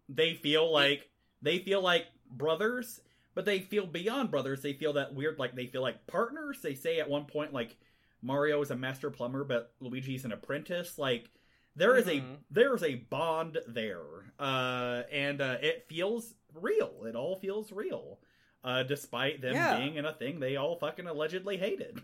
they 0.07 0.33
feel 0.33 0.71
like 0.71 1.09
they 1.41 1.59
feel 1.59 1.81
like 1.81 2.05
brothers 2.31 3.01
but 3.33 3.43
they 3.43 3.59
feel 3.59 3.85
beyond 3.85 4.31
brothers. 4.31 4.61
They 4.61 4.71
feel 4.71 4.93
that 4.93 5.13
weird 5.13 5.37
like 5.39 5.55
they 5.55 5.67
feel 5.67 5.81
like 5.81 6.07
partners. 6.07 6.61
They 6.61 6.73
say 6.73 6.99
at 6.99 7.09
one 7.09 7.25
point 7.25 7.53
like 7.53 7.75
mario 8.21 8.61
is 8.61 8.71
a 8.71 8.75
master 8.75 9.09
plumber 9.11 9.43
but 9.43 9.73
luigi's 9.81 10.23
an 10.25 10.31
apprentice. 10.31 10.97
Like 10.97 11.29
there 11.75 11.95
is 11.97 12.05
Mhm. 12.05 12.35
a 12.35 12.37
there 12.51 12.73
is 12.75 12.83
a 12.83 12.95
bond 12.95 13.57
there 13.67 14.31
uh 14.39 15.03
and 15.11 15.41
uh 15.41 15.57
it 15.61 15.85
feels 15.87 16.35
real 16.53 17.03
it 17.05 17.15
all 17.15 17.35
feels 17.35 17.71
real 17.71 18.19
uh 18.63 18.83
despite 18.83 19.41
them 19.41 19.53
Yeah. 19.53 19.77
being 19.77 19.95
in 19.95 20.05
a 20.05 20.13
thing 20.13 20.39
they 20.39 20.55
all 20.55 20.77
fucking 20.77 21.07
allegedly 21.07 21.57
hated 21.57 22.01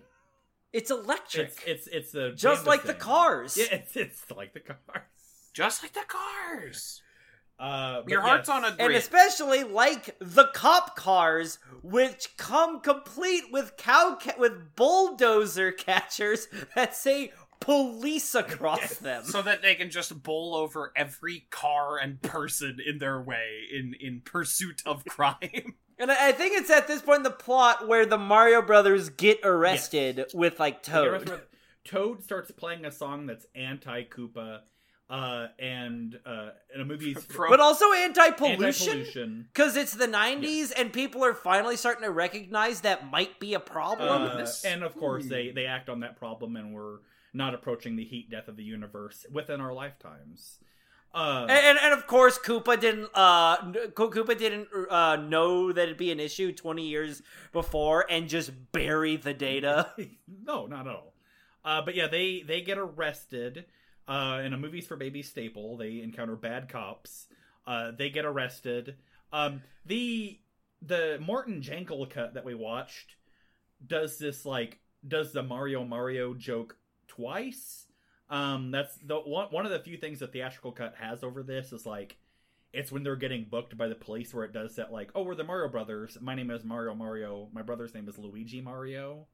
It's 0.73 0.89
electric. 0.91 1.48
it's 1.65 1.88
it's 1.88 1.88
it's 1.88 2.15
a 2.15 2.31
just 2.34 2.65
like 2.65 2.84
the 2.84 2.93
cars. 2.93 3.57
yeah 3.57 3.68
it's 3.72 3.95
it's 3.95 4.30
like 4.31 4.53
the 4.53 4.60
cars 4.61 5.03
Just 5.53 5.84
like 5.84 5.93
the 5.93 6.06
cars. 6.07 7.02
uh 7.60 8.03
Your 8.07 8.22
heart's 8.22 8.48
yes. 8.48 8.56
on 8.57 8.64
a 8.65 8.76
And 8.80 8.93
especially 8.93 9.64
like 9.64 10.15
the 10.19 10.45
cop 10.53 10.95
cars, 10.95 11.60
which 11.84 12.35
come 12.38 12.80
complete 12.80 13.52
with 13.52 13.76
cow 13.77 14.18
ca- 14.22 14.35
with 14.39 14.76
bulldozer 14.76 15.72
catchers 15.73 16.48
that 16.76 16.95
say 16.95 17.31
police 17.61 18.35
across 18.35 18.95
them. 18.97 19.23
so 19.23 19.41
that 19.41 19.61
they 19.61 19.75
can 19.75 19.89
just 19.89 20.21
bowl 20.21 20.53
over 20.55 20.91
every 20.95 21.45
car 21.49 21.97
and 21.97 22.21
person 22.21 22.79
in 22.85 22.97
their 22.97 23.21
way 23.21 23.61
in 23.73 23.95
in 23.99 24.21
pursuit 24.25 24.81
of 24.85 25.05
crime. 25.09 25.75
And 25.97 26.11
I 26.11 26.29
I 26.29 26.31
think 26.33 26.53
it's 26.59 26.69
at 26.69 26.88
this 26.88 27.01
point 27.01 27.17
in 27.17 27.23
the 27.23 27.29
plot 27.31 27.88
where 27.88 28.05
the 28.05 28.17
Mario 28.17 28.61
Brothers 28.61 29.07
get 29.09 29.39
arrested 29.45 30.25
with 30.33 30.59
like 30.59 30.75
Like, 30.75 30.83
Toad. 30.83 31.41
Toad 31.85 32.23
starts 32.23 32.51
playing 32.51 32.85
a 32.85 32.91
song 32.91 33.25
that's 33.25 33.45
anti 33.55 34.03
Koopa, 34.03 34.59
uh, 35.09 35.47
and 35.59 36.17
uh, 36.25 36.49
in 36.73 36.81
a 36.81 36.85
movie's 36.85 37.23
Pro- 37.25 37.49
But 37.53 37.59
also 37.59 37.91
anti-pollution. 37.91 38.88
anti-pollution. 38.89 39.47
Because 39.51 39.75
it's 39.75 39.93
the 39.95 40.07
90s 40.07 40.71
and 40.77 40.93
people 40.93 41.25
are 41.25 41.33
finally 41.33 41.75
starting 41.75 42.03
to 42.03 42.11
recognize 42.11 42.81
that 42.81 43.09
might 43.11 43.39
be 43.39 43.55
a 43.55 43.59
problem. 43.59 44.09
Uh, 44.09 44.47
and 44.63 44.83
of 44.83 44.95
course, 44.95 45.25
they 45.25 45.49
they 45.51 45.65
act 45.65 45.89
on 45.89 46.01
that 46.01 46.17
problem, 46.17 46.55
and 46.55 46.73
we're 46.73 46.99
not 47.33 47.53
approaching 47.53 47.95
the 47.95 48.03
heat 48.03 48.29
death 48.29 48.47
of 48.47 48.57
the 48.57 48.63
universe 48.63 49.25
within 49.31 49.61
our 49.61 49.73
lifetimes. 49.73 50.59
Uh, 51.13 51.45
And, 51.49 51.51
and, 51.51 51.77
and 51.81 51.93
of 51.93 52.07
course, 52.07 52.37
Koopa 52.39 52.79
didn't. 52.79 53.09
Uh, 53.13 53.57
Koopa 53.91 54.37
didn't 54.37 54.69
uh, 54.89 55.17
know 55.17 55.71
that 55.71 55.83
it'd 55.83 55.97
be 55.97 56.11
an 56.11 56.19
issue 56.21 56.53
twenty 56.53 56.87
years 56.87 57.21
before, 57.51 58.05
and 58.09 58.29
just 58.29 58.51
bury 58.71 59.17
the 59.17 59.33
data. 59.33 59.91
no, 60.47 60.67
not 60.67 60.87
at 60.87 60.95
all. 60.95 61.13
Uh, 61.65 61.81
but 61.81 61.95
yeah, 61.95 62.07
they 62.07 62.41
they 62.41 62.61
get 62.61 62.77
arrested. 62.77 63.65
Uh, 64.07 64.41
in 64.43 64.53
a 64.53 64.57
movies 64.57 64.87
for 64.87 64.97
baby 64.97 65.21
staple, 65.21 65.77
they 65.77 66.01
encounter 66.01 66.35
bad 66.35 66.67
cops. 66.69 67.27
Uh, 67.67 67.91
they 67.91 68.09
get 68.09 68.25
arrested. 68.25 68.95
Um, 69.33 69.61
the 69.85 70.39
the 70.81 71.19
Morton 71.21 71.61
Jankel 71.61 72.09
cut 72.09 72.33
that 72.33 72.45
we 72.45 72.55
watched 72.55 73.15
does 73.85 74.17
this 74.17 74.45
like 74.45 74.79
does 75.07 75.33
the 75.33 75.43
Mario 75.43 75.83
Mario 75.83 76.33
joke 76.33 76.77
twice. 77.15 77.88
Um, 78.29 78.71
that's 78.71 78.95
the 78.97 79.17
one 79.17 79.47
one 79.47 79.65
of 79.65 79.71
the 79.71 79.79
few 79.79 79.97
things 79.97 80.19
the 80.19 80.27
theatrical 80.27 80.71
cut 80.71 80.95
has 80.99 81.23
over 81.23 81.43
this 81.43 81.73
is 81.73 81.85
like 81.85 82.17
it's 82.73 82.91
when 82.91 83.03
they're 83.03 83.17
getting 83.17 83.45
booked 83.49 83.77
by 83.77 83.88
the 83.88 83.95
police 83.95 84.33
where 84.33 84.45
it 84.45 84.53
does 84.53 84.75
that 84.75 84.93
like 84.93 85.11
oh 85.15 85.23
we're 85.23 85.35
the 85.35 85.43
Mario 85.43 85.67
brothers 85.67 86.17
my 86.21 86.33
name 86.33 86.49
is 86.49 86.63
Mario 86.63 86.95
Mario 86.95 87.49
my 87.51 87.61
brother's 87.61 87.93
name 87.93 88.07
is 88.07 88.17
Luigi 88.17 88.61
Mario 88.61 89.27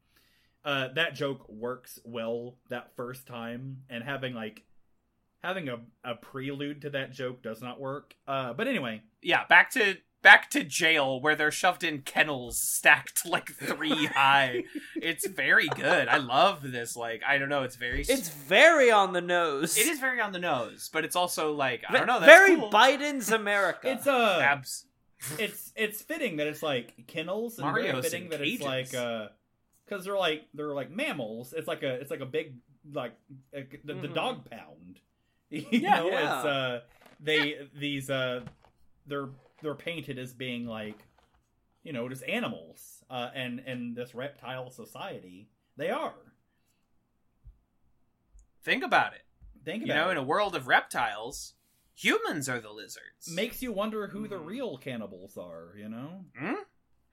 uh, 0.68 0.90
that 0.96 1.16
joke 1.16 1.48
works 1.48 1.98
well 2.04 2.58
that 2.68 2.94
first 2.98 3.26
time, 3.26 3.84
and 3.90 4.04
having 4.04 4.34
like 4.34 4.64
having 5.42 5.70
a, 5.70 5.78
a 6.04 6.16
prelude 6.16 6.82
to 6.82 6.90
that 6.90 7.14
joke 7.14 7.42
does 7.42 7.62
not 7.62 7.80
work. 7.80 8.14
Uh, 8.28 8.52
but 8.52 8.68
anyway, 8.68 9.02
Yeah, 9.22 9.46
back 9.46 9.72
to 9.72 9.96
back 10.22 10.50
to 10.52 10.64
jail 10.64 11.22
where 11.22 11.36
they're 11.36 11.52
shoved 11.52 11.84
in 11.84 12.02
kennels 12.02 12.60
stacked 12.60 13.26
like 13.26 13.50
three 13.54 14.06
high. 14.16 14.64
It's 14.96 15.28
very 15.28 15.68
good. 15.70 16.08
I 16.08 16.18
love 16.18 16.62
this. 16.72 16.96
Like 16.96 17.22
I 17.28 17.38
don't 17.38 17.50
know, 17.50 17.64
it's 17.64 17.76
very. 17.76 18.02
It's 18.02 18.30
very 18.30 18.92
on 18.92 19.14
the 19.14 19.22
nose. 19.22 19.78
it 19.78 19.88
is 19.88 20.00
very 20.00 20.20
on 20.22 20.32
the 20.32 20.40
nose, 20.40 20.90
but 20.92 21.06
it's 21.06 21.16
also 21.16 21.54
like 21.54 21.84
I 21.88 21.94
don't 21.98 22.08
know. 22.08 22.20
That's 22.20 22.32
very 22.32 22.56
cool. 22.56 22.70
Biden's 22.72 23.32
America. 23.42 23.90
it's 23.92 24.08
uh 24.08 24.40
Abs. 24.44 24.86
it's 25.40 25.72
it's 25.76 26.02
fitting 26.02 26.38
that 26.38 26.48
it's 26.48 26.62
like 26.64 26.94
kennels 27.08 27.58
and 27.58 27.68
Mario's 27.68 27.92
very 27.92 28.02
fitting 28.04 28.24
in 28.26 28.30
that 28.30 28.42
it's 28.42 28.62
like 28.62 28.94
uh 28.94 29.28
because 29.86 30.04
they're 30.06 30.18
like 30.18 30.44
they're 30.54 30.74
like 30.74 30.92
mammals. 30.92 31.54
It's 31.54 31.68
like 31.68 31.84
a 31.84 31.94
it's 31.96 32.12
like 32.12 32.20
a 32.22 32.26
big 32.26 32.56
like 32.94 33.14
a, 33.54 33.64
the, 33.84 33.94
the 33.94 34.08
Mhm. 34.08 34.14
dog 34.14 34.50
pound. 34.50 35.00
You 35.50 35.66
Yeah, 35.72 35.96
know, 36.00 36.08
yeah. 36.10 36.24
it's 36.38 36.46
uh 36.46 36.80
they 37.22 37.56
these 37.78 38.10
uh 38.10 38.42
they're 39.06 39.30
they're 39.62 39.76
painted 39.76 40.18
as 40.20 40.34
being 40.34 40.66
like 40.66 40.98
you 41.84 41.94
know 41.94 42.08
just 42.10 42.24
animals 42.24 43.04
uh 43.10 43.30
and 43.34 43.60
and 43.66 43.96
this 43.96 44.14
reptile 44.16 44.70
society 44.70 45.50
they 45.78 45.90
are. 45.90 46.14
Think 48.64 48.84
about 48.84 49.14
it. 49.14 49.22
Think 49.64 49.84
about 49.84 49.92
it. 49.92 49.96
You 49.98 50.02
know, 50.04 50.10
it. 50.10 50.12
in 50.14 50.18
a 50.18 50.24
world 50.24 50.56
of 50.56 50.68
reptiles, 50.68 51.54
humans 51.94 52.50
are 52.50 52.60
the 52.60 52.72
lizards. 52.72 53.30
makes 53.32 53.62
you 53.62 53.72
wonder 53.72 54.08
who 54.08 54.28
the 54.28 54.38
Hmm. 54.38 54.46
real 54.46 54.78
cannibals 54.78 55.38
are. 55.38 55.74
You 55.78 55.90
know, 55.90 56.26
Hmm? 56.38 56.54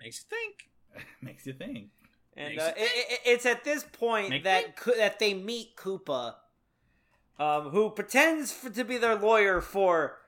Makes 0.01 0.25
you 0.25 0.37
think. 0.39 1.07
makes 1.23 1.47
you 1.47 1.53
think. 1.53 1.91
and 2.37 2.59
uh, 2.59 2.73
you 2.77 2.85
it, 2.85 2.91
it, 3.11 3.21
it's 3.27 3.47
at 3.47 3.65
this 3.65 3.85
point 3.85 4.31
Make 4.31 4.45
that 4.45 4.77
Ko- 4.77 4.97
that 4.97 5.19
they 5.19 5.35
meet 5.35 5.77
Koopa, 5.77 6.35
um, 7.39 7.71
who 7.71 7.91
pretends 7.91 8.53
for, 8.53 8.71
to 8.71 8.85
be 8.85 8.97
their 8.99 9.15
lawyer 9.15 9.61
for 9.61 10.19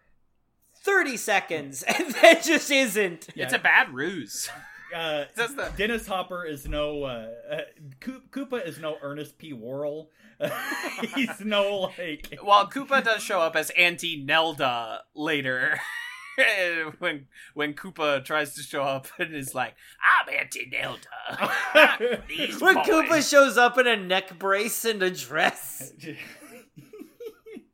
thirty 0.86 1.16
seconds, 1.16 1.82
and 1.86 2.14
then 2.14 2.36
just 2.42 2.70
isn't. 2.70 3.28
Yeah. 3.34 3.44
It's 3.44 3.52
a 3.52 3.58
bad 3.58 3.92
ruse. 3.92 4.48
Uh, 4.94 5.24
the 5.34 5.72
Dennis 5.76 6.06
Hopper 6.06 6.44
is 6.44 6.66
no 6.66 7.02
uh, 7.02 7.28
uh, 7.50 7.60
Koopa 8.00 8.64
is 8.66 8.78
no 8.78 8.96
Ernest 9.02 9.36
P. 9.36 9.52
Worrell. 9.52 10.10
He's 11.14 11.40
no 11.40 11.92
like 11.98 12.38
While 12.42 12.70
Koopa 12.70 13.02
does 13.02 13.22
show 13.22 13.40
up 13.40 13.56
as 13.56 13.70
Auntie 13.70 14.22
Nelda 14.24 15.02
later. 15.14 15.80
when 16.98 17.26
when 17.54 17.74
Koopa 17.74 18.24
tries 18.24 18.54
to 18.54 18.62
show 18.62 18.82
up 18.84 19.08
and 19.18 19.34
is 19.34 19.54
like, 19.54 19.74
I'm 20.00 20.32
Auntie 20.32 20.70
Nelda. 20.70 21.50
When 22.60 22.74
boys. 22.74 22.86
Koopa 22.86 23.28
shows 23.28 23.58
up 23.58 23.78
in 23.78 23.86
a 23.86 23.96
neck 23.96 24.38
brace 24.38 24.84
and 24.84 25.02
a 25.02 25.10
dress. 25.10 25.92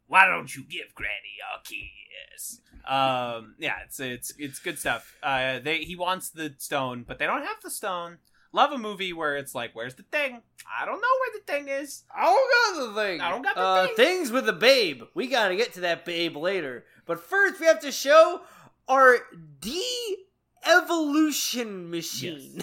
Why 0.06 0.26
don't 0.26 0.54
you 0.54 0.62
give 0.62 0.94
Granny 0.94 1.38
a 1.54 1.62
kiss? 1.62 2.60
Um, 2.86 3.54
yeah, 3.58 3.76
it's 3.84 3.98
it's 4.00 4.32
it's 4.38 4.58
good 4.58 4.78
stuff. 4.78 5.16
Uh, 5.22 5.58
they 5.60 5.78
he 5.78 5.96
wants 5.96 6.28
the 6.30 6.54
stone, 6.58 7.04
but 7.06 7.18
they 7.18 7.26
don't 7.26 7.44
have 7.44 7.60
the 7.62 7.70
stone. 7.70 8.18
Love 8.54 8.70
a 8.72 8.76
movie 8.78 9.14
where 9.14 9.34
it's 9.36 9.54
like, 9.54 9.70
where's 9.74 9.94
the 9.94 10.02
thing? 10.02 10.42
I 10.78 10.84
don't 10.84 11.00
know 11.00 11.08
where 11.20 11.30
the 11.38 11.44
thing 11.50 11.68
is. 11.68 12.02
I 12.14 12.24
don't 12.24 12.76
got 12.76 12.86
the 12.86 12.92
thing. 13.00 13.22
I 13.22 13.30
don't 13.30 13.40
got 13.42 13.54
the 13.54 13.62
uh, 13.62 13.86
thing. 13.86 13.96
Things 13.96 14.30
with 14.30 14.44
the 14.44 14.52
babe. 14.52 15.04
We 15.14 15.28
gotta 15.28 15.56
get 15.56 15.72
to 15.74 15.80
that 15.80 16.04
babe 16.04 16.36
later. 16.36 16.84
But 17.06 17.20
first, 17.20 17.58
we 17.60 17.66
have 17.66 17.80
to 17.80 17.90
show 17.90 18.42
our 18.88 19.16
de-evolution 19.60 21.90
machine. 21.90 22.60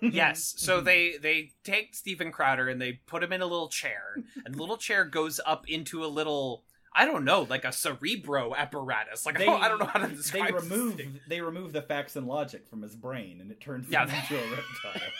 yes. 0.00 0.54
So 0.58 0.80
they 0.84 1.16
they 1.20 1.50
take 1.64 1.96
Steven 1.96 2.30
Crowder 2.30 2.68
and 2.68 2.80
they 2.80 3.00
put 3.06 3.20
him 3.22 3.32
in 3.32 3.42
a 3.42 3.46
little 3.46 3.68
chair, 3.68 4.16
and 4.44 4.54
the 4.54 4.60
little 4.60 4.76
chair 4.76 5.04
goes 5.04 5.40
up 5.44 5.68
into 5.68 6.04
a 6.04 6.06
little. 6.06 6.62
I 6.94 7.04
don't 7.06 7.24
know, 7.24 7.42
like 7.42 7.64
a 7.64 7.72
cerebro 7.72 8.54
apparatus. 8.54 9.26
Like 9.26 9.40
I, 9.40 9.44
don't, 9.44 9.62
I 9.62 9.68
don't 9.68 9.78
know 9.80 9.86
how 9.86 9.98
to 10.00 10.06
They 10.08 10.14
describe. 10.14 10.54
this 10.54 10.62
remove 10.70 10.94
thing. 10.96 11.20
they 11.28 11.40
remove 11.40 11.72
the 11.72 11.82
facts 11.82 12.14
and 12.16 12.26
logic 12.26 12.68
from 12.68 12.82
his 12.82 12.94
brain, 12.94 13.40
and 13.40 13.50
it 13.50 13.60
turns 13.60 13.88
Yeah. 13.88 14.06
him 14.06 14.14
into 14.20 14.36
a 14.36 14.50
reptile. 14.50 15.02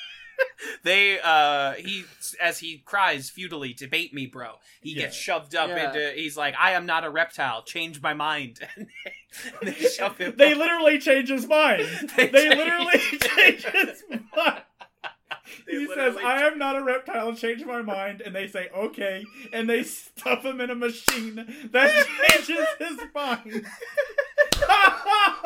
They 0.82 1.18
uh 1.22 1.72
he 1.74 2.04
as 2.42 2.58
he 2.58 2.78
cries 2.84 3.30
futilely 3.30 3.72
debate 3.72 4.12
me, 4.12 4.26
bro. 4.26 4.54
He 4.80 4.92
Yeah. 4.92 5.02
gets 5.02 5.16
shoved 5.16 5.54
up 5.54 5.68
Yeah. 5.68 5.86
into. 5.88 6.12
He's 6.16 6.36
like, 6.36 6.54
I 6.58 6.72
am 6.72 6.86
not 6.86 7.04
a 7.04 7.10
reptile. 7.10 7.62
Change 7.62 8.02
my 8.02 8.14
mind. 8.14 8.58
and 8.76 8.88
they, 9.62 9.70
they 9.70 9.88
shove 9.88 10.18
him. 10.18 10.34
they 10.36 10.54
literally 10.54 10.98
change 10.98 11.28
his 11.28 11.46
mind. 11.46 11.84
They 12.16 12.26
They, 12.28 12.48
change- 12.48 12.56
literally 12.56 12.98
change 13.20 13.64
his 13.64 14.02
mind. 14.36 14.62
He 15.68 15.86
says, 15.94 16.16
"I 16.16 16.42
am 16.42 16.58
not 16.58 16.76
a 16.76 16.82
reptile. 16.82 17.34
Change 17.34 17.64
my 17.64 17.82
mind." 17.82 18.20
And 18.20 18.34
they 18.34 18.46
say, 18.46 18.68
"Okay," 18.74 19.24
and 19.52 19.68
they 19.68 19.82
stuff 19.82 20.44
him 20.44 20.60
in 20.60 20.70
a 20.70 20.74
machine 20.74 21.36
that 21.72 22.06
changes 22.28 22.66
his 22.78 22.98
mind. 23.14 23.66
oh 24.66 25.40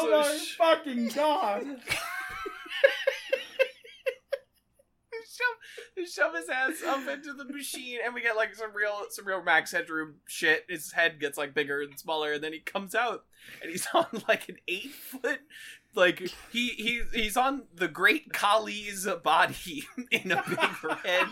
So 0.00 0.06
oh, 0.08 0.08
my 0.10 0.36
sh- 0.36 0.56
fucking 0.56 1.08
god! 1.08 1.64
Shove, 5.36 6.08
shove 6.08 6.34
his 6.34 6.48
ass 6.48 6.82
up 6.86 7.06
into 7.08 7.32
the 7.32 7.44
machine, 7.44 7.98
and 8.04 8.14
we 8.14 8.22
get 8.22 8.36
like 8.36 8.54
some 8.54 8.74
real, 8.74 9.06
some 9.10 9.26
real 9.26 9.42
Max 9.42 9.72
Headroom 9.72 10.16
shit. 10.26 10.64
His 10.68 10.92
head 10.92 11.20
gets 11.20 11.36
like 11.38 11.54
bigger 11.54 11.82
and 11.82 11.98
smaller, 11.98 12.34
and 12.34 12.44
then 12.44 12.52
he 12.52 12.60
comes 12.60 12.94
out, 12.94 13.24
and 13.62 13.70
he's 13.70 13.86
on 13.94 14.06
like 14.28 14.48
an 14.48 14.56
eight 14.68 14.92
foot, 14.92 15.40
like 15.94 16.30
he 16.52 16.68
he 16.68 17.02
he's 17.12 17.36
on 17.36 17.64
the 17.74 17.88
Great 17.88 18.32
Khali's 18.32 19.06
body 19.22 19.84
in 20.10 20.32
a 20.32 20.42
big 20.46 20.84
red, 20.84 21.28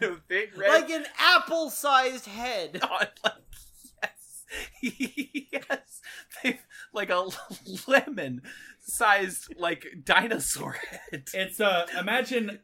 a 0.02 0.16
big 0.26 0.56
red, 0.56 0.68
like 0.68 0.90
an 0.90 1.06
apple-sized 1.18 2.26
head. 2.26 2.80
on, 2.82 3.06
like 3.24 4.12
yes, 4.82 5.52
has 5.68 6.00
they've 6.42 6.66
like 6.92 7.10
a 7.10 7.28
lemon 7.86 8.42
sized 8.80 9.54
like 9.58 9.86
dinosaur 10.04 10.72
head. 10.72 11.28
It's 11.34 11.60
uh, 11.60 11.86
imagine, 11.98 12.60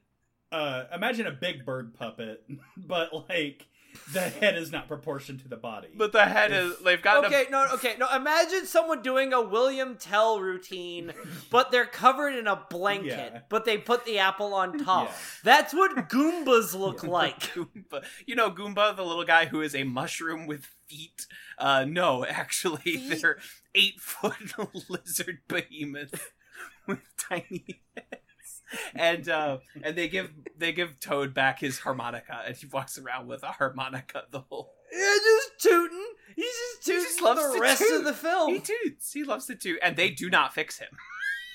uh, 0.52 0.84
imagine 0.94 1.26
a 1.26 1.32
big 1.32 1.64
bird 1.64 1.94
puppet, 1.94 2.44
but 2.76 3.12
like 3.28 3.66
the 4.12 4.20
head 4.22 4.56
is 4.56 4.72
not 4.72 4.88
proportioned 4.88 5.38
to 5.40 5.48
the 5.48 5.56
body. 5.56 5.86
But 5.94 6.10
the 6.10 6.24
head 6.24 6.50
is 6.50 6.76
they've 6.80 7.00
got 7.00 7.24
Okay, 7.26 7.44
no, 7.48 7.64
okay, 7.74 7.94
no. 7.96 8.08
Imagine 8.12 8.66
someone 8.66 9.02
doing 9.02 9.32
a 9.32 9.40
William 9.40 9.94
Tell 9.96 10.40
routine, 10.40 11.12
but 11.48 11.70
they're 11.70 11.86
covered 11.86 12.34
in 12.34 12.48
a 12.48 12.60
blanket, 12.70 13.30
Yeah. 13.32 13.40
but 13.48 13.64
they 13.64 13.78
put 13.78 14.04
the 14.04 14.18
apple 14.18 14.52
on 14.52 14.78
top. 14.84 15.08
Yeah. 15.10 15.14
That's 15.44 15.72
what 15.72 15.94
Goombas 16.08 16.76
look 16.76 17.04
a 17.04 17.10
like. 17.10 17.38
Goomba. 17.54 18.02
You 18.26 18.34
know 18.34 18.50
Goomba, 18.50 18.96
the 18.96 19.04
little 19.04 19.24
guy 19.24 19.46
who 19.46 19.60
is 19.60 19.76
a 19.76 19.84
mushroom 19.84 20.46
with 20.48 20.66
feet. 20.88 21.26
Uh, 21.56 21.84
no, 21.88 22.24
actually, 22.26 22.82
Feet? 22.82 23.20
they're 23.22 23.38
eight 23.74 24.00
foot 24.00 24.34
lizard 24.88 25.38
behemoth 25.48 26.32
with 26.86 27.00
tiny 27.18 27.82
heads. 27.96 28.62
And 28.94 29.28
uh, 29.28 29.58
and 29.82 29.96
they 29.96 30.08
give 30.08 30.30
they 30.56 30.72
give 30.72 30.98
Toad 31.00 31.32
back 31.34 31.60
his 31.60 31.78
harmonica, 31.80 32.42
and 32.46 32.56
he 32.56 32.66
walks 32.66 32.98
around 32.98 33.26
with 33.28 33.42
a 33.42 33.48
harmonica 33.52 34.24
the 34.30 34.40
whole. 34.40 34.72
Yeah, 34.92 35.14
just 35.22 35.50
tooting. 35.60 36.04
He's 36.36 36.44
just 36.46 36.86
He 36.86 36.92
tooting 36.92 37.04
just 37.04 37.18
for 37.18 37.24
loves 37.26 37.48
the 37.48 37.54
to 37.56 37.60
rest 37.60 37.82
toot. 37.82 37.98
of 37.98 38.04
the 38.04 38.12
film. 38.14 38.54
He 38.54 38.60
toots. 38.60 39.12
He 39.12 39.24
loves 39.24 39.46
to 39.46 39.54
toot, 39.54 39.78
and 39.82 39.96
they 39.96 40.10
do 40.10 40.28
not 40.30 40.54
fix 40.54 40.78
him. 40.78 40.88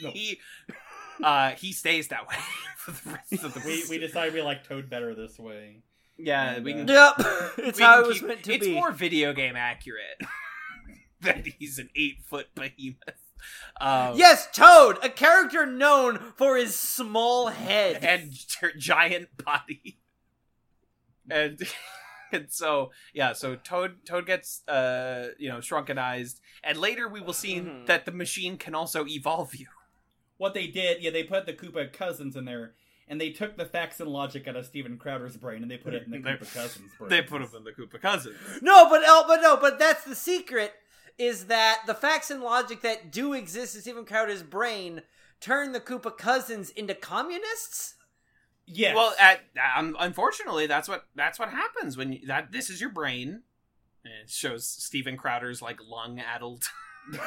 No. 0.02 0.12
He 0.14 0.40
uh, 1.22 1.52
he 1.52 1.74
stays 1.74 2.08
that 2.10 2.26
way 2.28 2.36
for 2.78 2.92
the 2.92 3.10
rest 3.16 3.44
of 3.44 3.54
the 3.54 3.62
we 3.66 3.84
we 3.90 3.98
decided 3.98 4.34
we 4.34 4.42
like 4.42 4.64
Toad 4.66 4.90
better 4.90 5.14
this 5.14 5.38
way. 5.38 5.82
yeah 6.18 6.54
And, 6.54 6.64
we 6.66 6.72
can 6.74 6.90
uh, 6.90 7.12
Yep, 7.18 7.28
it's 7.58 7.80
how 7.80 7.96
can 7.96 8.04
it 8.04 8.08
was 8.08 8.20
keep- 8.20 8.28
meant 8.28 8.44
to 8.44 8.54
it's 8.54 8.66
be. 8.68 8.74
more 8.74 8.92
video 8.92 9.34
game 9.34 9.58
accurate 9.58 10.22
that 11.22 11.46
he's 11.46 11.80
an 11.80 11.90
eight 11.96 12.20
foot 12.26 12.48
behemoth. 12.56 13.22
Um, 13.80 14.18
Yes, 14.18 14.48
Toad, 14.54 14.98
a 15.04 15.10
character 15.10 15.66
known 15.66 16.20
for 16.36 16.58
his 16.58 16.76
small 16.76 17.48
head. 17.48 18.04
and 18.04 18.32
gi- 18.32 18.78
giant 18.78 19.30
body. 19.44 19.98
And 21.30 21.62
and 22.32 22.48
so 22.50 22.92
yeah, 23.14 23.34
so 23.34 23.56
Toad 23.56 24.06
Toad 24.06 24.26
gets 24.26 24.68
uh 24.68 25.30
you 25.38 25.50
know 25.50 25.58
shrunkenized, 25.58 26.40
and 26.64 26.78
later 26.78 27.08
we 27.08 27.22
will 27.22 27.34
see 27.34 27.56
Mhm. 27.62 27.86
that 27.86 28.06
the 28.06 28.12
machine 28.12 28.58
can 28.58 28.76
also 28.76 29.06
evolve 29.06 29.56
you. 29.56 29.68
What 30.38 30.54
they 30.54 30.68
did, 30.68 31.02
yeah, 31.02 31.12
they 31.12 31.24
put 31.24 31.46
the 31.46 31.54
Koopa 31.54 31.92
cousins 31.92 32.36
in 32.36 32.46
there, 32.46 32.74
and 33.08 33.20
they 33.20 33.30
took 33.32 33.58
the 33.58 33.66
facts 33.66 34.00
and 34.00 34.10
logic 34.10 34.48
out 34.48 34.56
of 34.56 34.66
Steven 34.66 34.98
Crowder's 34.98 35.36
brain, 35.38 35.62
and 35.62 35.70
they 35.70 35.78
put 35.78 35.94
it 35.94 36.04
in 36.06 36.12
the 36.12 36.18
They- 36.24 36.32
Koopa 36.32 36.54
cousins' 36.54 36.92
brain. 36.98 37.10
They 37.10 37.22
put 37.22 37.42
them 37.42 37.52
in 37.58 37.64
the 37.66 37.72
Koopa 37.72 38.02
cousins. 38.02 38.38
No, 38.62 38.90
but 38.90 39.02
oh, 39.06 39.26
but 39.28 39.42
no, 39.42 39.58
but 39.58 39.78
that's 39.80 40.04
the 40.06 40.16
secret. 40.16 40.74
Is 41.20 41.46
that 41.48 41.82
the 41.86 41.94
facts 41.94 42.32
and 42.32 42.42
logic 42.42 42.82
that 42.82 43.12
do 43.12 43.34
exist 43.34 43.76
in 43.76 43.82
Steven 43.82 44.06
Crowder's 44.06 44.42
brain 44.42 45.02
turn 45.42 45.74
the 45.74 45.82
Koopa 45.82 46.18
cousins 46.18 46.70
into 46.70 46.96
communists? 46.96 47.96
Yes. 48.66 48.96
Well, 48.96 49.14
at, 49.20 49.42
um, 49.78 49.98
unfortunately, 50.00 50.66
that's 50.66 50.88
what 50.88 51.06
that's 51.16 51.38
what 51.38 51.50
happens 51.50 51.98
when 51.98 52.14
you, 52.14 52.28
that 52.28 52.52
this 52.52 52.70
is 52.70 52.80
your 52.80 52.92
brain. 52.92 53.42
And 54.06 54.14
it 54.24 54.30
shows 54.30 54.66
Steven 54.66 55.18
Crowder's 55.18 55.62
like 55.62 55.80
lung-addled, 55.86 56.64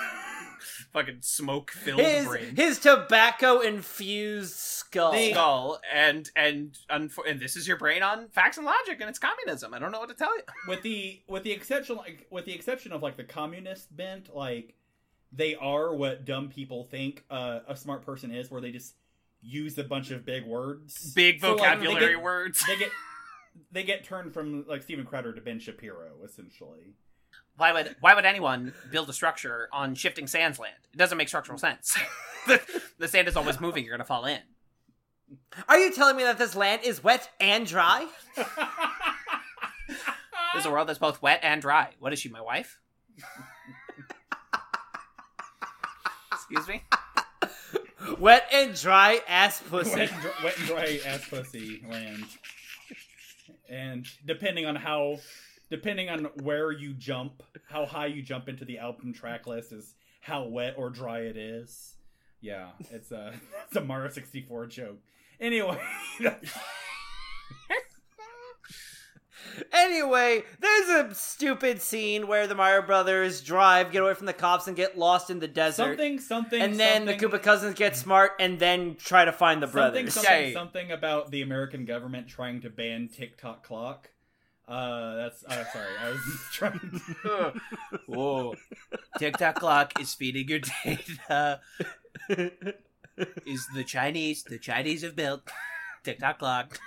fucking 0.92 1.18
smoke-filled 1.20 2.00
His 2.00 2.26
brain. 2.26 2.56
his 2.56 2.78
tobacco 2.78 3.60
infused 3.60 4.54
skull. 4.54 5.12
skull 5.30 5.80
and 5.92 6.30
and 6.36 6.78
unfo- 6.90 7.28
and 7.28 7.40
this 7.40 7.56
is 7.56 7.66
your 7.66 7.76
brain 7.76 8.02
on 8.02 8.28
facts 8.28 8.56
and 8.58 8.66
logic 8.66 8.98
and 9.00 9.08
it's 9.08 9.18
communism. 9.18 9.74
I 9.74 9.78
don't 9.78 9.90
know 9.92 10.00
what 10.00 10.08
to 10.10 10.14
tell 10.14 10.36
you. 10.36 10.42
with 10.68 10.82
the 10.82 11.20
with 11.28 11.42
the 11.42 11.52
exception 11.52 11.96
like 11.96 12.26
with 12.30 12.44
the 12.44 12.54
exception 12.54 12.92
of 12.92 13.02
like 13.02 13.16
the 13.16 13.24
communist 13.24 13.94
bent, 13.96 14.34
like 14.34 14.74
they 15.32 15.54
are 15.54 15.94
what 15.94 16.24
dumb 16.24 16.48
people 16.50 16.84
think 16.84 17.24
uh, 17.30 17.60
a 17.66 17.74
smart 17.76 18.04
person 18.04 18.30
is, 18.30 18.50
where 18.50 18.60
they 18.60 18.70
just 18.70 18.94
use 19.40 19.76
a 19.78 19.84
bunch 19.84 20.10
of 20.10 20.24
big 20.26 20.44
words, 20.46 21.12
Big 21.14 21.40
So, 21.40 21.54
like, 21.54 21.56
they 21.56 21.62
vocabulary 21.64 22.14
get- 22.14 22.22
words. 22.22 22.62
They 22.66 22.76
get 22.76 22.90
they 23.72 23.82
get 23.82 24.04
turned 24.04 24.32
from 24.34 24.64
like 24.68 24.82
Steven 24.82 25.04
Crowder 25.04 25.32
to 25.32 25.40
Ben 25.40 25.58
Shapiro, 25.58 26.12
essentially. 26.24 26.94
Why 27.62 27.70
would 27.70 27.94
why 28.00 28.14
would 28.16 28.24
anyone 28.24 28.74
build 28.90 29.08
a 29.08 29.12
structure 29.12 29.68
on 29.72 29.94
shifting 29.94 30.26
sands 30.26 30.58
land? 30.58 30.74
It 30.92 30.96
doesn't 30.96 31.16
make 31.16 31.28
structural 31.28 31.58
hmm. 31.58 31.60
sense. 31.60 31.96
the, 32.48 32.60
the 32.98 33.06
sand 33.06 33.28
is 33.28 33.36
always 33.36 33.60
moving. 33.60 33.84
You're 33.84 33.94
gonna 33.94 34.04
fall 34.04 34.24
in. 34.24 34.40
Are 35.68 35.78
you 35.78 35.92
telling 35.92 36.16
me 36.16 36.24
that 36.24 36.38
this 36.38 36.56
land 36.56 36.82
is 36.84 37.04
wet 37.04 37.30
and 37.38 37.64
dry? 37.64 38.08
There's 40.52 40.66
a 40.66 40.72
world 40.72 40.88
that's 40.88 40.98
both 40.98 41.22
wet 41.22 41.38
and 41.44 41.62
dry. 41.62 41.90
What 42.00 42.12
is 42.12 42.18
she, 42.18 42.28
my 42.30 42.40
wife? 42.40 42.80
Excuse 46.32 46.66
me. 46.66 46.82
Wet 48.18 48.44
and 48.52 48.74
dry 48.74 49.20
ass 49.28 49.62
pussy. 49.70 50.00
wet, 50.00 50.10
and 50.10 50.20
dry, 50.20 50.32
wet 50.42 50.58
and 50.58 50.66
dry 50.66 51.00
ass 51.06 51.28
pussy 51.28 51.84
land. 51.88 52.26
And 53.70 54.04
depending 54.26 54.66
on 54.66 54.74
how, 54.74 55.18
depending 55.72 56.08
on 56.10 56.26
where 56.42 56.70
you 56.70 56.92
jump, 56.92 57.42
how 57.66 57.86
high 57.86 58.06
you 58.06 58.22
jump 58.22 58.46
into 58.48 58.64
the 58.64 58.78
album 58.78 59.12
track 59.12 59.46
list 59.46 59.72
is 59.72 59.94
how 60.20 60.44
wet 60.44 60.74
or 60.76 60.90
dry 60.90 61.20
it 61.20 61.36
is. 61.36 61.96
Yeah, 62.40 62.68
it's 62.90 63.10
a 63.10 63.32
it's 63.66 63.76
a 63.76 63.80
Mario 63.80 64.10
sixty 64.10 64.42
four 64.42 64.66
joke. 64.66 64.98
Anyway, 65.40 65.80
Anyway, 69.72 70.44
there's 70.60 70.88
a 70.88 71.14
stupid 71.14 71.82
scene 71.82 72.26
where 72.26 72.46
the 72.46 72.54
Meyer 72.54 72.80
Brothers 72.80 73.42
drive, 73.42 73.90
get 73.90 74.02
away 74.02 74.14
from 74.14 74.26
the 74.26 74.32
cops, 74.32 74.66
and 74.66 74.76
get 74.76 74.96
lost 74.96 75.30
in 75.30 75.40
the 75.40 75.48
desert. 75.48 75.88
something 75.98 76.18
something, 76.20 76.62
and 76.62 76.78
then 76.78 77.06
the 77.06 77.12
something- 77.18 77.30
Koopa 77.30 77.42
cousins 77.42 77.74
get 77.74 77.96
smart 77.96 78.32
and 78.38 78.58
then 78.58 78.94
try 78.96 79.24
to 79.24 79.32
find 79.32 79.62
the 79.62 79.66
something 79.66 79.92
brothers. 80.04 80.14
something, 80.14 80.32
Yay. 80.32 80.52
something 80.52 80.92
about 80.92 81.30
the 81.30 81.42
American 81.42 81.84
government 81.84 82.28
trying 82.28 82.60
to 82.62 82.70
ban 82.70 83.08
TikTok 83.12 83.64
clock. 83.64 84.10
Uh, 84.68 85.16
that's 85.16 85.44
uh, 85.44 85.64
sorry, 85.72 85.86
I 86.00 86.10
was 86.10 86.20
trying. 86.52 87.00
To... 87.24 87.52
Whoa. 88.06 88.54
TikTok 89.18 89.56
clock 89.56 90.00
is 90.00 90.14
feeding 90.14 90.48
your 90.48 90.60
data. 90.84 91.60
Is 93.46 93.66
the 93.74 93.84
Chinese? 93.84 94.42
The 94.44 94.58
Chinese 94.58 95.02
have 95.02 95.14
built 95.16 95.42
TikTok 96.04 96.38
clock, 96.38 96.78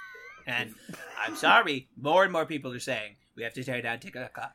and 0.48 0.74
I'm 1.20 1.36
sorry. 1.36 1.90
More 2.02 2.24
and 2.24 2.32
more 2.32 2.46
people 2.46 2.72
are 2.74 2.80
saying 2.80 3.16
we 3.36 3.44
have 3.44 3.54
to 3.54 3.64
tear 3.64 3.82
down 3.82 4.00
TikTok 4.00 4.34
clock. 4.34 4.54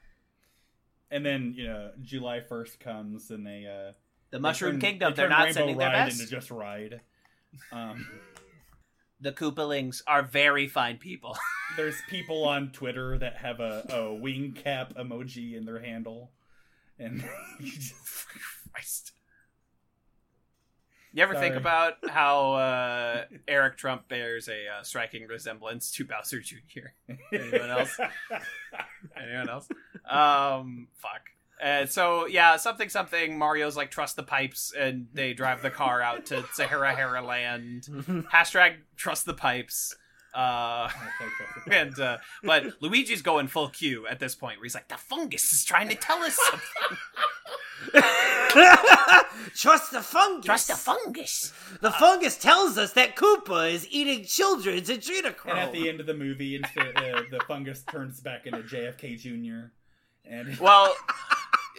And 1.10 1.24
then 1.24 1.54
you 1.56 1.64
know 1.66 1.90
July 2.02 2.40
first 2.40 2.80
comes 2.80 3.30
and 3.30 3.46
they 3.46 3.66
uh 3.66 3.92
The 4.30 4.38
they 4.38 4.38
Mushroom 4.38 4.72
turn- 4.72 4.80
Kingdom. 4.80 5.12
they 5.12 5.16
They're 5.22 5.28
not 5.28 5.44
Rainbow 5.44 5.52
sending 5.60 5.78
their 5.78 5.90
best. 5.90 6.20
into 6.20 6.30
just 6.30 6.50
ride. 6.50 7.00
Um, 7.72 8.06
The 9.20 9.32
Koopalings 9.32 10.02
are 10.06 10.22
very 10.22 10.66
fine 10.66 10.96
people. 10.96 11.36
there's 11.76 12.00
people 12.08 12.44
on 12.44 12.70
Twitter 12.72 13.18
that 13.18 13.36
have 13.36 13.60
a, 13.60 13.84
a 13.90 14.14
wing 14.14 14.52
cap 14.52 14.94
emoji 14.94 15.56
in 15.56 15.64
their 15.64 15.80
handle, 15.80 16.30
and 16.98 17.22
you 17.60 17.72
Christ. 18.72 19.12
You 21.12 21.24
ever 21.24 21.34
think 21.34 21.56
about 21.56 21.94
how 22.08 22.52
uh, 22.52 23.24
Eric 23.48 23.76
Trump 23.76 24.06
bears 24.06 24.48
a 24.48 24.68
uh, 24.68 24.82
striking 24.84 25.26
resemblance 25.26 25.90
to 25.92 26.04
Bowser 26.04 26.40
Jr.? 26.40 26.92
Anyone 27.32 27.70
else? 27.70 27.98
Anyone 29.20 29.48
else? 29.48 29.68
Um, 30.08 30.86
fuck. 30.98 31.22
Uh, 31.62 31.86
so 31.86 32.26
yeah, 32.26 32.56
something 32.56 32.88
something. 32.88 33.36
Mario's 33.38 33.76
like 33.76 33.90
trust 33.90 34.16
the 34.16 34.22
pipes, 34.22 34.72
and 34.76 35.08
they 35.12 35.32
drive 35.34 35.62
the 35.62 35.70
car 35.70 36.00
out 36.00 36.26
to 36.26 36.44
Sahara 36.52 36.94
Hara 36.94 37.22
Land. 37.22 37.84
Hashtag 38.32 38.76
trust 38.96 39.26
the 39.26 39.34
pipes. 39.34 39.94
Uh, 40.32 40.88
and 41.70 41.98
uh, 41.98 42.18
but 42.42 42.80
Luigi's 42.80 43.20
going 43.22 43.48
full 43.48 43.68
Q 43.68 44.06
at 44.06 44.20
this 44.20 44.34
point, 44.34 44.58
where 44.58 44.64
he's 44.64 44.74
like, 44.74 44.88
the 44.88 44.96
fungus 44.96 45.52
is 45.52 45.64
trying 45.64 45.88
to 45.88 45.96
tell 45.96 46.18
us 46.18 46.38
something. 46.50 46.98
Trust 49.56 49.90
the 49.92 50.00
fungus. 50.02 50.44
Trust 50.44 50.68
the 50.68 50.74
fungus. 50.74 51.52
The 51.80 51.90
fungus 51.90 52.36
tells 52.36 52.78
us 52.78 52.92
that 52.92 53.16
Koopa 53.16 53.72
is 53.72 53.86
eating 53.90 54.24
children's 54.24 54.88
adrenochrome. 54.88 55.50
and 55.50 55.58
at 55.58 55.72
the 55.72 55.88
end 55.88 55.98
of 56.00 56.06
the 56.06 56.14
movie, 56.14 56.56
instead, 56.56 56.96
uh, 56.96 57.22
the 57.30 57.40
fungus 57.48 57.82
turns 57.84 58.20
back 58.20 58.46
into 58.46 58.58
JFK 58.60 59.18
Jr. 59.18 59.70
And 60.24 60.58
Well, 60.58 60.94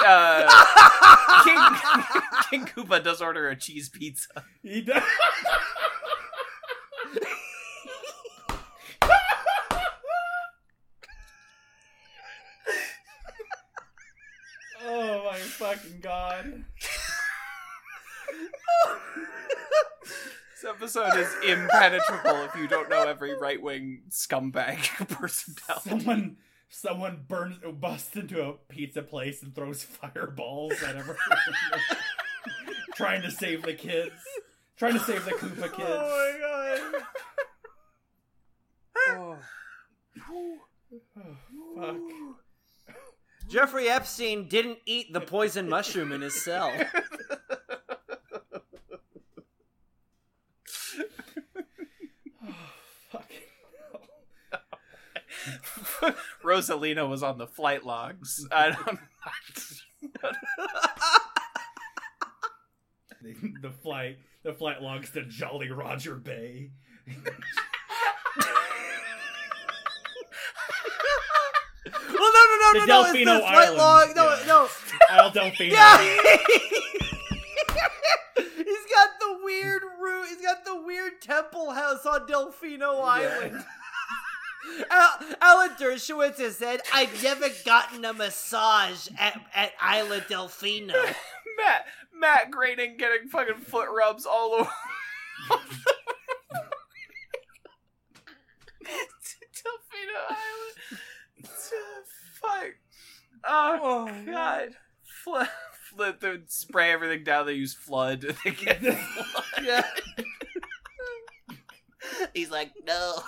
uh, 0.05 1.43
King, 1.43 1.57
King 2.49 2.65
Koopa 2.65 3.03
does 3.03 3.21
order 3.21 3.49
a 3.49 3.55
cheese 3.55 3.89
pizza. 3.89 4.43
he 4.61 4.81
does. 4.81 5.03
oh 14.83 15.23
my 15.25 15.37
fucking 15.37 15.99
god! 16.01 16.65
This 20.61 20.69
episode 20.69 21.17
is 21.17 21.33
impenetrable 21.47 22.43
if 22.43 22.55
you 22.55 22.67
don't 22.67 22.87
know 22.87 23.01
every 23.01 23.35
right 23.35 23.59
wing 23.59 24.03
scumbag 24.11 24.77
personality. 25.09 25.89
Someone, 25.89 26.37
someone 26.71 27.25
burns, 27.27 27.57
busts 27.79 28.15
into 28.15 28.41
a 28.41 28.53
pizza 28.69 29.03
place 29.03 29.43
and 29.43 29.53
throws 29.53 29.83
fireballs 30.01 30.81
at 30.81 30.95
everyone, 30.95 31.17
trying 32.95 33.21
to 33.21 33.29
save 33.29 33.61
the 33.61 33.73
kids, 33.73 34.13
trying 34.77 34.93
to 34.93 34.99
save 34.99 35.23
the 35.25 35.31
Koopa 35.31 35.69
oh 35.77 36.95
kids. 36.95 37.05
Oh 39.09 39.37
Oh, 40.33 40.57
fuck. 41.77 41.95
Jeffrey 43.49 43.87
Epstein 43.89 44.47
didn't 44.47 44.79
eat 44.85 45.13
the 45.13 45.21
poison 45.21 45.67
mushroom 45.69 46.11
in 46.11 46.21
his 46.21 46.41
cell. 46.43 46.71
Fucking 53.09 53.37
Rosalina 56.51 57.07
was 57.07 57.23
on 57.23 57.37
the 57.37 57.47
flight 57.47 57.85
logs. 57.85 58.45
I 58.51 58.71
don't. 58.71 58.99
the, 63.21 63.53
the 63.61 63.71
flight, 63.71 64.17
the 64.43 64.53
flight 64.53 64.81
logs 64.81 65.11
to 65.11 65.23
Jolly 65.23 65.71
Roger 65.71 66.15
Bay. 66.15 66.71
Well, 71.85 72.31
no, 72.33 72.43
no, 72.45 72.57
no, 72.61 72.73
The 72.73 72.85
no, 72.85 72.85
no. 72.85 73.01
It's 73.01 73.11
the 73.13 73.25
flight 73.25 73.55
Islands, 73.55 73.77
log. 73.77 74.15
No, 74.15 74.23
yeah. 74.29 74.45
no. 74.45 74.67
Isle 75.09 75.31
Delfino. 75.31 75.71
Yeah. 75.71 75.97
he's 78.37 78.85
got 78.93 79.09
the 79.19 79.39
weird 79.43 79.81
room. 80.01 80.25
He's 80.27 80.41
got 80.41 80.65
the 80.65 80.81
weird 80.85 81.21
temple 81.21 81.71
house 81.71 82.05
on 82.05 82.27
Delfino 82.27 83.01
Island. 83.03 83.63
Al- 84.89 85.19
Alan 85.41 85.71
Dershowitz 85.71 86.37
has 86.39 86.57
said, 86.57 86.81
"I've 86.93 87.21
never 87.23 87.47
gotten 87.65 88.05
a 88.05 88.13
massage 88.13 89.07
at, 89.17 89.39
at 89.53 89.71
Isla 89.81 90.21
Delfino." 90.21 90.93
Matt 91.57 91.85
Matt 92.13 92.51
Groening 92.51 92.97
getting 92.97 93.27
fucking 93.29 93.61
foot 93.61 93.89
rubs 93.95 94.25
all 94.25 94.53
over. 94.53 94.69
Delfino 99.61 100.17
Island. 100.29 100.75
Fuck. 102.41 102.73
Oh, 103.45 103.79
oh 103.83 104.09
God. 104.25 104.69
FLUDD. 105.25 105.47
FLUDD. 105.93 106.19
They 106.19 106.37
spray 106.47 106.91
everything 106.91 107.23
down. 107.23 107.45
They 107.45 107.53
use 107.53 107.75
FLUDD. 107.75 108.35
They 108.43 108.51
get 108.51 108.81
FLUDD. 108.81 109.63
Yeah. 109.63 109.85
He's 112.33 112.49
like, 112.51 112.71
no. 112.85 113.19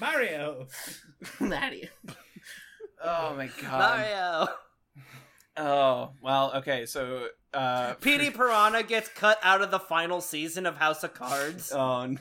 Mario. 0.00 0.66
Mario. 1.40 1.88
Oh 3.02 3.34
my 3.36 3.50
god. 3.60 3.98
Mario. 3.98 4.48
Oh 5.56 6.12
well. 6.22 6.52
Okay. 6.56 6.86
So. 6.86 7.28
uh 7.54 7.94
Petey 7.94 8.30
Piranha 8.30 8.82
gets 8.82 9.08
cut 9.08 9.38
out 9.42 9.62
of 9.62 9.70
the 9.70 9.78
final 9.78 10.20
season 10.20 10.66
of 10.66 10.76
House 10.76 11.02
of 11.04 11.14
Cards. 11.14 11.72
Oh. 11.72 12.06
no. 12.06 12.16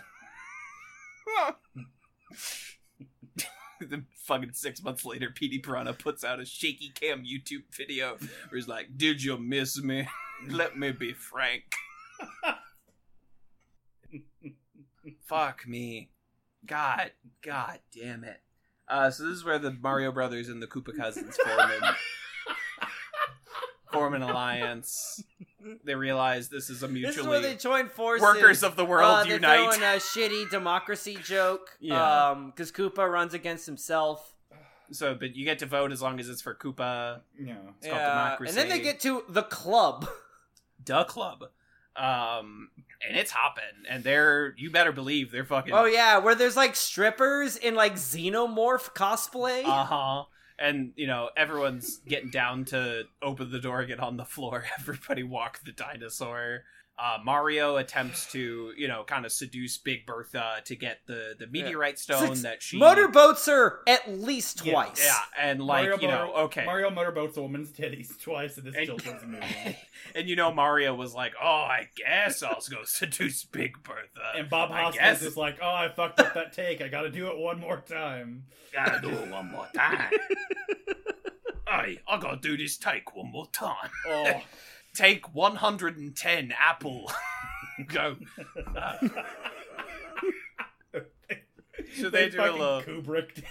then 3.81 4.05
fucking 4.25 4.53
six 4.53 4.81
months 4.83 5.05
later, 5.05 5.29
Petey 5.33 5.59
Piranha 5.59 5.93
puts 5.93 6.23
out 6.23 6.39
a 6.39 6.45
shaky 6.45 6.89
cam 6.89 7.23
YouTube 7.23 7.63
video 7.75 8.17
where 8.17 8.57
he's 8.57 8.67
like, 8.67 8.97
"Did 8.97 9.23
you 9.23 9.37
miss 9.37 9.81
me? 9.81 10.07
Let 10.49 10.77
me 10.77 10.91
be 10.91 11.13
frank." 11.13 11.63
Fuck 15.27 15.67
me. 15.67 16.09
God, 16.65 17.11
God 17.41 17.79
damn 17.95 18.23
it. 18.23 18.41
Uh, 18.87 19.09
so 19.09 19.23
this 19.23 19.33
is 19.37 19.43
where 19.43 19.59
the 19.59 19.71
Mario 19.71 20.11
Brothers 20.11 20.49
and 20.49 20.61
the 20.61 20.67
Koopa 20.67 20.95
Cousins 20.95 21.35
form 21.43 21.59
an, 21.71 21.81
form 23.91 24.13
an 24.13 24.21
alliance. 24.21 25.23
They 25.83 25.95
realize 25.95 26.49
this 26.49 26.69
is 26.69 26.83
a 26.83 26.87
mutually 26.87 27.11
This 27.15 27.21
is 27.21 27.27
where 27.27 27.41
they 27.41 27.55
join 27.55 27.89
forces. 27.89 28.21
workers 28.23 28.63
of 28.63 28.75
the 28.75 28.85
world 28.85 29.11
uh, 29.11 29.23
they 29.23 29.31
unite. 29.33 29.57
throw 29.57 29.71
in 29.71 29.81
a 29.81 29.95
shitty 29.97 30.49
democracy 30.51 31.17
joke. 31.23 31.71
Yeah. 31.79 32.29
Um, 32.29 32.51
because 32.51 32.71
Koopa 32.71 33.09
runs 33.09 33.33
against 33.33 33.65
himself. 33.65 34.33
So, 34.91 35.15
but 35.15 35.35
you 35.35 35.45
get 35.45 35.57
to 35.59 35.65
vote 35.65 35.91
as 35.91 36.03
long 36.03 36.19
as 36.19 36.29
it's 36.29 36.43
for 36.43 36.53
Koopa. 36.53 37.21
Yeah. 37.39 37.55
It's 37.79 37.87
called 37.87 37.99
Yeah. 37.99 38.09
democracy. 38.09 38.49
And 38.49 38.57
then 38.57 38.69
they 38.77 38.83
get 38.83 38.99
to 39.01 39.23
the 39.27 39.41
club. 39.43 40.07
Duh 40.83 41.05
Club. 41.05 41.45
Um, 41.95 42.69
and 43.07 43.17
it's 43.17 43.31
hopping, 43.31 43.63
and 43.89 44.03
they're 44.03 44.53
you 44.57 44.69
better 44.71 44.91
believe 44.91 45.31
they're 45.31 45.45
fucking. 45.45 45.73
Oh 45.73 45.85
yeah, 45.85 46.17
where 46.17 46.35
there's 46.35 46.57
like 46.57 46.75
strippers 46.75 47.55
in 47.55 47.75
like 47.75 47.95
xenomorph 47.95 48.93
cosplay. 48.93 49.63
Uh 49.63 49.85
huh. 49.85 50.23
And 50.57 50.93
you 50.95 51.07
know 51.07 51.29
everyone's 51.35 51.97
getting 52.07 52.29
down 52.29 52.65
to 52.65 53.03
open 53.21 53.51
the 53.51 53.59
door, 53.59 53.85
get 53.85 53.99
on 53.99 54.17
the 54.17 54.25
floor. 54.25 54.65
Everybody 54.79 55.23
walk 55.23 55.61
the 55.63 55.71
dinosaur. 55.71 56.63
Uh, 56.97 57.17
Mario 57.25 57.75
attempts 57.75 58.31
to 58.31 58.71
you 58.77 58.87
know 58.87 59.03
kind 59.03 59.25
of 59.25 59.31
seduce 59.33 59.77
Big 59.77 60.05
Bertha 60.05 60.61
to 60.63 60.75
get 60.77 60.99
the 61.07 61.35
the 61.37 61.45
meteorite 61.47 61.99
stone 61.99 62.27
Six 62.27 62.41
that 62.43 62.63
she 62.63 62.77
Motorboats 62.79 63.45
her 63.47 63.81
at 63.85 64.09
least 64.09 64.59
twice. 64.59 65.03
Yeah, 65.03 65.13
and 65.37 65.61
like 65.61 65.83
Mario 65.89 65.99
you 66.01 66.07
know, 66.07 66.27
motor- 66.27 66.39
okay, 66.43 66.65
Mario 66.65 66.89
motorboats 66.89 67.35
a 67.35 67.41
woman's 67.41 67.71
titties 67.71 68.17
twice 68.21 68.57
in 68.57 68.63
this 68.63 68.75
And- 68.75 68.85
children's 68.85 69.23
movie. 69.27 69.77
and 70.15 70.29
you 70.29 70.37
know 70.37 70.53
Mario 70.53 70.95
was 70.95 71.13
like, 71.13 71.33
"Oh, 71.41 71.45
I 71.45 71.89
guess 71.97 72.41
I'll 72.41 72.61
go 72.69 72.77
seduce 72.85 73.43
Big 73.43 73.83
Bertha." 73.83 74.37
And 74.37 74.49
Bob 74.49 74.71
I 74.71 74.83
Hoskins 74.83 75.21
is 75.21 75.35
like, 75.35 75.57
"Oh, 75.61 75.67
I 75.67 75.89
fucked 75.93 76.21
up 76.21 76.33
that 76.35 76.53
take. 76.53 76.81
I 76.81 76.87
got 76.87 77.01
to 77.01 77.09
do 77.11 77.27
it 77.27 77.37
one 77.37 77.59
more 77.59 77.81
time." 77.85 78.43
Gotta 78.73 79.01
do 79.01 79.09
it 79.09 79.29
one 79.29 79.51
more 79.51 79.67
time. 79.75 80.11
Hey, 81.67 81.99
I 82.07 82.19
gotta 82.19 82.37
do 82.37 82.55
this 82.57 82.77
take 82.77 83.15
one 83.15 83.31
more 83.31 83.47
time. 83.51 83.89
Oh, 84.07 84.41
Take 84.95 85.33
110 85.33 86.53
apple. 86.59 87.11
Go. 87.87 88.15
Uh, 88.75 88.93
so 91.97 92.09
they 92.09 92.29
do 92.29 92.39
a 92.39 92.51
little. 92.51 92.81
Kubrick 92.81 93.43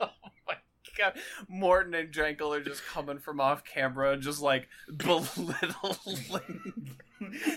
oh 0.00 0.08
my 0.46 0.56
god. 0.96 1.14
Morton 1.48 1.94
and 1.94 2.12
Jankel 2.12 2.56
are 2.56 2.62
just 2.62 2.84
coming 2.86 3.18
from 3.18 3.40
off 3.40 3.64
camera, 3.64 4.16
just 4.16 4.40
like 4.42 4.68
belittling. 4.94 5.36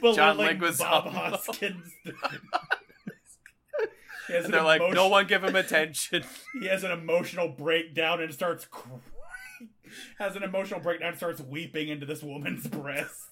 Belittling 0.02 0.60
Leguizamo. 0.60 0.80
Bob 0.80 1.07
Hoskins. 1.07 1.91
And 4.31 4.45
an 4.45 4.52
they're 4.52 4.61
like, 4.61 4.80
emotion- 4.80 4.95
no 4.95 5.07
one 5.07 5.26
give 5.26 5.44
him 5.44 5.56
attention. 5.56 6.23
He 6.61 6.68
has 6.68 6.84
an 6.84 6.91
emotional 6.91 7.48
breakdown 7.48 8.22
and 8.22 8.31
starts 8.31 8.64
has 10.19 10.36
an 10.36 10.44
emotional 10.44 10.80
breakdown 10.80 11.10
and 11.10 11.18
starts 11.18 11.41
weeping 11.41 11.90
into 11.90 12.06
this 12.06 12.22
woman's 12.23 12.68
breasts. 12.68 13.27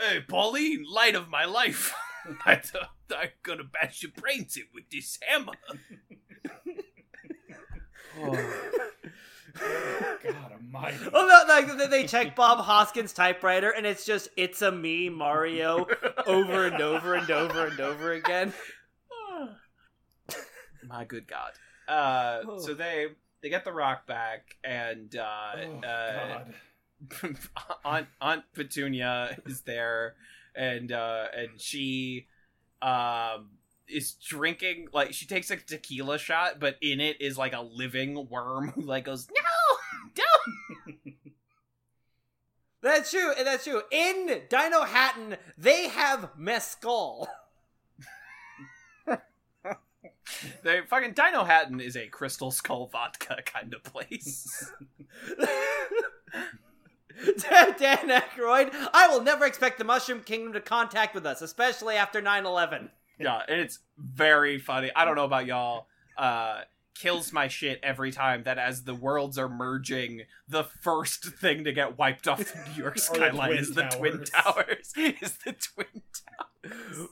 Hey, 0.00 0.20
Pauline, 0.28 0.84
light 0.90 1.14
of 1.14 1.28
my 1.28 1.44
life. 1.46 1.94
I 2.46 2.56
thought 2.56 2.90
I'm 3.16 3.30
gonna 3.42 3.64
bash 3.64 4.02
your 4.02 4.12
brains 4.12 4.56
in 4.56 4.64
with 4.74 4.84
this 4.90 5.18
hammer. 5.26 5.52
oh. 8.20 8.62
God 10.22 10.52
almighty. 10.52 10.98
Oh 11.14 11.26
no! 11.26 11.44
Like 11.54 11.78
they- 11.78 11.86
they 11.86 12.06
check 12.06 12.36
Bob 12.36 12.58
Hoskins' 12.58 13.14
typewriter, 13.14 13.70
and 13.70 13.86
it's 13.86 14.04
just 14.04 14.28
"It's 14.36 14.60
a 14.60 14.70
me, 14.70 15.08
Mario," 15.08 15.86
over 16.26 16.66
and 16.66 16.82
over 16.82 17.14
and 17.14 17.30
over 17.30 17.66
and 17.66 17.80
over 17.80 18.12
again. 18.12 18.52
My 20.86 21.04
good 21.04 21.26
God. 21.26 21.52
Uh, 21.88 22.58
so 22.58 22.74
they 22.74 23.06
they 23.42 23.48
get 23.48 23.64
the 23.64 23.72
rock 23.72 24.06
back, 24.06 24.56
and 24.64 25.14
uh, 25.16 25.52
Oh, 25.56 25.80
uh, 25.86 26.44
Aunt 27.84 28.08
Aunt 28.20 28.44
Petunia 28.54 29.38
is 29.46 29.62
there, 29.62 30.14
and 30.54 30.92
uh, 30.92 31.26
and 31.36 31.60
she 31.60 32.26
um 32.82 33.50
is 33.88 34.12
drinking 34.14 34.88
like 34.92 35.12
she 35.12 35.26
takes 35.26 35.50
a 35.50 35.56
tequila 35.56 36.18
shot, 36.18 36.58
but 36.58 36.76
in 36.80 37.00
it 37.00 37.20
is 37.20 37.38
like 37.38 37.52
a 37.52 37.60
living 37.60 38.28
worm 38.28 38.68
who 38.70 38.82
like 38.82 39.04
goes 39.04 39.28
no 39.28 39.42
don't 40.14 41.04
That's 42.82 43.10
true. 43.10 43.32
and 43.36 43.46
That's 43.46 43.64
true. 43.64 43.82
In 43.90 44.42
Dinohattan, 44.48 45.38
they 45.58 45.88
have 45.88 46.30
mescal. 46.36 47.28
they 50.62 50.80
fucking 50.82 51.14
Dinohattan 51.14 51.80
is 51.80 51.96
a 51.96 52.06
crystal 52.08 52.50
skull 52.50 52.86
vodka 52.86 53.38
kind 53.44 53.74
of 53.74 53.82
place. 53.84 54.70
Dan 57.38 58.08
Aykroyd, 58.10 58.74
I 58.92 59.08
will 59.08 59.22
never 59.22 59.46
expect 59.46 59.78
the 59.78 59.84
Mushroom 59.84 60.20
Kingdom 60.20 60.52
to 60.52 60.60
contact 60.60 61.14
with 61.14 61.24
us, 61.24 61.40
especially 61.40 61.94
after 61.96 62.20
9-11. 62.20 62.90
yeah, 63.18 63.40
and 63.48 63.60
it's 63.60 63.78
very 63.98 64.58
funny. 64.58 64.90
I 64.94 65.04
don't 65.04 65.16
know 65.16 65.24
about 65.24 65.46
y'all. 65.46 65.86
Uh 66.16 66.60
kills 66.98 67.32
my 67.32 67.48
shit 67.48 67.78
every 67.82 68.10
time 68.10 68.42
that 68.44 68.58
as 68.58 68.84
the 68.84 68.94
worlds 68.94 69.38
are 69.38 69.48
merging, 69.48 70.22
the 70.48 70.64
first 70.64 71.24
thing 71.26 71.64
to 71.64 71.72
get 71.72 71.98
wiped 71.98 72.26
off 72.26 72.38
the 72.38 72.70
New 72.70 72.82
York 72.82 72.96
Or 73.10 73.18
the 73.18 73.26
skyline 73.26 73.52
is 73.52 73.74
the 73.74 73.82
Twin 73.84 74.24
Towers. 74.24 74.92
Towers. 74.92 74.92
is 75.20 75.38
the 75.44 75.52
Twin 75.52 75.86
Towers. 75.92 76.25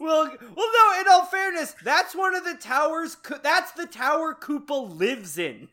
Well, 0.01 0.31
well, 0.57 0.71
no. 0.73 1.01
In 1.01 1.07
all 1.11 1.25
fairness, 1.27 1.75
that's 1.85 2.15
one 2.15 2.35
of 2.35 2.45
the 2.45 2.55
towers. 2.55 3.15
Ko- 3.17 3.39
That's 3.43 3.73
the 3.73 3.87
tower 3.87 4.35
Koopa 4.41 4.97
lives 4.99 5.39
in. 5.39 5.69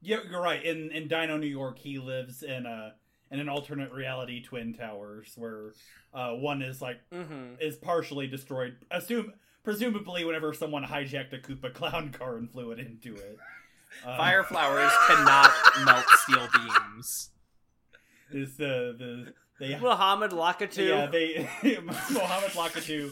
Yeah, 0.00 0.18
you're 0.30 0.42
right. 0.42 0.62
In 0.64 0.90
in 0.92 1.08
Dino 1.08 1.36
New 1.36 1.46
York, 1.48 1.78
he 1.78 1.98
lives 1.98 2.42
in 2.42 2.66
a 2.66 2.94
in 3.30 3.40
an 3.40 3.48
alternate 3.48 3.92
reality 3.92 4.42
Twin 4.42 4.72
Towers 4.74 5.32
where 5.36 5.72
uh, 6.14 6.32
one 6.34 6.62
is 6.62 6.80
like 6.80 7.00
Mm-hmm. 7.12 7.54
is 7.60 7.76
partially 7.76 8.26
destroyed. 8.26 8.76
Assume 8.90 9.32
presumably 9.64 10.24
whenever 10.24 10.52
someone 10.54 10.84
hijacked 10.84 11.32
a 11.32 11.38
Koopa 11.38 11.74
clown 11.74 12.10
car 12.18 12.36
and 12.36 12.50
flew 12.50 12.70
it 12.72 12.78
into 12.78 13.14
it. 13.16 13.38
Um, 14.06 14.16
Fire 14.16 14.44
flowers 14.44 14.92
cannot 15.08 15.52
melt 15.84 16.04
steel 16.22 16.48
beams. 16.54 17.30
is 18.30 18.56
the 18.56 18.94
the 18.98 19.32
they 19.60 19.76
Muhammad 19.78 20.30
Lakitu. 20.32 20.88
yeah 20.88 21.06
they 21.06 21.48
Mohammed 21.80 22.50
Lakitu 22.52 23.10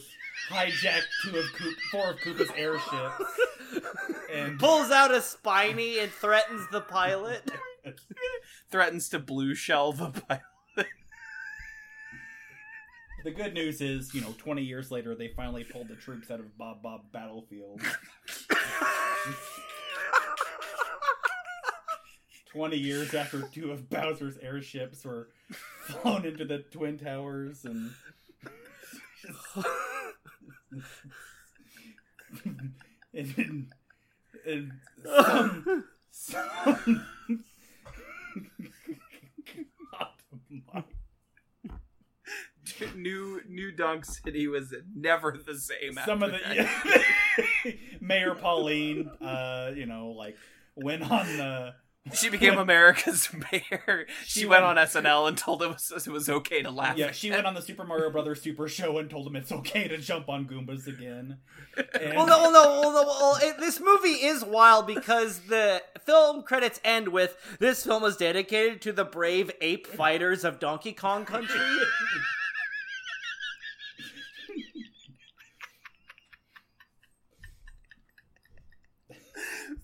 hijacked 0.51 1.07
two 1.25 1.37
of 1.39 1.45
Koop, 1.55 1.75
four 1.91 2.11
of 2.11 2.19
Koopa's 2.19 2.51
airships 2.57 3.25
and 4.33 4.59
pulls 4.59 4.91
out 4.91 5.13
a 5.13 5.21
spiny 5.23 5.99
and 5.99 6.11
threatens 6.13 6.67
the 6.71 6.81
pilot. 6.81 7.51
Threatens 8.71 9.09
to 9.11 9.19
blue 9.19 9.55
shell 9.55 9.93
the 9.93 10.11
pilot. 10.11 10.43
the 13.25 13.31
good 13.31 13.55
news 13.55 13.81
is 13.81 14.13
you 14.15 14.21
know 14.21 14.35
20 14.39 14.63
years 14.63 14.91
later 14.91 15.15
they 15.15 15.29
finally 15.29 15.65
pulled 15.65 15.89
the 15.89 15.97
troops 15.97 16.31
out 16.31 16.39
of 16.41 16.57
Bob-omb 16.59 17.11
Battlefield. 17.13 17.81
20 22.53 22.77
years 22.77 23.15
after 23.15 23.43
two 23.43 23.71
of 23.73 23.89
Bowser's 23.91 24.39
airships 24.39 25.05
were 25.05 25.29
flown 25.87 26.25
into 26.25 26.45
the 26.45 26.59
twin 26.59 26.99
towers 26.99 27.65
and 27.65 27.91
and, 33.15 33.69
and 34.47 34.73
some, 35.05 35.85
some 36.11 37.07
new 42.97 43.41
New 43.49 43.73
Donk 43.73 44.05
City 44.05 44.49
was 44.49 44.75
never 44.95 45.39
the 45.45 45.59
same. 45.59 45.99
Some 46.05 46.23
of 46.23 46.33
the 46.33 46.41
yeah. 46.55 47.73
Mayor 48.01 48.35
Pauline, 48.35 49.09
uh, 49.21 49.73
you 49.75 49.87
know, 49.87 50.09
like 50.09 50.37
went 50.75 51.11
on 51.11 51.27
the 51.37 51.75
She 52.15 52.29
became 52.31 52.57
America's 52.59 53.29
mayor. 53.53 54.07
She, 54.25 54.41
She 54.41 54.47
went 54.47 54.65
went- 54.65 54.79
on 54.79 54.87
SNL 54.87 55.29
and 55.29 55.37
told 55.37 55.63
him 55.63 55.71
it 55.71 55.81
was, 55.93 56.07
it 56.07 56.11
was 56.11 56.29
okay 56.29 56.63
to 56.63 56.71
laugh. 56.71 56.97
yeah. 56.97 57.11
She 57.11 57.29
them. 57.29 57.39
went 57.39 57.47
on 57.47 57.55
the 57.55 57.63
Super 57.67 57.85
Mario 57.85 58.11
Brothers 58.11 58.41
Super 58.43 58.69
Show 58.69 58.99
and 58.99 59.11
told 59.11 59.27
him 59.27 59.37
it's 59.37 59.51
okay 59.53 59.89
to 59.89 59.99
jump 59.99 60.29
on 60.29 60.47
Goombas 60.47 60.87
again. 60.87 61.39
And- 62.01 62.15
Well, 62.17 62.27
no, 62.27 62.39
well, 62.39 62.53
no, 62.53 62.81
well, 62.81 62.93
no, 62.93 63.03
well, 63.07 63.39
it, 63.43 63.59
this 63.59 63.81
movie 63.81 64.25
is 64.25 64.45
wild 64.45 64.87
because 64.87 65.41
the 65.41 65.83
film 66.05 66.43
credits 66.43 66.81
end 66.85 67.09
with 67.09 67.37
this 67.59 67.85
film 67.85 68.05
is 68.05 68.17
dedicated 68.17 68.81
to 68.83 68.93
the 68.93 69.05
brave 69.05 69.51
ape 69.61 69.87
fighters 69.87 70.45
of 70.45 70.59
Donkey 70.59 70.93
Kong 70.93 71.25
Country. 71.25 71.61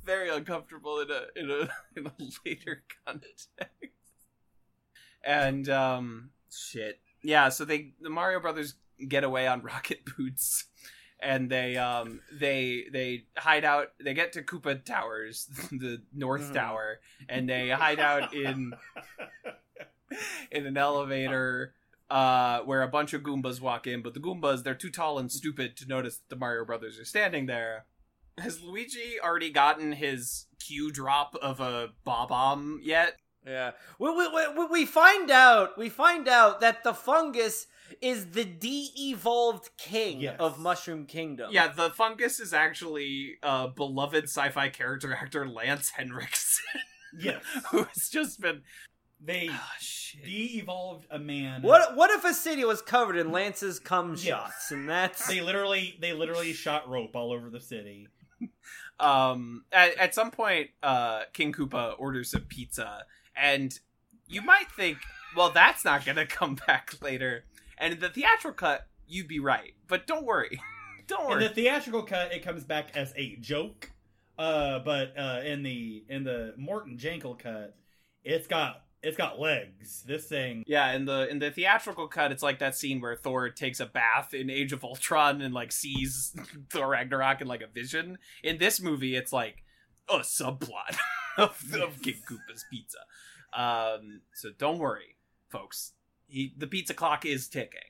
Very 0.05 0.29
uncomfortable 0.31 1.01
in 1.01 1.11
a 1.11 1.23
in 1.37 1.51
a 1.51 1.69
in 1.97 2.07
a 2.07 2.13
later 2.45 2.85
context. 3.07 3.49
And 5.25 5.69
um 5.69 6.31
shit. 6.51 7.01
Yeah, 7.23 7.49
so 7.49 7.65
they 7.65 7.95
the 8.01 8.11
Mario 8.11 8.41
Brothers 8.41 8.75
get 9.09 9.25
away 9.25 9.47
on 9.47 9.63
rocket 9.63 10.01
boots 10.17 10.67
and 11.21 11.49
they 11.51 11.77
um 11.77 12.21
they 12.33 12.85
they 12.93 13.25
hide 13.37 13.65
out 13.65 13.89
they 14.03 14.15
get 14.15 14.33
to 14.33 14.43
Koopa 14.43 14.85
Towers, 14.85 15.47
the 15.71 16.03
North 16.13 16.51
Mm. 16.51 16.55
Tower, 16.55 17.01
and 17.29 17.49
they 17.49 17.69
hide 17.71 18.01
out 18.01 18.35
in 18.35 18.73
in 20.51 20.67
an 20.67 20.77
elevator 20.77 21.75
uh, 22.11 22.61
where 22.61 22.83
a 22.83 22.89
bunch 22.89 23.15
of 23.15 23.23
Goombas 23.23 23.61
walk 23.61 23.87
in, 23.87 24.03
but 24.03 24.13
the 24.13 24.21
Goombas, 24.21 24.63
they're 24.65 24.75
too 24.75 24.91
tall 24.91 25.19
and 25.19 25.33
stupid 25.33 25.77
to 25.79 25.87
notice 25.87 26.19
that 26.19 26.29
the 26.29 26.37
Mario 26.37 26.65
Brothers 26.67 26.99
are 26.99 27.07
standing 27.07 27.47
there. 27.47 27.87
Has 28.39 28.63
Luigi 28.63 29.17
already 29.23 29.51
gotten 29.51 29.93
his 29.93 30.47
Q 30.67 30.91
drop 30.91 31.35
of 31.43 31.61
a 31.61 31.91
Bob-omb 32.05 32.79
yet? 32.83 33.15
Yeah, 33.47 33.73
we, 33.99 34.09
we, 34.17 34.29
we, 34.57 34.67
we 34.67 34.87
find 34.87 35.29
out 35.31 35.77
we 35.77 35.89
find 35.89 36.29
out 36.29 36.61
that 36.61 36.85
the 36.85 36.95
fungus 36.95 37.67
is 38.01 38.31
the 38.31 38.45
de-evolved 38.45 39.71
king 39.77 40.21
Yes. 40.21 40.37
of 40.39 40.61
Mushroom 40.61 41.07
Kingdom. 41.07 41.51
Yeah, 41.53 41.67
the 41.69 41.91
fungus 41.91 42.39
is 42.39 42.55
actually 42.55 43.35
uh, 43.43 43.67
beloved 43.67 44.25
sci-fi 44.25 44.69
character 44.69 45.13
actor 45.13 45.49
Lance 45.49 45.91
Henriksen, 45.91 46.81
yes, 47.19 47.43
who 47.71 47.83
has 47.83 48.09
just 48.11 48.41
been. 48.41 48.63
they 49.21 49.49
Oh, 49.51 50.25
de-evolved 50.25 51.07
a 51.11 51.19
man. 51.19 51.63
What 51.63 51.97
what 51.97 52.11
if 52.13 52.25
a 52.25 52.35
city 52.35 52.65
was 52.65 52.81
covered 52.81 53.17
in 53.17 53.33
Lance's 53.33 53.81
cum 53.81 54.11
Yeah. 54.21 54.45
shots, 54.45 54.71
and 54.71 54.89
that's 54.89 55.27
They 55.27 55.41
literally, 55.41 55.97
they 56.01 56.13
literally 56.13 56.53
shot 56.53 56.89
rope 56.89 57.17
all 57.17 57.33
over 57.33 57.51
the 57.51 57.61
city. 57.61 58.07
Um 59.01 59.65
at, 59.73 59.97
at 59.99 60.15
some 60.15 60.31
point 60.31 60.71
uh 60.83 61.23
king 61.33 61.53
koopa 61.53 61.95
orders 61.99 62.35
a 62.35 62.41
pizza 62.41 63.05
and 63.37 63.81
you 64.29 64.43
might 64.43 64.71
think 64.73 64.99
well 65.37 65.51
that's 65.51 65.85
not 65.85 66.05
gonna 66.05 66.27
come 66.41 66.57
back 66.67 66.95
later 67.03 67.45
and 67.79 67.95
in 67.95 68.01
the 68.01 68.09
theatrical 68.09 68.53
cut 68.53 68.87
you'd 69.07 69.29
be 69.29 69.41
right 69.41 69.75
but 69.89 70.07
don't 70.07 70.25
worry 70.25 70.61
don't 71.07 71.33
In 71.43 71.49
the 71.49 71.49
theatrical 71.49 72.03
cut, 72.03 72.33
it 72.33 72.43
comes 72.43 72.65
back 72.65 72.97
as 72.97 73.13
a 73.17 73.37
joke. 73.37 73.91
Uh, 74.39 74.79
but 74.81 75.13
uh, 75.17 75.41
in 75.45 75.63
the 75.63 76.05
in 76.09 76.25
the 76.25 76.55
Morton 76.57 76.97
Jankel 76.97 77.39
cut, 77.39 77.77
it's 78.25 78.47
got 78.47 78.85
it's 79.03 79.17
got 79.17 79.41
legs. 79.41 80.05
This 80.07 80.27
thing, 80.27 80.65
yeah 80.67 80.93
in 80.93 81.05
the 81.05 81.29
in 81.29 81.39
the 81.39 81.51
theatrical 81.51 82.07
cut 82.09 82.31
it's 82.33 82.43
like 82.43 82.61
that 82.61 82.77
scene 82.77 83.01
where 83.01 83.17
thor 83.17 83.49
takes 83.49 83.81
a 83.81 83.87
bath 83.87 84.33
in 84.33 84.49
age 84.49 84.73
of 84.73 84.85
ultron 84.85 85.43
and 85.43 85.53
like 85.53 85.73
sees 85.73 86.35
thor 86.71 86.89
ragnarok 86.89 87.41
in 87.41 87.49
like 87.49 87.63
a 87.63 87.67
vision. 87.67 88.19
In 88.43 88.59
this 88.59 88.81
movie 88.81 89.17
it's 89.17 89.33
like 89.33 89.65
a 90.09 90.19
subplot 90.19 90.97
of, 91.37 91.63
of 91.75 92.01
king 92.03 92.15
koopa's 92.29 92.65
pizza. 92.71 92.99
Um 93.53 94.23
so 94.35 94.51
don't 94.57 94.79
worry 94.79 95.17
folks. 95.51 95.93
He, 96.29 96.55
the 96.57 96.67
pizza 96.67 96.95
clock 96.95 97.27
is 97.27 97.49
ticking. 97.49 97.81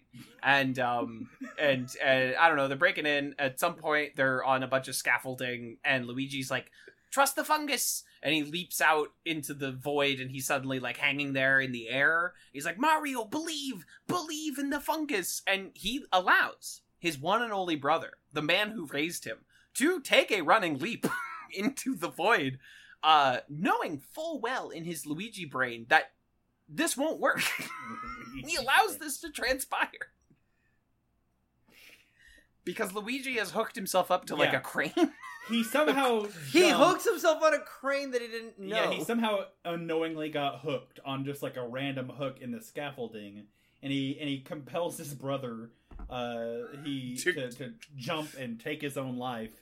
And 0.42 0.78
um 0.78 1.28
and 1.58 1.94
and 2.02 2.34
i 2.36 2.48
don't 2.48 2.56
know 2.56 2.68
they're 2.68 2.76
breaking 2.76 3.06
in. 3.06 3.34
At 3.38 3.60
some 3.60 3.74
point 3.74 4.16
they're 4.16 4.42
on 4.42 4.62
a 4.62 4.68
bunch 4.68 4.88
of 4.88 4.94
scaffolding 4.94 5.76
and 5.84 6.06
luigi's 6.06 6.50
like 6.50 6.70
trust 7.12 7.36
the 7.36 7.44
fungus. 7.44 8.02
And 8.24 8.34
he 8.34 8.42
leaps 8.42 8.80
out 8.80 9.08
into 9.24 9.52
the 9.54 9.70
void 9.70 10.18
and 10.18 10.30
he's 10.30 10.46
suddenly 10.46 10.80
like 10.80 10.96
hanging 10.96 11.32
there 11.32 11.60
in 11.60 11.70
the 11.70 11.88
air. 11.88 12.32
He's 12.52 12.64
like 12.64 12.78
mario 12.78 13.24
believe 13.24 13.84
believe 14.08 14.58
in 14.58 14.70
the 14.70 14.80
fungus. 14.80 15.42
And 15.46 15.70
he 15.74 16.04
allows 16.12 16.80
his 16.98 17.18
one 17.18 17.42
and 17.42 17.52
only 17.52 17.76
brother 17.76 18.14
the 18.32 18.42
man 18.42 18.70
who 18.72 18.86
raised 18.86 19.24
him 19.24 19.38
to 19.74 20.00
take 20.00 20.32
a 20.32 20.42
running 20.42 20.78
leap 20.78 21.06
into 21.52 21.94
the 21.94 22.08
void 22.08 22.58
uh 23.02 23.38
knowing 23.48 23.98
full 23.98 24.40
well 24.40 24.70
in 24.70 24.84
his 24.84 25.04
luigi 25.06 25.44
brain 25.44 25.86
that 25.88 26.12
this 26.68 26.96
won't 26.96 27.20
work. 27.20 27.42
He 28.46 28.56
allows 28.56 28.96
this 28.96 29.20
to 29.20 29.30
transpire. 29.30 30.08
Because 32.64 32.94
Luigi 32.94 33.34
has 33.34 33.50
hooked 33.50 33.76
himself 33.76 34.10
up 34.10 34.24
to 34.26 34.36
like 34.36 34.52
Yeah. 34.52 34.58
a 34.58 34.62
crane. 34.62 35.12
He 35.48 35.62
somehow 35.64 36.26
he 36.52 36.60
jumped- 36.68 36.76
hooks 36.86 37.04
himself 37.04 37.42
on 37.42 37.54
a 37.54 37.58
crane 37.60 38.10
that 38.12 38.22
he 38.22 38.28
didn't 38.28 38.58
know. 38.58 38.76
Yeah, 38.76 38.90
he 38.90 39.02
somehow 39.04 39.44
unknowingly 39.64 40.28
got 40.30 40.60
hooked 40.60 41.00
on 41.04 41.24
just 41.24 41.42
like 41.42 41.56
a 41.56 41.66
random 41.66 42.08
hook 42.08 42.38
in 42.40 42.50
the 42.52 42.60
scaffolding, 42.60 43.44
and 43.82 43.92
he 43.92 44.16
and 44.20 44.28
he 44.28 44.40
compels 44.40 44.98
his 44.98 45.14
brother, 45.14 45.70
uh, 46.08 46.44
he 46.84 47.16
To- 47.22 47.32
to, 47.32 47.50
to 47.52 47.72
jump 47.96 48.30
and 48.38 48.60
take 48.60 48.80
his 48.82 48.96
own 48.96 49.16
life, 49.16 49.52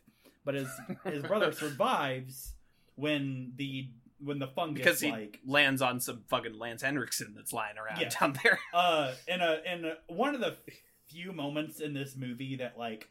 but 0.44 0.54
his 0.54 0.68
his 1.04 1.22
brother 1.22 1.52
survives 1.90 2.54
when 2.96 3.52
the 3.56 3.88
when 4.22 4.38
the 4.38 4.46
fungus 4.48 4.84
because 4.84 5.00
he 5.00 5.10
like 5.10 5.40
lands 5.46 5.80
on 5.80 5.98
some 5.98 6.22
fucking 6.28 6.58
Lance 6.58 6.82
Henriksen 6.82 7.32
that's 7.34 7.54
lying 7.54 7.76
around 7.78 8.00
Yeah. 8.02 8.10
down 8.20 8.38
there. 8.44 8.58
uh 8.74 9.14
in 9.26 9.40
a 9.40 9.60
in 9.64 9.84
a, 9.86 9.94
one 10.08 10.34
of 10.34 10.42
the 10.42 10.56
few 11.08 11.32
moments 11.32 11.80
in 11.80 11.94
this 11.94 12.14
movie 12.16 12.56
that 12.56 12.76
like 12.78 13.08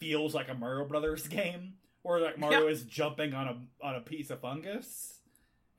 feels 0.00 0.34
like 0.34 0.48
a 0.48 0.54
Mario 0.54 0.84
Brothers 0.86 1.26
game 1.28 1.74
where 2.02 2.20
like 2.20 2.38
Mario 2.38 2.66
is 2.66 2.82
jumping 2.82 3.34
on 3.34 3.46
a 3.48 3.86
on 3.86 3.94
a 3.94 4.00
piece 4.00 4.30
of 4.30 4.40
fungus. 4.40 5.18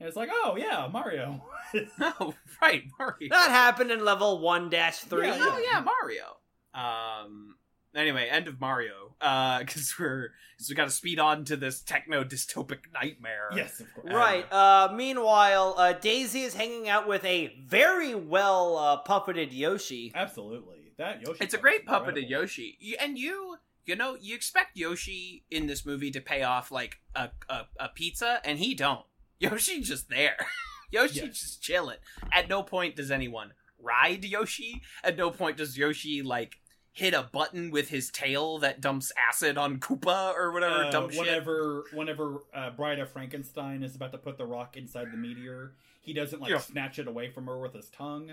And 0.00 0.08
it's 0.08 0.16
like, 0.16 0.30
oh 0.32 0.56
yeah, 0.56 0.88
Mario. 0.90 1.42
oh, 2.00 2.34
right, 2.60 2.84
Mario. 2.98 3.28
that 3.30 3.50
happened 3.50 3.90
in 3.90 4.04
level 4.04 4.40
one 4.40 4.70
dash 4.70 4.98
three. 5.00 5.30
Oh 5.30 5.62
yeah, 5.62 5.80
Mario. 5.80 6.36
Um. 6.74 7.56
Anyway, 7.94 8.26
end 8.30 8.48
of 8.48 8.58
Mario. 8.58 9.14
Uh, 9.20 9.58
because 9.58 9.94
we're 9.98 10.30
because 10.56 10.70
we 10.70 10.74
got 10.74 10.84
to 10.84 10.90
speed 10.90 11.18
on 11.18 11.44
to 11.44 11.56
this 11.56 11.82
techno 11.82 12.24
dystopic 12.24 12.78
nightmare. 12.94 13.50
yes, 13.54 13.80
of 13.80 13.94
course. 13.94 14.12
Right. 14.12 14.50
Uh, 14.50 14.92
meanwhile, 14.94 15.74
uh, 15.76 15.92
Daisy 15.92 16.42
is 16.42 16.54
hanging 16.54 16.88
out 16.88 17.06
with 17.06 17.24
a 17.24 17.54
very 17.66 18.14
well 18.14 18.78
uh, 18.78 19.02
puppeted 19.02 19.48
Yoshi. 19.50 20.10
Absolutely. 20.14 20.92
That 20.98 21.20
Yoshi. 21.20 21.44
It's 21.44 21.54
a 21.54 21.58
puppet's 21.58 21.62
great 21.62 21.86
puppeted 21.86 22.22
incredible. 22.22 22.30
Yoshi, 22.30 22.96
and 22.98 23.18
you, 23.18 23.56
you 23.86 23.96
know, 23.96 24.16
you 24.20 24.34
expect 24.34 24.76
Yoshi 24.76 25.44
in 25.50 25.66
this 25.66 25.84
movie 25.84 26.10
to 26.12 26.20
pay 26.20 26.42
off 26.42 26.70
like 26.70 27.00
a 27.14 27.30
a, 27.48 27.62
a 27.78 27.88
pizza, 27.88 28.40
and 28.44 28.58
he 28.58 28.74
don't. 28.74 29.04
Yoshi 29.38 29.80
just 29.80 30.08
there. 30.08 30.36
Yoshi 30.90 31.20
Yes. 31.26 31.40
just 31.40 31.62
chilling. 31.62 31.96
At 32.32 32.48
no 32.48 32.62
point 32.62 32.96
does 32.96 33.10
anyone 33.10 33.52
ride 33.78 34.24
Yoshi. 34.24 34.82
At 35.02 35.16
no 35.16 35.30
point 35.30 35.56
does 35.56 35.76
Yoshi 35.78 36.22
like 36.22 36.56
hit 36.92 37.14
a 37.14 37.22
button 37.32 37.70
with 37.70 37.88
his 37.88 38.10
tail 38.10 38.58
that 38.58 38.80
dumps 38.82 39.10
acid 39.28 39.56
on 39.56 39.78
Koopa 39.78 40.34
or 40.36 40.52
whatever 40.52 40.84
Uh, 40.84 40.90
dumb 40.90 41.10
shit. 41.10 41.18
whenever 41.20 41.84
whenever 41.94 42.42
uh, 42.52 42.68
Bride 42.70 42.98
of 42.98 43.10
Frankenstein 43.10 43.82
is 43.82 43.96
about 43.96 44.12
to 44.12 44.18
put 44.18 44.36
the 44.36 44.44
rock 44.44 44.76
inside 44.76 45.06
the 45.10 45.16
meteor, 45.16 45.72
he 46.02 46.12
doesn't 46.12 46.40
like 46.42 46.50
Yeah. 46.50 46.58
snatch 46.58 46.98
it 46.98 47.08
away 47.08 47.30
from 47.30 47.46
her 47.46 47.58
with 47.58 47.72
his 47.72 47.88
tongue. 47.88 48.30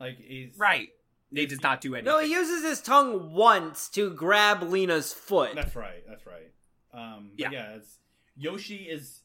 Like 0.00 0.16
he's 0.18 0.56
Right. 0.56 0.88
He 1.32 1.46
does 1.46 1.62
not 1.62 1.80
do 1.80 1.94
anything. 1.94 2.06
No, 2.12 2.18
he 2.20 2.32
uses 2.32 2.62
his 2.64 2.80
tongue 2.80 3.32
once 3.32 3.88
to 3.90 4.10
grab 4.10 4.62
Lena's 4.62 5.12
foot. 5.12 5.54
That's 5.54 5.76
right. 5.76 6.02
That's 6.08 6.26
right. 6.26 6.50
Um, 6.92 7.30
Yeah. 7.36 7.46
but 7.48 7.52
yeah, 7.54 7.74
it's, 7.76 7.98
Yoshi 8.36 8.76
is 8.88 9.20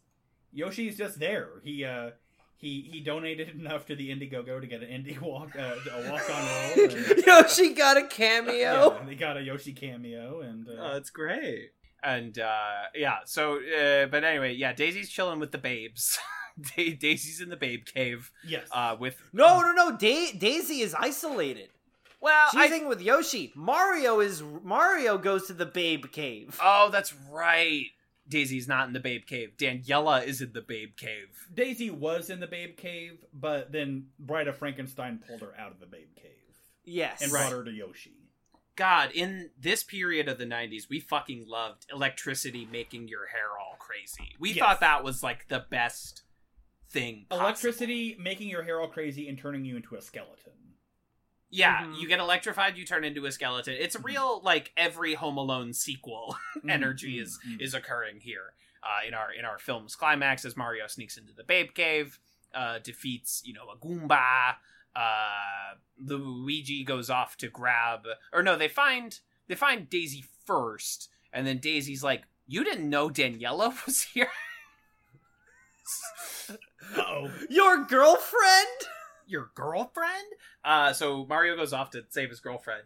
Yoshi's 0.53 0.97
just 0.97 1.19
there. 1.19 1.49
He 1.63 1.83
uh 1.83 2.11
he 2.57 2.87
he 2.91 2.99
donated 2.99 3.49
enough 3.59 3.85
to 3.87 3.95
the 3.95 4.09
Indiegogo 4.09 4.61
to 4.61 4.67
get 4.67 4.81
an 4.83 4.89
indie 4.89 5.19
walk 5.19 5.55
uh, 5.57 5.75
a 5.91 6.11
walk 6.11 6.29
on 6.29 6.45
roll. 6.77 6.89
And, 6.91 7.25
Yoshi 7.25 7.73
got 7.73 7.97
a 7.97 8.01
yeah, 8.01 8.07
cameo. 8.07 9.03
they 9.07 9.15
got 9.15 9.37
a 9.37 9.41
Yoshi 9.41 9.73
cameo 9.73 10.41
and 10.41 10.67
uh, 10.67 10.73
Oh, 10.79 10.97
it's 10.97 11.09
great. 11.09 11.71
And 12.03 12.37
uh 12.37 12.83
yeah, 12.93 13.17
so 13.25 13.55
uh, 13.55 14.05
but 14.07 14.23
anyway, 14.23 14.53
yeah, 14.53 14.73
Daisy's 14.73 15.09
chilling 15.09 15.39
with 15.39 15.51
the 15.51 15.57
babes. 15.57 16.19
Daisy's 16.75 17.41
in 17.41 17.49
the 17.49 17.57
babe 17.57 17.85
cave 17.85 18.31
yes, 18.47 18.67
uh 18.71 18.95
with 18.99 19.21
No, 19.33 19.61
no, 19.61 19.71
no. 19.73 19.97
Da- 19.97 20.33
Daisy 20.37 20.81
is 20.81 20.93
isolated. 20.93 21.69
Well, 22.25 22.47
She's 22.51 22.59
I, 22.61 22.67
hanging 22.67 22.87
with 22.89 23.01
Yoshi. 23.01 23.53
Mario 23.55 24.19
is 24.19 24.43
Mario 24.63 25.17
goes 25.17 25.47
to 25.47 25.53
the 25.53 25.65
Babe 25.65 26.05
Cave. 26.11 26.59
Oh, 26.61 26.89
that's 26.91 27.13
right. 27.31 27.85
Daisy's 28.27 28.67
not 28.67 28.87
in 28.87 28.93
the 28.93 28.99
babe 28.99 29.27
cave. 29.27 29.51
Daniela 29.57 30.25
is 30.25 30.41
in 30.41 30.51
the 30.53 30.61
babe 30.61 30.97
cave. 30.97 31.47
Daisy 31.53 31.91
was 31.91 32.31
in 32.31 32.39
the 32.39 32.47
Babe 32.47 32.75
Cave, 32.75 33.23
but 33.31 33.71
then 33.71 34.07
Bride 34.17 34.47
of 34.47 34.57
Frankenstein 34.57 35.21
pulled 35.27 35.41
her 35.41 35.53
out 35.59 35.71
of 35.71 35.79
the 35.79 35.85
Babe 35.85 36.07
Cave. 36.15 36.31
Yes. 36.83 37.21
and 37.21 37.29
brought 37.31 37.51
her 37.51 37.63
to 37.63 37.71
Yoshi. 37.71 38.13
God, 38.75 39.11
in 39.13 39.51
this 39.59 39.83
period 39.83 40.27
of 40.27 40.37
the 40.39 40.45
90s, 40.45 40.89
we 40.89 40.99
fucking 40.99 41.45
loved 41.47 41.85
electricity 41.93 42.67
making 42.71 43.07
your 43.07 43.27
hair 43.27 43.49
all 43.59 43.75
crazy. 43.77 44.35
We 44.39 44.49
Yes. 44.53 44.59
thought 44.59 44.79
that 44.81 45.03
was 45.03 45.21
like 45.21 45.47
the 45.47 45.63
best 45.69 46.23
thing. 46.89 47.25
possible. 47.29 47.45
Electricity 47.45 48.17
making 48.19 48.49
your 48.49 48.63
hair 48.63 48.81
all 48.81 48.87
crazy 48.87 49.27
and 49.29 49.37
turning 49.37 49.65
you 49.65 49.75
into 49.75 49.95
a 49.95 50.01
skeleton. 50.01 50.53
Yeah, 51.49 51.83
Mhm. 51.83 51.99
you 51.99 52.07
get 52.07 52.19
electrified, 52.19 52.75
you 52.77 52.85
turn 52.85 53.03
into 53.03 53.25
a 53.25 53.31
skeleton. 53.31 53.75
It's 53.79 53.95
a 53.95 53.99
real 53.99 54.41
like 54.41 54.71
every 54.75 55.13
Home 55.13 55.37
Alone 55.37 55.73
sequel 55.73 56.37
energy 56.69 57.17
Mhm, 57.17 57.21
is 57.21 57.39
mhm. 57.47 57.61
is 57.61 57.73
occurring 57.73 58.19
here. 58.21 58.53
Uh, 58.83 59.07
in 59.07 59.13
our 59.13 59.31
in 59.31 59.45
our 59.45 59.57
film's 59.57 59.95
climax, 59.95 60.43
as 60.45 60.55
Mario 60.57 60.85
sneaks 60.87 61.17
into 61.17 61.33
the 61.33 61.43
Babe 61.43 61.73
Cave, 61.73 62.19
uh, 62.53 62.79
defeats 62.79 63.41
you 63.45 63.53
know 63.53 63.69
a 63.69 63.77
Goomba. 63.77 64.55
Uh, 64.95 65.75
Luigi 65.97 66.83
goes 66.83 67.09
off 67.09 67.35
to 67.37 67.47
grab, 67.49 68.05
or 68.31 68.41
no, 68.43 68.55
they 68.57 68.67
find 68.67 69.19
they 69.47 69.55
find 69.55 69.89
Daisy 69.89 70.23
first, 70.45 71.09
and 71.33 71.45
then 71.47 71.57
Daisy's 71.59 72.03
like, 72.03 72.23
"You 72.47 72.63
didn't 72.63 72.89
know 72.89 73.09
Daniela 73.09 73.73
was 73.85 74.03
here." 74.03 74.29
Uh-oh. 76.97 77.31
Your 77.49 77.83
girlfriend? 77.85 78.87
Your 79.27 79.51
girlfriend. 79.55 80.25
Uh, 80.63 80.93
so 80.93 81.25
Mario 81.25 81.55
goes 81.55 81.73
off 81.73 81.91
to 81.91 82.03
save 82.09 82.29
his 82.29 82.39
girlfriend 82.39 82.83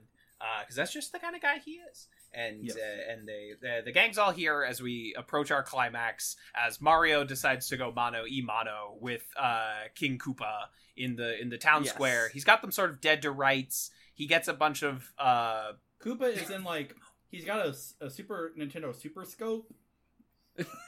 because 0.61 0.75
that's 0.75 0.93
just 0.93 1.11
the 1.11 1.19
kind 1.19 1.35
of 1.35 1.41
guy 1.41 1.57
he 1.63 1.79
is. 1.91 2.07
And 2.33 2.63
Yes. 2.65 2.75
uh, 2.77 3.11
and 3.11 3.27
they 3.27 3.51
the, 3.59 3.81
the 3.85 3.91
gang's 3.91 4.17
all 4.19 4.31
here 4.31 4.63
as 4.63 4.81
we 4.81 5.15
approach 5.17 5.49
our 5.51 5.63
climax. 5.63 6.35
As 6.55 6.79
Mario 6.79 7.23
decides 7.23 7.67
to 7.69 7.77
go 7.77 7.91
mano 7.91 8.23
e 8.27 8.41
mano 8.45 8.95
with 9.01 9.23
uh, 9.35 9.85
King 9.95 10.19
Koopa 10.19 10.65
in 10.95 11.15
the 11.15 11.39
in 11.41 11.49
the 11.49 11.57
town 11.57 11.83
Yes. 11.85 11.93
square. 11.93 12.29
He's 12.29 12.43
got 12.43 12.61
them 12.61 12.71
sort 12.71 12.91
of 12.91 13.01
dead 13.01 13.23
to 13.23 13.31
rights. 13.31 13.89
He 14.13 14.27
gets 14.27 14.47
a 14.47 14.53
bunch 14.53 14.83
of 14.83 15.11
uh, 15.17 15.71
Koopa 16.05 16.31
is 16.37 16.51
in 16.51 16.63
like 16.63 16.95
he's 17.29 17.45
got 17.45 17.65
a, 17.65 17.75
a 18.05 18.09
Super 18.11 18.53
Nintendo 18.57 18.95
Super 18.95 19.25
Scope, 19.25 19.73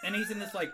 and 0.06 0.16
he's 0.16 0.32
in 0.32 0.40
this 0.40 0.54
like 0.54 0.72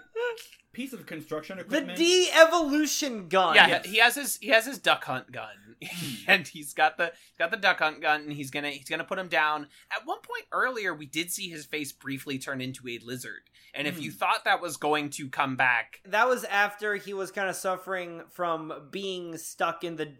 piece 0.78 0.94
of 0.94 1.07
construction 1.07 1.57
equipment. 1.57 1.98
The 1.98 2.03
de-evolution 2.03 3.28
gun. 3.30 3.56
yeah. 3.56 3.68
yes. 3.68 3.86
He 3.86 3.98
has 3.98 4.15
his 4.15 4.38
he 4.38 4.49
has 4.49 4.65
his 4.65 4.78
duck 4.78 5.03
hunt 5.06 5.32
gun, 5.32 5.56
hmm. 5.84 6.15
and 6.28 6.48
he's 6.48 6.74
got 6.74 6.98
the 6.98 7.06
he's 7.06 7.38
got 7.40 7.49
the 7.49 7.57
duck 7.57 7.80
hunt 7.80 7.99
gun, 7.99 8.22
and 8.22 8.34
he's 8.34 8.52
gonna 8.52 8.69
he's 8.69 8.88
gonna 8.88 9.03
put 9.03 9.18
him 9.18 9.28
down. 9.28 9.68
At 9.91 10.06
one 10.06 10.19
point 10.22 10.45
earlier, 10.52 10.94
we 10.94 11.07
did 11.07 11.32
see 11.32 11.49
his 11.49 11.65
face 11.65 11.91
briefly 11.91 12.38
turn 12.38 12.61
into 12.61 12.88
a 12.88 12.99
lizard, 12.99 13.41
and 13.74 13.88
if 13.88 13.99
you 13.99 14.11
hmm. 14.11 14.18
thought 14.18 14.45
that 14.45 14.61
was 14.61 14.78
going 14.78 15.10
to 15.11 15.28
come 15.30 15.56
back, 15.56 15.99
That 16.06 16.28
was 16.28 16.44
after 16.44 16.95
he 16.95 17.14
was 17.14 17.32
kind 17.32 17.49
of 17.49 17.56
suffering 17.56 18.22
from 18.30 18.90
being 18.91 19.38
stuck 19.38 19.84
in 19.84 19.95
the 19.95 20.14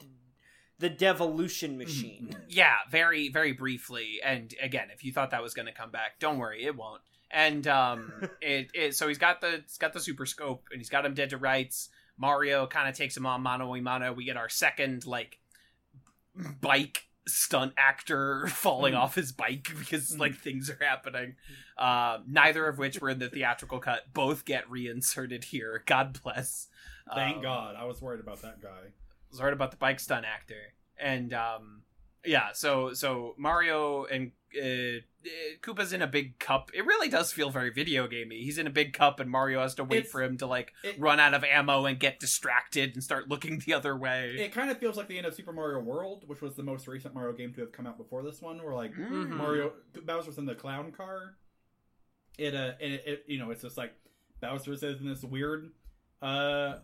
the 0.79 0.89
devolution 0.89 1.73
hmm. 1.73 1.77
machine. 1.77 2.35
yeah, 2.49 2.77
very 2.89 3.29
very 3.29 3.51
briefly. 3.51 4.19
And 4.23 4.53
again, 4.59 4.87
if 4.91 5.03
you 5.03 5.13
thought 5.13 5.29
that 5.31 5.43
was 5.43 5.53
going 5.53 5.67
to 5.67 5.71
come 5.71 5.91
back, 5.91 6.19
don't 6.19 6.39
worry, 6.39 6.65
it 6.65 6.75
won't. 6.75 7.01
And 7.31 7.67
um, 7.67 8.11
it, 8.41 8.69
it 8.73 8.95
so 8.95 9.07
he's 9.07 9.17
got 9.17 9.41
the 9.41 9.61
he's 9.65 9.77
got 9.77 9.93
the 9.93 9.99
super 9.99 10.25
scope, 10.25 10.67
and 10.71 10.79
he's 10.79 10.89
got 10.89 11.05
him 11.05 11.13
dead 11.13 11.29
to 11.31 11.37
rights. 11.37 11.89
Mario 12.17 12.65
kind 12.67 12.89
of 12.89 12.95
takes 12.95 13.15
him 13.15 13.25
on 13.25 13.41
mano 13.41 13.73
a 13.75 13.81
mano. 13.81 14.13
We 14.13 14.25
get 14.25 14.37
our 14.37 14.49
second 14.49 15.05
like 15.05 15.39
bike 16.61 17.03
stunt 17.27 17.73
actor 17.77 18.47
falling 18.51 18.93
Mm. 18.93 18.99
off 18.99 19.15
his 19.15 19.31
bike 19.31 19.67
because 19.77 20.15
Mm. 20.15 20.19
like 20.19 20.35
things 20.35 20.69
are 20.69 20.79
happening. 20.81 21.35
Uh, 21.77 22.19
neither 22.27 22.67
of 22.67 22.77
which 22.77 22.99
were 23.01 23.09
in 23.09 23.19
the 23.19 23.29
theatrical 23.29 23.79
cut. 23.79 24.13
Both 24.13 24.45
get 24.45 24.69
reinserted 24.69 25.43
here. 25.45 25.83
God 25.85 26.19
bless. 26.23 26.67
Thank 27.13 27.37
Um, 27.37 27.41
God, 27.43 27.75
I 27.77 27.83
was 27.85 28.01
worried 28.01 28.19
about 28.21 28.41
that 28.41 28.61
guy. 28.61 28.69
I 28.69 29.29
was 29.29 29.39
worried 29.41 29.53
about 29.53 29.71
the 29.71 29.77
bike 29.77 29.99
stunt 29.99 30.25
actor, 30.25 30.73
and 30.97 31.33
um, 31.33 31.83
yeah, 32.25 32.51
so 32.53 32.93
so 32.93 33.35
Mario 33.37 34.05
and 34.05 34.31
uh, 34.57 35.01
Koopa's 35.61 35.93
in 35.93 36.01
a 36.01 36.07
big 36.07 36.39
cup. 36.39 36.71
It 36.73 36.85
really 36.85 37.09
does 37.09 37.31
feel 37.31 37.49
very 37.49 37.69
video 37.71 38.07
gamey. 38.07 38.41
He's 38.43 38.57
in 38.57 38.67
a 38.67 38.69
big 38.69 38.93
cup, 38.93 39.19
and 39.19 39.29
Mario 39.29 39.61
has 39.61 39.75
to 39.75 39.83
wait 39.83 39.97
It's- 39.99 40.11
for 40.11 40.21
him 40.23 40.37
to 40.37 40.45
like 40.47 40.73
it- 40.83 40.99
run 40.99 41.19
out 41.19 41.33
of 41.33 41.43
ammo 41.43 41.85
and 41.85 41.99
get 41.99 42.19
distracted 42.19 42.93
and 42.93 43.03
start 43.03 43.27
looking 43.29 43.59
the 43.65 43.73
other 43.73 43.95
way. 43.95 44.35
It 44.37 44.51
kind 44.53 44.69
of 44.71 44.77
feels 44.79 44.97
like 44.97 45.07
the 45.07 45.17
end 45.17 45.27
of 45.27 45.33
Super 45.33 45.53
Mario 45.53 45.79
World, 45.79 46.23
which 46.27 46.41
was 46.41 46.55
the 46.55 46.63
most 46.63 46.87
recent 46.87 47.13
Mario 47.13 47.33
game 47.33 47.53
to 47.53 47.61
have 47.61 47.71
come 47.71 47.87
out 47.87 47.97
before 47.97 48.23
this 48.23 48.41
one, 48.41 48.61
where 48.63 48.73
like 48.75 48.93
Mm. 48.93 49.29
Mario 49.29 49.73
Bowser's 50.03 50.37
in 50.37 50.45
the 50.45 50.55
clown 50.55 50.91
car. 50.91 51.37
It 52.37 52.53
uh, 52.53 52.73
and 52.79 52.93
it, 52.93 53.03
it 53.07 53.23
you 53.27 53.39
know 53.39 53.51
it's 53.51 53.61
just 53.63 53.77
like 53.77 53.93
Bowser's 54.41 54.83
in 54.83 55.07
this 55.07 55.23
weird 55.23 55.71
uh 56.21 56.79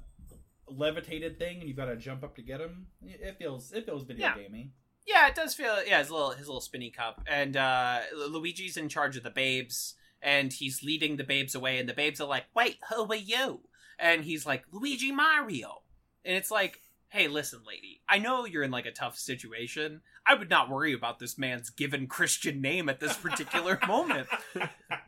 levitated 0.68 1.38
thing, 1.38 1.60
and 1.60 1.68
you've 1.68 1.78
got 1.78 1.86
to 1.86 1.96
jump 1.98 2.24
up 2.24 2.36
to 2.36 2.42
get 2.42 2.60
him. 2.62 2.88
It 3.06 3.20
it 3.22 3.38
feels 3.38 3.72
it 3.72 3.86
feels 3.86 4.04
video 4.04 4.28
Yeah. 4.28 4.36
gamey. 4.38 4.74
Yeah, 5.06 5.28
it 5.28 5.36
does 5.36 5.54
feel 5.54 5.78
yeah, 5.86 6.00
his 6.00 6.10
little 6.12 6.32
his 6.32 6.48
little 6.48 6.62
spinny 6.62 6.90
cup. 6.90 7.22
And 7.28 7.58
uh 7.58 8.00
Luigi's 8.30 8.78
in 8.78 8.90
charge 8.90 9.18
of 9.18 9.24
the 9.24 9.30
babes 9.30 9.96
and 10.22 10.54
he's 10.54 10.82
leading 10.84 11.18
the 11.18 11.24
babes 11.24 11.56
away 11.56 11.78
and 11.78 11.88
the 11.90 11.94
babes 11.94 12.22
are 12.22 12.28
like, 12.28 12.46
"Wait, 12.56 12.78
who 12.90 13.06
are 13.12 13.16
you?" 13.16 13.62
And 14.00 14.24
he's 14.24 14.46
like, 14.46 14.64
"Luigi 14.72 15.12
Mario." 15.12 15.82
And 16.24 16.38
it's 16.38 16.50
like, 16.50 16.80
"Hey, 17.10 17.28
listen, 17.28 17.60
lady. 17.68 18.02
I 18.08 18.18
know 18.20 18.46
you're 18.46 18.64
in 18.64 18.72
like 18.72 18.86
a 18.86 18.92
tough 18.92 19.18
situation. 19.18 20.02
I 20.26 20.36
would 20.36 20.50
not 20.50 20.70
worry 20.70 20.94
about 20.94 21.20
this 21.20 21.38
man's 21.38 21.70
given 21.70 22.08
Christian 22.08 22.62
name 22.62 22.88
at 22.88 23.02
this 23.02 23.18
particular 23.18 23.78
moment. 23.88 24.28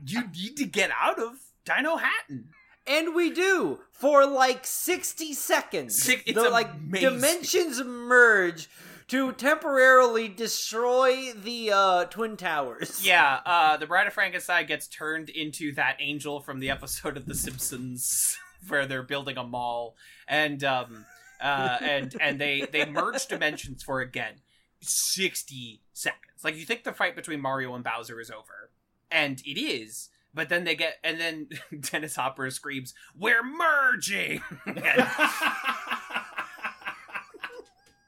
You 0.06 0.24
need 0.36 0.58
to 0.58 0.66
get 0.66 0.92
out 1.02 1.20
of 1.20 1.36
Dinohattan." 1.66 2.48
And 2.88 3.16
we 3.16 3.32
do 3.32 3.80
for 3.92 4.28
like 4.28 4.64
60 4.66 5.34
seconds. 5.34 5.98
Sick- 6.00 6.24
it's 6.28 6.40
the 6.40 6.50
like 6.52 6.70
amazing. 6.72 7.10
dimensions 7.14 7.82
merge 7.84 8.70
to 9.08 9.32
temporarily 9.34 10.28
destroy 10.28 11.32
the 11.32 11.72
uh 11.72 12.06
twin 12.06 12.38
towers. 12.38 13.02
Yeah, 13.06 13.42
uh, 13.46 13.78
the 13.78 13.86
Bride 13.86 14.08
of 14.08 14.14
Frankenstein 14.14 14.66
gets 14.66 14.88
turned 14.88 15.30
into 15.30 15.74
that 15.76 15.98
angel 16.00 16.40
from 16.40 16.60
the 16.60 16.70
episode 16.70 17.18
of 17.18 17.26
The 17.26 17.36
Simpsons 17.36 18.38
where 18.68 18.86
they're 18.86 19.04
building 19.04 19.38
a 19.38 19.44
mall, 19.44 19.96
and 20.28 20.64
um, 20.64 21.06
uh, 21.42 21.78
and 21.82 22.16
and 22.20 22.40
they 22.40 22.68
they 22.72 22.86
merge 22.86 23.28
dimensions 23.28 23.84
for 23.84 24.02
again 24.02 24.36
sixty 24.82 25.82
seconds. 25.94 26.44
Like 26.44 26.56
you 26.56 26.66
think 26.66 26.84
the 26.84 26.94
fight 26.94 27.16
between 27.16 27.42
Mario 27.42 27.76
and 27.76 27.84
Bowser 27.84 28.20
is 28.20 28.32
over, 28.32 28.72
and 29.12 29.42
it 29.46 29.60
is. 29.60 30.10
But 30.34 30.50
then 30.50 30.66
they 30.66 30.76
get, 30.76 30.96
and 31.02 31.18
then 31.18 31.48
Dennis 31.92 32.18
Hopper 32.18 32.50
screams, 32.50 32.94
"We're 33.18 33.44
merging," 33.44 34.42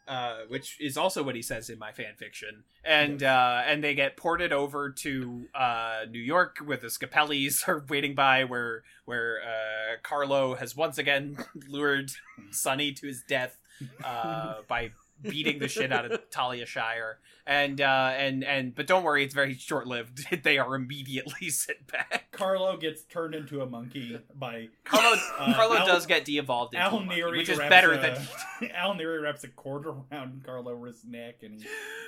uh, 0.07 0.39
which 0.47 0.79
is 0.79 0.97
also 0.97 1.23
what 1.23 1.35
he 1.35 1.41
says 1.41 1.69
in 1.69 1.77
my 1.77 1.91
fan 1.91 2.15
fiction. 2.17 2.63
And 2.85 3.21
uh, 3.21 3.63
and 3.65 3.84
they 3.84 3.93
get 3.93 4.17
ported 4.17 4.53
over 4.53 4.89
to 4.89 5.47
uh, 5.53 6.05
New 6.09 6.21
York 6.21 6.57
where 6.63 6.77
the 6.77 6.88
Scapellis 6.88 7.63
are 7.67 7.84
waiting 7.89 8.15
by, 8.15 8.45
where 8.45 8.84
where 9.05 9.41
uh, 9.41 9.97
Carlo 10.03 10.55
has 10.55 10.75
once 10.75 10.97
again 10.97 11.38
lured 11.67 12.11
Sonny 12.51 12.93
to 12.93 13.07
his 13.07 13.23
death 13.27 13.57
uh, 14.03 14.55
by 14.67 14.91
beating 15.22 15.60
the 15.60 15.68
shit 15.68 15.91
out 15.91 16.10
of 16.11 16.30
Talia 16.30 16.65
Shire. 16.65 17.19
And 17.45 17.80
uh, 17.80 18.11
and 18.18 18.44
and 18.44 18.76
but 18.76 18.88
don't 18.88 19.03
worry, 19.03 19.23
it's 19.23 19.34
very 19.34 19.53
short 19.53 19.88
lived. 19.88 20.26
they 20.44 20.57
are 20.57 20.76
immediately 20.76 21.49
sent 21.49 21.88
back. 21.88 22.27
Carlo 22.31 22.76
gets 22.77 23.03
turned 23.03 23.34
into 23.35 23.61
a 23.61 23.65
monkey 23.65 24.19
by 24.35 24.68
Carlo 24.84 25.15
Uh, 25.39 25.53
Carlo 25.56 25.77
Al- 25.77 25.85
does 25.85 26.06
get 26.06 26.26
de-evolved 26.26 26.73
into 26.73 26.85
Al 26.85 26.98
a 26.98 26.99
monkey, 26.99 27.15
Neri, 27.22 27.38
which 27.38 27.49
is 27.49 27.57
better 27.57 27.94
a, 27.94 27.98
than 28.02 28.72
Al 28.76 28.95
Neri 28.95 29.19
wraps 29.22 29.44
a 29.45 29.48
cord 29.48 29.85
around 29.85 30.44
Carlo's 30.45 31.03
neck 31.06 31.38
and 31.44 31.64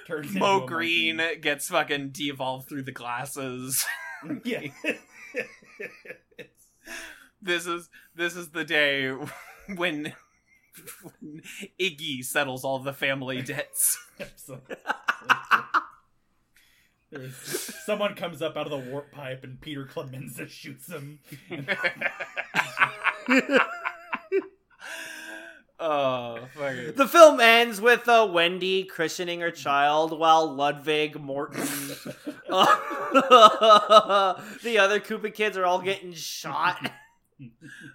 turns 0.08 0.28
into 0.28 0.40
Moe 0.40 0.66
Greene 0.66 1.18
monkey. 1.18 1.40
gets 1.40 1.70
fucking 1.70 2.10
de-evolved 2.10 2.68
through 2.68 2.84
the 2.84 2.92
glasses. 2.92 3.86
yeah. 4.44 4.68
this 7.42 7.66
is 7.66 7.90
this 8.16 8.36
is 8.36 8.50
the 8.50 8.66
day 8.66 9.10
when 9.76 10.14
Iggy 11.80 12.24
settles 12.24 12.64
all 12.64 12.80
the 12.80 12.94
family 12.94 13.42
debts. 13.44 13.98
Someone 17.86 18.16
comes 18.16 18.42
up 18.42 18.56
out 18.56 18.68
of 18.68 18.72
the 18.72 18.92
warp 18.92 19.12
pipe 19.12 19.44
and 19.44 19.60
Peter 19.60 19.86
Clemenza 19.86 20.48
shoots 20.48 20.88
him. 20.88 21.20
oh, 25.80 26.40
fucking. 26.54 26.94
The 26.96 27.08
film 27.08 27.40
ends 27.40 27.82
with 27.82 28.08
uh, 28.08 28.30
Wendy 28.32 28.84
christening 28.84 29.42
her 29.42 29.50
child 29.50 30.18
while 30.18 30.54
Ludwig, 30.54 31.20
Morton, 31.20 31.68
uh, 32.50 34.36
the 34.62 34.78
other 34.78 35.00
Koopa 35.00 35.34
kids 35.34 35.58
are 35.58 35.66
all 35.66 35.82
getting 35.82 36.14
shot. 36.14 36.92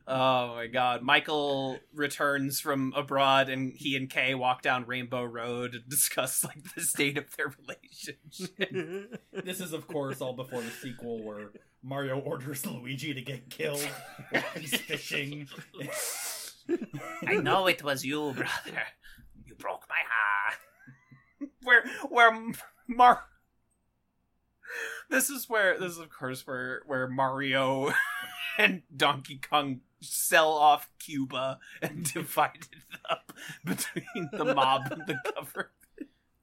Oh 0.06 0.54
my 0.54 0.66
god. 0.66 1.02
Michael 1.02 1.78
returns 1.92 2.60
from 2.60 2.92
abroad 2.96 3.48
and 3.48 3.72
he 3.74 3.96
and 3.96 4.08
Kay 4.08 4.34
walk 4.34 4.62
down 4.62 4.86
Rainbow 4.86 5.24
Road 5.24 5.74
and 5.74 5.88
discuss 5.88 6.44
like 6.44 6.74
the 6.74 6.80
state 6.82 7.18
of 7.18 7.34
their 7.36 7.52
relationship. 7.60 9.20
This 9.44 9.60
is, 9.60 9.72
of 9.72 9.86
course, 9.86 10.20
all 10.20 10.32
before 10.32 10.62
the 10.62 10.70
sequel 10.70 11.22
where 11.22 11.50
Mario 11.82 12.18
orders 12.20 12.64
Luigi 12.64 13.12
to 13.12 13.20
get 13.20 13.50
killed 13.50 13.86
while 14.30 14.42
he's 14.56 14.74
fishing. 14.80 15.48
I 17.26 17.34
know 17.34 17.66
it 17.66 17.82
was 17.82 18.04
you, 18.04 18.32
brother. 18.32 18.82
You 19.44 19.54
broke 19.56 19.84
my 19.88 19.96
heart. 20.08 20.58
where 21.62 21.84
where 22.08 22.52
Mar. 22.88 23.24
This 25.10 25.30
is 25.30 25.48
where 25.48 25.78
this 25.78 25.92
is 25.92 25.98
of 25.98 26.10
course 26.10 26.46
where 26.46 26.82
where 26.86 27.08
Mario 27.08 27.92
and 28.58 28.82
Donkey 28.96 29.38
Kong 29.38 29.80
sell 30.00 30.52
off 30.52 30.88
Cuba 30.98 31.58
and 31.82 32.04
divide 32.12 32.68
it 32.72 32.98
up 33.08 33.32
between 33.64 34.28
the 34.32 34.54
mob 34.54 34.82
and 34.90 35.06
the 35.06 35.18
government. 35.34 35.70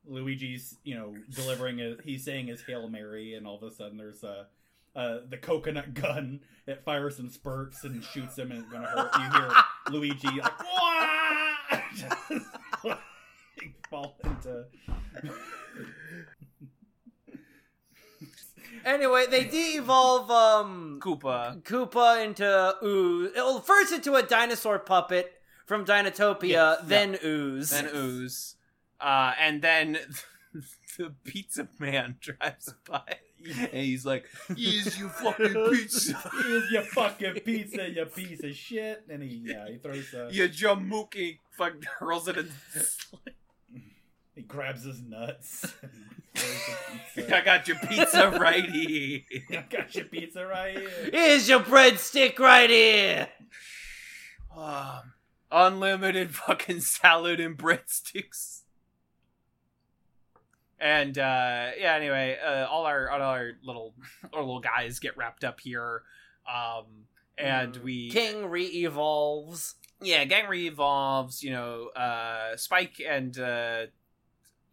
Luigi's, 0.05 0.77
you 0.83 0.95
know, 0.95 1.15
delivering 1.29 1.79
a, 1.79 1.95
he's 2.03 2.25
saying 2.25 2.47
his 2.47 2.61
Hail 2.63 2.89
Mary, 2.89 3.33
and 3.33 3.47
all 3.47 3.55
of 3.55 3.63
a 3.63 3.73
sudden 3.73 3.97
there's 3.97 4.23
a, 4.23 4.47
uh, 4.93 5.19
the 5.29 5.37
coconut 5.37 5.93
gun. 5.93 6.41
It 6.67 6.83
fires 6.83 7.15
some 7.15 7.29
spurts 7.29 7.85
and 7.85 8.03
shoots 8.03 8.37
him, 8.37 8.51
and 8.51 8.61
it's 8.61 8.71
gonna 8.71 8.87
hurt. 8.87 9.11
You 9.15 9.39
hear 9.39 9.51
Luigi 9.89 10.41
like, 10.41 10.59
"Wah!" 10.59 11.81
Just, 11.95 12.15
like, 12.83 12.97
fall 13.89 14.17
into. 14.23 14.65
Anyway, 18.85 19.25
they 19.29 19.43
de-evolve 19.45 20.29
um 20.31 20.99
Koopa. 21.01 21.61
Koopa 21.63 22.23
into 22.25 22.75
ooze. 22.83 23.31
Well, 23.35 23.59
first 23.61 23.91
into 23.93 24.15
a 24.15 24.23
dinosaur 24.23 24.79
puppet 24.79 25.31
from 25.65 25.85
Dinotopia, 25.85 26.49
Yes, 26.49 26.79
then 26.83 27.17
ooze. 27.23 27.69
then 27.69 27.89
ooze, 27.95 28.55
uh, 28.99 29.33
and 29.39 29.61
then 29.61 29.97
the 30.97 31.13
pizza 31.23 31.67
man 31.79 32.15
drives 32.21 32.73
by, 32.89 33.03
and 33.45 33.69
he's 33.73 34.05
like, 34.05 34.25
"Here's 34.55 34.99
your 34.99 35.09
fucking 35.09 35.53
pizza, 35.71 36.31
Here's 36.43 36.71
your 36.71 36.83
fucking 36.83 37.35
pizza, 37.45 37.89
you 37.89 38.05
piece 38.05 38.43
of 38.43 38.53
shit. 38.55 39.03
And 39.09 39.23
he, 39.23 39.43
yeah, 39.45 39.67
he 39.69 39.77
throws 39.77 40.13
a, 40.13 40.27
you 40.31 40.49
jamuki." 40.49 41.37
Fucking 41.57 41.83
hurls 41.99 42.27
it 42.27 42.37
in. 42.37 42.49
He 44.35 44.41
grabs 44.41 44.83
his 44.83 45.01
nuts. 45.01 45.73
and 45.81 45.91
throws 46.35 46.65
the 46.65 46.75
pizza. 47.15 47.37
I 47.41 47.41
got 47.41 47.67
your 47.67 47.77
pizza 47.77 48.29
right 48.39 48.69
here. 48.69 49.21
I 49.51 49.65
got 49.69 49.95
your 49.95 50.05
pizza 50.05 50.45
right 50.45 50.77
here. 50.77 51.09
Here's 51.11 51.49
your 51.49 51.59
breadstick 51.59 52.39
right 52.39 52.69
here. 52.69 53.29
Um, 54.55 55.13
unlimited 55.51 56.35
fucking 56.35 56.81
salad 56.81 57.39
and 57.39 57.57
breadsticks. 57.57 58.61
And 60.79 61.17
uh, 61.17 61.71
yeah, 61.79 61.95
anyway, 61.95 62.37
uh, 62.43 62.65
all 62.65 62.85
our 62.85 63.09
all 63.11 63.21
our 63.21 63.51
little 63.63 63.93
our 64.33 64.39
little 64.39 64.61
guys 64.61 64.97
get 64.97 65.15
wrapped 65.15 65.43
up 65.43 65.59
here, 65.59 66.01
um, 66.51 66.85
and 67.37 67.75
we 67.77 68.09
King 68.09 68.47
re-evolves. 68.47 69.75
yeah, 70.01 70.25
gang 70.25 70.47
re-evolves. 70.47 71.43
You 71.43 71.51
know, 71.51 71.89
uh, 71.89 72.57
Spike 72.57 72.99
and 73.07 73.37
uh, 73.37 73.85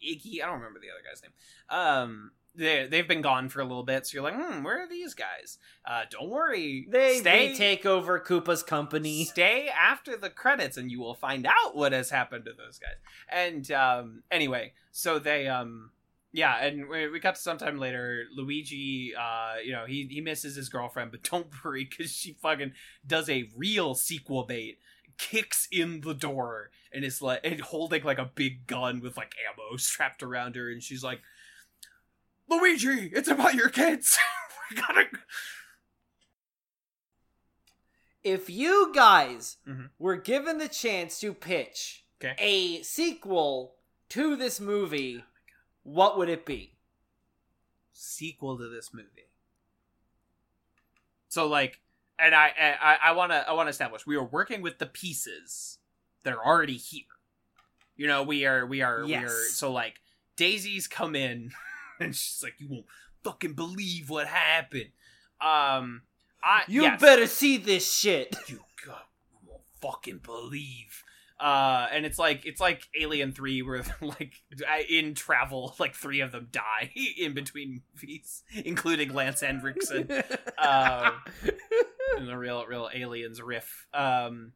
Iggy. 0.03 0.43
I 0.43 0.47
don't 0.47 0.59
remember 0.59 0.81
the 0.81 0.91
other 0.91 1.03
guy's 1.09 1.23
name. 1.23 1.33
Um, 1.71 2.31
they 2.55 2.87
they've 2.87 3.07
been 3.07 3.23
gone 3.23 3.49
for 3.49 3.61
a 3.61 3.65
little 3.65 3.85
bit, 3.85 4.07
so 4.07 4.15
you're 4.15 4.23
like, 4.23 4.35
hmm, 4.35 4.63
where 4.63 4.83
are 4.83 4.89
these 4.89 5.15
guys? 5.15 5.59
Uh, 5.85 6.03
don't 6.11 6.29
worry, 6.29 6.87
They 6.91 7.19
stay 7.21 7.51
retake 7.51 7.87
over 7.87 8.19
Koopa's 8.19 8.63
company. 8.63 9.25
Stay 9.25 9.69
after 9.69 10.17
the 10.17 10.31
credits, 10.31 10.77
and 10.77 10.91
you 10.91 11.01
will 11.01 11.15
find 11.15 11.47
out 11.47 11.77
what 11.77 11.93
has 11.93 12.11
happened 12.11 12.45
to 12.47 12.53
those 12.53 12.79
guys. 12.79 12.97
And 13.29 13.71
um, 13.71 14.23
anyway, 14.31 14.73
so 14.91 15.19
they 15.19 15.47
um, 15.47 15.91
yeah, 16.33 16.65
and 16.65 16.89
we, 16.89 17.09
we 17.09 17.21
cut 17.21 17.37
to 17.37 17.41
sometime 17.41 17.79
later. 17.79 18.25
Luigi, 18.35 19.15
uh, 19.19 19.55
you 19.65 19.73
know, 19.73 19.85
he 19.87 20.09
he 20.11 20.21
misses 20.21 20.57
his 20.57 20.69
girlfriend, 20.69 21.11
but 21.11 21.23
don't 21.23 21.47
worry, 21.65 21.89
because 21.89 22.13
she 22.13 22.33
fucking 22.33 22.73
does 23.07 23.29
a 23.31 23.49
real 23.57 23.95
sequel 23.95 24.45
bait. 24.45 24.79
Kicks 25.17 25.67
in 25.73 26.03
the 26.03 26.15
door 26.15 26.71
and 26.93 27.05
is 27.05 27.21
like 27.23 27.41
and 27.45 27.61
holding 27.61 28.03
like 28.05 28.19
a 28.19 28.31
big 28.35 28.67
gun 28.67 29.01
with 29.01 29.17
like 29.17 29.35
ammo 29.49 29.77
strapped 29.77 30.23
around 30.23 30.57
her, 30.57 30.71
and 30.71 30.83
she's 30.83 31.03
like, 31.05 31.21
"Luigi, 32.49 33.11
it's 33.13 33.29
about 33.29 33.55
your 33.55 33.69
kids. 33.69 34.17
we 34.71 34.77
gotta." 34.77 35.07
If 38.25 38.51
you 38.51 38.93
guys 38.95 39.57
Mhm. 39.67 39.91
were 39.99 40.17
given 40.17 40.59
the 40.59 40.69
chance 40.69 41.21
to 41.21 41.33
pitch 41.33 42.05
Okay. 42.21 42.35
a 42.39 42.83
sequel 42.83 43.77
to 44.11 44.37
this 44.37 44.59
movie, 44.61 45.25
what 45.83 46.19
would 46.19 46.29
it 46.29 46.45
be? 46.45 46.75
sequel 48.01 48.57
to 48.57 48.69
this 48.69 48.95
movie. 48.95 49.29
So 51.29 51.49
like, 51.49 51.81
and 52.17 52.33
I 52.33 52.53
I 52.81 52.99
I 53.09 53.13
want 53.13 53.33
to 53.33 53.49
I 53.49 53.53
want 53.53 53.67
to 53.67 53.71
establish 53.71 54.07
we 54.07 54.15
are 54.17 54.23
working 54.25 54.63
with 54.63 54.79
the 54.79 54.87
pieces 54.87 55.78
that 56.25 56.33
are 56.35 56.45
already 56.45 56.77
here. 56.77 57.05
You 57.97 58.07
know, 58.07 58.23
we 58.23 58.47
are 58.47 58.67
we 58.67 58.83
are 58.83 59.05
we 59.05 59.15
are 59.15 59.29
so 59.29 59.73
like 59.73 59.95
Daisy's 60.37 60.87
come 60.87 61.15
in 61.17 61.51
and 62.01 62.15
she's 62.15 62.43
like, 62.43 62.55
you 62.59 62.69
won't 62.69 62.87
fucking 63.25 63.55
believe 63.55 64.09
what 64.11 64.27
happened. 64.27 64.91
Um, 65.41 66.03
I 66.43 66.63
You 66.69 66.83
yes. 66.83 67.01
better 67.01 67.27
see 67.27 67.57
this 67.57 67.93
shit. 67.93 68.35
you 68.47 68.61
God, 68.87 69.03
you 69.31 69.39
won't 69.49 69.63
fucking 69.81 70.21
believe. 70.25 71.03
Uh, 71.41 71.87
and 71.93 72.05
it's 72.05 72.19
like 72.19 72.45
it's 72.47 72.61
like 72.61 72.89
Alien 73.01 73.33
Three, 73.33 73.63
where 73.63 73.85
like 74.01 74.35
in 74.89 75.15
travel, 75.15 75.75
like 75.79 75.95
three 75.95 76.21
of 76.21 76.33
them 76.33 76.49
die 76.51 76.91
in 77.19 77.33
between 77.33 77.83
movies, 77.95 78.43
including 78.65 79.15
Lance 79.15 79.41
Henriksen 79.41 80.09
Um, 80.59 81.13
in 82.17 82.27
the 82.27 82.37
real 82.37 82.65
real 82.67 82.91
Aliens 82.93 83.41
riff. 83.41 83.87
Um, 83.95 84.53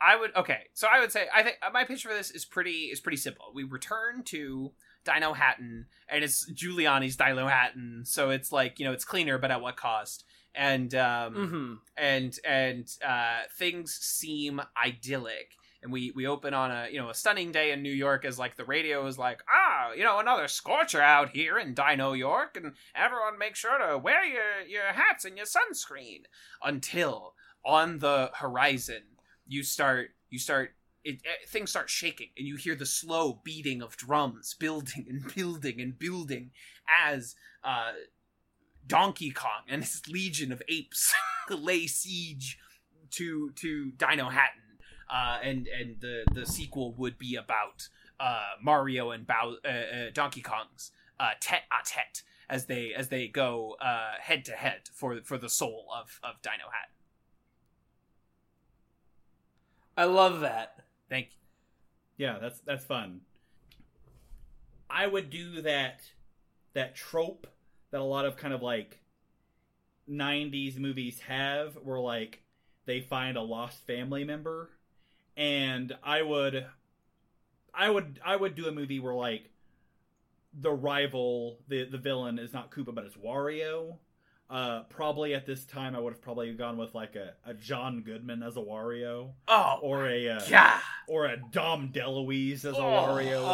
I 0.00 0.16
would 0.16 0.34
okay, 0.36 0.62
so 0.72 0.88
I 0.90 1.00
would 1.00 1.12
say 1.12 1.26
I 1.34 1.42
think 1.42 1.58
my 1.72 1.84
pitch 1.84 2.02
for 2.02 2.12
this 2.12 2.30
is 2.30 2.44
pretty 2.44 2.90
is 2.92 3.00
pretty 3.00 3.18
simple. 3.18 3.46
We 3.54 3.64
return 3.64 4.22
to 4.24 4.72
Dinohattan, 5.04 5.84
and 6.08 6.24
it's 6.24 6.50
Giuliani's 6.52 7.16
Dinohattan, 7.16 8.06
so 8.06 8.30
it's 8.30 8.52
like 8.52 8.78
you 8.78 8.86
know 8.86 8.92
it's 8.92 9.04
cleaner, 9.04 9.38
but 9.38 9.50
at 9.50 9.60
what 9.60 9.76
cost? 9.76 10.24
And 10.54 10.94
um, 10.94 11.34
hmm 11.34 11.74
and 11.96 12.38
and 12.44 12.88
uh, 13.06 13.40
things 13.58 13.92
seem 13.92 14.60
idyllic. 14.82 15.52
And 15.82 15.90
we 15.90 16.12
we 16.14 16.26
open 16.26 16.52
on 16.52 16.70
a 16.70 16.88
you 16.90 16.98
know 16.98 17.08
a 17.08 17.14
stunning 17.14 17.52
day 17.52 17.72
in 17.72 17.82
New 17.82 17.92
York 17.92 18.24
as 18.24 18.38
like 18.38 18.56
the 18.56 18.66
radio 18.66 19.06
is 19.06 19.16
like 19.16 19.42
ah 19.50 19.92
you 19.92 20.04
know 20.04 20.18
another 20.18 20.46
scorcher 20.46 21.00
out 21.00 21.30
here 21.30 21.58
in 21.58 21.72
Dino 21.72 22.12
York 22.12 22.56
and 22.56 22.74
everyone 22.94 23.38
make 23.38 23.56
sure 23.56 23.78
to 23.78 23.96
wear 23.96 24.22
your 24.24 24.60
your 24.68 24.92
hats 24.92 25.24
and 25.24 25.38
your 25.38 25.46
sunscreen 25.46 26.24
until 26.62 27.32
on 27.64 27.98
the 28.00 28.30
horizon 28.34 29.02
you 29.50 29.62
start 29.62 30.10
you 30.30 30.38
start 30.38 30.72
it, 31.04 31.20
eh, 31.24 31.46
things 31.48 31.70
start 31.70 31.90
shaking 31.90 32.28
and 32.38 32.46
you 32.46 32.56
hear 32.56 32.74
the 32.74 32.86
slow 32.86 33.40
beating 33.42 33.82
of 33.82 33.96
drums 33.96 34.54
building 34.54 35.06
and 35.08 35.34
building 35.34 35.80
and 35.80 35.98
building 35.98 36.50
as 37.06 37.34
uh, 37.64 37.92
Donkey 38.86 39.30
Kong 39.30 39.62
and 39.68 39.82
his 39.82 40.02
legion 40.08 40.52
of 40.52 40.62
apes 40.68 41.12
lay 41.50 41.86
siege 41.86 42.58
to 43.12 43.50
to 43.56 43.92
Dinohattan, 43.96 44.78
uh, 45.10 45.38
and 45.42 45.66
and 45.68 46.00
the 46.00 46.24
the 46.32 46.46
sequel 46.46 46.94
would 46.94 47.18
be 47.18 47.36
about 47.36 47.88
uh, 48.18 48.50
Mario 48.62 49.10
and 49.10 49.26
Bow- 49.26 49.56
uh, 49.64 49.68
uh, 49.68 50.10
Donkey 50.12 50.42
Kong's 50.42 50.92
uh, 51.18 51.30
tete 51.40 51.62
a 51.70 51.84
tete 51.84 52.22
as 52.48 52.66
they 52.66 52.92
as 52.94 53.08
they 53.08 53.28
go 53.28 53.76
head 54.20 54.44
to 54.46 54.52
head 54.52 54.88
for 54.92 55.20
for 55.22 55.38
the 55.38 55.48
soul 55.48 55.86
of 55.94 56.20
of 56.22 56.40
Dinohattan. 56.42 56.99
I 60.00 60.04
love 60.04 60.40
that. 60.40 60.76
Thank 61.10 61.26
you. 61.26 62.24
Yeah, 62.26 62.38
that's 62.38 62.60
that's 62.60 62.86
fun. 62.86 63.20
I 64.88 65.06
would 65.06 65.28
do 65.28 65.60
that 65.60 66.00
that 66.72 66.94
trope 66.94 67.46
that 67.90 68.00
a 68.00 68.02
lot 68.02 68.24
of 68.24 68.38
kind 68.38 68.54
of 68.54 68.62
like 68.62 68.98
90s 70.10 70.78
movies 70.78 71.20
have 71.28 71.74
where 71.84 72.00
like 72.00 72.40
they 72.86 73.02
find 73.02 73.36
a 73.36 73.42
lost 73.42 73.86
family 73.86 74.24
member 74.24 74.70
and 75.36 75.94
I 76.02 76.22
would 76.22 76.64
I 77.74 77.90
would 77.90 78.20
I 78.24 78.36
would 78.36 78.54
do 78.54 78.68
a 78.68 78.72
movie 78.72 79.00
where 79.00 79.12
like 79.12 79.50
the 80.58 80.72
rival 80.72 81.58
the 81.68 81.84
the 81.84 81.98
villain 81.98 82.38
is 82.38 82.54
not 82.54 82.70
Koopa 82.70 82.94
but 82.94 83.04
it's 83.04 83.16
Wario. 83.18 83.98
Uh, 84.50 84.82
probably 84.88 85.32
at 85.32 85.46
this 85.46 85.64
time 85.64 85.94
I 85.94 86.00
would 86.00 86.12
have 86.12 86.22
probably 86.22 86.52
gone 86.54 86.76
with 86.76 86.92
like 86.92 87.14
a, 87.14 87.34
a 87.46 87.54
John 87.54 88.02
Goodman 88.02 88.42
as 88.42 88.56
a 88.56 88.60
Wario 88.60 89.30
Oh, 89.46 89.78
or 89.80 90.08
a 90.08 90.28
uh, 90.28 90.40
God! 90.50 90.80
or 91.06 91.26
a 91.26 91.36
Dom 91.52 91.90
DeLuise 91.94 92.64
as 92.64 92.64
a 92.64 92.76
Oh. 92.76 92.82
Wario 92.82 93.42
or 93.42 93.46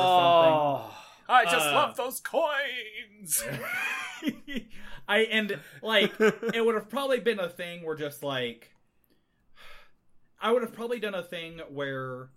Oh. 0.88 0.94
I 1.28 1.44
just 1.44 1.66
uh, 1.66 1.72
love 1.74 1.96
those 1.96 2.20
coins. 2.20 3.44
I 5.08 5.18
and 5.24 5.58
like 5.82 6.12
it 6.18 6.64
would 6.64 6.74
have 6.76 6.88
probably 6.88 7.20
been 7.20 7.40
a 7.40 7.48
thing 7.50 7.84
where 7.84 7.94
just 7.96 8.22
like 8.22 8.70
I 10.40 10.50
would 10.50 10.62
have 10.62 10.72
probably 10.72 10.98
done 10.98 11.14
a 11.14 11.22
thing 11.22 11.60
where 11.68 12.28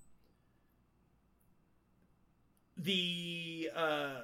the 2.77 3.69
uh 3.75 4.15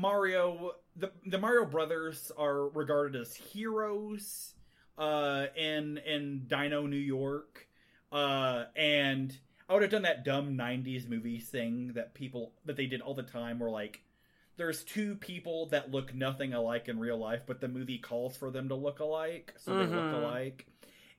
Mario 0.00 0.72
the 0.96 1.10
the 1.26 1.38
Mario 1.38 1.64
brothers 1.66 2.32
are 2.36 2.68
regarded 2.68 3.20
as 3.20 3.34
heroes 3.34 4.54
uh 4.98 5.46
in 5.56 5.98
in 5.98 6.46
Dino 6.46 6.86
New 6.86 6.96
York 6.96 7.68
uh 8.12 8.64
and 8.76 9.36
I 9.68 9.74
would 9.74 9.82
have 9.82 9.90
done 9.90 10.02
that 10.02 10.24
dumb 10.24 10.56
'90s 10.56 11.08
movie 11.08 11.40
thing 11.40 11.92
that 11.94 12.14
people 12.14 12.52
that 12.66 12.76
they 12.76 12.86
did 12.86 13.00
all 13.00 13.14
the 13.14 13.24
time, 13.24 13.58
where 13.58 13.70
like 13.70 14.02
there's 14.56 14.84
two 14.84 15.16
people 15.16 15.66
that 15.66 15.90
look 15.90 16.14
nothing 16.14 16.54
alike 16.54 16.88
in 16.88 16.98
real 17.00 17.18
life, 17.18 17.42
but 17.46 17.60
the 17.60 17.68
movie 17.68 17.98
calls 17.98 18.36
for 18.36 18.50
them 18.52 18.68
to 18.68 18.76
look 18.76 19.00
alike, 19.00 19.54
so 19.58 19.74
they 19.74 19.86
Mhm. 19.86 19.94
look 19.96 20.12
alike. 20.12 20.66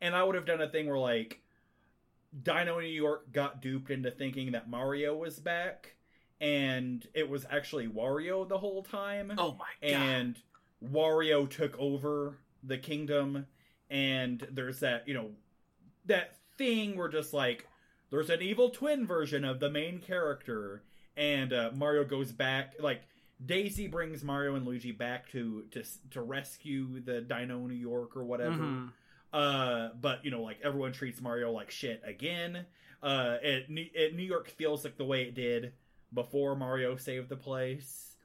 And 0.02 0.16
I 0.16 0.24
would 0.24 0.36
have 0.36 0.46
done 0.46 0.62
a 0.62 0.70
thing 0.70 0.88
where 0.88 0.98
like 0.98 1.42
Dino 2.44 2.80
New 2.80 2.88
York 2.88 3.32
got 3.34 3.62
duped 3.62 3.90
into 3.92 4.12
thinking 4.12 4.54
that 4.54 4.70
Mario 4.70 5.16
was 5.18 5.40
back, 5.40 5.97
and 6.40 7.06
it 7.14 7.30
was 7.30 7.46
actually 7.50 7.88
Wario 7.88 8.48
the 8.48 8.58
whole 8.58 8.84
time 8.84 9.34
Oh 9.38 9.54
my 9.60 9.90
god. 9.90 9.96
and 9.96 10.36
Wario 10.84 11.50
took 11.50 11.78
over 11.80 12.38
the 12.64 12.78
kingdom, 12.78 13.46
and 13.90 14.46
there's 14.52 14.80
that 14.82 15.08
you 15.08 15.14
know 15.14 15.30
that 16.06 16.36
thing 16.58 16.98
where 16.98 17.10
just 17.10 17.34
like 17.34 17.68
there's 18.10 18.30
an 18.30 18.42
evil 18.42 18.70
twin 18.70 19.06
version 19.06 19.44
of 19.44 19.60
the 19.60 19.70
main 19.70 20.00
character, 20.00 20.84
and 21.16 21.52
uh, 21.54 21.72
Mario 21.76 22.04
goes 22.04 22.32
back 22.32 22.76
like 22.80 23.02
Daisy 23.46 23.88
brings 23.88 24.24
Mario 24.24 24.56
and 24.56 24.66
Luigi 24.66 24.92
back 24.92 25.30
to 25.32 25.64
to 25.72 25.84
to 26.12 26.22
rescue 26.22 27.00
the 27.02 27.22
Dino 27.22 27.60
New 27.68 27.74
York 27.76 28.16
or 28.16 28.24
whatever. 28.24 28.56
Mhm. 28.64 28.90
Uh, 29.34 29.90
but 30.00 30.24
you 30.24 30.32
know, 30.32 30.42
like 30.42 30.58
everyone 30.64 30.94
treats 30.94 31.20
Mario 31.22 31.52
like 31.52 31.70
shit 31.70 32.02
again. 32.06 32.66
Uh, 33.04 33.38
it, 33.44 33.66
it 33.70 34.16
New 34.16 34.24
York 34.24 34.50
feels 34.50 34.84
like 34.84 34.98
the 34.98 35.06
way 35.06 35.24
it 35.24 35.36
did 35.36 35.74
before 36.14 36.56
Mario 36.56 36.96
saved 36.98 37.30
the 37.30 37.36
place, 37.36 38.16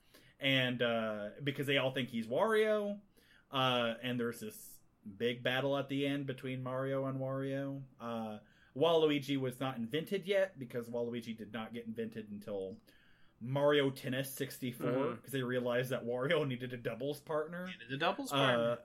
and 0.41 0.83
uh, 0.83 1.29
because 1.45 1.67
they 1.67 1.79
all 1.79 1.91
think 1.91 2.09
he's 2.11 2.27
Wario, 2.27 2.99
uh, 3.51 3.95
and 4.03 4.19
there's 4.19 4.41
this 4.41 4.79
big 5.19 5.43
battle 5.43 5.77
at 5.77 5.89
the 5.89 6.07
end 6.07 6.27
between 6.27 6.63
Mario 6.63 7.07
and 7.07 7.19
Wario. 7.21 7.81
Uh, 8.01 8.39
Waluigi 8.77 9.37
was 9.39 9.61
not 9.61 9.77
invented 9.77 10.27
yet 10.27 10.59
because 10.59 10.89
Waluigi 10.89 11.37
did 11.37 11.53
not 11.53 11.75
get 11.75 11.87
invented 11.87 12.29
until 12.31 12.77
Mario 13.41 13.91
Tennis 13.91 14.31
64 14.33 14.87
because 14.89 15.31
Mhm. 15.31 15.33
they 15.33 15.43
realized 15.43 15.91
that 15.91 16.05
Wario 16.07 16.47
needed 16.49 16.73
a 16.73 16.77
doubles 16.77 17.21
partner. 17.21 17.69
the 17.91 17.97
doubles 17.97 18.33
Uh, 18.33 18.77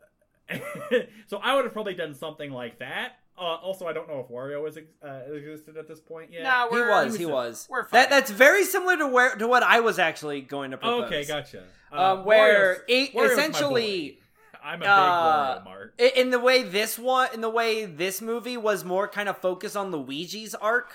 so 1.27 1.37
I 1.37 1.55
would 1.55 1.65
have 1.65 1.73
probably 1.73 1.93
done 1.93 2.13
something 2.13 2.51
like 2.51 2.79
that. 2.79 3.19
Uh, 3.37 3.41
also, 3.41 3.85
I 3.85 3.93
don't 3.93 4.07
know 4.07 4.19
if 4.19 4.29
Wario 4.33 4.63
was 4.63 4.77
ex- 4.77 4.87
uh, 5.05 5.31
existed 5.33 5.77
at 5.77 5.87
this 5.87 5.99
point 5.99 6.31
yet. 6.31 6.41
Nah, 6.43 6.67
He 6.69 6.75
was, 6.81 7.15
he 7.17 7.25
was- 7.25 7.33
was. 7.33 7.67
we're 7.69 7.83
fine. 7.83 8.01
That 8.01 8.09
that's 8.09 8.31
very 8.31 8.63
similar 8.63 8.97
to 8.97 9.07
where 9.07 9.35
to 9.35 9.47
what 9.47 9.61
I 9.61 9.79
was 9.79 9.99
actually 9.99 10.41
going 10.41 10.71
to 10.71 10.77
propose. 10.77 11.03
okay, 11.05 11.23
gotcha. 11.25 11.63
Uh, 11.91 12.13
Um, 12.13 12.25
where 12.25 12.77
Wario's- 12.89 13.13
it, 13.13 13.15
essentially. 13.15 14.19
I'm 14.63 14.79
a 14.81 14.85
big 14.85 14.87
uh, 14.89 15.59
Wario 15.59 15.63
mark. 15.65 16.01
In 16.01 16.29
the 16.31 16.39
way 16.39 16.63
this 16.63 16.97
one 16.97 17.29
in 17.33 17.41
the 17.41 17.49
way 17.49 17.85
this 17.85 18.21
movie 18.21 18.57
was 18.57 18.83
more 18.83 19.07
kind 19.07 19.29
of 19.29 19.37
focused 19.37 19.77
on 19.77 19.91
Luigi's 19.91 20.55
arc 20.55 20.91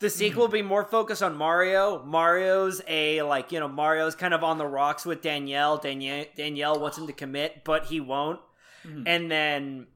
the 0.00 0.08
sequel 0.10 0.42
will 0.42 0.48
be 0.48 0.62
more 0.62 0.84
focused 0.84 1.22
on 1.22 1.36
mario 1.36 2.02
mario's 2.04 2.80
a 2.88 3.20
like 3.22 3.52
you 3.52 3.60
know 3.60 3.68
mario's 3.68 4.14
kind 4.14 4.32
of 4.32 4.42
on 4.42 4.56
the 4.58 4.66
rocks 4.66 5.04
with 5.04 5.20
danielle 5.20 5.76
danielle, 5.76 6.24
danielle 6.36 6.78
wants 6.80 6.96
him 6.96 7.06
to 7.06 7.12
commit 7.12 7.64
but 7.64 7.84
he 7.86 8.00
won't 8.00 8.40
Mhm. 8.86 9.02
and 9.06 9.30
then 9.30 9.86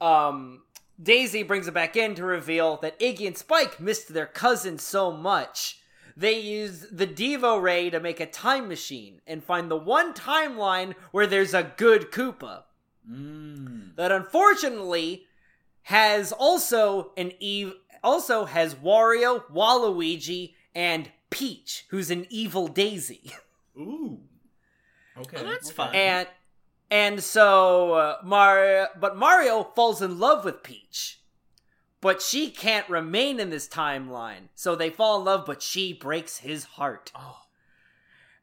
um 0.00 0.62
daisy 1.02 1.42
brings 1.42 1.68
it 1.68 1.74
back 1.74 1.96
in 1.96 2.14
to 2.14 2.24
reveal 2.24 2.76
that 2.78 2.98
iggy 3.00 3.26
and 3.26 3.36
spike 3.36 3.78
missed 3.80 4.12
their 4.12 4.26
cousin 4.26 4.78
so 4.78 5.10
much 5.12 5.80
they 6.16 6.38
use 6.38 6.86
the 6.90 7.06
devo 7.06 7.60
ray 7.60 7.90
to 7.90 8.00
make 8.00 8.20
a 8.20 8.26
time 8.26 8.68
machine 8.68 9.20
and 9.26 9.44
find 9.44 9.70
the 9.70 9.76
one 9.76 10.12
timeline 10.14 10.94
where 11.12 11.26
there's 11.26 11.54
a 11.54 11.72
good 11.76 12.10
koopa 12.10 12.62
Mm. 13.08 13.94
that 13.94 14.10
unfortunately 14.10 15.26
has 15.82 16.32
also 16.32 17.12
an 17.16 17.30
Eve 17.38 17.72
also 18.02 18.46
has 18.46 18.74
Wario, 18.74 19.44
Waluigi, 19.52 20.54
and 20.74 21.10
Peach, 21.30 21.86
who's 21.90 22.10
an 22.10 22.26
evil 22.30 22.66
Daisy. 22.66 23.30
Ooh. 23.78 24.18
Okay. 25.16 25.36
Oh, 25.40 25.44
that's 25.44 25.68
okay. 25.68 25.74
fun. 25.76 25.94
And 25.94 26.28
and 26.90 27.22
so 27.22 27.92
uh, 27.94 28.16
Mario 28.24 28.86
but 28.98 29.16
Mario 29.16 29.64
falls 29.64 30.02
in 30.02 30.18
love 30.18 30.44
with 30.44 30.62
Peach. 30.62 31.20
But 32.02 32.22
she 32.22 32.50
can't 32.50 32.88
remain 32.88 33.40
in 33.40 33.50
this 33.50 33.66
timeline. 33.66 34.48
So 34.54 34.76
they 34.76 34.90
fall 34.90 35.18
in 35.18 35.24
love 35.24 35.44
but 35.46 35.62
she 35.62 35.92
breaks 35.92 36.38
his 36.38 36.64
heart. 36.64 37.10
Oh. 37.14 37.46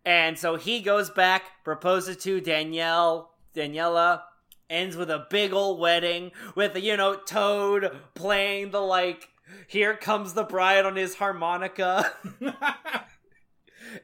And 0.05 0.37
so 0.37 0.55
he 0.55 0.81
goes 0.81 1.09
back, 1.09 1.63
proposes 1.63 2.17
to 2.23 2.41
Danielle, 2.41 3.31
Daniela, 3.55 4.23
ends 4.69 4.97
with 4.97 5.09
a 5.09 5.27
big 5.29 5.53
old 5.53 5.79
wedding 5.79 6.31
with, 6.55 6.75
you 6.77 6.97
know, 6.97 7.15
Toad 7.15 7.95
playing 8.13 8.71
the, 8.71 8.81
like, 8.81 9.29
here 9.67 9.95
comes 9.95 10.33
the 10.33 10.43
bride 10.43 10.85
on 10.85 10.95
his 10.95 11.15
harmonica. 11.15 12.11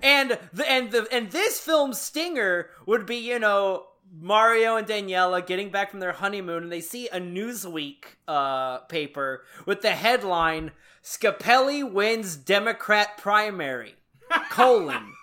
and 0.01 0.37
the, 0.53 0.69
and 0.69 0.91
the, 0.91 1.07
and 1.11 1.31
this 1.31 1.59
film's 1.59 1.99
stinger 1.99 2.69
would 2.85 3.05
be, 3.05 3.17
you 3.17 3.39
know, 3.39 3.87
Mario 4.11 4.76
and 4.76 4.88
Daniela 4.88 5.45
getting 5.45 5.69
back 5.69 5.91
from 5.91 5.99
their 5.99 6.14
honeymoon 6.14 6.64
and 6.64 6.72
they 6.72 6.81
see 6.81 7.07
a 7.10 7.19
Newsweek 7.19 8.06
uh, 8.27 8.80
paper 8.80 9.44
with 9.65 9.81
the 9.81 9.91
headline 9.91 10.72
Scapelli 11.03 11.90
wins 11.90 12.36
Democrat 12.36 13.18
primary. 13.18 13.95
Colon. 14.49 15.14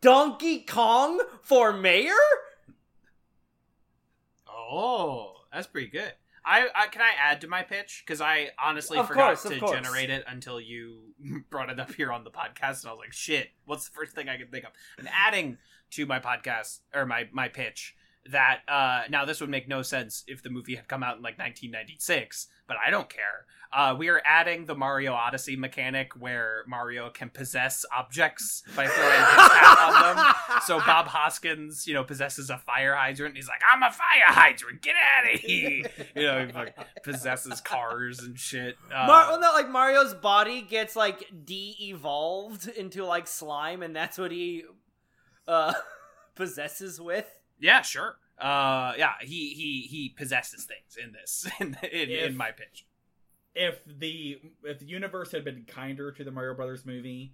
Donkey 0.00 0.60
Kong 0.60 1.20
for 1.42 1.72
mayor? 1.72 2.12
Oh, 4.48 5.34
that's 5.52 5.66
pretty 5.66 5.88
good. 5.88 6.12
I, 6.44 6.68
I 6.74 6.86
can 6.86 7.02
I 7.02 7.10
add 7.20 7.40
to 7.40 7.48
my 7.48 7.62
pitch 7.62 8.04
because 8.06 8.20
I 8.20 8.50
honestly 8.62 8.98
Of 8.98 9.08
forgot 9.08 9.36
course, 9.36 9.42
to 9.42 9.58
generate 9.58 10.10
it 10.10 10.24
until 10.28 10.60
you 10.60 11.12
brought 11.50 11.70
it 11.70 11.80
up 11.80 11.92
here 11.94 12.12
on 12.12 12.22
the 12.22 12.30
podcast, 12.30 12.82
and 12.82 12.90
I 12.90 12.92
was 12.92 13.00
like, 13.00 13.12
"Shit, 13.12 13.48
what's 13.64 13.88
the 13.88 13.94
first 13.94 14.14
thing 14.14 14.28
I 14.28 14.36
can 14.36 14.46
think 14.46 14.64
of?" 14.64 14.70
I'm 14.96 15.08
adding 15.12 15.58
to 15.92 16.06
my 16.06 16.18
podcast 16.20 16.80
or 16.94 17.06
my 17.06 17.28
my 17.32 17.48
pitch 17.48 17.94
that 18.30 18.60
uh, 18.68 19.02
now 19.10 19.24
this 19.24 19.40
would 19.40 19.50
make 19.50 19.68
no 19.68 19.82
sense 19.82 20.24
if 20.26 20.42
the 20.42 20.50
movie 20.50 20.74
had 20.74 20.88
come 20.88 21.02
out 21.02 21.16
in 21.16 21.22
like 21.22 21.38
1996, 21.38 22.48
but 22.66 22.76
I 22.84 22.90
don't 22.90 23.08
care. 23.08 23.46
Uh, 23.72 23.94
we 23.98 24.08
are 24.08 24.22
adding 24.24 24.64
the 24.64 24.74
Mario 24.74 25.12
Odyssey 25.12 25.56
mechanic 25.56 26.12
where 26.18 26.62
Mario 26.66 27.10
can 27.10 27.28
possess 27.28 27.84
objects 27.94 28.62
by 28.76 28.86
throwing 28.86 29.10
his 29.10 29.52
hat 29.52 29.78
on 29.80 30.16
them. 30.16 30.34
So 30.64 30.78
Bob 30.78 31.06
Hoskins, 31.06 31.86
you 31.86 31.92
know, 31.92 32.04
possesses 32.04 32.48
a 32.48 32.58
fire 32.58 32.94
hydrant. 32.94 33.36
He's 33.36 33.48
like, 33.48 33.60
"I'm 33.70 33.82
a 33.82 33.90
fire 33.90 34.28
hydrant. 34.28 34.82
Get 34.82 34.94
out 34.96 35.34
of 35.34 35.40
here!" 35.40 35.90
You 36.14 36.22
know, 36.22 36.46
he 36.46 36.52
like 36.52 36.76
possesses 37.02 37.60
cars 37.60 38.20
and 38.20 38.38
shit. 38.38 38.76
Uh, 38.88 39.06
Mar- 39.06 39.30
well, 39.30 39.40
no, 39.40 39.52
like 39.52 39.68
Mario's 39.68 40.14
body 40.14 40.62
gets 40.62 40.96
like 40.96 41.30
de-evolved 41.44 42.68
into 42.68 43.04
like 43.04 43.26
slime, 43.26 43.82
and 43.82 43.94
that's 43.94 44.16
what 44.16 44.30
he 44.30 44.64
uh 45.48 45.72
possesses 46.34 47.00
with. 47.00 47.26
yeah, 47.58 47.82
sure. 47.82 48.16
Uh, 48.38 48.92
yeah, 48.98 49.12
he 49.22 49.54
he 49.54 49.86
he 49.88 50.08
possesses 50.10 50.64
things 50.64 50.96
in 51.02 51.12
this 51.12 51.46
in 51.60 51.68
in, 51.90 52.10
If- 52.10 52.30
in 52.30 52.36
my 52.36 52.50
pitch. 52.52 52.86
if 53.54 53.80
the 53.86 54.38
if 54.64 54.78
the 54.80 54.86
universe 54.86 55.32
had 55.32 55.44
been 55.44 55.64
kinder 55.66 56.12
to 56.12 56.24
the 56.24 56.30
Mario 56.30 56.54
Brothers 56.54 56.84
movie, 56.84 57.32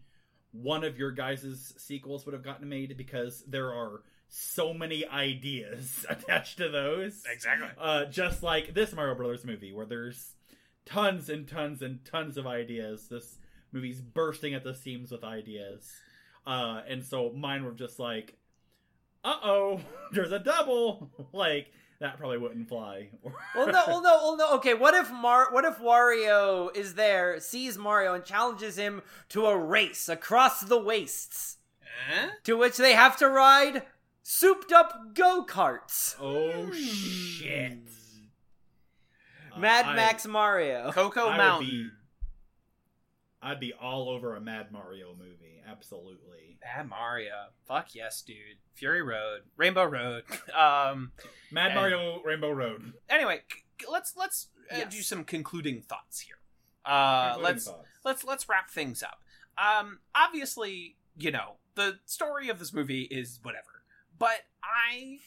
one 0.53 0.85
of 0.85 0.97
your 0.99 1.11
guys' 1.11 1.75
sequels 1.79 2.25
would 2.25 2.35
have 2.35 2.45
gotten 2.45 2.69
made 2.69 2.97
because 2.97 3.43
there 3.49 3.73
are 3.75 4.03
so 4.29 4.73
many 4.73 5.05
ideas 5.07 6.07
attached 6.09 6.59
to 6.59 6.69
those. 6.69 7.23
Exactly. 7.31 7.69
Uh, 7.79 8.05
just 8.07 8.43
like 8.43 8.73
this 8.73 8.93
Mario 8.95 9.15
Brothers 9.17 9.45
movie, 9.45 9.73
where 9.73 9.87
there's 9.87 10.35
tons 10.87 11.29
and 11.29 11.49
tons 11.49 11.83
and 11.83 12.05
tons 12.05 12.37
of 12.37 12.47
ideas. 12.47 13.09
This 13.09 13.39
movie's 13.73 14.01
bursting 14.01 14.55
at 14.55 14.63
the 14.63 14.75
seams 14.75 15.11
with 15.11 15.25
ideas. 15.25 15.91
Uh, 16.47 16.83
and 16.89 17.05
so 17.05 17.31
mine 17.31 17.65
were 17.65 17.73
just 17.73 17.99
like, 17.99 18.37
uh 19.25 19.37
oh, 19.45 19.81
there's 20.13 20.33
a 20.33 20.39
double. 20.39 21.11
like, 21.33 21.71
that 22.01 22.19
probably 22.19 22.39
wouldn't 22.39 22.69
fly. 22.69 23.11
Well, 23.55 23.67
no, 23.67 23.83
well, 23.87 24.03
no, 24.03 24.17
well, 24.23 24.37
no. 24.39 24.55
Okay, 24.57 24.73
what 24.75 24.95
if 24.95 25.11
Mar? 25.13 25.49
What 25.53 25.65
if 25.67 25.79
Wario 25.79 26.75
is 26.75 26.95
there, 26.95 27.39
sees 27.39 27.77
Mario, 27.77 28.15
and 28.15 28.25
challenges 28.25 28.77
him 28.77 29.03
to 29.29 29.45
a 29.47 29.57
race 29.57 30.09
across 30.09 30.63
the 30.63 30.79
wastes, 30.79 31.59
Eh? 32.11 32.31
to 32.45 32.57
which 32.57 32.79
they 32.79 32.95
have 32.95 33.17
to 33.19 33.29
ride 33.29 33.83
souped-up 34.23 35.15
go 35.15 35.45
karts? 35.47 36.17
Oh 36.19 36.73
shit! 36.73 37.79
Uh, 39.55 39.59
Mad 39.59 39.85
I- 39.85 39.97
Max 39.97 40.27
Mario. 40.27 40.91
Choco 40.93 41.29
I 41.29 41.37
Mountain. 41.37 41.69
be- 41.69 41.91
I'd 43.43 43.61
be 43.61 43.75
all 43.75 44.09
over 44.09 44.35
a 44.35 44.41
Mad 44.41 44.73
Mario 44.73 45.15
movie. 45.19 45.42
Absolutely. 45.69 46.59
Bad 46.61 46.89
Mario. 46.89 47.49
Fuck 47.67 47.95
yes, 47.95 48.23
dude. 48.23 48.37
Fury 48.75 49.03
Road, 49.03 49.43
Rainbow 49.57 49.85
Road. 49.85 50.25
Um. 50.57 51.13
Mad 51.51 51.67
And- 51.67 51.75
Mario 51.75 52.23
Rainbow 52.25 52.51
Road. 52.51 52.93
Anyway, 53.09 53.41
c- 53.51 53.87
let's 53.91 54.15
let's 54.17 54.49
uh, 54.73 54.77
Yes. 54.79 54.95
do 54.95 55.03
some 55.03 55.25
concluding 55.25 55.83
thoughts 55.83 56.21
here. 56.21 56.37
Uh, 56.85 57.35
Concluding 57.35 57.45
let's 57.55 57.65
thoughts. 57.67 57.89
let's 58.05 58.25
let's 58.25 58.49
wrap 58.49 58.71
things 58.71 59.03
up. 59.03 59.21
Um, 59.59 60.01
obviously, 60.15 60.97
you 61.17 61.31
know 61.31 61.57
the 61.75 61.99
story 62.07 62.49
of 62.49 62.59
this 62.59 62.73
movie 62.73 63.03
is 63.03 63.39
whatever, 63.43 63.85
but 64.19 64.41
I 64.65 65.19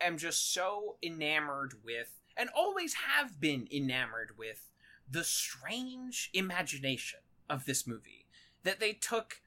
am 0.00 0.18
just 0.18 0.52
so 0.52 0.96
enamored 1.02 1.74
with, 1.84 2.18
and 2.36 2.48
always 2.56 2.94
have 2.94 3.40
been 3.40 3.68
enamored 3.72 4.32
with, 4.38 4.70
the 5.10 5.22
strange 5.24 6.30
imagination 6.32 7.20
of 7.50 7.66
this 7.66 7.86
movie 7.86 8.26
that 8.64 8.80
they 8.80 8.92
took 8.92 9.41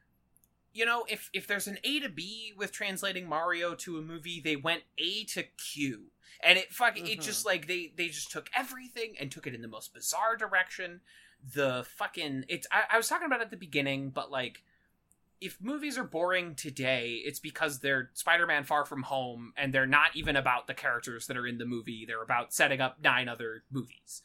you 0.76 0.86
know, 0.86 1.06
if 1.10 1.30
if 1.34 1.48
there's 1.48 1.68
an 1.68 1.80
A 1.84 2.00
to 2.02 2.10
B 2.10 2.54
with 2.56 2.72
translating 2.72 3.28
Mario 3.28 3.74
to 3.76 3.98
a 3.98 4.02
movie, 4.02 4.40
they 4.42 4.56
went 4.58 4.84
A 5.00 5.24
to 5.26 5.44
Q. 5.44 6.12
And 6.44 6.60
it 6.60 6.72
fucking 6.74 7.08
it 7.08 7.20
Mhm. 7.20 7.24
just 7.24 7.46
like 7.46 7.66
they 7.68 7.94
they 7.96 8.10
just 8.10 8.30
took 8.30 8.50
everything 8.56 9.16
and 9.18 9.32
took 9.32 9.48
it 9.48 9.56
in 9.56 9.62
the 9.62 9.70
most 9.70 9.94
bizarre 9.94 10.36
direction. 10.36 11.00
The 11.54 11.86
fucking 11.96 12.46
it's 12.50 12.68
I, 12.72 12.84
I 12.92 12.98
was 12.98 13.08
talking 13.08 13.26
about 13.26 13.40
it 13.40 13.46
at 13.46 13.52
the 13.52 13.58
beginning, 13.58 14.10
but 14.10 14.30
like 14.30 14.64
if 15.42 15.62
movies 15.62 15.98
are 15.98 16.04
boring 16.04 16.56
today, 16.56 17.22
it's 17.26 17.40
because 17.40 17.80
they're 17.80 18.10
Spider-Man 18.14 18.64
Far 18.66 18.84
From 18.86 19.04
Home 19.04 19.54
and 19.58 19.74
they're 19.74 19.86
not 19.86 20.16
even 20.16 20.36
about 20.36 20.68
the 20.68 20.74
characters 20.74 21.28
that 21.28 21.38
are 21.38 21.48
in 21.48 21.58
the 21.58 21.66
movie. 21.66 22.06
They're 22.06 22.22
about 22.24 22.54
setting 22.54 22.82
up 22.82 23.02
nine 23.02 23.28
other 23.30 23.64
movies. 23.72 24.22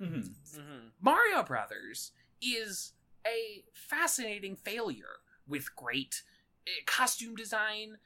Mhm. 0.00 0.28
Mhm. 0.54 0.90
Mario 1.00 1.42
Brothers 1.42 2.12
is 2.40 2.92
a 3.26 3.64
fascinating 3.72 4.56
failure 4.56 5.20
with 5.50 5.74
great 5.76 6.22
eh, 6.66 6.70
costume 6.86 7.34
design, 7.34 7.98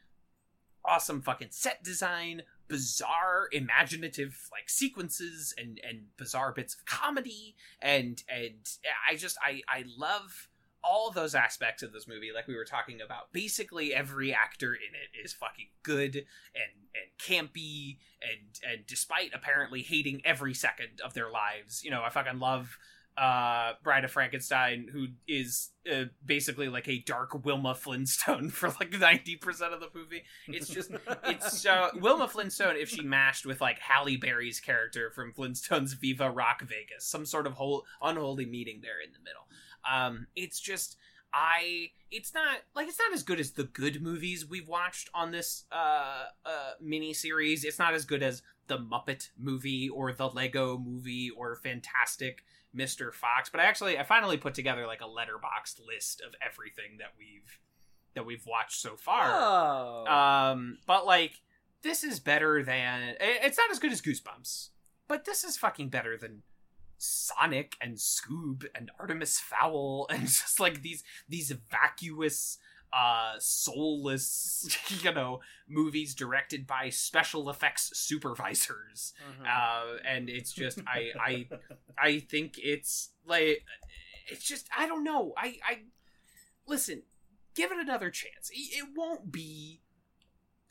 awesome 0.85 1.23
fucking 1.23 1.49
set 1.51 1.85
design, 1.85 2.43
bizarre 2.69 3.49
imaginative 3.53 4.49
like 4.51 4.69
sequences 4.69 5.55
and 5.59 5.81
and 5.89 6.07
bizarre 6.17 6.53
bits 6.53 6.75
of 6.75 6.85
comedy 6.87 7.55
and 7.83 8.23
and 8.29 8.69
I 9.09 9.17
just 9.17 9.37
I 9.43 9.61
I 9.69 9.85
love 9.99 10.49
all 10.83 11.11
those 11.11 11.35
aspects 11.35 11.83
of 11.83 11.93
this 11.93 12.07
movie. 12.07 12.31
Like 12.35 12.47
we 12.47 12.57
were 12.57 12.65
talking 12.65 13.01
about 13.01 13.33
basically 13.33 13.95
every 13.95 14.35
actor 14.35 14.75
in 14.75 14.95
it 14.95 15.25
is 15.25 15.33
fucking 15.33 15.69
good 15.83 16.17
and 16.17 16.85
and 16.95 17.19
campy 17.19 17.99
and 18.23 18.61
and 18.71 18.87
despite 18.87 19.31
apparently 19.35 19.83
hating 19.83 20.21
every 20.25 20.55
second 20.55 21.01
of 21.05 21.15
their 21.15 21.31
lives. 21.31 21.83
You 21.85 21.91
know 21.91 22.03
i 22.03 22.11
fucking 22.11 22.39
love 22.39 22.79
uh 23.17 23.73
bride 23.85 24.05
of 24.05 24.11
frankenstein 24.11 24.89
who 24.93 25.07
is 25.29 25.71
uh, 25.91 26.05
basically 26.25 26.69
like 26.69 26.89
a 26.89 26.99
dark 27.01 27.45
wilma 27.45 27.75
flintstone 27.75 28.49
for 28.51 28.69
like 28.71 28.91
90% 28.91 29.73
of 29.73 29.81
the 29.81 29.89
movie. 29.95 30.25
It's 30.49 30.69
just 30.69 30.91
it's 31.25 31.67
uh, 31.67 31.91
wilma 32.01 32.27
flintstone 32.27 32.77
if 32.77 32.89
she 32.89 33.03
mashed 33.03 33.47
with 33.47 33.61
like 33.61 33.79
halle 33.79 34.17
berry's 34.17 34.61
character 34.61 35.11
from 35.11 35.33
flintstones 35.33 35.95
viva 35.95 36.31
rock 36.31 36.63
vegas 36.63 37.05
some 37.05 37.27
sort 37.27 37.47
of 37.47 37.53
whole 37.53 37.85
unholy 38.03 38.47
meeting 38.47 38.81
there 38.83 39.01
in 39.05 39.13
the 39.13 39.19
middle. 39.19 39.47
Um 39.91 40.27
it's 40.35 40.59
just 40.59 40.97
I 41.35 41.91
it's 42.13 42.33
not 42.33 42.59
like 42.77 42.87
it's 42.87 42.99
not 42.99 43.13
as 43.13 43.25
good 43.25 43.41
as 43.41 43.53
the 43.53 43.65
good 43.65 44.01
movies 44.01 44.47
we've 44.49 44.69
watched 44.69 45.11
on 45.13 45.33
this 45.33 45.65
uh 45.73 46.27
uh 46.47 46.73
mini 46.81 47.13
series. 47.13 47.65
It's 47.65 47.79
not 47.79 47.93
as 47.93 48.05
good 48.05 48.23
as 48.23 48.43
the 48.69 48.79
Muppet 48.79 49.31
movie 49.37 49.89
or 49.89 50.13
the 50.13 50.29
Lego 50.29 50.79
movie 50.79 51.31
or 51.37 51.57
Fantastic 51.57 52.45
Mr. 52.75 53.13
Fox, 53.13 53.51
but 53.51 53.61
I 53.61 53.65
actually 53.65 53.99
I 53.99 54.05
finally 54.05 54.37
put 54.37 54.55
together 54.55 54.87
like 54.87 55.01
a 55.01 55.05
Letterboxd 55.05 55.85
list 55.85 56.21
of 56.21 56.35
everything 56.41 56.99
that 56.99 57.13
we've 57.19 57.59
that 58.15 58.25
we've 58.25 58.47
watched 58.47 58.81
so 58.81 58.97
far. 58.97 59.27
Oh. 59.27 60.07
Um 60.07 60.79
but 60.87 61.05
like 61.05 61.41
this 61.83 62.05
is 62.05 62.21
better 62.21 62.63
than 62.63 63.17
it's 63.21 63.59
not 63.59 63.71
as 63.73 63.81
good 63.81 63.93
as 63.93 64.01
Goosebumps, 64.01 64.69
but 65.09 65.25
this 65.25 65.43
is 65.43 65.57
fucking 65.57 65.89
better 65.89 66.17
than 66.17 66.43
Sonic 66.99 67.77
and 67.81 67.97
Scoob 67.97 68.65
and 68.75 68.91
Artemis 68.99 69.39
Fowl 69.41 70.07
and 70.11 70.23
just 70.23 70.59
like 70.61 70.83
these 70.83 71.03
these 71.29 71.51
vacuous 71.71 72.59
uh 72.93 73.35
soulless 73.39 74.69
you 75.03 75.13
know 75.13 75.41
movies 75.69 76.15
directed 76.15 76.67
by 76.67 76.89
special 76.91 77.51
effects 77.51 77.91
supervisors. 77.99 79.13
Mhm. 79.29 79.47
uh 79.49 79.97
and 80.07 80.29
it's 80.31 80.53
just 80.53 80.81
i 80.87 81.11
i 81.21 81.49
i 81.99 82.19
think 82.21 82.55
it's 82.59 83.11
like 83.27 83.65
it's 84.29 84.45
just 84.45 84.69
i 84.77 84.87
don't 84.87 85.05
know. 85.05 85.33
I 85.37 85.57
i 85.69 85.79
listen 86.67 87.03
give 87.55 87.71
it 87.71 87.79
another 87.79 88.11
chance. 88.11 88.51
It 88.53 88.87
won't 88.97 89.31
be 89.31 89.81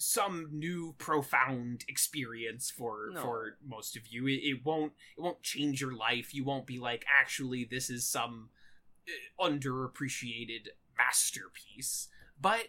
some 0.05 0.47
new 0.51 0.95
profound 0.97 1.85
experience 1.87 2.69
for 2.69 3.09
No. 3.13 3.21
for 3.21 3.57
most 3.65 3.95
of 3.95 4.07
you. 4.07 4.27
It, 4.27 4.41
it 4.43 4.65
won't 4.65 4.93
it 5.17 5.21
won't 5.21 5.41
change 5.41 5.81
your 5.81 5.95
life. 5.95 6.33
You 6.33 6.43
won't 6.43 6.65
be 6.67 6.79
like 6.79 7.05
actually 7.07 7.63
this 7.69 7.89
is 7.89 8.05
some 8.07 8.49
uh, 9.07 9.43
underappreciated 9.47 10.69
masterpiece. 10.97 12.07
But 12.39 12.67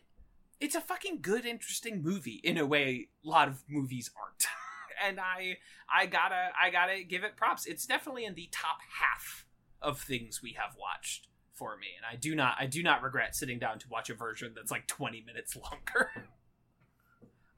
it's 0.61 0.75
a 0.75 0.81
fucking 0.81 1.21
good 1.21 1.45
interesting 1.45 2.03
movie 2.03 2.41
in 2.45 2.57
a 2.59 2.67
way 2.67 3.09
a 3.25 3.29
lot 3.29 3.49
of 3.49 3.65
movies 3.69 4.11
aren't. 4.21 4.47
And 5.05 5.19
i 5.19 5.59
i 5.93 6.07
gotta 6.07 6.51
i 6.59 6.71
gotta 6.71 7.03
give 7.03 7.25
it 7.25 7.37
props. 7.37 7.67
It's 7.67 7.85
definitely 7.85 8.25
in 8.25 8.35
the 8.35 8.49
top 8.53 8.79
half 9.01 9.45
of 9.83 10.01
things 10.01 10.41
we 10.41 10.53
have 10.53 10.77
watched 10.81 11.27
for 11.53 11.77
me. 11.77 11.89
And 11.97 12.07
i 12.11 12.15
do 12.17 12.35
not 12.37 12.55
i 12.61 12.67
do 12.67 12.81
not 12.83 13.03
regret 13.03 13.35
sitting 13.35 13.59
down 13.59 13.81
to 13.81 13.89
watch 13.91 14.09
a 14.09 14.15
version 14.15 14.53
that's 14.55 14.71
like 14.71 14.87
20 14.87 15.21
minutes 15.27 15.57
longer 15.71 16.11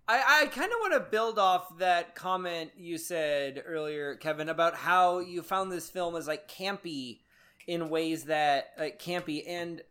I, 0.09 0.43
I 0.43 0.47
kind 0.47 0.67
of 0.73 0.79
want 0.81 0.93
to 0.95 1.01
build 1.01 1.39
off 1.39 1.79
that 1.79 2.15
comment 2.15 2.71
you 2.77 2.97
said 2.97 3.63
earlier, 3.67 4.15
Kevin, 4.15 4.49
about 4.49 4.77
how 4.77 5.19
you 5.19 5.43
found 5.43 5.73
this 5.73 5.91
film 5.91 6.15
as 6.15 6.29
like 6.29 6.49
campy 6.49 7.19
in 7.67 7.89
ways 7.89 8.25
that 8.25 8.69
like 8.79 9.03
campy. 9.03 9.43
And 9.49 9.83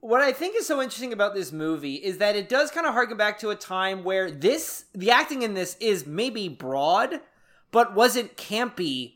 what 0.00 0.20
I 0.20 0.32
think 0.32 0.56
is 0.56 0.66
so 0.66 0.82
interesting 0.82 1.12
about 1.12 1.34
this 1.34 1.52
movie 1.52 1.94
is 1.94 2.18
that 2.18 2.34
it 2.36 2.48
does 2.48 2.70
kind 2.72 2.86
of 2.86 2.92
harken 2.92 3.16
back 3.16 3.38
to 3.40 3.50
a 3.50 3.56
time 3.56 4.02
where 4.02 4.30
this 4.30 4.86
the 4.94 5.10
acting 5.12 5.42
in 5.42 5.54
this 5.54 5.76
is 5.78 6.06
maybe 6.06 6.48
broad, 6.48 7.20
but 7.70 7.94
wasn't 7.94 8.36
campy. 8.36 9.14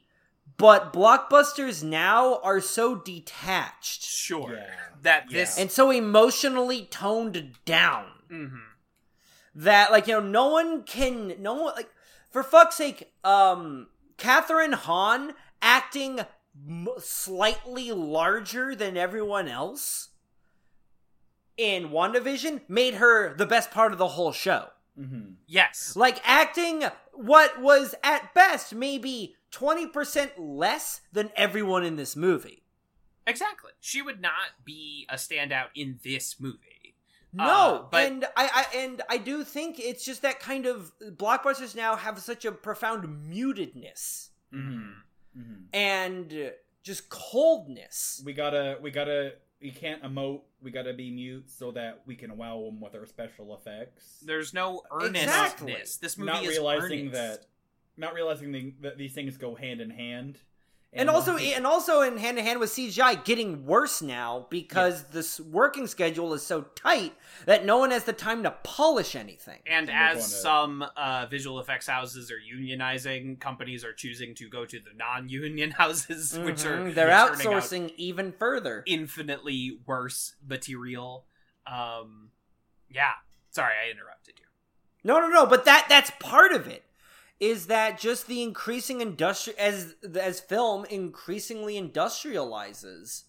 But 0.59 0.93
blockbusters 0.93 1.83
now 1.83 2.39
are 2.45 2.61
so 2.61 2.95
detached 2.95 4.03
sure 4.05 4.55
Yeah. 4.55 4.75
that 5.03 5.25
Yeah. 5.29 5.39
this 5.41 5.59
and 5.59 5.73
so 5.73 5.91
emotionally 5.91 6.85
toned 6.85 7.55
down 7.65 8.07
Mhm. 8.31 8.61
That 9.55 9.91
like 9.91 10.07
you 10.07 10.15
know 10.15 10.21
no 10.21 10.49
one 10.49 10.83
can 10.85 11.35
no 11.41 11.55
one 11.55 11.75
like 11.77 11.91
for 12.31 12.43
fuck's 12.43 12.77
sake 12.77 13.13
um 13.23 13.89
kathryn 14.17 14.73
hahn 14.73 15.35
acting 15.61 16.21
m- 16.69 16.89
slightly 16.99 17.93
larger 17.93 18.75
than 18.75 18.97
everyone 18.97 19.49
else 19.49 20.09
in 21.57 21.91
wandavision 21.91 22.63
made 22.69 22.95
her 22.95 23.35
the 23.35 23.47
best 23.47 23.71
part 23.71 23.93
of 23.93 23.99
the 23.99 24.09
whole 24.09 24.33
show. 24.33 24.69
Mhm. 24.99 25.37
yes. 25.47 25.97
Like 25.97 26.21
acting 26.25 26.85
what 27.13 27.61
was 27.61 27.95
at 28.03 28.35
best 28.35 28.75
maybe 28.75 29.37
20% 29.51 30.33
less 30.39 31.03
than 31.13 31.31
everyone 31.37 31.85
in 31.85 31.97
this 31.97 32.17
movie. 32.17 32.63
Exactly. 33.27 33.73
She 33.81 34.03
would 34.03 34.21
not 34.21 34.65
be 34.65 35.07
a 35.11 35.15
standout 35.15 35.69
in 35.75 36.01
this 36.03 36.41
movie 36.41 36.72
No, 37.35 37.45
Uh, 37.45 37.83
but- 37.91 38.05
and 38.07 38.25
I, 38.37 38.67
I 38.73 38.77
and 38.77 39.03
I 39.09 39.17
do 39.19 39.43
think 39.45 39.79
it's 39.81 40.05
just 40.05 40.21
that 40.23 40.39
kind 40.41 40.67
of 40.67 40.93
blockbusters 41.01 41.75
now 41.75 41.97
have 41.97 42.19
such 42.21 42.45
a 42.45 42.53
profound 42.53 43.05
mutedness 43.33 44.29
Mhm. 44.53 44.97
Mhm. 45.37 45.65
and 45.73 46.53
just 46.83 47.09
coldness. 47.09 48.21
We 48.25 48.33
gotta, 48.35 48.79
we 48.83 48.91
gotta, 48.91 49.35
we 49.63 49.71
can't 49.71 50.03
emote. 50.03 50.43
We 50.61 50.71
gotta 50.71 50.93
be 50.93 51.11
mute 51.11 51.51
so 51.51 51.71
that 51.73 52.03
we 52.07 52.17
can 52.17 52.37
wow 52.37 52.61
them 52.67 52.81
with 52.81 52.95
our 52.95 53.07
special 53.07 53.55
effects. 53.57 54.19
there's 54.27 54.53
no 54.53 54.83
earnestness 54.91 55.23
Exactly. 55.25 55.73
this 56.01 56.19
movie 56.19 56.31
is 56.31 56.35
not 56.35 56.43
is 56.45 56.49
realizing 56.51 57.01
earnest. 57.09 57.13
that, 57.15 57.47
not 57.97 58.15
realizing 58.15 58.53
the, 58.53 58.75
that 58.81 58.99
these 58.99 59.15
things 59.15 59.37
go 59.39 59.55
hand 59.55 59.81
in 59.81 59.91
hand. 59.91 60.39
And 60.95 61.09
also, 61.09 61.39
and 61.39 61.67
also 61.67 62.03
in 62.03 62.19
hand 62.19 62.37
to 62.37 62.43
hand 62.43 62.61
with 62.61 62.69
CGI, 62.71 63.25
getting 63.25 63.65
worse 63.65 64.03
now 64.03 64.47
because 64.51 65.05
this 65.05 65.41
working 65.41 65.87
schedule 65.87 66.35
is 66.35 66.43
so 66.45 66.63
tight 66.75 67.15
that 67.47 67.65
no 67.65 67.79
one 67.79 67.93
has 67.93 68.05
the 68.05 68.13
time 68.13 68.43
to 68.43 68.51
polish 68.63 69.17
anything. 69.17 69.61
And 69.67 69.89
And 69.89 69.99
as 70.19 70.25
to- 70.25 70.31
some 70.37 70.85
uh, 70.95 71.27
visual 71.31 71.61
effects 71.61 71.87
houses 71.87 72.31
are 72.31 72.37
unionizing, 72.39 73.41
companies 73.41 73.85
are 73.85 73.95
choosing 73.95 74.35
to 74.35 74.51
go 74.51 74.67
to 74.67 74.79
the 74.79 74.91
non-union 74.95 75.71
houses, 75.83 76.39
which 76.39 76.67
are 76.67 76.77
Mhm, 76.79 76.95
they're 76.95 77.07
turning 77.09 77.47
out 77.47 77.63
outsourcing 77.63 77.95
even 77.97 78.31
further. 78.33 78.83
infinitely 78.87 79.79
worse 79.87 80.35
material. 80.47 81.25
Um, 81.67 82.33
yeah, 82.91 83.13
sorry, 83.51 83.73
I 83.87 83.91
interrupted 83.91 84.35
you. 84.39 84.45
No, 85.05 85.21
no, 85.21 85.29
no. 85.29 85.47
But 85.47 85.65
that 85.65 85.87
that's 85.89 86.11
part 86.21 86.53
of 86.53 86.67
it. 86.69 86.85
Is 87.43 87.67
that 87.67 87.99
just 87.99 88.29
the 88.29 88.41
increasing 88.41 89.01
industri 89.01 89.57
as 89.57 89.97
as 90.15 90.39
film 90.39 90.85
increasingly 90.85 91.75
industrializes? 91.75 93.25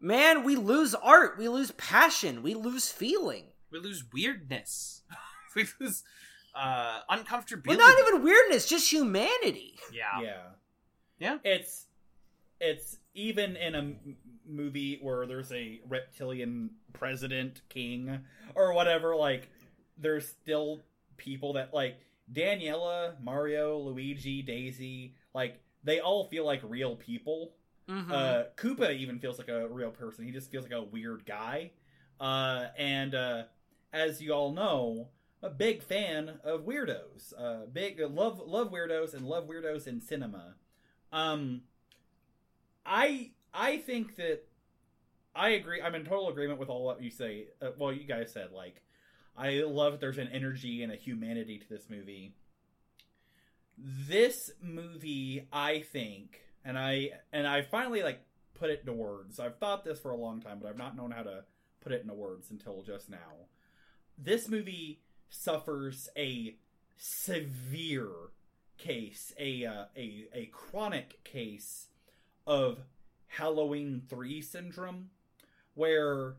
Man, 0.00 0.42
we 0.42 0.56
lose 0.56 0.92
art, 0.96 1.38
we 1.38 1.48
lose 1.48 1.70
passion, 1.70 2.42
we 2.42 2.54
lose 2.54 2.90
feeling. 2.90 3.44
We 3.70 3.78
lose 3.78 4.02
weirdness. 4.12 5.02
we 5.54 5.64
lose 5.80 6.02
uh, 6.52 7.02
uncomfortability. 7.08 7.68
Well, 7.68 7.78
not 7.78 7.96
even 8.08 8.24
weirdness, 8.24 8.68
just 8.68 8.90
humanity. 8.90 9.78
Yeah. 9.92 10.20
yeah, 10.20 10.42
Yeah. 11.20 11.38
It's, 11.44 11.86
it's 12.60 12.96
even 13.14 13.54
in 13.54 13.74
a 13.76 13.78
m- 13.78 14.16
movie 14.44 14.98
where 15.00 15.24
there's 15.24 15.52
a 15.52 15.82
reptilian 15.88 16.70
president, 16.94 17.60
king, 17.68 18.22
or 18.56 18.72
whatever. 18.72 19.14
Like, 19.14 19.50
there's 19.96 20.26
still 20.26 20.80
people 21.16 21.52
that 21.52 21.72
like 21.72 22.00
Daniela, 22.32 23.20
Mario, 23.22 23.78
Luigi, 23.78 24.42
Daisy. 24.42 25.14
Like, 25.34 25.60
they 25.84 26.00
all 26.00 26.28
feel 26.28 26.44
like 26.44 26.60
real 26.64 26.96
people. 26.96 27.54
Mhm. 27.88 28.10
Uh, 28.12 28.44
Koopa 28.56 28.94
even 28.94 29.18
feels 29.18 29.38
like 29.38 29.48
a 29.48 29.66
real 29.68 29.90
person. 29.90 30.24
He 30.24 30.30
just 30.30 30.50
feels 30.50 30.64
like 30.64 30.72
a 30.72 30.82
weird 30.82 31.24
guy. 31.26 31.72
Uh, 32.20 32.68
and 32.76 33.14
uh, 33.14 33.44
as 33.92 34.20
you 34.22 34.32
all 34.32 34.52
know, 34.52 35.08
a 35.42 35.50
big 35.50 35.82
fan 35.82 36.38
of 36.44 36.62
weirdos. 36.62 37.32
Uh, 37.36 37.66
big 37.66 37.98
love 37.98 38.38
love 38.38 38.70
weirdos 38.70 39.14
and 39.14 39.26
love 39.26 39.48
weirdos 39.48 39.86
in 39.86 40.00
cinema. 40.00 40.54
Um, 41.12 41.62
I 42.84 43.32
I 43.52 43.78
think 43.78 44.16
that 44.16 44.42
I 45.34 45.50
agree. 45.50 45.80
I'm 45.80 45.94
in 45.94 46.04
total 46.04 46.28
agreement 46.28 46.58
with 46.60 46.68
all 46.68 46.84
what 46.84 47.02
you 47.02 47.10
say. 47.10 47.48
Uh, 47.60 47.70
well, 47.78 47.92
you 47.92 48.04
guys 48.04 48.32
said 48.32 48.52
like 48.52 48.82
I 49.36 49.62
love 49.66 49.92
that 49.92 50.00
there's 50.00 50.18
an 50.18 50.28
energy 50.32 50.82
and 50.82 50.92
a 50.92 50.96
humanity 50.96 51.58
to 51.58 51.68
this 51.68 51.88
movie. 51.88 52.34
This 53.78 54.50
movie, 54.62 55.46
I 55.52 55.80
think, 55.80 56.40
and 56.64 56.78
I 56.78 57.10
and 57.32 57.46
I 57.46 57.62
finally 57.62 58.02
like 58.02 58.20
put 58.54 58.70
it 58.70 58.80
into 58.80 58.92
words. 58.92 59.40
I've 59.40 59.56
thought 59.56 59.84
this 59.84 59.98
for 59.98 60.10
a 60.10 60.16
long 60.16 60.40
time, 60.40 60.58
but 60.60 60.68
I've 60.68 60.76
not 60.76 60.96
known 60.96 61.10
how 61.10 61.22
to 61.22 61.44
put 61.80 61.92
it 61.92 62.02
into 62.02 62.14
words 62.14 62.50
until 62.50 62.82
just 62.82 63.08
now. 63.08 63.46
This 64.18 64.48
movie 64.48 65.00
suffers 65.30 66.10
a 66.16 66.56
severe 66.98 68.10
case, 68.76 69.32
a 69.38 69.64
uh, 69.64 69.84
a 69.96 70.28
a 70.34 70.46
chronic 70.52 71.24
case 71.24 71.86
of 72.46 72.80
Halloween 73.28 74.02
3 74.08 74.42
syndrome 74.42 75.10
where 75.74 76.34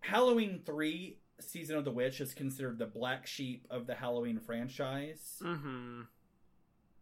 Halloween 0.00 0.62
3 0.64 1.18
Season 1.40 1.76
of 1.76 1.84
the 1.84 1.90
Witch 1.90 2.20
is 2.20 2.34
considered 2.34 2.78
the 2.78 2.86
black 2.86 3.26
sheep 3.26 3.66
of 3.70 3.86
the 3.86 3.94
Halloween 3.94 4.38
franchise. 4.40 5.40
Mhm. 5.42 6.06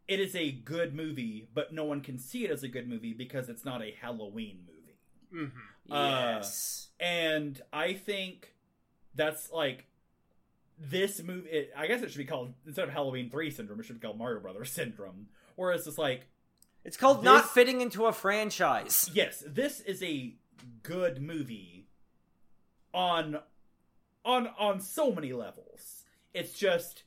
It 0.08 0.20
is 0.20 0.36
a 0.36 0.52
good 0.52 0.94
movie, 0.94 1.48
but 1.52 1.72
no 1.72 1.84
one 1.84 2.00
can 2.00 2.18
see 2.18 2.44
it 2.44 2.50
as 2.50 2.62
a 2.62 2.68
good 2.68 2.88
movie 2.88 3.12
because 3.12 3.48
it's 3.48 3.64
not 3.64 3.82
a 3.82 3.90
Halloween 3.92 4.64
movie. 4.66 4.98
Mm-hmm. 5.46 5.92
Uh, 5.92 6.10
Yes. 6.36 6.88
And 7.00 7.60
I 7.72 7.94
think 7.94 8.54
that's 9.14 9.50
like 9.50 9.86
this 10.78 11.22
movie. 11.22 11.48
It, 11.50 11.72
I 11.76 11.86
guess 11.86 12.02
it 12.02 12.10
should 12.10 12.18
be 12.18 12.24
called 12.24 12.54
instead 12.66 12.84
of 12.88 12.90
Halloween 12.94 13.30
Three 13.30 13.50
Syndrome, 13.50 13.80
it 13.80 13.84
should 13.86 14.00
be 14.00 14.06
called 14.06 14.18
Mario 14.18 14.40
Brothers 14.40 14.70
Syndrome. 14.72 15.28
Whereas 15.56 15.86
it's 15.86 15.98
like, 15.98 16.26
it's 16.84 16.96
called 16.96 17.18
this- 17.18 17.24
not 17.24 17.50
fitting 17.52 17.80
into 17.80 18.06
a 18.06 18.12
franchise. 18.12 19.10
yes, 19.12 19.42
this 19.46 19.80
is 19.80 20.02
a 20.02 20.36
good 20.82 21.20
movie 21.20 21.88
on 22.94 23.40
on 24.27 24.48
on 24.59 24.81
so 24.81 25.11
many 25.12 25.32
levels. 25.32 26.05
It's 26.35 26.53
just 26.59 27.05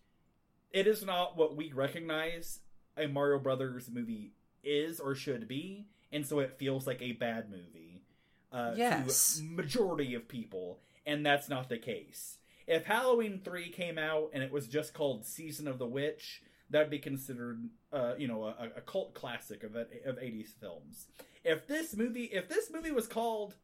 it 0.72 0.88
is 0.88 1.04
not 1.06 1.38
what 1.38 1.56
we 1.56 1.72
recognize 1.74 2.60
a 2.98 3.08
Mario 3.08 3.38
Brothers 3.40 3.90
movie 3.91 4.34
is 4.64 5.00
or 5.00 5.14
should 5.16 5.48
be, 5.48 5.86
and 6.12 6.26
so 6.26 6.40
it 6.40 6.58
feels 6.58 6.88
like 6.88 7.02
a 7.02 7.12
bad 7.14 7.50
movie 7.52 8.04
uh, 8.52 8.74
Yes. 8.76 9.38
to 9.38 9.44
majority 9.44 10.16
of 10.16 10.28
people, 10.28 10.80
and 11.06 11.26
that's 11.26 11.50
not 11.50 11.70
the 11.70 11.78
case. 11.78 12.38
If 12.68 12.86
Halloween 12.86 13.41
three 13.44 13.70
came 13.70 13.98
out 13.98 14.30
and 14.34 14.44
it 14.44 14.52
was 14.52 14.68
just 14.68 14.94
called 14.94 15.26
Season 15.26 15.68
of 15.68 15.80
the 15.80 15.88
Witch, 15.88 16.41
that'd 16.70 16.90
be 16.91 17.00
considered, 17.00 17.68
uh, 17.91 18.14
you 18.18 18.28
know, 18.28 18.44
a, 18.46 18.70
a 18.78 18.82
cult 18.82 19.14
classic 19.14 19.64
of 19.64 19.76
of 19.76 20.18
eighties 20.22 20.54
films. 20.60 21.08
If 21.44 21.68
this 21.68 21.96
movie, 21.96 22.26
if 22.26 22.48
this 22.50 22.70
movie 22.72 22.91
was 22.91 23.08
called, 23.08 23.56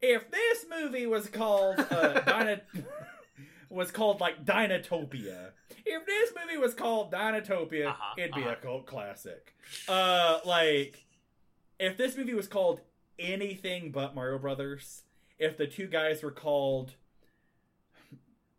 if 0.00 0.30
this 0.30 0.66
movie 0.70 1.06
was 1.06 1.28
called 1.28 1.78
uh, 1.90 2.20
Dyna, 2.26 2.60
was 3.70 3.90
called 3.90 4.20
like 4.20 4.44
Dinotopia. 4.44 5.50
If 5.84 6.06
this 6.06 6.32
movie 6.40 6.58
was 6.58 6.74
called 6.74 7.12
Dinotopia, 7.12 7.88
Uh-huh, 7.88 8.14
it'd 8.16 8.34
be 8.34 8.42
uh-huh. 8.42 8.50
a 8.50 8.56
cult 8.56 8.86
classic. 8.86 9.54
Uh, 9.88 10.38
like 10.44 11.04
if 11.78 11.96
this 11.96 12.16
movie 12.16 12.34
was 12.34 12.48
called 12.48 12.80
anything 13.18 13.90
but 13.90 14.14
Mario 14.14 14.38
Brothers, 14.38 15.02
if 15.38 15.56
the 15.56 15.66
two 15.66 15.86
guys 15.86 16.22
were 16.22 16.30
called 16.30 16.94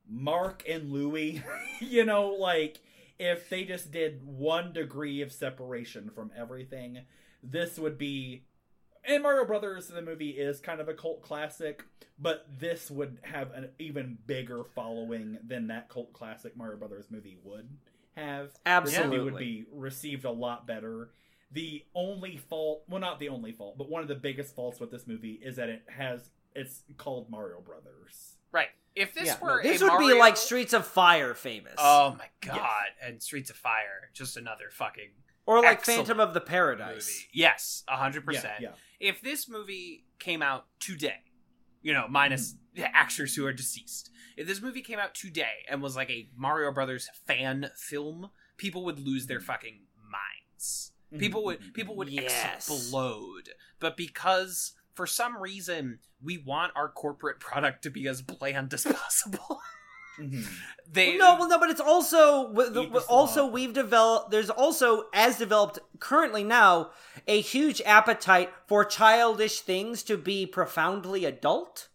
Mark 0.07 0.64
and 0.68 0.91
Louie, 0.91 1.44
you 1.82 2.06
know, 2.06 2.30
like 2.30 2.80
if 3.20 3.49
they 3.49 3.64
just 3.64 3.91
did 3.91 4.22
one 4.26 4.72
degree 4.74 5.22
of 5.22 5.32
separation 5.32 6.10
from 6.10 6.32
everything, 6.38 6.99
this 7.44 7.78
would 7.78 7.98
be. 7.98 8.44
And 9.10 9.23
Mario 9.23 9.44
Brothers, 9.44 9.88
the 9.88 10.03
movie, 10.03 10.30
is 10.30 10.60
kind 10.60 10.80
of 10.80 10.88
a 10.88 10.94
cult 10.94 11.23
classic, 11.23 11.84
but 12.19 12.45
this 12.60 12.91
would 12.91 13.18
have 13.23 13.52
an 13.53 13.69
even 13.80 14.19
bigger 14.27 14.64
following 14.64 15.40
than 15.45 15.68
that 15.68 15.90
cult 15.90 16.14
classic 16.14 16.56
Mario 16.56 16.77
Brothers 16.77 17.06
movie 17.10 17.40
would 17.44 17.68
have. 18.15 18.52
This 18.86 18.98
movie 18.99 19.19
would 19.19 19.38
be 19.38 19.65
received 19.73 20.26
a 20.26 20.31
lot 20.31 20.68
better. 20.68 21.10
The 21.52 21.84
only 21.95 22.38
fault, 22.38 22.84
well, 22.88 23.02
not 23.02 23.19
the 23.19 23.30
only 23.30 23.52
fault, 23.52 23.80
but 23.80 23.90
one 23.90 24.03
of 24.03 24.07
the 24.07 24.14
biggest 24.15 24.53
faults 24.53 24.80
with 24.80 24.91
this 24.91 25.07
movie 25.07 25.40
is 25.44 25.56
that 25.56 25.69
it 25.69 25.81
has, 25.88 26.30
it's 26.53 26.84
called 26.98 27.31
Mario 27.31 27.61
Brothers. 27.61 28.36
Right. 28.52 28.68
If 28.95 29.15
this 29.15 29.26
Yeah, 29.26 29.38
no, 29.41 29.53
were 29.53 29.64
this 29.64 29.81
a 29.81 29.86
would 29.86 29.94
Mario... 29.94 30.07
be 30.10 30.19
like 30.19 30.38
Streets 30.38 30.73
of 30.73 30.86
Fire 30.86 31.34
famous. 31.34 31.73
Oh 31.80 32.15
my 32.19 32.27
god! 32.41 32.57
Yes. 32.57 33.10
And 33.10 33.23
Streets 33.23 33.49
of 33.49 33.56
Fire, 33.56 34.10
just 34.14 34.38
another 34.38 34.65
fucking 34.72 35.10
or 35.48 35.61
like 35.61 35.77
excellent 35.80 35.99
Phantom 36.07 36.19
of 36.19 36.34
the 36.36 36.41
Paradise. 36.41 37.07
movie. 37.07 37.27
Yes, 37.34 37.84
hundred 37.88 38.22
Yeah, 38.22 38.26
percent. 38.26 38.53
yeah. 38.61 38.69
If 38.99 39.21
this 39.21 39.47
movie 39.49 40.05
came 40.19 40.41
out 40.41 40.65
today, 40.80 41.21
you 41.81 41.93
know, 41.93 42.07
minus 42.09 42.53
Mm-hmm. 42.53 42.81
the 42.84 42.95
actors 42.95 43.35
who 43.35 43.45
are 43.45 43.53
deceased, 43.53 44.09
if 44.38 44.47
this 44.47 44.61
movie 44.61 44.81
came 44.81 44.99
out 44.99 45.15
today 45.15 45.65
and 45.69 45.81
was 45.81 45.95
like 45.95 46.09
a 46.09 46.30
Mario 46.35 46.71
Brothers 46.71 47.09
fan 47.26 47.69
film, 47.76 48.30
people 48.57 48.85
would 48.85 48.99
lose 48.99 49.26
their 49.27 49.39
mm-hmm. 49.39 49.45
fucking 49.47 49.80
minds. 50.11 50.91
Mm-hmm. 51.11 51.19
People 51.19 51.43
would 51.45 51.59
mm-hmm. 51.59 51.71
people 51.71 51.95
would 51.95 52.09
Yes. 52.09 52.69
explode. 52.69 53.49
But 53.80 53.97
because 53.97 54.73
for 54.93 55.07
some 55.07 55.38
reason 55.38 55.99
we 56.21 56.38
want 56.38 56.73
our 56.76 56.89
corporate 56.89 57.39
product 57.39 57.81
to 57.84 57.89
be 57.89 58.07
as 58.07 58.21
bland 58.21 58.73
as 58.73 58.84
possible, 58.91 59.59
Mhm. 60.19 60.45
they 60.91 61.17
no, 61.17 61.37
well, 61.39 61.47
no, 61.47 61.59
but 61.59 61.69
it's 61.69 61.79
also 61.81 62.51
the- 62.53 63.05
also 63.07 63.41
slop. 63.43 63.51
we've 63.53 63.73
developed. 63.73 64.31
There's 64.31 64.49
also 64.49 65.09
as 65.13 65.37
developed 65.37 65.79
currently 65.99 66.43
now 66.43 66.91
a 67.27 67.41
huge 67.41 67.81
appetite 67.85 68.51
for 68.67 68.83
childish 68.85 69.61
things 69.61 70.03
to 70.03 70.17
be 70.17 70.45
profoundly 70.45 71.25
adult. 71.25 71.89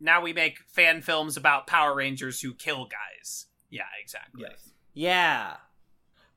now 0.00 0.20
we 0.20 0.32
make 0.32 0.58
fan 0.68 1.00
films 1.00 1.36
about 1.36 1.66
Power 1.66 1.94
Rangers 1.94 2.40
who 2.42 2.52
kill 2.54 2.84
guys. 2.86 3.46
Yeah, 3.70 3.82
exactly. 4.02 4.42
Yes. 4.48 4.70
Yeah, 4.92 5.56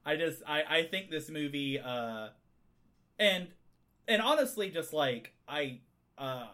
I 0.05 0.15
just 0.15 0.41
I 0.47 0.64
I 0.77 0.84
think 0.84 1.11
this 1.11 1.30
movie 1.30 1.77
uh 1.80 2.30
and 3.19 3.47
and 4.07 4.22
honestly 4.22 4.69
just 4.69 4.93
like 4.93 5.34
I 5.47 5.81
uh 6.18 6.47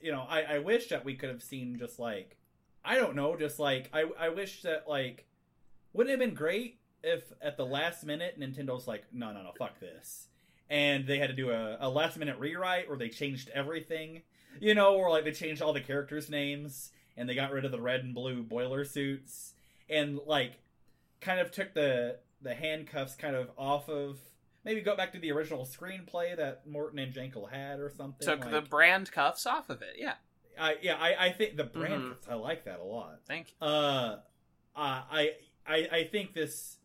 you 0.00 0.12
know 0.12 0.24
I 0.28 0.42
I 0.42 0.58
wish 0.60 0.88
that 0.88 1.04
we 1.04 1.14
could 1.16 1.28
have 1.28 1.42
seen 1.42 1.76
just 1.78 1.98
like 1.98 2.36
I 2.84 2.96
don't 2.96 3.16
know 3.16 3.36
just 3.36 3.58
like 3.58 3.90
I 3.92 4.04
I 4.18 4.28
wish 4.30 4.62
that 4.62 4.88
like 4.88 5.26
wouldn't 5.92 6.10
it 6.10 6.20
have 6.20 6.28
been 6.28 6.34
great 6.34 6.78
if 7.02 7.32
at 7.40 7.56
the 7.56 7.66
last 7.66 8.04
minute 8.04 8.38
Nintendo's 8.38 8.86
like 8.86 9.04
no 9.12 9.32
no 9.32 9.42
no 9.42 9.52
fuck 9.58 9.78
this 9.80 10.28
and 10.68 11.06
they 11.06 11.18
had 11.18 11.28
to 11.28 11.36
do 11.36 11.50
a, 11.50 11.76
a 11.80 11.88
last 11.88 12.18
minute 12.18 12.38
rewrite 12.38 12.86
or 12.88 12.96
they 12.96 13.08
changed 13.08 13.50
everything 13.54 14.22
you 14.60 14.74
know 14.74 14.94
or 14.94 15.10
like 15.10 15.24
they 15.24 15.32
changed 15.32 15.62
all 15.62 15.72
the 15.72 15.80
characters 15.80 16.30
names 16.30 16.90
and 17.16 17.28
they 17.28 17.34
got 17.34 17.50
rid 17.50 17.64
of 17.64 17.72
the 17.72 17.80
red 17.80 18.00
and 18.00 18.14
blue 18.14 18.42
boiler 18.42 18.84
suits 18.84 19.54
and 19.88 20.18
like 20.26 20.60
kind 21.20 21.40
of 21.40 21.50
took 21.50 21.74
the 21.74 22.18
the 22.42 22.54
handcuffs 22.54 23.14
kind 23.16 23.36
of 23.36 23.50
off 23.58 23.88
of 23.88 24.18
maybe 24.64 24.80
go 24.80 24.96
back 24.96 25.12
to 25.12 25.18
the 25.18 25.30
original 25.32 25.64
screenplay 25.64 26.36
that 26.36 26.66
Morton 26.66 26.98
and 26.98 27.12
Jankel 27.12 27.50
had 27.50 27.80
or 27.80 27.90
something. 27.90 28.26
Took 28.26 28.44
like, 28.44 28.50
the 28.50 28.62
brand 28.62 29.10
cuffs 29.12 29.46
off 29.46 29.70
of 29.70 29.82
it. 29.82 29.96
Yeah. 29.98 30.14
I, 30.60 30.76
yeah, 30.82 30.96
I, 30.96 31.26
I 31.26 31.32
think 31.32 31.56
the 31.56 31.64
brand 31.64 32.02
Mhm. 32.02 32.16
I 32.28 32.34
like 32.34 32.64
that 32.66 32.80
a 32.80 32.84
lot. 32.84 33.20
Thank 33.26 33.48
you. 33.60 33.66
Uh, 33.66 34.18
I, 34.76 35.32
I, 35.66 35.88
I 35.90 36.04
think 36.04 36.34
this 36.34 36.76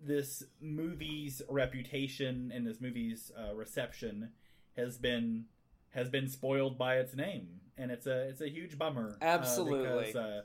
this 0.00 0.42
movie's 0.60 1.42
reputation 1.48 2.52
and 2.54 2.66
this 2.66 2.80
movie's 2.80 3.32
uh, 3.38 3.54
reception 3.54 4.30
has 4.76 4.98
been 4.98 5.46
has 5.90 6.10
been 6.10 6.28
spoiled 6.28 6.76
by 6.76 6.96
its 6.98 7.14
name, 7.16 7.60
and 7.78 7.90
it's 7.90 8.06
a 8.06 8.28
it's 8.28 8.40
a 8.42 8.48
huge 8.50 8.76
bummer. 8.78 9.16
uh, 9.22 9.24
Absolutely. 9.24 9.82
because 9.88 10.16
uh, 10.16 10.42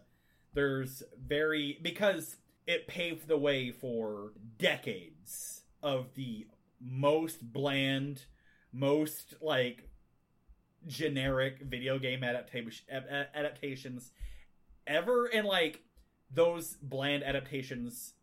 there's 0.53 1.03
very 1.21 1.77
because 1.81 2.37
it 2.65 2.87
paved 2.87 3.27
the 3.27 3.37
way 3.37 3.71
for 3.71 4.31
decades 4.57 5.61
of 5.83 6.13
the 6.15 6.47
most 6.79 7.51
bland, 7.51 8.25
most 8.71 9.33
like 9.41 9.89
generic 10.87 11.61
video 11.61 11.99
game 11.99 12.23
adaptation 12.23 12.85
adaptations 13.35 14.11
ever 14.87 15.25
and 15.27 15.47
like 15.47 15.81
those 16.33 16.77
bland 16.81 17.23
adaptations 17.23 18.13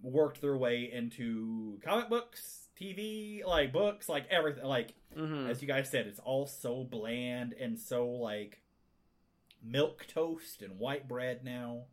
worked 0.00 0.40
their 0.40 0.56
way 0.56 0.90
into 0.92 1.78
comic 1.84 2.08
books 2.08 2.68
tv 2.80 3.44
like 3.44 3.72
books 3.72 4.08
like 4.08 4.26
everything 4.30 4.64
like 4.64 4.94
hmm 5.16 5.48
as 5.48 5.60
you 5.60 5.66
guys 5.66 5.90
said 5.90 6.06
it's 6.06 6.20
all 6.20 6.46
so 6.46 6.84
bland 6.84 7.52
and 7.52 7.78
so 7.78 8.06
like 8.06 8.60
milk 9.62 10.06
toast 10.06 10.62
and 10.62 10.78
white 10.78 11.08
bread 11.08 11.44
now. 11.44 11.84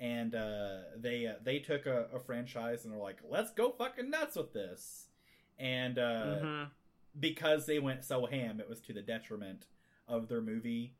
And 0.00 0.34
uh 0.34 0.78
they 0.96 1.26
uh, 1.26 1.34
they 1.42 1.60
took 1.60 1.86
a, 1.86 2.06
a 2.12 2.18
franchise 2.18 2.84
and 2.84 2.92
they're 2.92 3.00
like 3.00 3.20
let's 3.28 3.52
go 3.52 3.70
fucking 3.70 4.10
nuts 4.10 4.36
with 4.36 4.52
this. 4.52 5.06
And 5.58 5.98
uh 5.98 6.34
hmm 6.36 6.62
because 7.18 7.66
they 7.66 7.78
went 7.78 8.04
so 8.04 8.26
ham, 8.26 8.60
it 8.60 8.68
was 8.68 8.80
to 8.82 8.92
the 8.92 9.02
detriment 9.02 9.66
of 10.08 10.28
their 10.28 10.40
movie 10.40 10.94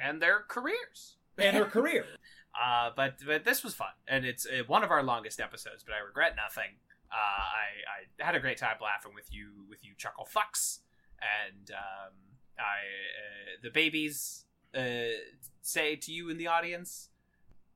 and 0.00 0.20
their 0.20 0.44
careers. 0.48 1.16
and 1.38 1.56
their 1.56 1.66
career. 1.66 2.04
Uh, 2.58 2.88
but 2.96 3.16
but 3.26 3.44
this 3.44 3.62
was 3.62 3.74
fun, 3.74 3.90
and 4.08 4.24
it's 4.24 4.46
uh, 4.46 4.62
one 4.66 4.82
of 4.82 4.90
our 4.90 5.02
longest 5.02 5.40
episodes. 5.40 5.84
But 5.84 5.92
I 5.94 5.98
regret 5.98 6.36
nothing. 6.36 6.70
Uh, 7.12 7.14
I 7.14 8.22
I 8.22 8.24
had 8.24 8.34
a 8.34 8.40
great 8.40 8.56
time 8.56 8.76
laughing 8.80 9.12
with 9.14 9.30
you 9.30 9.50
with 9.68 9.84
you 9.84 9.92
chuckle 9.98 10.26
fucks, 10.26 10.78
and 11.20 11.70
um, 11.72 12.14
I 12.58 12.62
uh, 12.62 13.56
the 13.62 13.68
babies 13.68 14.46
uh, 14.74 15.18
say 15.60 15.96
to 15.96 16.10
you 16.10 16.30
in 16.30 16.38
the 16.38 16.46
audience, 16.46 17.10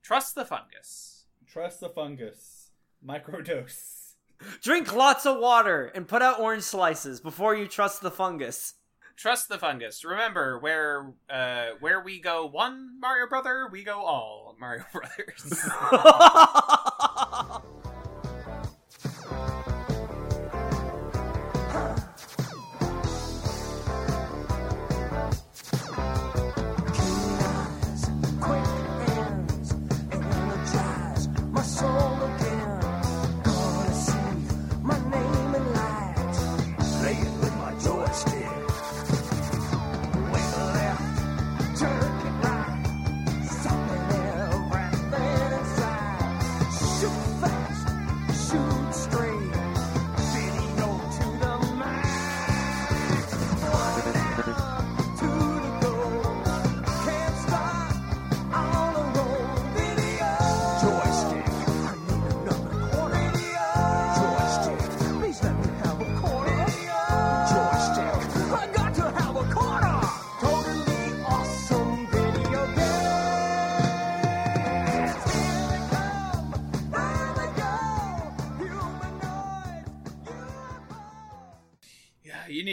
trust 0.02 0.34
the 0.34 0.46
fungus. 0.46 1.26
Trust 1.46 1.80
the 1.80 1.90
fungus. 1.90 2.70
Microdose. 3.06 3.99
Drink 4.62 4.94
lots 4.94 5.26
of 5.26 5.38
water 5.38 5.90
and 5.94 6.08
put 6.08 6.22
out 6.22 6.40
orange 6.40 6.62
slices 6.62 7.20
before 7.20 7.54
you 7.54 7.66
trust 7.66 8.00
the 8.00 8.10
fungus. 8.10 8.74
Trust 9.16 9.48
the 9.48 9.58
fungus. 9.58 10.04
Remember 10.04 10.58
where 10.58 11.12
uh, 11.28 11.70
where 11.80 12.00
we 12.00 12.20
go 12.20 12.46
one 12.46 12.98
Mario 13.00 13.28
Brother, 13.28 13.68
we 13.70 13.84
go 13.84 14.00
all 14.00 14.56
Mario 14.58 14.84
Brothers. 14.92 15.68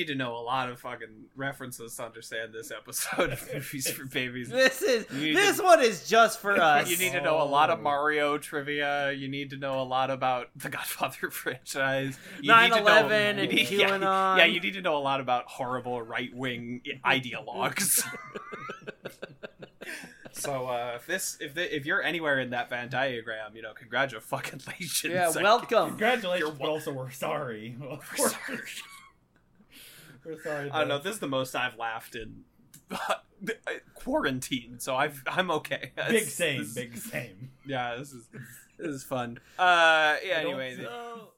need 0.08 0.14
to 0.14 0.18
know 0.18 0.38
a 0.38 0.40
lot 0.42 0.70
of 0.70 0.80
fucking 0.80 1.26
references 1.36 1.96
to 1.96 2.04
understand 2.06 2.54
this 2.54 2.72
episode 2.72 3.32
of 3.34 3.54
Movies 3.54 3.90
for 3.92 4.06
Babies. 4.06 4.50
this 4.50 4.82
is 4.82 5.06
this 5.08 5.58
to- 5.58 5.64
one 5.64 5.82
is 5.84 6.08
just 6.08 6.40
for 6.40 6.52
us. 6.62 6.90
You 6.90 6.98
need 6.98 7.12
to 7.12 7.22
know 7.22 7.42
a 7.42 7.44
lot 7.44 7.70
of 7.70 7.80
Oh. 7.80 7.82
Mario 7.84 8.38
trivia. 8.38 9.12
You 9.12 9.28
need 9.28 9.50
to 9.52 9.58
know 9.58 9.82
a 9.82 9.84
lot 9.84 10.10
about 10.10 10.48
the 10.56 10.70
Godfather 10.70 11.30
franchise. 11.32 12.18
You 12.42 12.56
need 12.56 12.72
to 12.74 12.80
know- 12.82 12.86
9/11 12.86 13.10
you 13.10 13.14
and 13.44 13.52
need- 13.52 13.70
yeah, 13.72 13.90
QAnon. 13.90 14.38
Yeah, 14.38 14.46
you 14.46 14.60
need 14.62 14.74
to 14.76 14.82
know 14.82 14.98
a 14.98 15.00
lot 15.04 15.20
about 15.20 15.46
horrible 15.48 16.02
right 16.02 16.34
wing 16.34 16.82
ideologues. 17.06 18.04
so 20.32 20.68
uh, 20.68 20.94
if 20.96 21.06
this 21.08 21.38
if 21.42 21.54
the, 21.54 21.76
if 21.76 21.86
you're 21.86 22.02
anywhere 22.02 22.40
in 22.40 22.52
that 22.52 22.70
Venn 22.70 22.90
diagram, 22.90 23.56
you 23.56 23.62
know, 23.62 23.74
congratulations. 23.74 25.04
yeah, 25.14 25.32
I- 25.36 25.44
welcome. 25.44 25.90
Congratulations, 25.90 26.48
You're 26.50 26.58
but 26.58 26.70
also 26.70 26.94
we're 26.94 27.12
sorry. 27.12 27.76
We're 27.80 28.00
sorry. 28.18 28.60
We're 30.28 30.42
sorry. 30.42 30.70
I 30.70 30.80
don't 30.80 30.90
know. 30.90 31.00
This 31.00 31.14
is 31.16 31.20
the 31.20 31.28
most 31.28 31.56
I've 31.56 31.78
laughed 31.78 32.16
in 32.16 32.44
quarantine, 33.96 34.80
so 34.80 34.96
I've 34.96 35.24
I'm 35.28 35.50
okay. 35.52 35.92
Big 36.10 36.26
This- 36.26 36.36
same, 36.36 36.60
this- 36.60 36.74
big 36.74 36.98
same. 36.98 37.52
Yeah, 37.66 37.96
this 37.98 38.12
is 38.12 38.28
this 38.78 38.88
is 38.88 39.04
fun. 39.04 39.40
Uh, 39.58 40.18
yeah. 40.26 40.40
I 40.40 40.44
don't 40.44 40.52
Anyway, 40.54 40.76
see- 40.76 40.84
So, 40.84 41.30